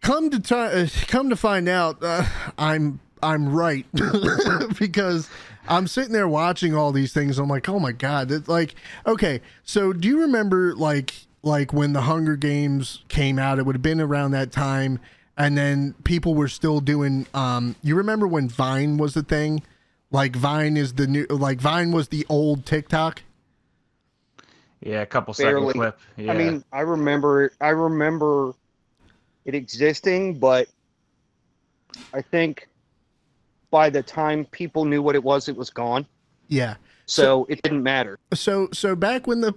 Come 0.00 0.30
to 0.30 0.38
ti 0.40 0.54
uh, 0.54 0.86
come 1.08 1.28
to 1.30 1.36
find 1.36 1.68
out, 1.68 1.98
uh, 2.02 2.24
I'm 2.56 3.00
I'm 3.22 3.52
right 3.52 3.84
because 4.78 5.28
I'm 5.68 5.86
sitting 5.86 6.12
there 6.12 6.28
watching 6.28 6.74
all 6.74 6.92
these 6.92 7.12
things. 7.12 7.38
I'm 7.38 7.48
like, 7.48 7.68
oh 7.68 7.78
my 7.78 7.92
god, 7.92 8.30
it, 8.30 8.48
like 8.48 8.74
okay. 9.06 9.40
So 9.62 9.92
do 9.92 10.08
you 10.08 10.20
remember 10.20 10.74
like 10.74 11.14
like 11.42 11.72
when 11.72 11.92
the 11.92 12.02
Hunger 12.02 12.36
Games 12.36 13.02
came 13.08 13.38
out? 13.38 13.58
It 13.58 13.66
would 13.66 13.74
have 13.74 13.82
been 13.82 14.00
around 14.00 14.32
that 14.32 14.50
time, 14.52 15.00
and 15.36 15.56
then 15.56 15.94
people 16.04 16.34
were 16.34 16.48
still 16.48 16.80
doing. 16.80 17.26
Um, 17.34 17.76
you 17.82 17.94
remember 17.94 18.26
when 18.26 18.48
Vine 18.48 18.96
was 18.96 19.14
the 19.14 19.22
thing? 19.22 19.62
Like 20.10 20.34
Vine 20.34 20.76
is 20.76 20.94
the 20.94 21.06
new. 21.06 21.26
Like 21.26 21.60
Vine 21.60 21.92
was 21.92 22.08
the 22.08 22.26
old 22.28 22.64
TikTok. 22.66 23.22
Yeah, 24.80 25.02
a 25.02 25.06
couple 25.06 25.34
Barely. 25.34 25.66
second 25.66 25.80
clip. 25.80 26.00
Yeah. 26.16 26.32
I 26.32 26.36
mean, 26.36 26.64
I 26.72 26.80
remember 26.80 27.52
I 27.60 27.70
remember 27.70 28.54
it 29.44 29.54
existing, 29.54 30.38
but 30.38 30.68
I 32.12 32.22
think 32.22 32.68
by 33.70 33.90
the 33.90 34.02
time 34.02 34.44
people 34.46 34.84
knew 34.84 35.02
what 35.02 35.14
it 35.14 35.22
was, 35.24 35.48
it 35.48 35.56
was 35.56 35.70
gone. 35.70 36.06
Yeah. 36.48 36.76
So 37.06 37.46
it 37.48 37.62
didn't 37.62 37.82
matter. 37.82 38.18
So 38.34 38.68
so 38.74 38.94
back 38.94 39.26
when 39.26 39.40
the 39.40 39.54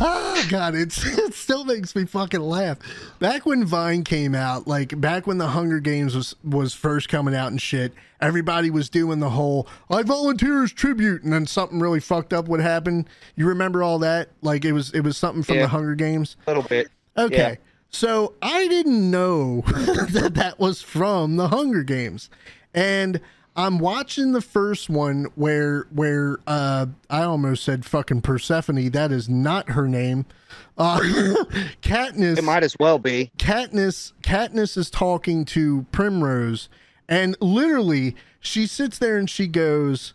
oh 0.00 0.46
god, 0.50 0.76
it's 0.76 1.04
it 1.04 1.34
still 1.34 1.64
makes 1.64 1.96
me 1.96 2.04
fucking 2.04 2.40
laugh. 2.40 2.78
Back 3.18 3.46
when 3.46 3.64
Vine 3.64 4.04
came 4.04 4.34
out, 4.34 4.68
like 4.68 5.00
back 5.00 5.26
when 5.26 5.38
the 5.38 5.48
Hunger 5.48 5.80
Games 5.80 6.14
was 6.14 6.36
was 6.44 6.72
first 6.72 7.08
coming 7.08 7.34
out 7.34 7.48
and 7.50 7.60
shit, 7.60 7.92
everybody 8.20 8.70
was 8.70 8.88
doing 8.88 9.18
the 9.18 9.30
whole 9.30 9.66
"I 9.90 10.04
volunteer 10.04 10.62
as 10.62 10.72
tribute," 10.72 11.24
and 11.24 11.32
then 11.32 11.46
something 11.46 11.80
really 11.80 12.00
fucked 12.00 12.32
up 12.32 12.46
would 12.46 12.60
happen. 12.60 13.08
You 13.34 13.46
remember 13.48 13.82
all 13.82 13.98
that? 14.00 14.28
Like 14.42 14.64
it 14.64 14.72
was 14.72 14.90
it 14.92 15.00
was 15.00 15.16
something 15.16 15.42
from 15.42 15.56
Yeah. 15.56 15.62
the 15.62 15.68
Hunger 15.68 15.96
Games. 15.96 16.36
A 16.46 16.50
little 16.50 16.62
bit. 16.62 16.88
Okay. 17.18 17.36
Yeah. 17.36 17.54
So 17.96 18.34
I 18.42 18.68
didn't 18.68 19.10
know 19.10 19.62
that 19.66 20.32
that 20.34 20.58
was 20.58 20.82
from 20.82 21.36
the 21.36 21.48
Hunger 21.48 21.82
Games. 21.82 22.28
And 22.74 23.22
I'm 23.56 23.78
watching 23.78 24.32
the 24.32 24.42
first 24.42 24.90
one 24.90 25.28
where 25.34 25.86
where 25.90 26.36
uh 26.46 26.86
I 27.08 27.22
almost 27.22 27.64
said 27.64 27.86
fucking 27.86 28.20
Persephone. 28.20 28.90
That 28.90 29.12
is 29.12 29.30
not 29.30 29.70
her 29.70 29.88
name. 29.88 30.26
Uh 30.76 30.98
Katniss 31.80 32.36
It 32.36 32.44
might 32.44 32.64
as 32.64 32.76
well 32.78 32.98
be. 32.98 33.30
Katniss 33.38 34.12
Katniss 34.22 34.76
is 34.76 34.90
talking 34.90 35.46
to 35.46 35.86
Primrose 35.90 36.68
and 37.08 37.34
literally 37.40 38.14
she 38.40 38.66
sits 38.66 38.98
there 38.98 39.16
and 39.16 39.30
she 39.30 39.46
goes 39.46 40.12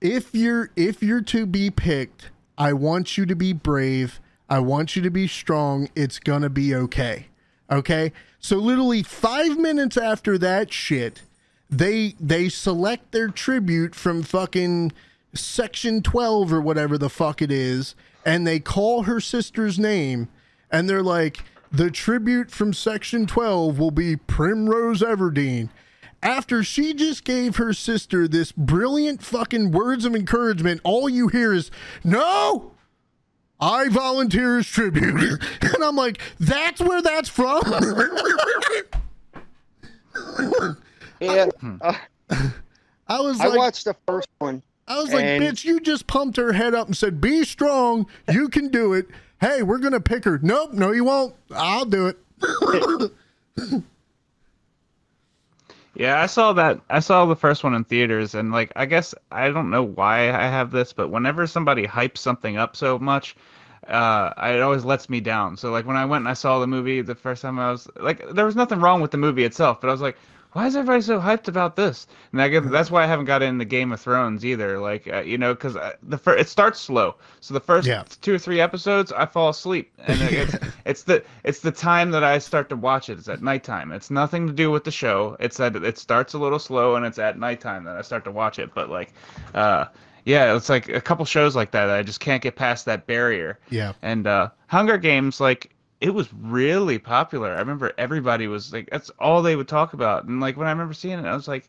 if 0.00 0.34
you're 0.34 0.70
if 0.76 1.02
you're 1.02 1.20
to 1.20 1.44
be 1.44 1.70
picked 1.70 2.30
I 2.56 2.72
want 2.72 3.18
you 3.18 3.26
to 3.26 3.36
be 3.36 3.52
brave 3.52 4.18
I 4.50 4.58
want 4.58 4.96
you 4.96 5.02
to 5.02 5.10
be 5.10 5.26
strong. 5.26 5.88
It's 5.94 6.18
going 6.18 6.42
to 6.42 6.50
be 6.50 6.74
okay. 6.74 7.28
Okay? 7.70 8.12
So 8.40 8.56
literally 8.56 9.02
5 9.02 9.56
minutes 9.56 9.96
after 9.96 10.36
that 10.38 10.72
shit 10.72 11.22
they 11.70 12.16
they 12.18 12.48
select 12.48 13.12
their 13.12 13.28
tribute 13.28 13.94
from 13.94 14.22
fucking 14.22 14.92
section 15.32 16.02
12 16.02 16.52
or 16.52 16.60
whatever 16.60 16.98
the 16.98 17.08
fuck 17.08 17.40
it 17.40 17.52
is 17.52 17.94
and 18.26 18.46
they 18.46 18.58
call 18.58 19.04
her 19.04 19.20
sister's 19.20 19.78
name 19.78 20.28
and 20.70 20.90
they're 20.90 21.02
like 21.02 21.44
the 21.70 21.90
tribute 21.90 22.50
from 22.50 22.72
section 22.72 23.26
12 23.26 23.78
will 23.78 23.92
be 23.92 24.16
primrose 24.16 25.02
everdeen. 25.02 25.68
After 26.20 26.64
she 26.64 26.92
just 26.92 27.22
gave 27.22 27.56
her 27.56 27.72
sister 27.72 28.26
this 28.26 28.50
brilliant 28.50 29.22
fucking 29.22 29.70
words 29.70 30.04
of 30.04 30.16
encouragement 30.16 30.80
all 30.82 31.08
you 31.08 31.28
hear 31.28 31.54
is 31.54 31.70
no 32.02 32.72
i 33.60 33.88
volunteer 33.88 34.58
as 34.58 34.66
tribute 34.66 35.42
and 35.62 35.84
i'm 35.84 35.96
like 35.96 36.18
that's 36.38 36.80
where 36.80 37.02
that's 37.02 37.28
from 37.28 37.62
Yeah. 41.20 41.48
Uh, 41.82 41.92
i 43.08 43.20
was 43.20 43.38
I 43.40 43.48
like 43.48 43.58
watched 43.58 43.84
the 43.84 43.94
first 44.06 44.28
one. 44.38 44.62
I 44.88 44.98
was 44.98 45.12
like, 45.12 45.24
bitch, 45.24 45.64
you 45.64 45.78
just 45.78 46.08
pumped 46.08 46.36
her 46.36 46.52
head 46.52 46.74
up 46.74 46.88
and 46.88 46.96
said, 46.96 47.20
be 47.20 47.44
strong. 47.44 48.06
You 48.28 48.48
can 48.48 48.70
do 48.70 48.92
it. 48.92 49.06
Hey, 49.40 49.62
we're 49.62 49.78
going 49.78 49.92
to 49.92 50.00
pick 50.00 50.24
her. 50.24 50.40
Nope, 50.42 50.72
no, 50.72 50.90
you 50.90 51.04
won't. 51.04 51.36
I'll 51.52 51.84
do 51.84 52.08
it. 52.08 53.12
Yeah, 55.94 56.22
I 56.22 56.26
saw 56.26 56.52
that. 56.54 56.80
I 56.88 57.00
saw 57.00 57.26
the 57.26 57.36
first 57.36 57.64
one 57.64 57.74
in 57.74 57.84
theaters, 57.84 58.34
and 58.34 58.52
like, 58.52 58.72
I 58.76 58.86
guess 58.86 59.14
I 59.32 59.50
don't 59.50 59.70
know 59.70 59.82
why 59.82 60.30
I 60.30 60.46
have 60.46 60.70
this, 60.70 60.92
but 60.92 61.10
whenever 61.10 61.46
somebody 61.46 61.86
hypes 61.86 62.18
something 62.18 62.56
up 62.56 62.76
so 62.76 62.98
much, 62.98 63.36
uh, 63.88 64.32
it 64.38 64.60
always 64.60 64.84
lets 64.84 65.08
me 65.08 65.20
down. 65.20 65.56
So 65.56 65.70
like 65.70 65.86
when 65.86 65.96
I 65.96 66.04
went 66.04 66.22
and 66.22 66.28
I 66.28 66.34
saw 66.34 66.58
the 66.58 66.66
movie 66.66 67.00
the 67.02 67.14
first 67.14 67.42
time, 67.42 67.58
I 67.58 67.70
was 67.70 67.88
like, 67.96 68.28
there 68.30 68.44
was 68.46 68.56
nothing 68.56 68.80
wrong 68.80 69.00
with 69.00 69.10
the 69.10 69.18
movie 69.18 69.44
itself, 69.44 69.80
but 69.80 69.88
I 69.88 69.92
was 69.92 70.00
like, 70.00 70.16
why 70.52 70.66
is 70.66 70.74
everybody 70.74 71.00
so 71.00 71.20
hyped 71.20 71.46
about 71.46 71.76
this? 71.76 72.08
And 72.32 72.42
I 72.42 72.48
guess 72.48 72.64
that's 72.66 72.90
why 72.90 73.04
I 73.04 73.06
haven't 73.06 73.26
got 73.26 73.40
into 73.40 73.64
Game 73.64 73.92
of 73.92 74.00
Thrones 74.00 74.44
either. 74.44 74.80
Like, 74.80 75.06
uh, 75.06 75.20
you 75.20 75.38
know, 75.38 75.54
because 75.54 75.76
the 76.02 76.18
fir- 76.18 76.36
it 76.38 76.48
starts 76.48 76.80
slow, 76.80 77.14
so 77.40 77.54
the 77.54 77.60
first 77.60 77.86
Yeah. 77.86 78.02
two 78.20 78.34
or 78.34 78.38
three 78.38 78.60
episodes, 78.60 79.12
I 79.12 79.26
fall 79.26 79.50
asleep, 79.50 79.92
and 79.98 80.20
it's, 80.20 80.56
it's 80.84 81.04
the 81.04 81.22
it's 81.44 81.60
the 81.60 81.70
time 81.70 82.10
that 82.10 82.24
I 82.24 82.38
start 82.38 82.68
to 82.70 82.76
watch 82.76 83.08
it. 83.08 83.18
It's 83.18 83.28
at 83.28 83.42
nighttime. 83.42 83.92
It's 83.92 84.10
nothing 84.10 84.48
to 84.48 84.52
do 84.52 84.72
with 84.72 84.82
the 84.82 84.90
show. 84.90 85.36
It's 85.38 85.56
that 85.58 85.76
it 85.76 85.98
starts 85.98 86.34
a 86.34 86.38
little 86.38 86.58
slow, 86.58 86.96
and 86.96 87.06
it's 87.06 87.20
at 87.20 87.38
nighttime 87.38 87.84
that 87.84 87.96
I 87.96 88.02
start 88.02 88.24
to 88.24 88.32
watch 88.32 88.58
it. 88.58 88.74
But 88.74 88.90
like, 88.90 89.12
uh, 89.54 89.84
yeah, 90.24 90.56
it's 90.56 90.68
like 90.68 90.88
a 90.88 91.00
couple 91.00 91.24
shows 91.24 91.56
like 91.56 91.70
that. 91.72 91.90
I 91.90 92.02
just 92.02 92.20
can't 92.20 92.42
get 92.42 92.56
past 92.56 92.84
that 92.84 93.06
barrier. 93.06 93.58
Yeah. 93.70 93.92
And 94.02 94.26
uh, 94.26 94.50
Hunger 94.66 94.98
Games, 94.98 95.40
like 95.40 95.70
it 96.00 96.10
was 96.10 96.32
really 96.34 96.98
popular. 96.98 97.54
I 97.54 97.58
remember 97.58 97.92
everybody 97.98 98.46
was 98.46 98.72
like, 98.72 98.88
that's 98.90 99.10
all 99.18 99.42
they 99.42 99.56
would 99.56 99.68
talk 99.68 99.92
about. 99.92 100.24
And 100.24 100.40
like 100.40 100.56
when 100.56 100.66
I 100.66 100.70
remember 100.70 100.94
seeing 100.94 101.18
it, 101.18 101.26
I 101.26 101.34
was 101.34 101.48
like, 101.48 101.68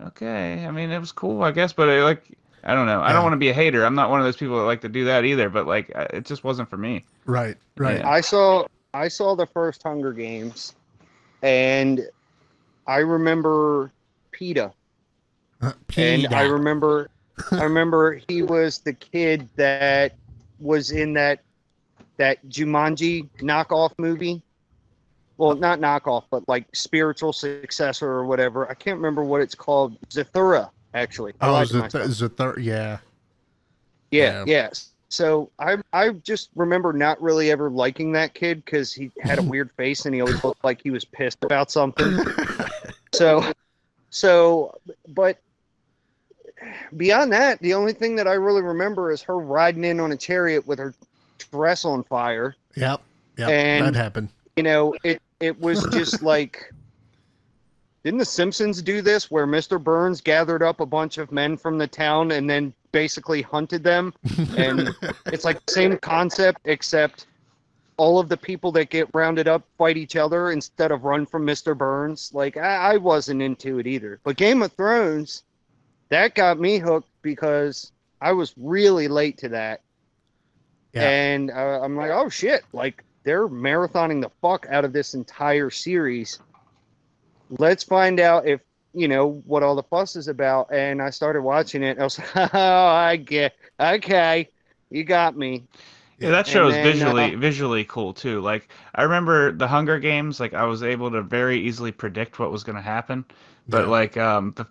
okay. 0.00 0.66
I 0.66 0.70
mean, 0.70 0.90
it 0.90 0.98
was 0.98 1.12
cool, 1.12 1.42
I 1.42 1.50
guess, 1.50 1.72
but 1.72 1.88
it, 1.88 2.02
like, 2.02 2.24
I 2.62 2.74
don't 2.74 2.86
know. 2.86 3.00
I 3.02 3.12
don't 3.12 3.22
want 3.22 3.34
to 3.34 3.38
be 3.38 3.50
a 3.50 3.54
hater. 3.54 3.84
I'm 3.84 3.94
not 3.94 4.08
one 4.10 4.20
of 4.20 4.26
those 4.26 4.36
people 4.36 4.56
that 4.58 4.64
like 4.64 4.80
to 4.82 4.88
do 4.88 5.04
that 5.04 5.24
either. 5.24 5.50
But 5.50 5.66
like, 5.66 5.90
it 5.90 6.24
just 6.24 6.44
wasn't 6.44 6.70
for 6.70 6.78
me. 6.78 7.04
Right, 7.26 7.56
right. 7.76 7.98
Yeah. 7.98 8.08
I 8.08 8.22
saw 8.22 8.64
I 8.94 9.08
saw 9.08 9.34
the 9.34 9.46
first 9.46 9.82
Hunger 9.82 10.12
Games, 10.14 10.74
and 11.42 12.08
I 12.86 12.98
remember 12.98 13.92
Peeta, 14.32 14.72
Uh, 15.60 15.72
and 15.96 16.26
I 16.34 16.42
remember 16.42 17.08
I 17.52 17.64
remember 17.64 18.20
he 18.28 18.42
was 18.56 18.78
the 18.78 18.92
kid 18.92 19.48
that 19.56 20.14
was 20.60 20.90
in 20.90 21.12
that 21.14 21.40
that 22.16 22.44
Jumanji 22.48 23.28
knockoff 23.38 23.92
movie. 23.98 24.42
Well, 25.36 25.56
not 25.56 25.80
knockoff, 25.80 26.24
but 26.30 26.48
like 26.48 26.66
spiritual 26.74 27.32
successor 27.32 28.08
or 28.08 28.24
whatever. 28.24 28.70
I 28.70 28.74
can't 28.74 28.96
remember 28.96 29.24
what 29.24 29.40
it's 29.40 29.54
called. 29.54 29.98
Zathura, 30.10 30.70
actually. 30.94 31.32
I 31.40 31.48
oh, 31.48 31.52
like 31.52 31.64
is 31.64 31.74
it, 31.74 31.78
myself. 31.78 32.04
is 32.04 32.22
it 32.22 32.36
third? 32.36 32.62
Yeah. 32.62 32.98
Yeah, 34.10 34.44
Yeah. 34.44 34.44
yes. 34.46 34.90
So 35.08 35.50
I 35.60 35.76
I 35.92 36.10
just 36.10 36.50
remember 36.56 36.92
not 36.92 37.22
really 37.22 37.50
ever 37.50 37.70
liking 37.70 38.10
that 38.12 38.34
kid 38.34 38.64
because 38.64 38.92
he 38.92 39.12
had 39.20 39.38
a 39.38 39.42
weird 39.52 39.70
face 39.72 40.06
and 40.06 40.14
he 40.14 40.20
always 40.20 40.42
looked 40.42 40.64
like 40.64 40.82
he 40.82 40.90
was 40.90 41.04
pissed 41.04 41.44
about 41.44 41.70
something. 41.70 42.18
so 43.14 43.52
so 44.10 44.76
but 45.08 45.38
beyond 46.96 47.32
that, 47.32 47.60
the 47.60 47.74
only 47.74 47.92
thing 47.92 48.16
that 48.16 48.28
I 48.28 48.34
really 48.34 48.62
remember 48.62 49.10
is 49.10 49.22
her 49.22 49.38
riding 49.38 49.84
in 49.84 50.00
on 50.00 50.12
a 50.12 50.16
chariot 50.16 50.66
with 50.66 50.78
her 50.78 50.94
dress 51.50 51.84
on 51.84 52.04
fire. 52.04 52.56
Yep. 52.76 53.00
Yep. 53.38 53.48
And- 53.48 53.86
that 53.86 53.94
happened. 53.94 54.28
You 54.56 54.62
know, 54.62 54.94
it 55.02 55.20
it 55.40 55.60
was 55.60 55.84
just 55.92 56.22
like 56.34 56.72
didn't 58.04 58.18
the 58.18 58.24
Simpsons 58.24 58.82
do 58.82 59.00
this 59.00 59.30
where 59.30 59.46
Mr. 59.46 59.82
Burns 59.82 60.20
gathered 60.20 60.62
up 60.62 60.80
a 60.80 60.86
bunch 60.86 61.16
of 61.16 61.32
men 61.32 61.56
from 61.56 61.78
the 61.78 61.86
town 61.86 62.32
and 62.32 62.48
then 62.48 62.74
basically 62.92 63.40
hunted 63.40 63.82
them? 63.82 64.12
And 64.58 64.90
it's 65.26 65.44
like 65.44 65.64
the 65.64 65.72
same 65.72 65.96
concept 65.96 66.60
except 66.66 67.26
all 67.96 68.18
of 68.18 68.28
the 68.28 68.36
people 68.36 68.70
that 68.72 68.90
get 68.90 69.08
rounded 69.14 69.48
up 69.48 69.62
fight 69.78 69.96
each 69.96 70.16
other 70.16 70.50
instead 70.50 70.92
of 70.92 71.04
run 71.04 71.24
from 71.24 71.46
Mr. 71.46 71.76
Burns. 71.76 72.30
Like 72.34 72.58
I, 72.58 72.92
I 72.92 72.96
wasn't 72.98 73.40
into 73.40 73.78
it 73.78 73.86
either. 73.86 74.20
But 74.22 74.36
Game 74.36 74.62
of 74.62 74.72
Thrones, 74.72 75.42
that 76.14 76.36
got 76.36 76.60
me 76.60 76.78
hooked 76.78 77.08
because 77.22 77.90
I 78.20 78.32
was 78.32 78.54
really 78.56 79.08
late 79.08 79.38
to 79.38 79.48
that. 79.50 79.80
Yeah. 80.92 81.08
And 81.08 81.50
uh, 81.50 81.80
I'm 81.82 81.96
like, 81.96 82.12
oh 82.12 82.28
shit! 82.28 82.62
Like 82.72 83.02
they're 83.24 83.48
marathoning 83.48 84.22
the 84.22 84.30
fuck 84.40 84.66
out 84.70 84.84
of 84.84 84.92
this 84.92 85.14
entire 85.14 85.70
series. 85.70 86.38
Let's 87.58 87.82
find 87.82 88.20
out 88.20 88.46
if 88.46 88.60
you 88.92 89.08
know 89.08 89.42
what 89.44 89.64
all 89.64 89.74
the 89.74 89.82
fuss 89.82 90.14
is 90.14 90.28
about. 90.28 90.72
And 90.72 91.02
I 91.02 91.10
started 91.10 91.42
watching 91.42 91.82
it. 91.82 91.98
I 91.98 92.04
was 92.04 92.18
like, 92.36 92.54
oh, 92.54 92.86
I 92.86 93.16
get 93.16 93.54
okay. 93.80 94.48
You 94.90 95.02
got 95.02 95.36
me. 95.36 95.64
Yeah, 96.20 96.30
that 96.30 96.46
show 96.46 96.68
is 96.68 96.76
visually 96.76 97.34
uh, 97.34 97.38
visually 97.38 97.84
cool 97.84 98.14
too. 98.14 98.40
Like 98.40 98.68
I 98.94 99.02
remember 99.02 99.50
the 99.50 99.66
Hunger 99.66 99.98
Games, 99.98 100.38
like 100.38 100.54
I 100.54 100.64
was 100.64 100.84
able 100.84 101.10
to 101.10 101.22
very 101.22 101.58
easily 101.58 101.90
predict 101.90 102.38
what 102.38 102.52
was 102.52 102.62
going 102.62 102.76
to 102.76 102.82
happen. 102.82 103.24
But 103.68 103.86
Yeah. 103.86 103.90
like 103.90 104.16
um 104.16 104.52
the 104.54 104.66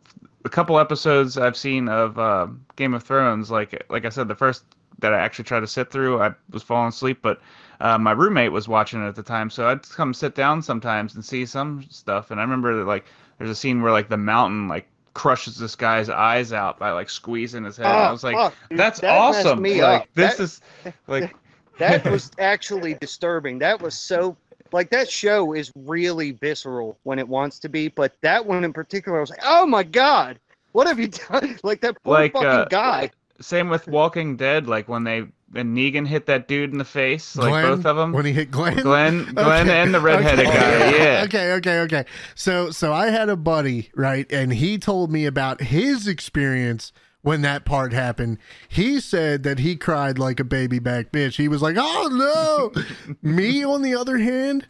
a 0.45 0.49
couple 0.49 0.79
episodes 0.79 1.37
I've 1.37 1.57
seen 1.57 1.87
of 1.89 2.17
uh, 2.19 2.47
Game 2.75 2.93
of 2.93 3.03
Thrones, 3.03 3.49
like 3.51 3.83
like 3.89 4.05
I 4.05 4.09
said, 4.09 4.27
the 4.27 4.35
first 4.35 4.63
that 4.99 5.13
I 5.13 5.19
actually 5.19 5.45
tried 5.45 5.61
to 5.61 5.67
sit 5.67 5.89
through, 5.91 6.21
I 6.21 6.33
was 6.51 6.63
falling 6.63 6.89
asleep. 6.89 7.19
But 7.21 7.41
uh, 7.79 7.97
my 7.97 8.11
roommate 8.11 8.51
was 8.51 8.67
watching 8.67 9.03
it 9.03 9.07
at 9.07 9.15
the 9.15 9.23
time, 9.23 9.49
so 9.49 9.67
I'd 9.67 9.87
come 9.89 10.13
sit 10.13 10.35
down 10.35 10.61
sometimes 10.61 11.15
and 11.15 11.23
see 11.25 11.45
some 11.45 11.83
stuff. 11.89 12.31
And 12.31 12.39
I 12.39 12.43
remember 12.43 12.77
that 12.77 12.85
like 12.85 13.05
there's 13.37 13.49
a 13.49 13.55
scene 13.55 13.81
where 13.81 13.91
like 13.91 14.09
the 14.09 14.17
mountain 14.17 14.67
like 14.67 14.87
crushes 15.13 15.57
this 15.57 15.75
guy's 15.75 16.09
eyes 16.09 16.53
out 16.53 16.79
by 16.79 16.91
like 16.91 17.09
squeezing 17.09 17.63
his 17.63 17.77
head. 17.77 17.85
and 17.87 17.95
I 17.97 18.07
Oh, 18.09 18.11
was 18.11 18.23
like, 18.23 18.35
fuck, 18.35 18.53
dude, 18.69 18.79
that's 18.79 18.99
that 19.01 19.17
awesome. 19.17 19.61
me 19.61 19.81
like 19.81 20.01
up. 20.03 20.07
this 20.15 20.37
That- 20.37 20.43
is 20.43 20.61
like 21.07 21.35
that 21.79 22.05
was 22.05 22.31
actually 22.39 22.93
disturbing. 22.95 23.59
That 23.59 23.81
was 23.81 23.95
so 23.95 24.37
like 24.73 24.89
that 24.89 25.09
show 25.09 25.53
is 25.53 25.71
really 25.75 26.31
visceral 26.31 26.97
when 27.03 27.19
it 27.19 27.27
wants 27.27 27.59
to 27.59 27.69
be, 27.69 27.87
but 27.87 28.13
that 28.21 28.45
one 28.45 28.63
in 28.63 28.73
particular, 28.73 29.17
I 29.17 29.21
was 29.21 29.29
like, 29.29 29.41
oh 29.43 29.65
my 29.65 29.83
god, 29.83 30.39
what 30.73 30.87
have 30.87 30.99
you 30.99 31.07
done? 31.07 31.57
Like 31.63 31.81
that 31.81 32.01
poor 32.03 32.13
Like, 32.13 32.33
fucking 32.33 32.47
uh, 32.47 32.65
guy. 32.65 33.11
same 33.39 33.69
with 33.69 33.87
Walking 33.87 34.35
Dead. 34.35 34.67
Like 34.67 34.89
when 34.89 35.03
they 35.03 35.25
and 35.55 35.77
Negan 35.77 36.07
hit 36.07 36.25
that 36.25 36.47
dude 36.47 36.71
in 36.71 36.79
the 36.79 36.85
face, 36.85 37.35
like 37.35 37.51
Glenn, 37.51 37.75
both 37.77 37.85
of 37.85 37.95
them. 37.95 38.11
when 38.11 38.25
he 38.25 38.31
hit 38.33 38.49
Glenn. 38.49 38.77
Glenn, 38.81 39.25
Glenn, 39.35 39.67
Okay. 39.69 39.81
and 39.81 39.93
the 39.93 39.99
redheaded 39.99 40.47
Okay. 40.47 40.55
guy. 40.57 40.97
Yeah. 40.97 41.23
Okay, 41.25 41.53
okay, 41.53 41.79
okay. 41.81 42.05
So, 42.35 42.71
so 42.71 42.91
I 42.91 43.07
had 43.11 43.29
a 43.29 43.35
buddy, 43.35 43.91
right, 43.95 44.25
and 44.31 44.51
he 44.51 44.79
told 44.79 45.11
me 45.11 45.25
about 45.27 45.61
his 45.61 46.07
experience 46.07 46.91
when 47.23 47.41
that 47.41 47.65
part 47.65 47.91
happened. 47.93 48.37
He 48.69 48.99
said 48.99 49.41
that 49.43 49.57
he 49.59 49.75
cried 49.75 50.19
like 50.19 50.39
a 50.39 50.43
baby 50.43 50.77
back 50.79 51.11
bitch. 51.11 51.37
He 51.37 51.47
was 51.47 51.61
like, 51.63 51.75
"Oh 51.79 52.71
no!" 52.75 53.15
me, 53.23 53.63
on 53.65 53.81
the 53.81 53.95
other 53.95 54.17
hand, 54.19 54.67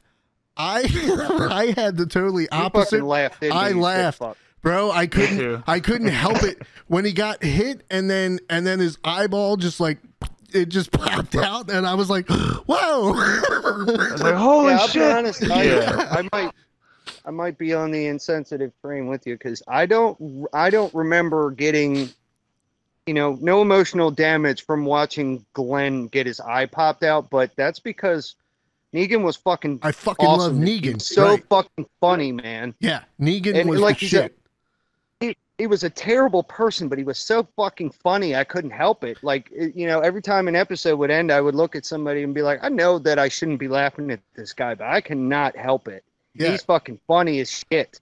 I 0.56 0.84
I 1.52 1.74
had 1.80 1.98
the 1.98 2.06
totally 2.06 2.48
opposite. 2.50 2.92
fucking 2.98 3.06
laughed. 3.06 3.44
I 3.44 3.70
you, 3.70 3.76
you 3.76 3.82
laughed. 3.82 4.22
Bro, 4.62 4.92
I 4.92 5.08
couldn't. 5.08 5.64
I 5.68 5.82
couldn't 5.82 6.08
help 6.08 6.42
it 6.44 6.62
when 6.88 7.04
he 7.04 7.12
got 7.12 7.44
hit 7.44 7.84
and 7.92 8.10
then 8.10 8.40
and 8.50 8.66
then 8.66 8.80
his 8.80 8.98
eyeball 9.04 9.58
just 9.58 9.82
like 9.82 9.98
it 10.54 10.70
just 10.70 10.92
popped 10.94 11.36
out 11.36 11.70
and 11.70 11.86
I 11.86 11.96
was 11.96 12.10
like, 12.10 12.30
"Whoa." 12.30 13.14
I 13.14 13.84
was 14.14 14.22
like, 14.22 14.36
holy 14.36 14.72
yeah, 14.72 14.80
I'll 14.80 14.88
shit. 14.88 15.02
be 15.02 15.12
honest. 15.12 15.44
I, 15.52 15.64
Yeah. 15.64 16.08
I 16.12 16.30
might, 16.32 16.52
I 17.26 17.32
might 17.32 17.58
be 17.58 17.74
on 17.74 17.92
the 17.92 18.06
insensitive 18.08 18.72
train 18.82 19.08
with 19.08 19.26
you 19.28 19.34
because 19.36 19.62
I 19.68 19.86
don't, 19.86 20.46
I 20.54 20.70
don't 20.70 20.94
remember 20.94 21.52
getting, 21.52 22.10
you 23.06 23.14
know, 23.14 23.38
no 23.42 23.62
emotional 23.62 24.12
damage 24.12 24.66
from 24.66 24.86
watching 24.86 25.46
Glenn 25.54 26.08
get 26.08 26.26
his 26.26 26.40
eye 26.40 26.66
popped 26.66 27.04
out. 27.04 27.30
But 27.30 27.56
that's 27.56 27.80
because 27.80 28.36
Negan 28.94 29.24
was 29.24 29.36
fucking 29.36 29.80
I 29.82 29.92
fucking 29.92 30.26
awesome. 30.26 30.60
love 30.60 30.68
Negan. 30.68 31.02
So 31.02 31.24
Right. 31.30 31.44
fucking 31.50 31.86
funny, 32.00 32.32
man. 32.32 32.74
Yeah, 32.80 33.02
Negan 33.20 33.60
And 33.60 33.70
was 33.70 33.82
like 33.82 34.00
the 34.00 34.08
shit. 34.08 34.38
He, 35.20 35.36
he 35.58 35.68
was 35.68 35.84
a 35.84 35.90
terrible 35.90 36.44
person, 36.44 36.88
but 36.90 36.98
he 36.98 37.04
was 37.04 37.18
so 37.18 37.48
fucking 37.56 37.92
funny. 37.92 38.36
I 38.36 38.44
couldn't 38.44 38.72
help 38.72 39.04
it. 39.04 39.18
Like, 39.24 39.52
you 39.52 39.88
know, 39.88 40.00
every 40.00 40.22
time 40.22 40.48
an 40.48 40.56
episode 40.56 40.98
would 40.98 41.12
end, 41.12 41.32
I 41.32 41.42
would 41.42 41.56
look 41.56 41.76
at 41.76 41.86
somebody 41.86 42.24
and 42.24 42.34
be 42.34 42.42
like, 42.42 42.60
I 42.64 42.70
know 42.70 43.00
that 43.00 43.20
I 43.20 43.30
shouldn't 43.30 43.60
be 43.60 43.68
laughing 43.68 44.12
at 44.12 44.20
this 44.36 44.54
guy, 44.54 44.76
but 44.76 44.88
I 44.88 45.02
cannot 45.02 45.56
help 45.56 45.88
it. 45.88 46.04
Yeah. 46.36 46.52
He's 46.52 46.64
fucking 46.64 47.00
funny 47.08 47.40
as 47.40 47.50
shit. 47.72 48.00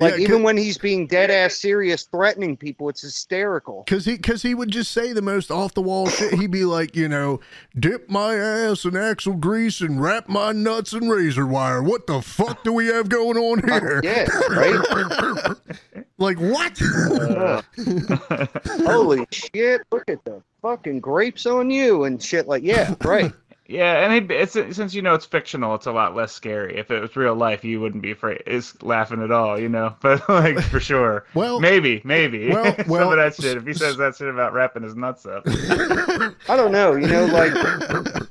Like 0.00 0.14
Yeah, 0.14 0.20
even 0.20 0.42
when 0.42 0.56
he's 0.56 0.78
being 0.78 1.06
dead 1.06 1.30
ass 1.30 1.54
serious, 1.54 2.04
threatening 2.04 2.56
people, 2.56 2.88
it's 2.88 3.02
hysterical. 3.02 3.84
Cause 3.86 4.04
he, 4.04 4.18
cause 4.18 4.42
he 4.42 4.54
would 4.54 4.70
just 4.70 4.92
say 4.92 5.12
the 5.12 5.22
most 5.22 5.50
off 5.50 5.74
the 5.74 5.82
wall 5.82 6.08
shit. 6.08 6.34
He'd 6.34 6.50
be 6.50 6.64
like, 6.64 6.96
you 6.96 7.08
know, 7.08 7.40
dip 7.78 8.08
my 8.08 8.34
ass 8.34 8.84
in 8.84 8.96
axle 8.96 9.34
grease 9.34 9.80
and 9.80 10.00
wrap 10.02 10.28
my 10.28 10.52
nuts 10.52 10.92
in 10.92 11.08
razor 11.08 11.46
wire. 11.46 11.82
What 11.82 12.06
the 12.06 12.22
fuck 12.22 12.64
do 12.64 12.72
we 12.72 12.86
have 12.86 13.08
going 13.08 13.36
on 13.36 13.62
oh, 13.70 13.80
here? 13.80 14.00
Yeah, 14.02 14.26
right. 14.48 15.56
Like 16.20 16.36
what? 16.38 16.78
Uh, 16.82 17.62
holy 18.84 19.26
shit! 19.32 19.80
Look 19.90 20.10
at 20.10 20.22
the 20.26 20.42
fucking 20.60 21.00
grapes 21.00 21.46
on 21.46 21.70
you 21.70 22.04
and 22.04 22.22
shit. 22.22 22.46
Like, 22.46 22.62
yeah, 22.62 22.94
right. 23.02 23.32
Yeah, 23.70 24.04
and 24.04 24.12
it, 24.12 24.34
it's 24.34 24.52
since 24.76 24.94
you 24.94 25.00
know 25.00 25.14
it's 25.14 25.24
fictional, 25.26 25.76
it's 25.76 25.86
a 25.86 25.92
lot 25.92 26.16
less 26.16 26.32
scary. 26.32 26.76
If 26.76 26.90
it 26.90 27.00
was 27.00 27.14
real 27.14 27.36
life, 27.36 27.62
you 27.62 27.80
wouldn't 27.80 28.02
be 28.02 28.10
afraid. 28.10 28.42
Is 28.44 28.74
laughing 28.82 29.22
at 29.22 29.30
all, 29.30 29.60
you 29.60 29.68
know. 29.68 29.94
But 30.02 30.28
like 30.28 30.60
for 30.60 30.80
sure, 30.90 31.24
Well- 31.34 31.60
maybe, 31.60 32.00
maybe 32.04 32.48
well- 32.50 32.74
some 32.76 32.90
of 33.12 33.16
that 33.16 33.36
shit. 33.40 33.56
If 33.56 33.64
he 33.66 33.72
says 33.72 33.96
that 33.98 34.16
shit 34.16 34.28
about 34.28 34.52
wrapping 34.54 34.82
his 34.82 34.96
nuts 34.96 35.24
up, 35.24 35.44
I 35.46 36.32
don't 36.56 36.72
know. 36.72 36.96
You 36.96 37.06
know, 37.06 37.26
like 37.26 37.52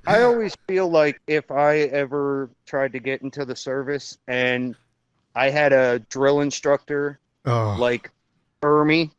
I 0.08 0.24
always 0.24 0.54
feel 0.68 0.90
like 0.90 1.22
if 1.28 1.50
I 1.52 1.78
ever 1.80 2.50
tried 2.66 2.92
to 2.92 3.00
get 3.00 3.22
into 3.22 3.46
the 3.46 3.56
service 3.56 4.18
and 4.28 4.76
I 5.36 5.50
had 5.52 5.72
a 5.72 6.00
drill 6.10 6.42
instructor 6.42 7.18
Oh, 7.46 7.78
like 7.80 8.12
Ermey 8.62 9.12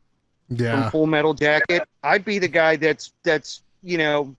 from. 0.55 0.91
Full 0.91 1.07
Metal 1.07 1.33
Jacket, 1.33 1.87
I'd 2.03 2.23
be 2.25 2.37
the 2.37 2.47
guy 2.47 2.75
that's 2.75 3.11
that's 3.23 3.63
you 3.81 3.97
know, 3.97 4.35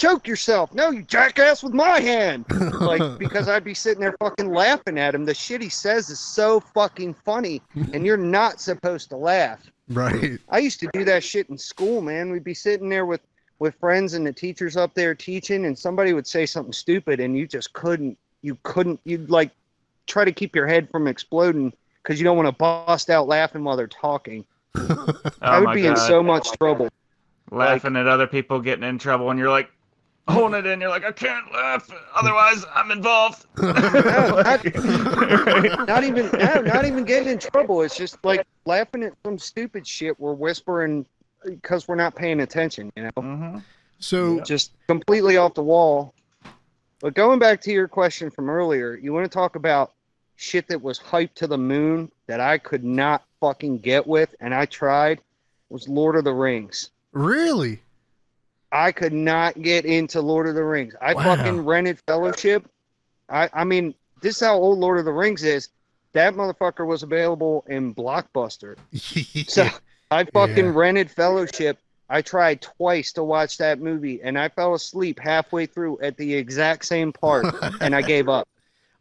choke 0.00 0.26
yourself. 0.26 0.72
No, 0.74 0.90
you 0.90 1.02
jackass 1.02 1.62
with 1.62 1.74
my 1.74 2.00
hand. 2.00 2.46
Like 2.80 3.02
because 3.18 3.48
I'd 3.48 3.64
be 3.64 3.74
sitting 3.74 4.00
there 4.00 4.16
fucking 4.18 4.52
laughing 4.52 4.98
at 4.98 5.14
him. 5.14 5.24
The 5.24 5.34
shit 5.34 5.60
he 5.60 5.68
says 5.68 6.08
is 6.08 6.18
so 6.18 6.60
fucking 6.60 7.14
funny, 7.24 7.62
and 7.92 8.06
you're 8.06 8.16
not 8.16 8.60
supposed 8.60 9.10
to 9.10 9.16
laugh. 9.16 9.70
right. 9.88 10.38
I 10.48 10.58
used 10.58 10.80
to 10.80 10.88
do 10.92 11.04
that 11.04 11.22
shit 11.22 11.50
in 11.50 11.58
school, 11.58 12.00
man. 12.00 12.30
We'd 12.30 12.44
be 12.44 12.54
sitting 12.54 12.88
there 12.88 13.06
with 13.06 13.20
with 13.58 13.74
friends 13.74 14.14
and 14.14 14.26
the 14.26 14.32
teachers 14.32 14.76
up 14.76 14.94
there 14.94 15.14
teaching, 15.14 15.66
and 15.66 15.78
somebody 15.78 16.14
would 16.14 16.26
say 16.26 16.46
something 16.46 16.72
stupid, 16.72 17.20
and 17.20 17.36
you 17.36 17.46
just 17.46 17.72
couldn't. 17.74 18.16
You 18.42 18.56
couldn't. 18.62 19.00
You'd 19.04 19.30
like 19.30 19.50
try 20.06 20.24
to 20.24 20.32
keep 20.32 20.56
your 20.56 20.66
head 20.66 20.88
from 20.90 21.06
exploding 21.06 21.72
because 22.02 22.18
you 22.18 22.24
don't 22.24 22.36
want 22.36 22.48
to 22.48 22.52
bust 22.52 23.10
out 23.10 23.28
laughing 23.28 23.62
while 23.62 23.76
they're 23.76 23.86
talking. 23.86 24.46
oh 24.76 25.14
I 25.42 25.60
would 25.60 25.74
be 25.74 25.82
god, 25.82 25.90
in 25.90 25.96
so 25.96 26.22
much 26.22 26.50
trouble. 26.52 26.88
laughing 27.50 27.96
at 27.96 28.06
other 28.06 28.26
people 28.26 28.60
getting 28.60 28.84
in 28.84 28.98
trouble, 28.98 29.28
and 29.28 29.38
you're 29.38 29.50
like 29.50 29.68
holding 30.30 30.58
it 30.60 30.66
in. 30.66 30.80
You're 30.80 30.90
like, 30.90 31.04
I 31.04 31.12
can't 31.12 31.52
laugh, 31.52 31.88
otherwise 32.14 32.64
I'm 32.74 32.90
involved. 32.90 33.46
No, 33.62 34.42
not, 34.42 34.64
not 35.88 36.04
even 36.04 36.30
no, 36.32 36.60
not 36.62 36.84
even 36.84 37.04
getting 37.04 37.28
in 37.28 37.38
trouble. 37.38 37.82
It's 37.82 37.96
just 37.96 38.16
like 38.24 38.46
laughing 38.64 39.02
at 39.02 39.12
some 39.24 39.38
stupid 39.38 39.86
shit 39.86 40.18
we're 40.18 40.32
whispering 40.32 41.04
because 41.44 41.86
we're 41.88 41.94
not 41.94 42.14
paying 42.14 42.40
attention. 42.40 42.90
You 42.96 43.04
know. 43.04 43.10
hmm 43.22 43.58
So 43.98 44.40
just 44.40 44.72
completely 44.86 45.36
off 45.36 45.54
the 45.54 45.62
wall. 45.62 46.14
But 47.00 47.14
going 47.14 47.38
back 47.38 47.60
to 47.62 47.72
your 47.72 47.88
question 47.88 48.30
from 48.30 48.50
earlier, 48.50 48.94
you 48.94 49.12
want 49.12 49.24
to 49.24 49.30
talk 49.30 49.56
about 49.56 49.92
shit 50.36 50.68
that 50.68 50.80
was 50.80 50.98
hyped 50.98 51.34
to 51.34 51.46
the 51.46 51.58
moon 51.58 52.10
that 52.26 52.40
I 52.40 52.58
could 52.58 52.84
not 52.84 53.24
fucking 53.40 53.78
get 53.78 54.06
with, 54.06 54.34
and 54.40 54.54
I 54.54 54.66
tried, 54.66 55.20
was 55.68 55.88
Lord 55.88 56.16
of 56.16 56.24
the 56.24 56.32
Rings. 56.32 56.90
really? 57.12 57.80
I 58.72 58.92
could 58.92 59.12
not 59.12 59.60
get 59.62 59.84
into 59.84 60.20
Lord 60.20 60.48
of 60.48 60.54
the 60.54 60.64
Rings. 60.64 60.94
I 61.00 61.14
Wow. 61.14 61.36
fucking 61.36 61.64
rented 61.64 61.98
Fellowship. 62.06 62.68
I, 63.28 63.48
I 63.52 63.64
mean, 63.64 63.94
this 64.20 64.36
is 64.36 64.42
how 64.46 64.56
old 64.56 64.78
Lord 64.78 64.98
of 64.98 65.04
the 65.04 65.12
Rings 65.12 65.42
is. 65.42 65.68
That 66.12 66.34
motherfucker 66.34 66.86
was 66.86 67.02
available 67.02 67.64
in 67.68 67.94
Blockbuster. 67.94 68.76
So 69.48 69.68
I 70.10 70.24
fucking 70.24 70.66
Yeah. 70.66 70.72
rented 70.74 71.10
Fellowship. 71.10 71.78
I 72.08 72.22
tried 72.22 72.60
twice 72.60 73.12
to 73.12 73.22
watch 73.24 73.56
that 73.58 73.80
movie, 73.80 74.20
and 74.22 74.36
I 74.38 74.48
fell 74.48 74.74
asleep 74.74 75.20
halfway 75.20 75.66
through 75.66 76.00
at 76.00 76.16
the 76.16 76.34
exact 76.34 76.84
same 76.84 77.12
part, 77.12 77.46
and 77.80 77.94
I 77.94 78.02
gave 78.02 78.28
up. 78.28 78.48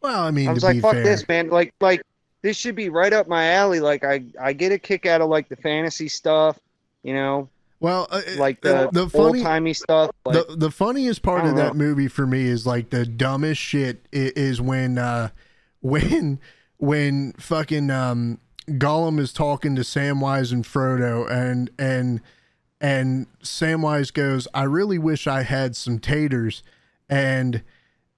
well, 0.02 0.22
I 0.24 0.32
mean, 0.32 0.48
I 0.48 0.54
was 0.54 0.64
like, 0.64 0.80
"Fuck 0.82 0.94
fair, 0.94 1.04
this, 1.04 1.28
man! 1.28 1.50
Like, 1.50 1.74
like 1.82 2.02
this 2.44 2.56
should 2.56 2.76
be 2.76 2.90
right 2.90 3.12
up 3.12 3.28
my 3.28 3.54
alley. 3.54 3.80
Like, 3.80 4.04
I, 4.04 4.24
I 4.40 4.54
get 4.54 4.72
a 4.72 4.78
kick 4.78 5.08
out 5.08 5.22
of 5.22 5.30
like 5.30 5.50
the 5.50 5.56
fantasy 5.56 6.08
stuff, 6.08 6.60
you 7.04 7.14
know, 7.14 7.50
well, 7.80 8.08
uh, 8.10 8.22
like 8.38 8.66
uh, 8.66 8.88
the, 8.88 9.04
the 9.06 9.10
funny, 9.10 9.40
old 9.40 9.42
timey 9.42 9.74
stuff. 9.74 10.12
But 10.24 10.48
the 10.50 10.56
the 10.56 10.72
funniest 10.72 11.22
part 11.22 11.42
of 11.46 11.56
don't 11.56 11.58
that 11.58 11.76
movie 11.76 12.08
for 12.08 12.28
me 12.28 12.46
is 12.46 12.66
like 12.66 12.90
the 12.90 13.06
dumbest 13.06 13.62
shit 13.62 14.06
is 14.12 14.60
when 14.60 14.98
uh 14.98 15.30
when 15.82 16.40
when 16.78 17.34
fucking 17.34 17.90
um 17.90 18.40
Gollum 18.68 19.20
is 19.20 19.34
talking 19.34 19.76
to 19.76 19.82
Samwise 19.82 20.52
and 20.52 20.64
Frodo 20.64 21.30
and 21.30 21.70
and 21.80 22.22
and 22.82 23.28
Samwise 23.42 24.14
goes, 24.14 24.48
"I 24.54 24.64
really 24.64 24.98
wish 24.98 25.28
I 25.28 25.44
had 25.44 25.76
some 25.76 26.00
taters." 26.00 26.64
And 27.10 27.64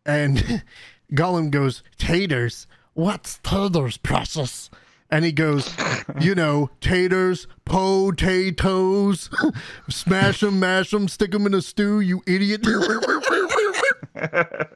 and 0.06 0.64
Gollum 1.14 1.52
goes, 1.52 1.84
"Taters? 1.98 2.68
What's 2.94 3.38
taters, 3.44 3.98
precious?" 3.98 4.70
And 5.12 5.26
he 5.26 5.32
goes, 5.32 5.76
"You 6.22 6.36
know, 6.36 6.70
taters, 6.80 7.48
potatoes, 7.66 9.30
smash 9.90 10.40
them, 10.40 10.60
mash 10.60 10.92
them, 10.92 11.08
stick 11.08 11.32
them 11.32 11.46
in 11.46 11.54
a 11.54 11.62
stew, 11.62 12.00
you 12.00 12.24
idiot." 12.26 12.62
I 14.16 14.68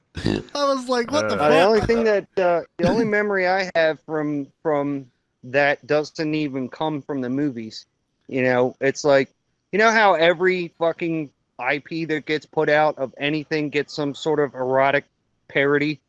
was 0.54 0.90
like, 0.90 1.12
"What 1.12 1.30
the 1.30 1.42
Uh, 1.42 1.50
the 1.50 1.62
only 1.62 1.82
thing 1.82 2.04
that 2.04 2.28
uh, 2.38 2.62
the 2.78 2.88
only 2.88 3.06
memory 3.06 3.48
I 3.48 3.70
have 3.76 4.00
from 4.06 4.48
from 4.62 5.10
that 5.46 5.86
doesn't 5.86 6.36
even 6.36 6.70
come 6.70 7.02
from 7.02 7.22
the 7.22 7.30
movies. 7.30 7.86
You 8.28 8.44
know, 8.44 8.76
it's 8.82 9.04
like 9.04 9.30
you 9.72 9.80
know 9.80 9.92
how 9.92 10.14
every 10.14 10.70
fucking 10.80 11.30
IP 11.60 12.08
that 12.10 12.26
gets 12.26 12.46
put 12.46 12.70
out 12.70 12.98
of 12.98 13.14
anything 13.18 13.70
gets 13.70 13.94
some 13.94 14.14
sort 14.16 14.40
of 14.40 14.54
erotic 14.54 15.06
parody. 15.48 16.00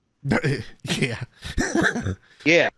yeah. 0.98 1.23
Yeah. 2.44 2.70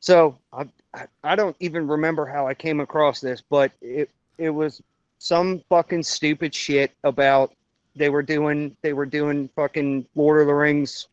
So 0.00 0.38
I, 0.52 0.66
I 0.96 1.06
I 1.22 1.36
don't 1.36 1.54
even 1.60 1.86
remember 1.86 2.26
how 2.26 2.48
I 2.48 2.54
came 2.54 2.80
across 2.80 3.20
this, 3.20 3.42
but 3.48 3.70
it 3.80 4.10
it 4.38 4.50
was 4.50 4.82
some 5.18 5.60
fucking 5.68 6.02
stupid 6.02 6.54
shit 6.54 6.92
about 7.04 7.52
they 7.94 8.08
were 8.08 8.22
doing 8.22 8.76
they 8.82 8.92
were 8.92 9.06
doing 9.06 9.48
fucking 9.54 10.06
Lord 10.14 10.40
of 10.40 10.46
the 10.48 10.54
Rings 10.54 11.08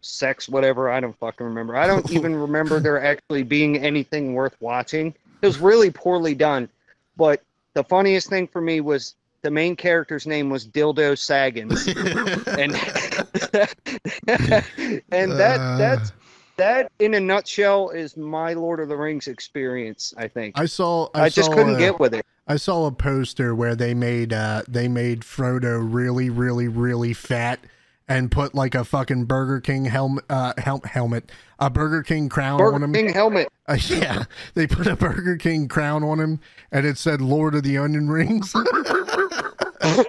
sex, 0.00 0.48
whatever. 0.48 0.90
I 0.90 1.00
don't 1.00 1.16
fucking 1.18 1.46
remember. 1.46 1.76
I 1.76 1.86
don't 1.86 2.10
even 2.10 2.34
remember 2.46 2.80
there 2.80 3.02
actually 3.04 3.42
being 3.42 3.78
anything 3.78 4.34
worth 4.34 4.56
watching. 4.60 5.14
It 5.42 5.46
was 5.46 5.58
really 5.58 5.90
poorly 5.90 6.34
done. 6.34 6.68
But 7.16 7.42
the 7.74 7.84
funniest 7.84 8.28
thing 8.28 8.46
for 8.46 8.60
me 8.60 8.80
was 8.80 9.14
the 9.42 9.50
main 9.50 9.76
character's 9.76 10.26
name 10.26 10.50
was 10.50 10.66
Dildo 10.66 11.16
Saggins. 11.16 11.86
and 11.88 12.72
and 15.12 15.32
that 15.32 15.60
Uh. 15.60 15.78
that's 15.78 16.12
that 16.58 16.92
in 16.98 17.14
a 17.14 17.20
nutshell 17.20 17.90
is 17.90 18.16
my 18.16 18.52
Lord 18.52 18.80
of 18.80 18.88
the 18.88 18.96
Rings 18.96 19.26
experience, 19.26 20.12
I 20.16 20.28
think. 20.28 20.58
I 20.58 20.66
saw. 20.66 21.08
I, 21.14 21.22
I, 21.22 21.28
just 21.28 21.48
saw, 21.48 21.54
couldn't 21.54 21.76
uh, 21.76 21.78
get 21.78 21.98
with 21.98 22.14
it. 22.14 22.26
I 22.46 22.56
saw 22.56 22.86
a 22.86 22.92
poster 22.92 23.54
where 23.54 23.74
they 23.74 23.94
made 23.94 24.32
uh 24.32 24.62
they 24.68 24.88
made 24.88 25.20
Frodo 25.20 25.80
really 25.82 26.30
really 26.30 26.68
really 26.68 27.12
fat 27.12 27.60
and 28.08 28.30
put 28.30 28.54
like 28.54 28.74
a 28.74 28.84
fucking 28.84 29.26
Burger 29.26 29.60
King 29.60 29.84
helmet 29.84 30.24
uh 30.30 30.54
hel- 30.58 30.82
helmet 30.84 31.30
a 31.58 31.68
Burger 31.68 32.02
King 32.02 32.28
crown 32.28 32.60
on 32.60 32.66
him. 32.66 32.80
Burger 32.80 32.84
him. 32.84 32.92
King 33.06 33.14
helmet. 33.14 33.48
Uh, 33.68 33.76
yeah, 33.88 34.24
they 34.54 34.66
put 34.66 34.86
a 34.86 34.96
Burger 34.96 35.36
King 35.36 35.68
crown 35.68 36.02
on 36.02 36.18
him 36.18 36.40
and 36.72 36.86
it 36.86 36.96
said 36.96 37.20
Lord 37.20 37.54
of 37.54 37.64
the 37.64 37.76
Onion 37.76 38.08
Rings. 38.08 38.54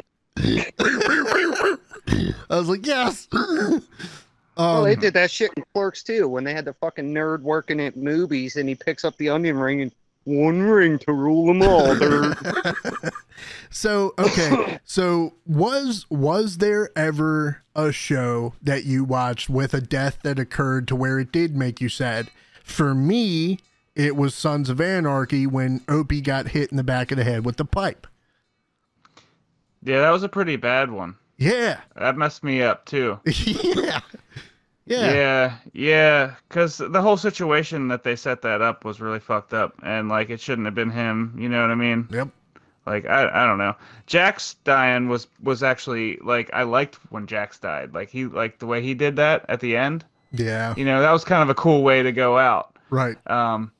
I 2.49 2.57
was 2.57 2.69
like, 2.69 2.85
yes. 2.85 3.27
Well, 4.59 4.77
Um, 4.79 4.83
they 4.83 4.95
did 4.95 5.13
that 5.13 5.31
shit 5.31 5.51
in 5.55 5.63
Clerks 5.73 6.03
too, 6.03 6.27
when 6.27 6.43
they 6.43 6.53
had 6.53 6.65
the 6.65 6.73
fucking 6.73 7.13
nerd 7.13 7.41
working 7.41 7.79
at 7.79 7.95
movies, 7.95 8.55
and 8.57 8.67
he 8.67 8.75
picks 8.75 9.05
up 9.05 9.15
the 9.17 9.29
onion 9.29 9.57
ring 9.57 9.81
and 9.81 9.91
one 10.25 10.61
ring 10.61 10.99
to 10.99 11.13
rule 11.13 11.47
them 11.47 11.61
all. 11.61 11.95
So 13.71 14.13
okay, 14.19 14.79
so 14.83 15.35
was 15.45 16.05
was 16.09 16.57
there 16.57 16.89
ever 16.95 17.61
a 17.73 17.91
show 17.91 18.53
that 18.61 18.83
you 18.83 19.03
watched 19.05 19.49
with 19.49 19.73
a 19.73 19.79
death 19.79 20.19
that 20.23 20.37
occurred 20.39 20.87
to 20.89 20.95
where 20.95 21.19
it 21.19 21.31
did 21.31 21.55
make 21.55 21.79
you 21.79 21.87
sad? 21.87 22.31
For 22.63 22.93
me, 22.93 23.59
it 23.95 24.17
was 24.17 24.35
Sons 24.35 24.69
of 24.69 24.81
Anarchy 24.81 25.47
when 25.47 25.81
Opie 25.87 26.19
got 26.19 26.49
hit 26.49 26.71
in 26.71 26.77
the 26.77 26.83
back 26.83 27.11
of 27.11 27.17
the 27.17 27.23
head 27.23 27.45
with 27.45 27.55
the 27.57 27.63
pipe. 27.63 28.07
Yeah, 29.83 30.01
that 30.01 30.11
was 30.11 30.23
a 30.23 30.29
pretty 30.29 30.57
bad 30.57 30.91
one. 30.91 31.15
Yeah, 31.37 31.79
That 31.95 32.17
messed 32.17 32.43
me 32.43 32.61
up 32.61 32.85
too. 32.85 33.19
yeah, 33.25 34.01
yeah, 34.89 35.13
Yeah, 35.13 35.53
yeah, 35.73 36.35
because 36.47 36.77
the 36.77 37.01
whole 37.01 37.17
situation 37.17 37.87
that 37.89 38.03
they 38.03 38.15
set 38.15 38.41
that 38.41 38.61
up 38.61 38.83
was 38.83 38.99
really 38.99 39.19
fucked 39.19 39.53
up, 39.53 39.75
and 39.83 40.09
like 40.09 40.29
it 40.29 40.41
shouldn't 40.41 40.65
have 40.65 40.75
been 40.75 40.89
him. 40.89 41.35
You 41.37 41.47
know 41.47 41.61
what 41.61 41.69
I 41.69 41.75
mean? 41.75 42.07
Yep. 42.11 42.29
Like 42.85 43.05
I, 43.05 43.29
I 43.29 43.45
don't 43.45 43.59
know. 43.59 43.75
Jax 44.07 44.55
dying 44.63 45.07
was 45.07 45.27
was 45.43 45.61
actually 45.61 46.17
like 46.23 46.49
I 46.53 46.63
liked 46.63 46.95
when 47.11 47.27
Jax 47.27 47.59
died. 47.59 47.93
Like 47.93 48.09
he 48.09 48.25
like 48.25 48.57
the 48.57 48.65
way 48.65 48.81
he 48.81 48.95
did 48.95 49.15
that 49.17 49.45
at 49.47 49.59
the 49.59 49.77
end. 49.77 50.03
Yeah. 50.31 50.73
You 50.75 50.85
know 50.85 50.99
that 51.01 51.11
was 51.11 51.23
kind 51.23 51.43
of 51.43 51.49
a 51.49 51.55
cool 51.55 51.83
way 51.83 52.01
to 52.01 52.11
go 52.11 52.39
out. 52.39 52.75
Right. 52.89 53.15
Um, 53.29 53.71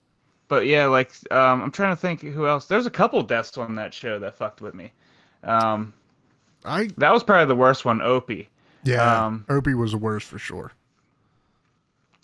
but 0.48 0.68
yeah, 0.68 0.86
like 0.86 1.12
um, 1.32 1.64
I'm 1.64 1.72
trying 1.72 1.96
to 1.96 2.00
think 2.00 2.22
who 2.22 2.46
else. 2.46 2.68
There's 2.68 2.86
a 2.86 2.92
couple 2.92 3.22
deaths 3.24 3.58
on 3.58 3.76
that 3.76 3.96
show 3.96 4.20
that 4.20 4.36
fucked 4.36 4.62
with 4.62 4.76
me. 4.76 4.92
Um, 5.44 5.92
I 6.66 6.90
that 6.98 7.12
was 7.12 7.24
probably 7.24 7.48
the 7.48 7.56
worst 7.56 7.86
one, 7.86 8.02
Opie. 8.02 8.48
yeah. 8.84 9.26
Um, 9.26 9.46
Opie 9.50 9.74
was 9.74 9.92
the 9.92 9.98
worst 9.98 10.28
for 10.28 10.38
sure. 10.38 10.72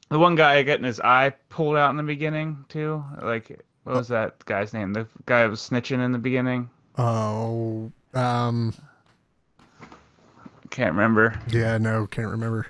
The 0.09 0.19
one 0.19 0.35
guy 0.35 0.61
getting 0.63 0.85
his 0.85 0.99
eye 0.99 1.31
pulled 1.49 1.75
out 1.75 1.89
in 1.89 1.97
the 1.97 2.03
beginning 2.03 2.63
too. 2.69 3.03
Like 3.21 3.59
what 3.83 3.95
was 3.95 4.07
that 4.09 4.43
guy's 4.45 4.73
name? 4.73 4.93
The 4.93 5.07
guy 5.25 5.43
who 5.43 5.49
was 5.51 5.61
snitching 5.61 6.03
in 6.03 6.11
the 6.11 6.17
beginning. 6.17 6.69
Oh, 6.97 7.91
um, 8.13 8.73
Can't 10.69 10.93
remember. 10.93 11.39
yeah. 11.49 11.77
No, 11.77 12.07
can't 12.07 12.29
remember. 12.29 12.67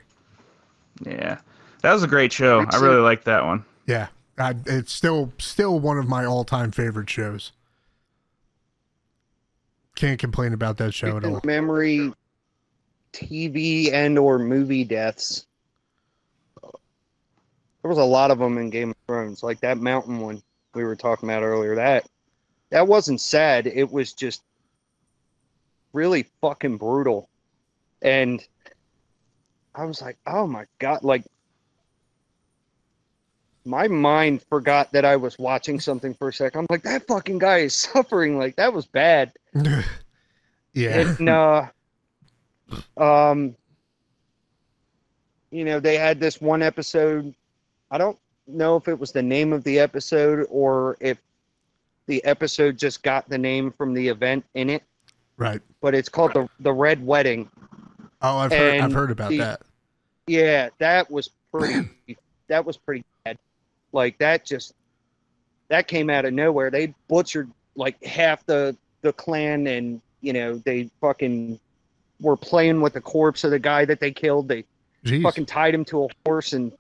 Yeah, 1.05 1.39
that 1.81 1.93
was 1.93 2.03
a 2.03 2.07
great 2.07 2.31
show. 2.31 2.65
I 2.69 2.77
really 2.77 3.01
liked 3.01 3.25
that 3.25 3.45
one. 3.45 3.65
Yeah, 3.85 4.07
I, 4.37 4.55
it's 4.65 4.91
still 4.91 5.31
still 5.37 5.79
one 5.79 5.97
of 5.97 6.07
my 6.07 6.25
all 6.25 6.43
time 6.43 6.71
favorite 6.71 7.09
shows. 7.09 7.51
Can't 9.95 10.19
complain 10.19 10.53
about 10.53 10.77
that 10.77 10.93
show 10.93 11.17
at 11.17 11.23
all. 11.25 11.41
Memory, 11.43 12.11
TV 13.13 13.93
and 13.93 14.17
or 14.19 14.39
movie 14.39 14.83
deaths. 14.83 15.45
There 17.85 17.89
was 17.89 17.99
a 17.99 18.03
lot 18.03 18.31
of 18.31 18.39
them 18.39 18.57
in 18.57 18.71
Game 18.71 18.89
of 18.89 18.97
Thrones, 19.05 19.43
like 19.43 19.59
that 19.59 19.77
mountain 19.77 20.19
one 20.19 20.41
we 20.73 20.83
were 20.83 20.95
talking 20.95 21.29
about 21.29 21.43
earlier. 21.43 21.75
That 21.75 22.09
that 22.71 22.87
wasn't 22.87 23.21
sad. 23.21 23.67
It 23.67 23.91
was 23.91 24.11
just 24.11 24.41
really 25.93 26.25
fucking 26.41 26.77
brutal, 26.77 27.29
and 28.01 28.43
I 29.75 29.85
was 29.85 30.01
like, 30.01 30.17
oh 30.25 30.47
my 30.47 30.65
god, 30.79 31.03
like 31.03 31.25
my 33.65 33.87
mind 33.87 34.41
forgot 34.49 34.91
that 34.93 35.05
I 35.05 35.17
was 35.17 35.37
watching 35.37 35.79
something 35.79 36.15
for 36.15 36.29
a 36.29 36.33
second. 36.33 36.61
I'm 36.61 36.67
like, 36.71 36.81
that 36.85 37.05
fucking 37.05 37.37
guy 37.37 37.59
is 37.59 37.75
suffering. 37.93 38.39
Like 38.39 38.55
that 38.55 38.73
was 38.73 38.87
bad. 38.87 39.31
yeah, 40.73 41.01
And 41.01 41.29
uh, 41.29 41.67
um, 42.97 43.55
you 45.51 45.63
know, 45.65 45.79
they 45.79 45.97
had 45.97 46.19
this 46.19 46.41
one 46.41 46.63
episode. 46.63 47.35
I 47.95 47.97
don't 47.97 48.19
know 48.45 48.75
if 48.75 48.89
it 48.89 48.99
was 48.99 49.13
the 49.13 49.23
name 49.23 49.53
of 49.53 49.63
the 49.63 49.79
episode 49.79 50.45
or 50.49 50.97
if 50.99 51.17
the 52.07 52.21
episode 52.25 52.77
just 52.77 53.01
got 53.03 53.29
the 53.29 53.37
name 53.37 53.71
from 53.71 53.93
the 53.93 54.09
event 54.09 54.43
in 54.53 54.69
it, 54.69 54.83
right. 55.37 55.61
but 55.79 55.95
it's 55.95 56.09
called 56.09 56.33
the 56.33 56.49
the 56.59 56.73
Red 56.73 57.05
Wedding. 57.05 57.49
Oh, 58.21 58.37
I've 58.37 58.51
heard. 58.51 58.81
I've 58.81 58.91
heard 58.91 59.11
about 59.11 59.29
the- 59.29 59.37
that. 59.37 59.61
Yeah, 60.27 60.71
that 60.79 61.09
was 61.09 61.29
pretty. 61.53 61.87
that 62.49 62.65
was 62.65 62.75
pretty 62.75 63.05
bad. 63.23 63.37
Like 63.93 64.17
that 64.17 64.43
just 64.43 64.73
that 65.69 65.87
came 65.87 66.09
out 66.09 66.25
of 66.25 66.33
nowhere. 66.33 66.69
They 66.69 66.93
butchered 67.07 67.49
like 67.77 68.03
half 68.03 68.45
the 68.45 68.75
the 69.03 69.13
clan, 69.13 69.67
and 69.67 70.01
you 70.19 70.33
know 70.33 70.57
they 70.57 70.89
fucking 70.99 71.61
were 72.19 72.35
playing 72.35 72.81
with 72.81 72.91
the 72.91 73.01
corpse 73.01 73.45
of 73.45 73.51
the 73.51 73.59
guy 73.59 73.85
that 73.85 74.01
they 74.01 74.11
killed. 74.11 74.49
They 74.49 74.65
Jeez. 75.05 75.23
fucking 75.23 75.45
tied 75.45 75.73
him 75.73 75.85
to 75.85 76.03
a 76.03 76.07
horse 76.25 76.51
and 76.51 76.73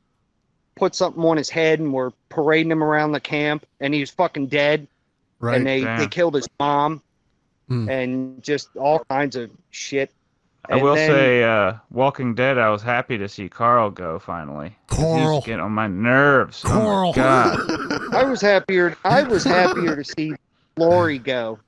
put 0.75 0.93
something 0.95 1.23
on 1.23 1.37
his 1.37 1.49
head, 1.49 1.79
and 1.79 1.93
were 1.93 2.11
parading 2.29 2.71
him 2.71 2.83
around 2.83 3.11
the 3.13 3.19
camp, 3.19 3.65
and 3.79 3.93
he 3.93 3.99
was 4.01 4.09
fucking 4.11 4.47
dead. 4.47 4.87
right. 5.39 5.57
And 5.57 5.67
they 5.67 5.81
Damn. 5.81 5.99
they 5.99 6.07
killed 6.07 6.33
his 6.35 6.47
mom, 6.59 7.01
Hmm. 7.67 7.89
and 7.89 8.41
just 8.43 8.75
all 8.77 8.99
kinds 9.09 9.35
of 9.35 9.49
shit. 9.71 10.11
I 10.69 10.73
And 10.75 10.81
will 10.83 10.95
then- 10.95 11.09
say, 11.09 11.43
uh, 11.43 11.73
Walking 11.91 12.33
Dead. 12.35 12.57
I 12.57 12.69
was 12.69 12.81
happy 12.81 13.17
to 13.19 13.27
see 13.29 13.47
Carl 13.49 13.91
go 13.91 14.17
finally. 14.17 14.75
Carl. 14.87 15.33
used 15.35 15.43
to 15.45 15.51
get 15.51 15.59
on 15.59 15.71
my 15.73 15.87
nerves. 15.87 16.61
Carl. 16.63 17.09
Oh 17.09 17.11
my 17.11 17.11
god. 17.15 18.15
I 18.15 18.23
was 18.23 18.41
happier. 18.41 18.95
I 19.05 19.21
was 19.23 19.43
happier 19.43 19.95
to 19.95 20.03
see 20.03 20.33
Lori 20.77 21.19
go. 21.19 21.59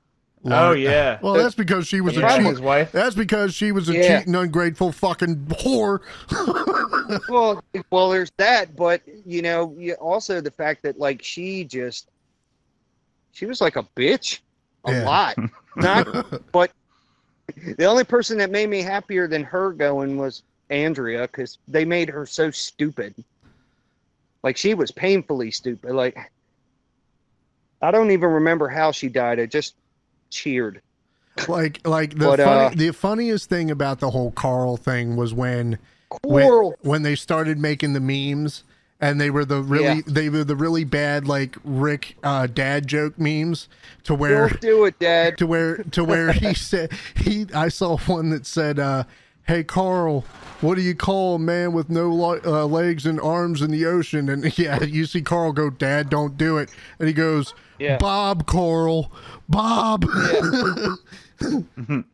Oh 0.44 0.72
yeah. 0.72 1.18
Well, 1.22 1.34
that's 1.34 1.54
because 1.54 1.86
she 1.86 2.00
was 2.00 2.16
yeah, 2.16 2.34
a 2.34 2.38
cheat. 2.54 2.60
wife. 2.60 2.92
That's 2.92 3.14
because 3.14 3.54
she 3.54 3.72
was 3.72 3.88
a 3.88 3.94
Yeah. 3.94 4.18
cheating, 4.18 4.34
ungrateful 4.34 4.92
fucking 4.92 5.36
whore. 5.46 6.00
Well, 7.28 7.62
well, 7.90 8.10
there's 8.10 8.30
that, 8.36 8.76
but 8.76 9.00
you 9.24 9.40
know, 9.40 9.74
also 9.98 10.42
the 10.42 10.50
fact 10.50 10.82
that 10.82 10.98
like 10.98 11.22
she 11.22 11.64
just, 11.64 12.08
she 13.32 13.46
was 13.46 13.62
like 13.62 13.76
a 13.76 13.82
bitch, 13.96 14.40
a 14.84 14.92
Yeah. 14.92 15.04
lot. 15.04 15.36
Not, 15.76 16.06
but 16.52 16.70
the 17.78 17.86
only 17.86 18.04
person 18.04 18.36
that 18.38 18.50
made 18.50 18.68
me 18.68 18.82
happier 18.82 19.26
than 19.26 19.42
her 19.44 19.72
going 19.72 20.18
was 20.18 20.42
Andrea 20.68 21.22
because 21.22 21.58
they 21.66 21.84
made 21.86 22.10
her 22.10 22.26
so 22.26 22.50
stupid. 22.50 23.14
Like 24.42 24.56
she 24.58 24.74
was 24.74 24.90
painfully 24.90 25.50
stupid. 25.50 25.92
Like 25.92 26.16
I 27.80 27.90
don't 27.90 28.10
even 28.10 28.30
remember 28.30 28.68
how 28.68 28.92
she 28.92 29.08
died. 29.08 29.40
I 29.40 29.46
just 29.46 29.74
cheered. 30.30 30.80
like, 31.48 31.86
like 31.86 32.10
the 32.18 32.26
But, 32.26 32.40
funny, 32.40 32.66
uh, 32.66 32.70
the 32.76 32.92
funniest 32.92 33.48
thing 33.48 33.70
about 33.70 34.00
the 34.00 34.10
whole 34.10 34.30
Carl 34.32 34.76
thing 34.76 35.16
was 35.16 35.32
when 35.32 35.78
when, 36.24 36.72
when 36.80 37.02
they 37.02 37.14
started 37.14 37.58
making 37.58 37.92
the 37.92 38.00
memes 38.00 38.64
and 39.00 39.20
they 39.20 39.30
were 39.30 39.44
the 39.44 39.62
really 39.62 39.96
Yeah. 39.96 40.00
they 40.06 40.28
were 40.30 40.42
the 40.42 40.56
really 40.56 40.82
bad 40.84 41.28
like 41.28 41.56
Rick 41.64 42.16
uh, 42.24 42.46
dad 42.48 42.86
joke 42.88 43.18
memes 43.18 43.68
to 44.04 44.14
where 44.14 44.48
Don't 44.48 44.60
do 44.60 44.84
it, 44.86 44.98
Dad. 44.98 45.38
to 45.38 45.46
where 45.46 45.76
to 45.76 46.02
where 46.04 46.32
he 46.32 46.54
said 46.70 46.90
he 47.14 47.46
I 47.54 47.68
saw 47.68 47.98
one 47.98 48.30
that 48.30 48.46
said 48.46 48.78
uh 48.80 49.04
hey 49.46 49.62
Carl 49.64 50.24
what 50.60 50.74
do 50.74 50.80
you 50.80 50.94
call 50.96 51.36
a 51.36 51.38
man 51.38 51.72
with 51.72 51.88
no 51.90 52.08
lo- 52.10 52.40
uh, 52.44 52.66
legs 52.66 53.06
and 53.06 53.20
arms 53.20 53.62
in 53.62 53.70
the 53.70 53.84
ocean 53.86 54.28
and 54.28 54.58
yeah 54.58 54.82
you 54.82 55.04
see 55.06 55.22
Carl 55.22 55.52
go 55.52 55.70
dad 55.70 56.08
don't 56.10 56.36
do 56.38 56.56
it 56.58 56.70
and 56.98 57.06
he 57.06 57.14
goes 57.14 57.54
Yeah. 57.78 57.98
Bob 57.98 58.46
Coral. 58.46 59.12
Bob 59.48 60.04
oh 60.08 60.96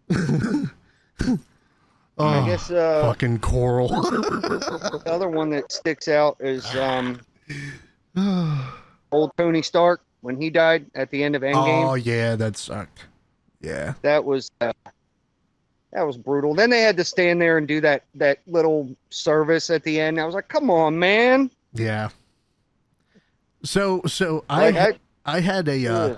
I 2.18 2.46
guess 2.46 2.70
uh, 2.70 3.02
fucking 3.02 3.40
Coral 3.40 3.88
the 3.88 5.02
other 5.06 5.28
one 5.28 5.50
that 5.50 5.72
sticks 5.72 6.06
out 6.06 6.36
is 6.38 6.64
um, 6.76 7.20
old 9.12 9.32
Tony 9.36 9.62
Stark 9.62 10.00
when 10.20 10.40
he 10.40 10.48
died 10.48 10.86
at 10.94 11.10
the 11.10 11.24
end 11.24 11.34
of 11.34 11.42
Endgame. 11.42 11.90
oh 11.90 11.94
yeah 11.94 12.36
that 12.36 12.56
sucked 12.56 13.06
yeah 13.60 13.94
that 14.02 14.24
was 14.24 14.50
uh, 14.60 14.72
that 15.94 16.02
was 16.02 16.16
brutal. 16.16 16.54
Then 16.54 16.70
they 16.70 16.82
had 16.82 16.96
to 16.96 17.04
stand 17.04 17.40
there 17.40 17.56
and 17.56 17.68
do 17.68 17.80
that 17.80 18.02
that 18.16 18.40
little 18.46 18.94
service 19.10 19.70
at 19.70 19.84
the 19.84 20.00
end. 20.00 20.20
I 20.20 20.26
was 20.26 20.34
like, 20.34 20.48
come 20.48 20.68
on, 20.68 20.98
man. 20.98 21.50
Yeah. 21.72 22.08
So 23.62 24.02
so 24.06 24.44
Like, 24.50 24.74
I 24.74 24.98
I- 25.24 25.40
had 25.40 25.68
a 25.68 25.86
uh, 25.86 26.08
Yeah. 26.08 26.16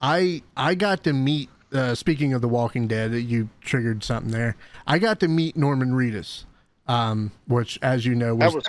I 0.00 0.42
I 0.56 0.74
got 0.74 1.04
to 1.04 1.12
meet. 1.12 1.48
Uh, 1.72 1.94
speaking 1.94 2.32
of 2.34 2.40
The 2.40 2.48
Walking 2.48 2.86
Dead, 2.86 3.12
you 3.14 3.48
triggered 3.60 4.04
something 4.04 4.30
there. 4.30 4.54
I 4.86 4.98
got 5.00 5.18
to 5.20 5.28
meet 5.28 5.56
Norman 5.56 5.92
Reedus, 5.92 6.44
um, 6.86 7.32
which, 7.48 7.80
as 7.82 8.06
you 8.06 8.14
know, 8.14 8.34
was 8.36 8.54
was 8.54 8.64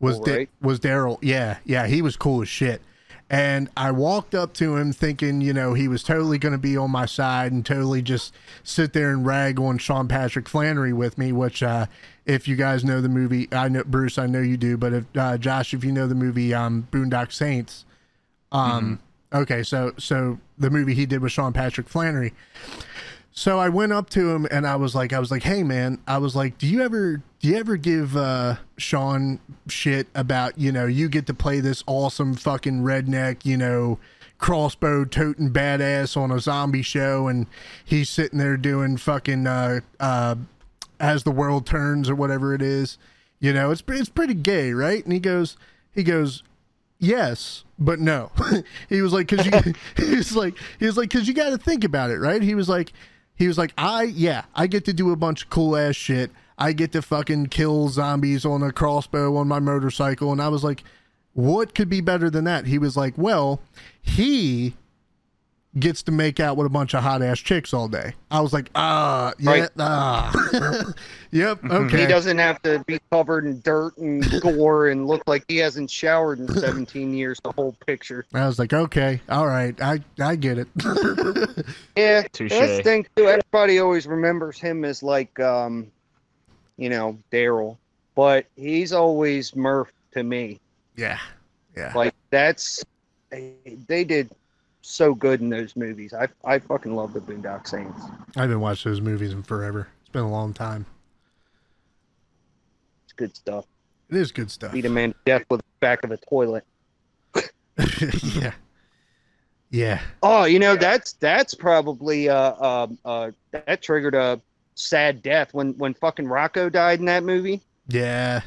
was 0.00 0.16
cool, 0.16 0.24
Da- 0.24 0.34
right? 0.36 0.50
was 0.62 0.80
Daryl. 0.80 1.18
Yeah, 1.20 1.58
yeah, 1.66 1.86
he 1.86 2.00
was 2.00 2.16
cool 2.16 2.40
as 2.40 2.48
shit. 2.48 2.80
And 3.28 3.68
I 3.76 3.92
walked 3.92 4.34
up 4.34 4.54
to 4.54 4.76
him 4.76 4.92
thinking, 4.92 5.40
you 5.40 5.52
know, 5.52 5.74
he 5.74 5.86
was 5.86 6.02
totally 6.02 6.36
going 6.38 6.50
to 6.52 6.58
be 6.58 6.76
on 6.76 6.90
my 6.90 7.06
side 7.06 7.52
and 7.52 7.64
totally 7.64 8.02
just 8.02 8.34
sit 8.64 8.92
there 8.92 9.10
and 9.10 9.24
rag 9.24 9.60
on 9.60 9.78
Sean 9.78 10.08
Patrick 10.08 10.48
Flanery 10.48 10.92
with 10.92 11.16
me. 11.18 11.30
Which, 11.32 11.62
uh, 11.62 11.86
if 12.26 12.48
you 12.48 12.56
guys 12.56 12.84
know 12.84 13.00
the 13.00 13.08
movie, 13.10 13.48
I 13.52 13.68
know 13.68 13.84
Bruce, 13.84 14.18
I 14.18 14.26
know 14.26 14.40
you 14.40 14.56
do, 14.56 14.76
but 14.78 14.92
if 14.94 15.04
uh, 15.16 15.36
Josh, 15.36 15.74
if 15.74 15.84
you 15.84 15.92
know 15.92 16.06
the 16.06 16.14
movie 16.16 16.54
um, 16.54 16.88
Boondock 16.90 17.32
Saints, 17.32 17.84
um, 18.50 18.98
okay, 19.32 19.62
so 19.62 19.92
so 19.98 20.38
the 20.58 20.70
movie 20.70 20.94
he 20.94 21.06
did 21.06 21.20
with 21.20 21.32
Sean 21.32 21.52
Patrick 21.52 21.88
Flanery. 21.88 22.32
So 23.32 23.58
I 23.58 23.68
went 23.68 23.92
up 23.92 24.10
to 24.10 24.30
him 24.30 24.46
and 24.50 24.66
I 24.66 24.76
was 24.76 24.94
like, 24.94 25.12
I 25.12 25.20
was 25.20 25.30
like, 25.30 25.44
hey 25.44 25.62
man, 25.62 26.00
I 26.06 26.18
was 26.18 26.34
like, 26.34 26.58
do 26.58 26.66
you 26.66 26.82
ever, 26.82 27.22
do 27.38 27.48
you 27.48 27.56
ever 27.56 27.76
give 27.76 28.16
uh, 28.16 28.56
Sean 28.76 29.38
shit 29.68 30.08
about, 30.16 30.58
you 30.58 30.72
know, 30.72 30.86
you 30.86 31.08
get 31.08 31.26
to 31.28 31.34
play 31.34 31.60
this 31.60 31.84
awesome 31.86 32.34
fucking 32.34 32.82
redneck, 32.82 33.44
you 33.44 33.56
know, 33.56 34.00
crossbow 34.38 35.04
toting 35.04 35.52
badass 35.52 36.16
on 36.16 36.32
a 36.32 36.40
zombie 36.40 36.82
show, 36.82 37.28
and 37.28 37.46
he's 37.84 38.10
sitting 38.10 38.38
there 38.38 38.56
doing 38.56 38.96
fucking 38.96 39.46
uh, 39.46 39.80
uh, 40.00 40.34
as 40.98 41.22
the 41.22 41.30
world 41.30 41.66
turns 41.66 42.10
or 42.10 42.14
whatever 42.14 42.52
it 42.52 42.62
is, 42.62 42.98
you 43.38 43.52
know, 43.52 43.70
it's 43.70 43.82
it's 43.88 44.08
pretty 44.08 44.34
gay, 44.34 44.72
right? 44.72 45.04
And 45.04 45.12
he 45.12 45.20
goes, 45.20 45.56
he 45.94 46.02
goes, 46.02 46.42
yes 47.00 47.64
but 47.80 47.98
no. 47.98 48.30
He 48.88 49.00
was 49.02 49.12
like 49.12 49.28
because 49.28 49.46
you 49.46 49.74
he 49.96 50.16
was 50.16 50.36
like 50.36 50.54
he 50.78 50.86
was 50.86 50.96
like 50.96 51.10
because 51.10 51.26
you 51.26 51.34
got 51.34 51.50
to 51.50 51.58
think 51.58 51.82
about 51.82 52.10
it 52.10 52.18
right? 52.18 52.42
He 52.42 52.54
was 52.54 52.68
like 52.68 52.92
he 53.34 53.48
was 53.48 53.56
like 53.56 53.72
i 53.78 54.02
yeah 54.02 54.44
i 54.54 54.66
get 54.66 54.84
to 54.84 54.92
do 54.92 55.10
a 55.12 55.16
bunch 55.16 55.44
of 55.44 55.50
cool 55.50 55.76
ass 55.76 55.96
shit. 55.96 56.30
I 56.58 56.72
get 56.74 56.92
to 56.92 57.00
fucking 57.00 57.46
kill 57.46 57.88
zombies 57.88 58.44
on 58.44 58.62
a 58.62 58.70
crossbow 58.70 59.34
on 59.36 59.48
my 59.48 59.58
motorcycle. 59.58 60.30
And 60.30 60.42
i 60.42 60.48
was 60.48 60.62
like 60.62 60.84
what 61.32 61.74
could 61.74 61.88
be 61.88 62.00
better 62.00 62.28
than 62.28 62.44
that? 62.44 62.66
He 62.66 62.78
was 62.78 62.96
like 62.96 63.14
well 63.16 63.60
he 64.02 64.74
gets 65.78 66.02
to 66.02 66.10
make 66.10 66.40
out 66.40 66.56
with 66.56 66.66
a 66.66 66.70
bunch 66.70 66.94
of 66.94 67.02
hot 67.04 67.22
ass 67.22 67.38
chicks 67.38 67.72
all 67.72 67.86
day 67.86 68.12
i 68.32 68.40
was 68.40 68.52
like 68.52 68.68
ah 68.74 69.32
yeah 69.38 69.50
Right. 69.52 69.70
ah 69.78 70.84
yep 71.30 71.64
okay 71.64 72.00
He 72.00 72.06
doesn't 72.08 72.38
have 72.38 72.60
to 72.62 72.82
be 72.88 72.98
covered 73.12 73.46
in 73.46 73.60
dirt 73.60 73.96
and 73.98 74.28
gore 74.42 74.88
and 74.88 75.06
look 75.06 75.22
like 75.28 75.44
he 75.46 75.58
hasn't 75.58 75.88
showered 75.88 76.40
in 76.40 76.48
17 76.58 77.14
years. 77.14 77.38
The 77.44 77.52
whole 77.52 77.76
picture. 77.86 78.26
i 78.34 78.46
was 78.48 78.58
like 78.58 78.72
okay 78.72 79.20
all 79.28 79.46
right 79.46 79.80
i 79.80 80.00
i 80.20 80.34
get 80.34 80.58
it 80.58 80.66
Yeah, 81.96 82.22
Touche. 82.32 82.50
that's 82.50 82.78
the 82.78 82.82
thing 82.82 83.06
too. 83.14 83.28
Everybody 83.28 83.78
always 83.78 84.06
remembers 84.06 84.58
him 84.58 84.84
as 84.84 85.02
like, 85.02 85.38
um, 85.38 85.90
you 86.78 86.88
know, 86.88 87.16
Daryl, 87.30 87.76
but 88.14 88.46
he's 88.56 88.92
always 88.92 89.54
Murph 89.54 89.92
to 90.12 90.22
me. 90.24 90.58
yeah 90.96 91.18
yeah 91.76 91.92
Like 91.94 92.14
that's 92.30 92.82
they, 93.30 93.52
they 93.86 94.02
did 94.04 94.30
so 94.82 95.14
good 95.14 95.40
in 95.40 95.50
those 95.50 95.76
movies. 95.76 96.12
I 96.14 96.28
I 96.44 96.58
fucking 96.58 96.94
love 96.94 97.12
the 97.12 97.20
Boondock 97.20 97.66
Saints. 97.66 98.02
I 98.36 98.42
haven't 98.42 98.60
watched 98.60 98.84
those 98.84 99.00
movies 99.00 99.32
in 99.32 99.42
forever. 99.42 99.88
It's 100.00 100.10
been 100.10 100.22
a 100.22 100.30
long 100.30 100.52
time. 100.52 100.86
It's 103.04 103.12
good 103.12 103.34
stuff. 103.36 103.66
It 104.08 104.16
is 104.16 104.32
good 104.32 104.50
stuff. 104.50 104.72
Beat 104.72 104.86
a 104.86 104.90
man 104.90 105.12
to 105.12 105.18
death 105.24 105.44
with 105.50 105.60
the 105.60 105.66
back 105.80 106.04
of 106.04 106.10
a 106.10 106.16
toilet. 106.16 106.64
yeah. 108.22 108.52
Yeah. 109.70 110.00
Oh, 110.22 110.44
you 110.44 110.58
know 110.58 110.76
that's 110.76 111.12
that's 111.14 111.54
probably 111.54 112.28
uh 112.28 112.54
um 112.64 112.98
uh 113.04 113.30
that 113.52 113.82
triggered 113.82 114.14
a 114.14 114.40
sad 114.74 115.22
death 115.22 115.54
when 115.54 115.74
when 115.78 115.94
fucking 115.94 116.26
Rocco 116.26 116.68
died 116.68 116.98
in 116.98 117.04
that 117.06 117.22
movie. 117.22 117.60
Yeah. 117.88 118.40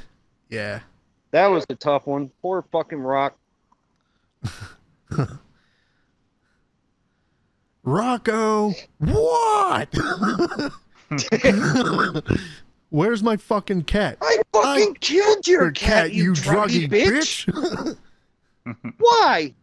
Yeah. 0.50 0.82
That 1.32 1.48
was 1.48 1.66
a 1.70 1.76
tough 1.76 2.08
one. 2.08 2.30
Poor 2.42 2.64
fucking 2.72 3.00
Rock. 3.00 3.38
Rocco, 7.84 8.74
what? 9.00 9.94
Where's 12.90 13.22
my 13.22 13.36
fucking 13.36 13.84
cat? 13.84 14.18
I 14.22 14.38
fucking 14.54 14.96
killed 14.96 15.48
your 15.48 15.72
cat, 15.72 16.14
you, 16.14 16.32
druggy, 16.32 16.88
bitch. 16.88 17.98
Why? 18.98 19.54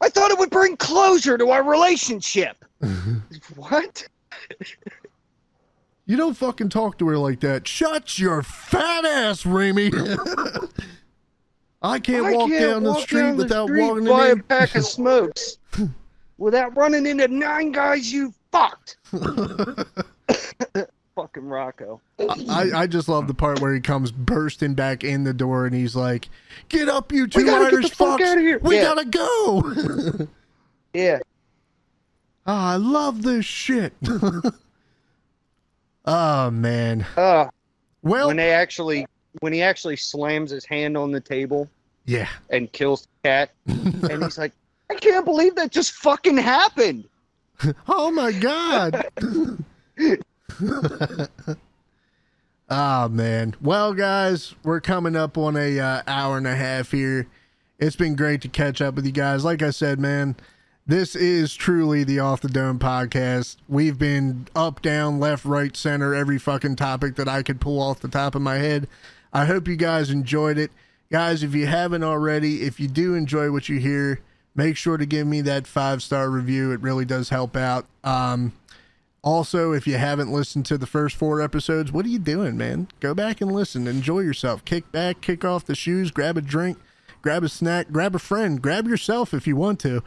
I 0.00 0.08
thought 0.08 0.30
it 0.30 0.38
would 0.38 0.50
bring 0.50 0.76
closure 0.76 1.36
to 1.36 1.50
our 1.50 1.64
relationship. 1.64 2.64
what? 3.56 4.06
You 6.06 6.16
don't 6.16 6.36
fucking 6.36 6.68
talk 6.68 6.98
to 6.98 7.08
her 7.08 7.18
like 7.18 7.40
that. 7.40 7.66
Shut 7.66 8.18
your 8.18 8.44
fat 8.44 9.04
ass, 9.04 9.44
Remy. 9.44 9.90
I 11.82 11.98
can't 11.98 12.26
I 12.26 12.32
walk 12.32 12.48
can't 12.48 12.62
down 12.62 12.82
the 12.84 12.94
street 12.94 13.20
down 13.20 13.36
the 13.36 13.42
without 13.42 13.68
street, 13.68 13.82
walking 13.82 14.04
buy 14.04 14.28
a 14.28 14.36
pack 14.36 14.74
of 14.76 14.84
smokes 14.84 15.58
without 16.40 16.76
running 16.76 17.06
into 17.06 17.28
nine 17.28 17.70
guys 17.70 18.12
you 18.12 18.34
fucked. 18.50 18.96
fucking 21.14 21.46
Rocco. 21.46 22.00
I, 22.48 22.70
I 22.74 22.86
just 22.86 23.08
love 23.08 23.26
the 23.28 23.34
part 23.34 23.60
where 23.60 23.72
he 23.74 23.80
comes 23.80 24.10
bursting 24.10 24.74
back 24.74 25.04
in 25.04 25.22
the 25.24 25.34
door 25.34 25.66
and 25.66 25.74
he's 25.74 25.94
like, 25.94 26.28
"Get 26.68 26.88
up, 26.88 27.12
you 27.12 27.26
two 27.28 27.40
We 27.40 27.44
gotta 27.44 27.64
get 27.66 27.72
Irish 27.74 27.90
the 27.90 27.94
fuck 27.96 28.20
fucks! 28.20 28.26
outta 28.32 28.40
here." 28.40 28.58
We 28.60 28.76
Yeah. 28.76 28.82
gotta 28.82 29.04
go!" 29.04 30.26
Yeah. 30.94 31.18
Ah, 32.46 32.72
I 32.72 32.76
love 32.76 33.22
this 33.22 33.44
shit. 33.44 33.92
oh 36.06 36.50
man. 36.50 37.06
Uh, 37.16 37.48
Well, 38.02 38.28
when 38.28 38.38
they 38.38 38.50
actually 38.50 39.06
when 39.40 39.52
he 39.52 39.60
actually 39.62 39.96
slams 39.96 40.50
his 40.50 40.64
hand 40.64 40.96
on 40.96 41.12
the 41.12 41.20
table 41.20 41.68
yeah. 42.06 42.28
and 42.48 42.72
kills 42.72 43.02
the 43.22 43.28
cat, 43.28 43.50
and 43.66 44.24
he's 44.24 44.38
like, 44.38 44.52
I 44.90 44.94
can't 44.94 45.24
believe 45.24 45.54
that 45.54 45.70
just 45.70 45.92
fucking 45.92 46.36
happened. 46.36 47.04
Oh 47.86 48.10
my 48.10 48.32
god. 48.32 49.06
Ah 52.72 53.08
man. 53.10 53.56
Well, 53.60 53.94
guys, 53.94 54.54
we're 54.62 54.80
coming 54.80 55.16
up 55.16 55.36
on 55.36 55.56
a 55.56 55.80
uh, 55.80 56.02
hour 56.06 56.38
and 56.38 56.46
a 56.46 56.54
half 56.54 56.92
here. 56.92 57.26
It's 57.80 57.96
been 57.96 58.14
great 58.14 58.42
to 58.42 58.48
catch 58.48 58.80
up 58.80 58.94
with 58.94 59.04
you 59.04 59.10
guys. 59.12 59.44
Like 59.44 59.60
I 59.60 59.70
said, 59.70 59.98
man, 59.98 60.36
this 60.86 61.16
is 61.16 61.52
truly 61.54 62.04
the 62.04 62.20
Off 62.20 62.42
the 62.42 62.48
Dome 62.48 62.78
podcast. 62.78 63.56
We've 63.68 63.98
been 63.98 64.46
up, 64.54 64.82
down, 64.82 65.18
left, 65.18 65.44
right, 65.44 65.76
center, 65.76 66.14
every 66.14 66.38
fucking 66.38 66.76
topic 66.76 67.16
that 67.16 67.28
I 67.28 67.42
could 67.42 67.60
pull 67.60 67.82
off 67.82 67.98
the 67.98 68.08
top 68.08 68.36
of 68.36 68.42
my 68.42 68.58
head. 68.58 68.86
I 69.32 69.46
hope 69.46 69.66
you 69.66 69.74
guys 69.76 70.10
enjoyed 70.10 70.56
it. 70.56 70.70
Guys, 71.10 71.42
if 71.42 71.56
you 71.56 71.66
haven't 71.66 72.04
already, 72.04 72.62
if 72.62 72.78
you 72.78 72.86
do 72.86 73.14
enjoy 73.14 73.50
what 73.50 73.68
you 73.68 73.80
hear, 73.80 74.20
make 74.54 74.76
sure 74.76 74.96
to 74.96 75.06
give 75.06 75.26
me 75.26 75.40
that 75.42 75.66
five 75.66 76.02
star 76.02 76.30
review. 76.30 76.72
It 76.72 76.80
really 76.80 77.04
does 77.04 77.28
help 77.28 77.56
out. 77.56 77.86
Um, 78.04 78.52
also, 79.22 79.72
if 79.72 79.86
you 79.86 79.96
haven't 79.98 80.32
listened 80.32 80.64
to 80.66 80.78
the 80.78 80.86
first 80.86 81.14
four 81.16 81.42
episodes, 81.42 81.92
what 81.92 82.06
are 82.06 82.08
you 82.08 82.18
doing, 82.18 82.56
man? 82.56 82.88
Go 83.00 83.14
back 83.14 83.40
and 83.42 83.52
listen. 83.52 83.86
Enjoy 83.86 84.20
yourself. 84.20 84.64
Kick 84.64 84.90
back, 84.92 85.20
kick 85.20 85.44
off 85.44 85.66
the 85.66 85.74
shoes, 85.74 86.10
grab 86.10 86.38
a 86.38 86.40
drink, 86.40 86.78
grab 87.20 87.44
a 87.44 87.48
snack, 87.50 87.90
grab 87.92 88.14
a 88.14 88.18
friend, 88.18 88.62
grab 88.62 88.86
yourself 88.88 89.34
if 89.34 89.46
you 89.46 89.56
want 89.56 89.78
to. 89.80 90.02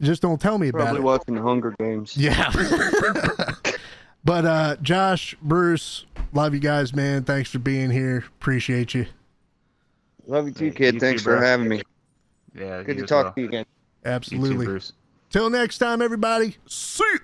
Just 0.00 0.20
don't 0.20 0.40
tell 0.40 0.58
me 0.58 0.68
about 0.68 0.80
it. 0.80 0.84
Probably 0.84 1.00
it. 1.00 1.04
watching 1.04 1.36
Hunger 1.36 1.74
Games. 1.78 2.16
Yeah. 2.16 2.50
but 4.24 4.44
uh 4.44 4.76
Josh, 4.82 5.36
Bruce, 5.40 6.04
love 6.32 6.52
you 6.52 6.60
guys, 6.60 6.92
man. 6.92 7.22
Thanks 7.22 7.50
for 7.50 7.60
being 7.60 7.90
here. 7.90 8.24
Appreciate 8.40 8.94
you. 8.94 9.06
Love 10.26 10.48
you 10.48 10.54
too, 10.54 10.64
Hey, 10.66 10.70
kid. 10.72 10.94
you 10.94 11.00
Thanks 11.00 11.22
too, 11.22 11.30
for 11.30 11.36
having 11.40 11.68
me. 11.68 11.82
Yeah, 12.52 12.82
Good 12.82 12.98
to 12.98 13.06
talk 13.06 13.26
well. 13.26 13.32
to 13.34 13.40
you 13.42 13.46
again. 13.46 13.64
You 14.06 14.12
Absolutely. 14.12 14.80
Till 15.30 15.50
next 15.50 15.78
time, 15.78 16.00
everybody. 16.00 16.56
See 16.66 17.04
ya. 17.12 17.18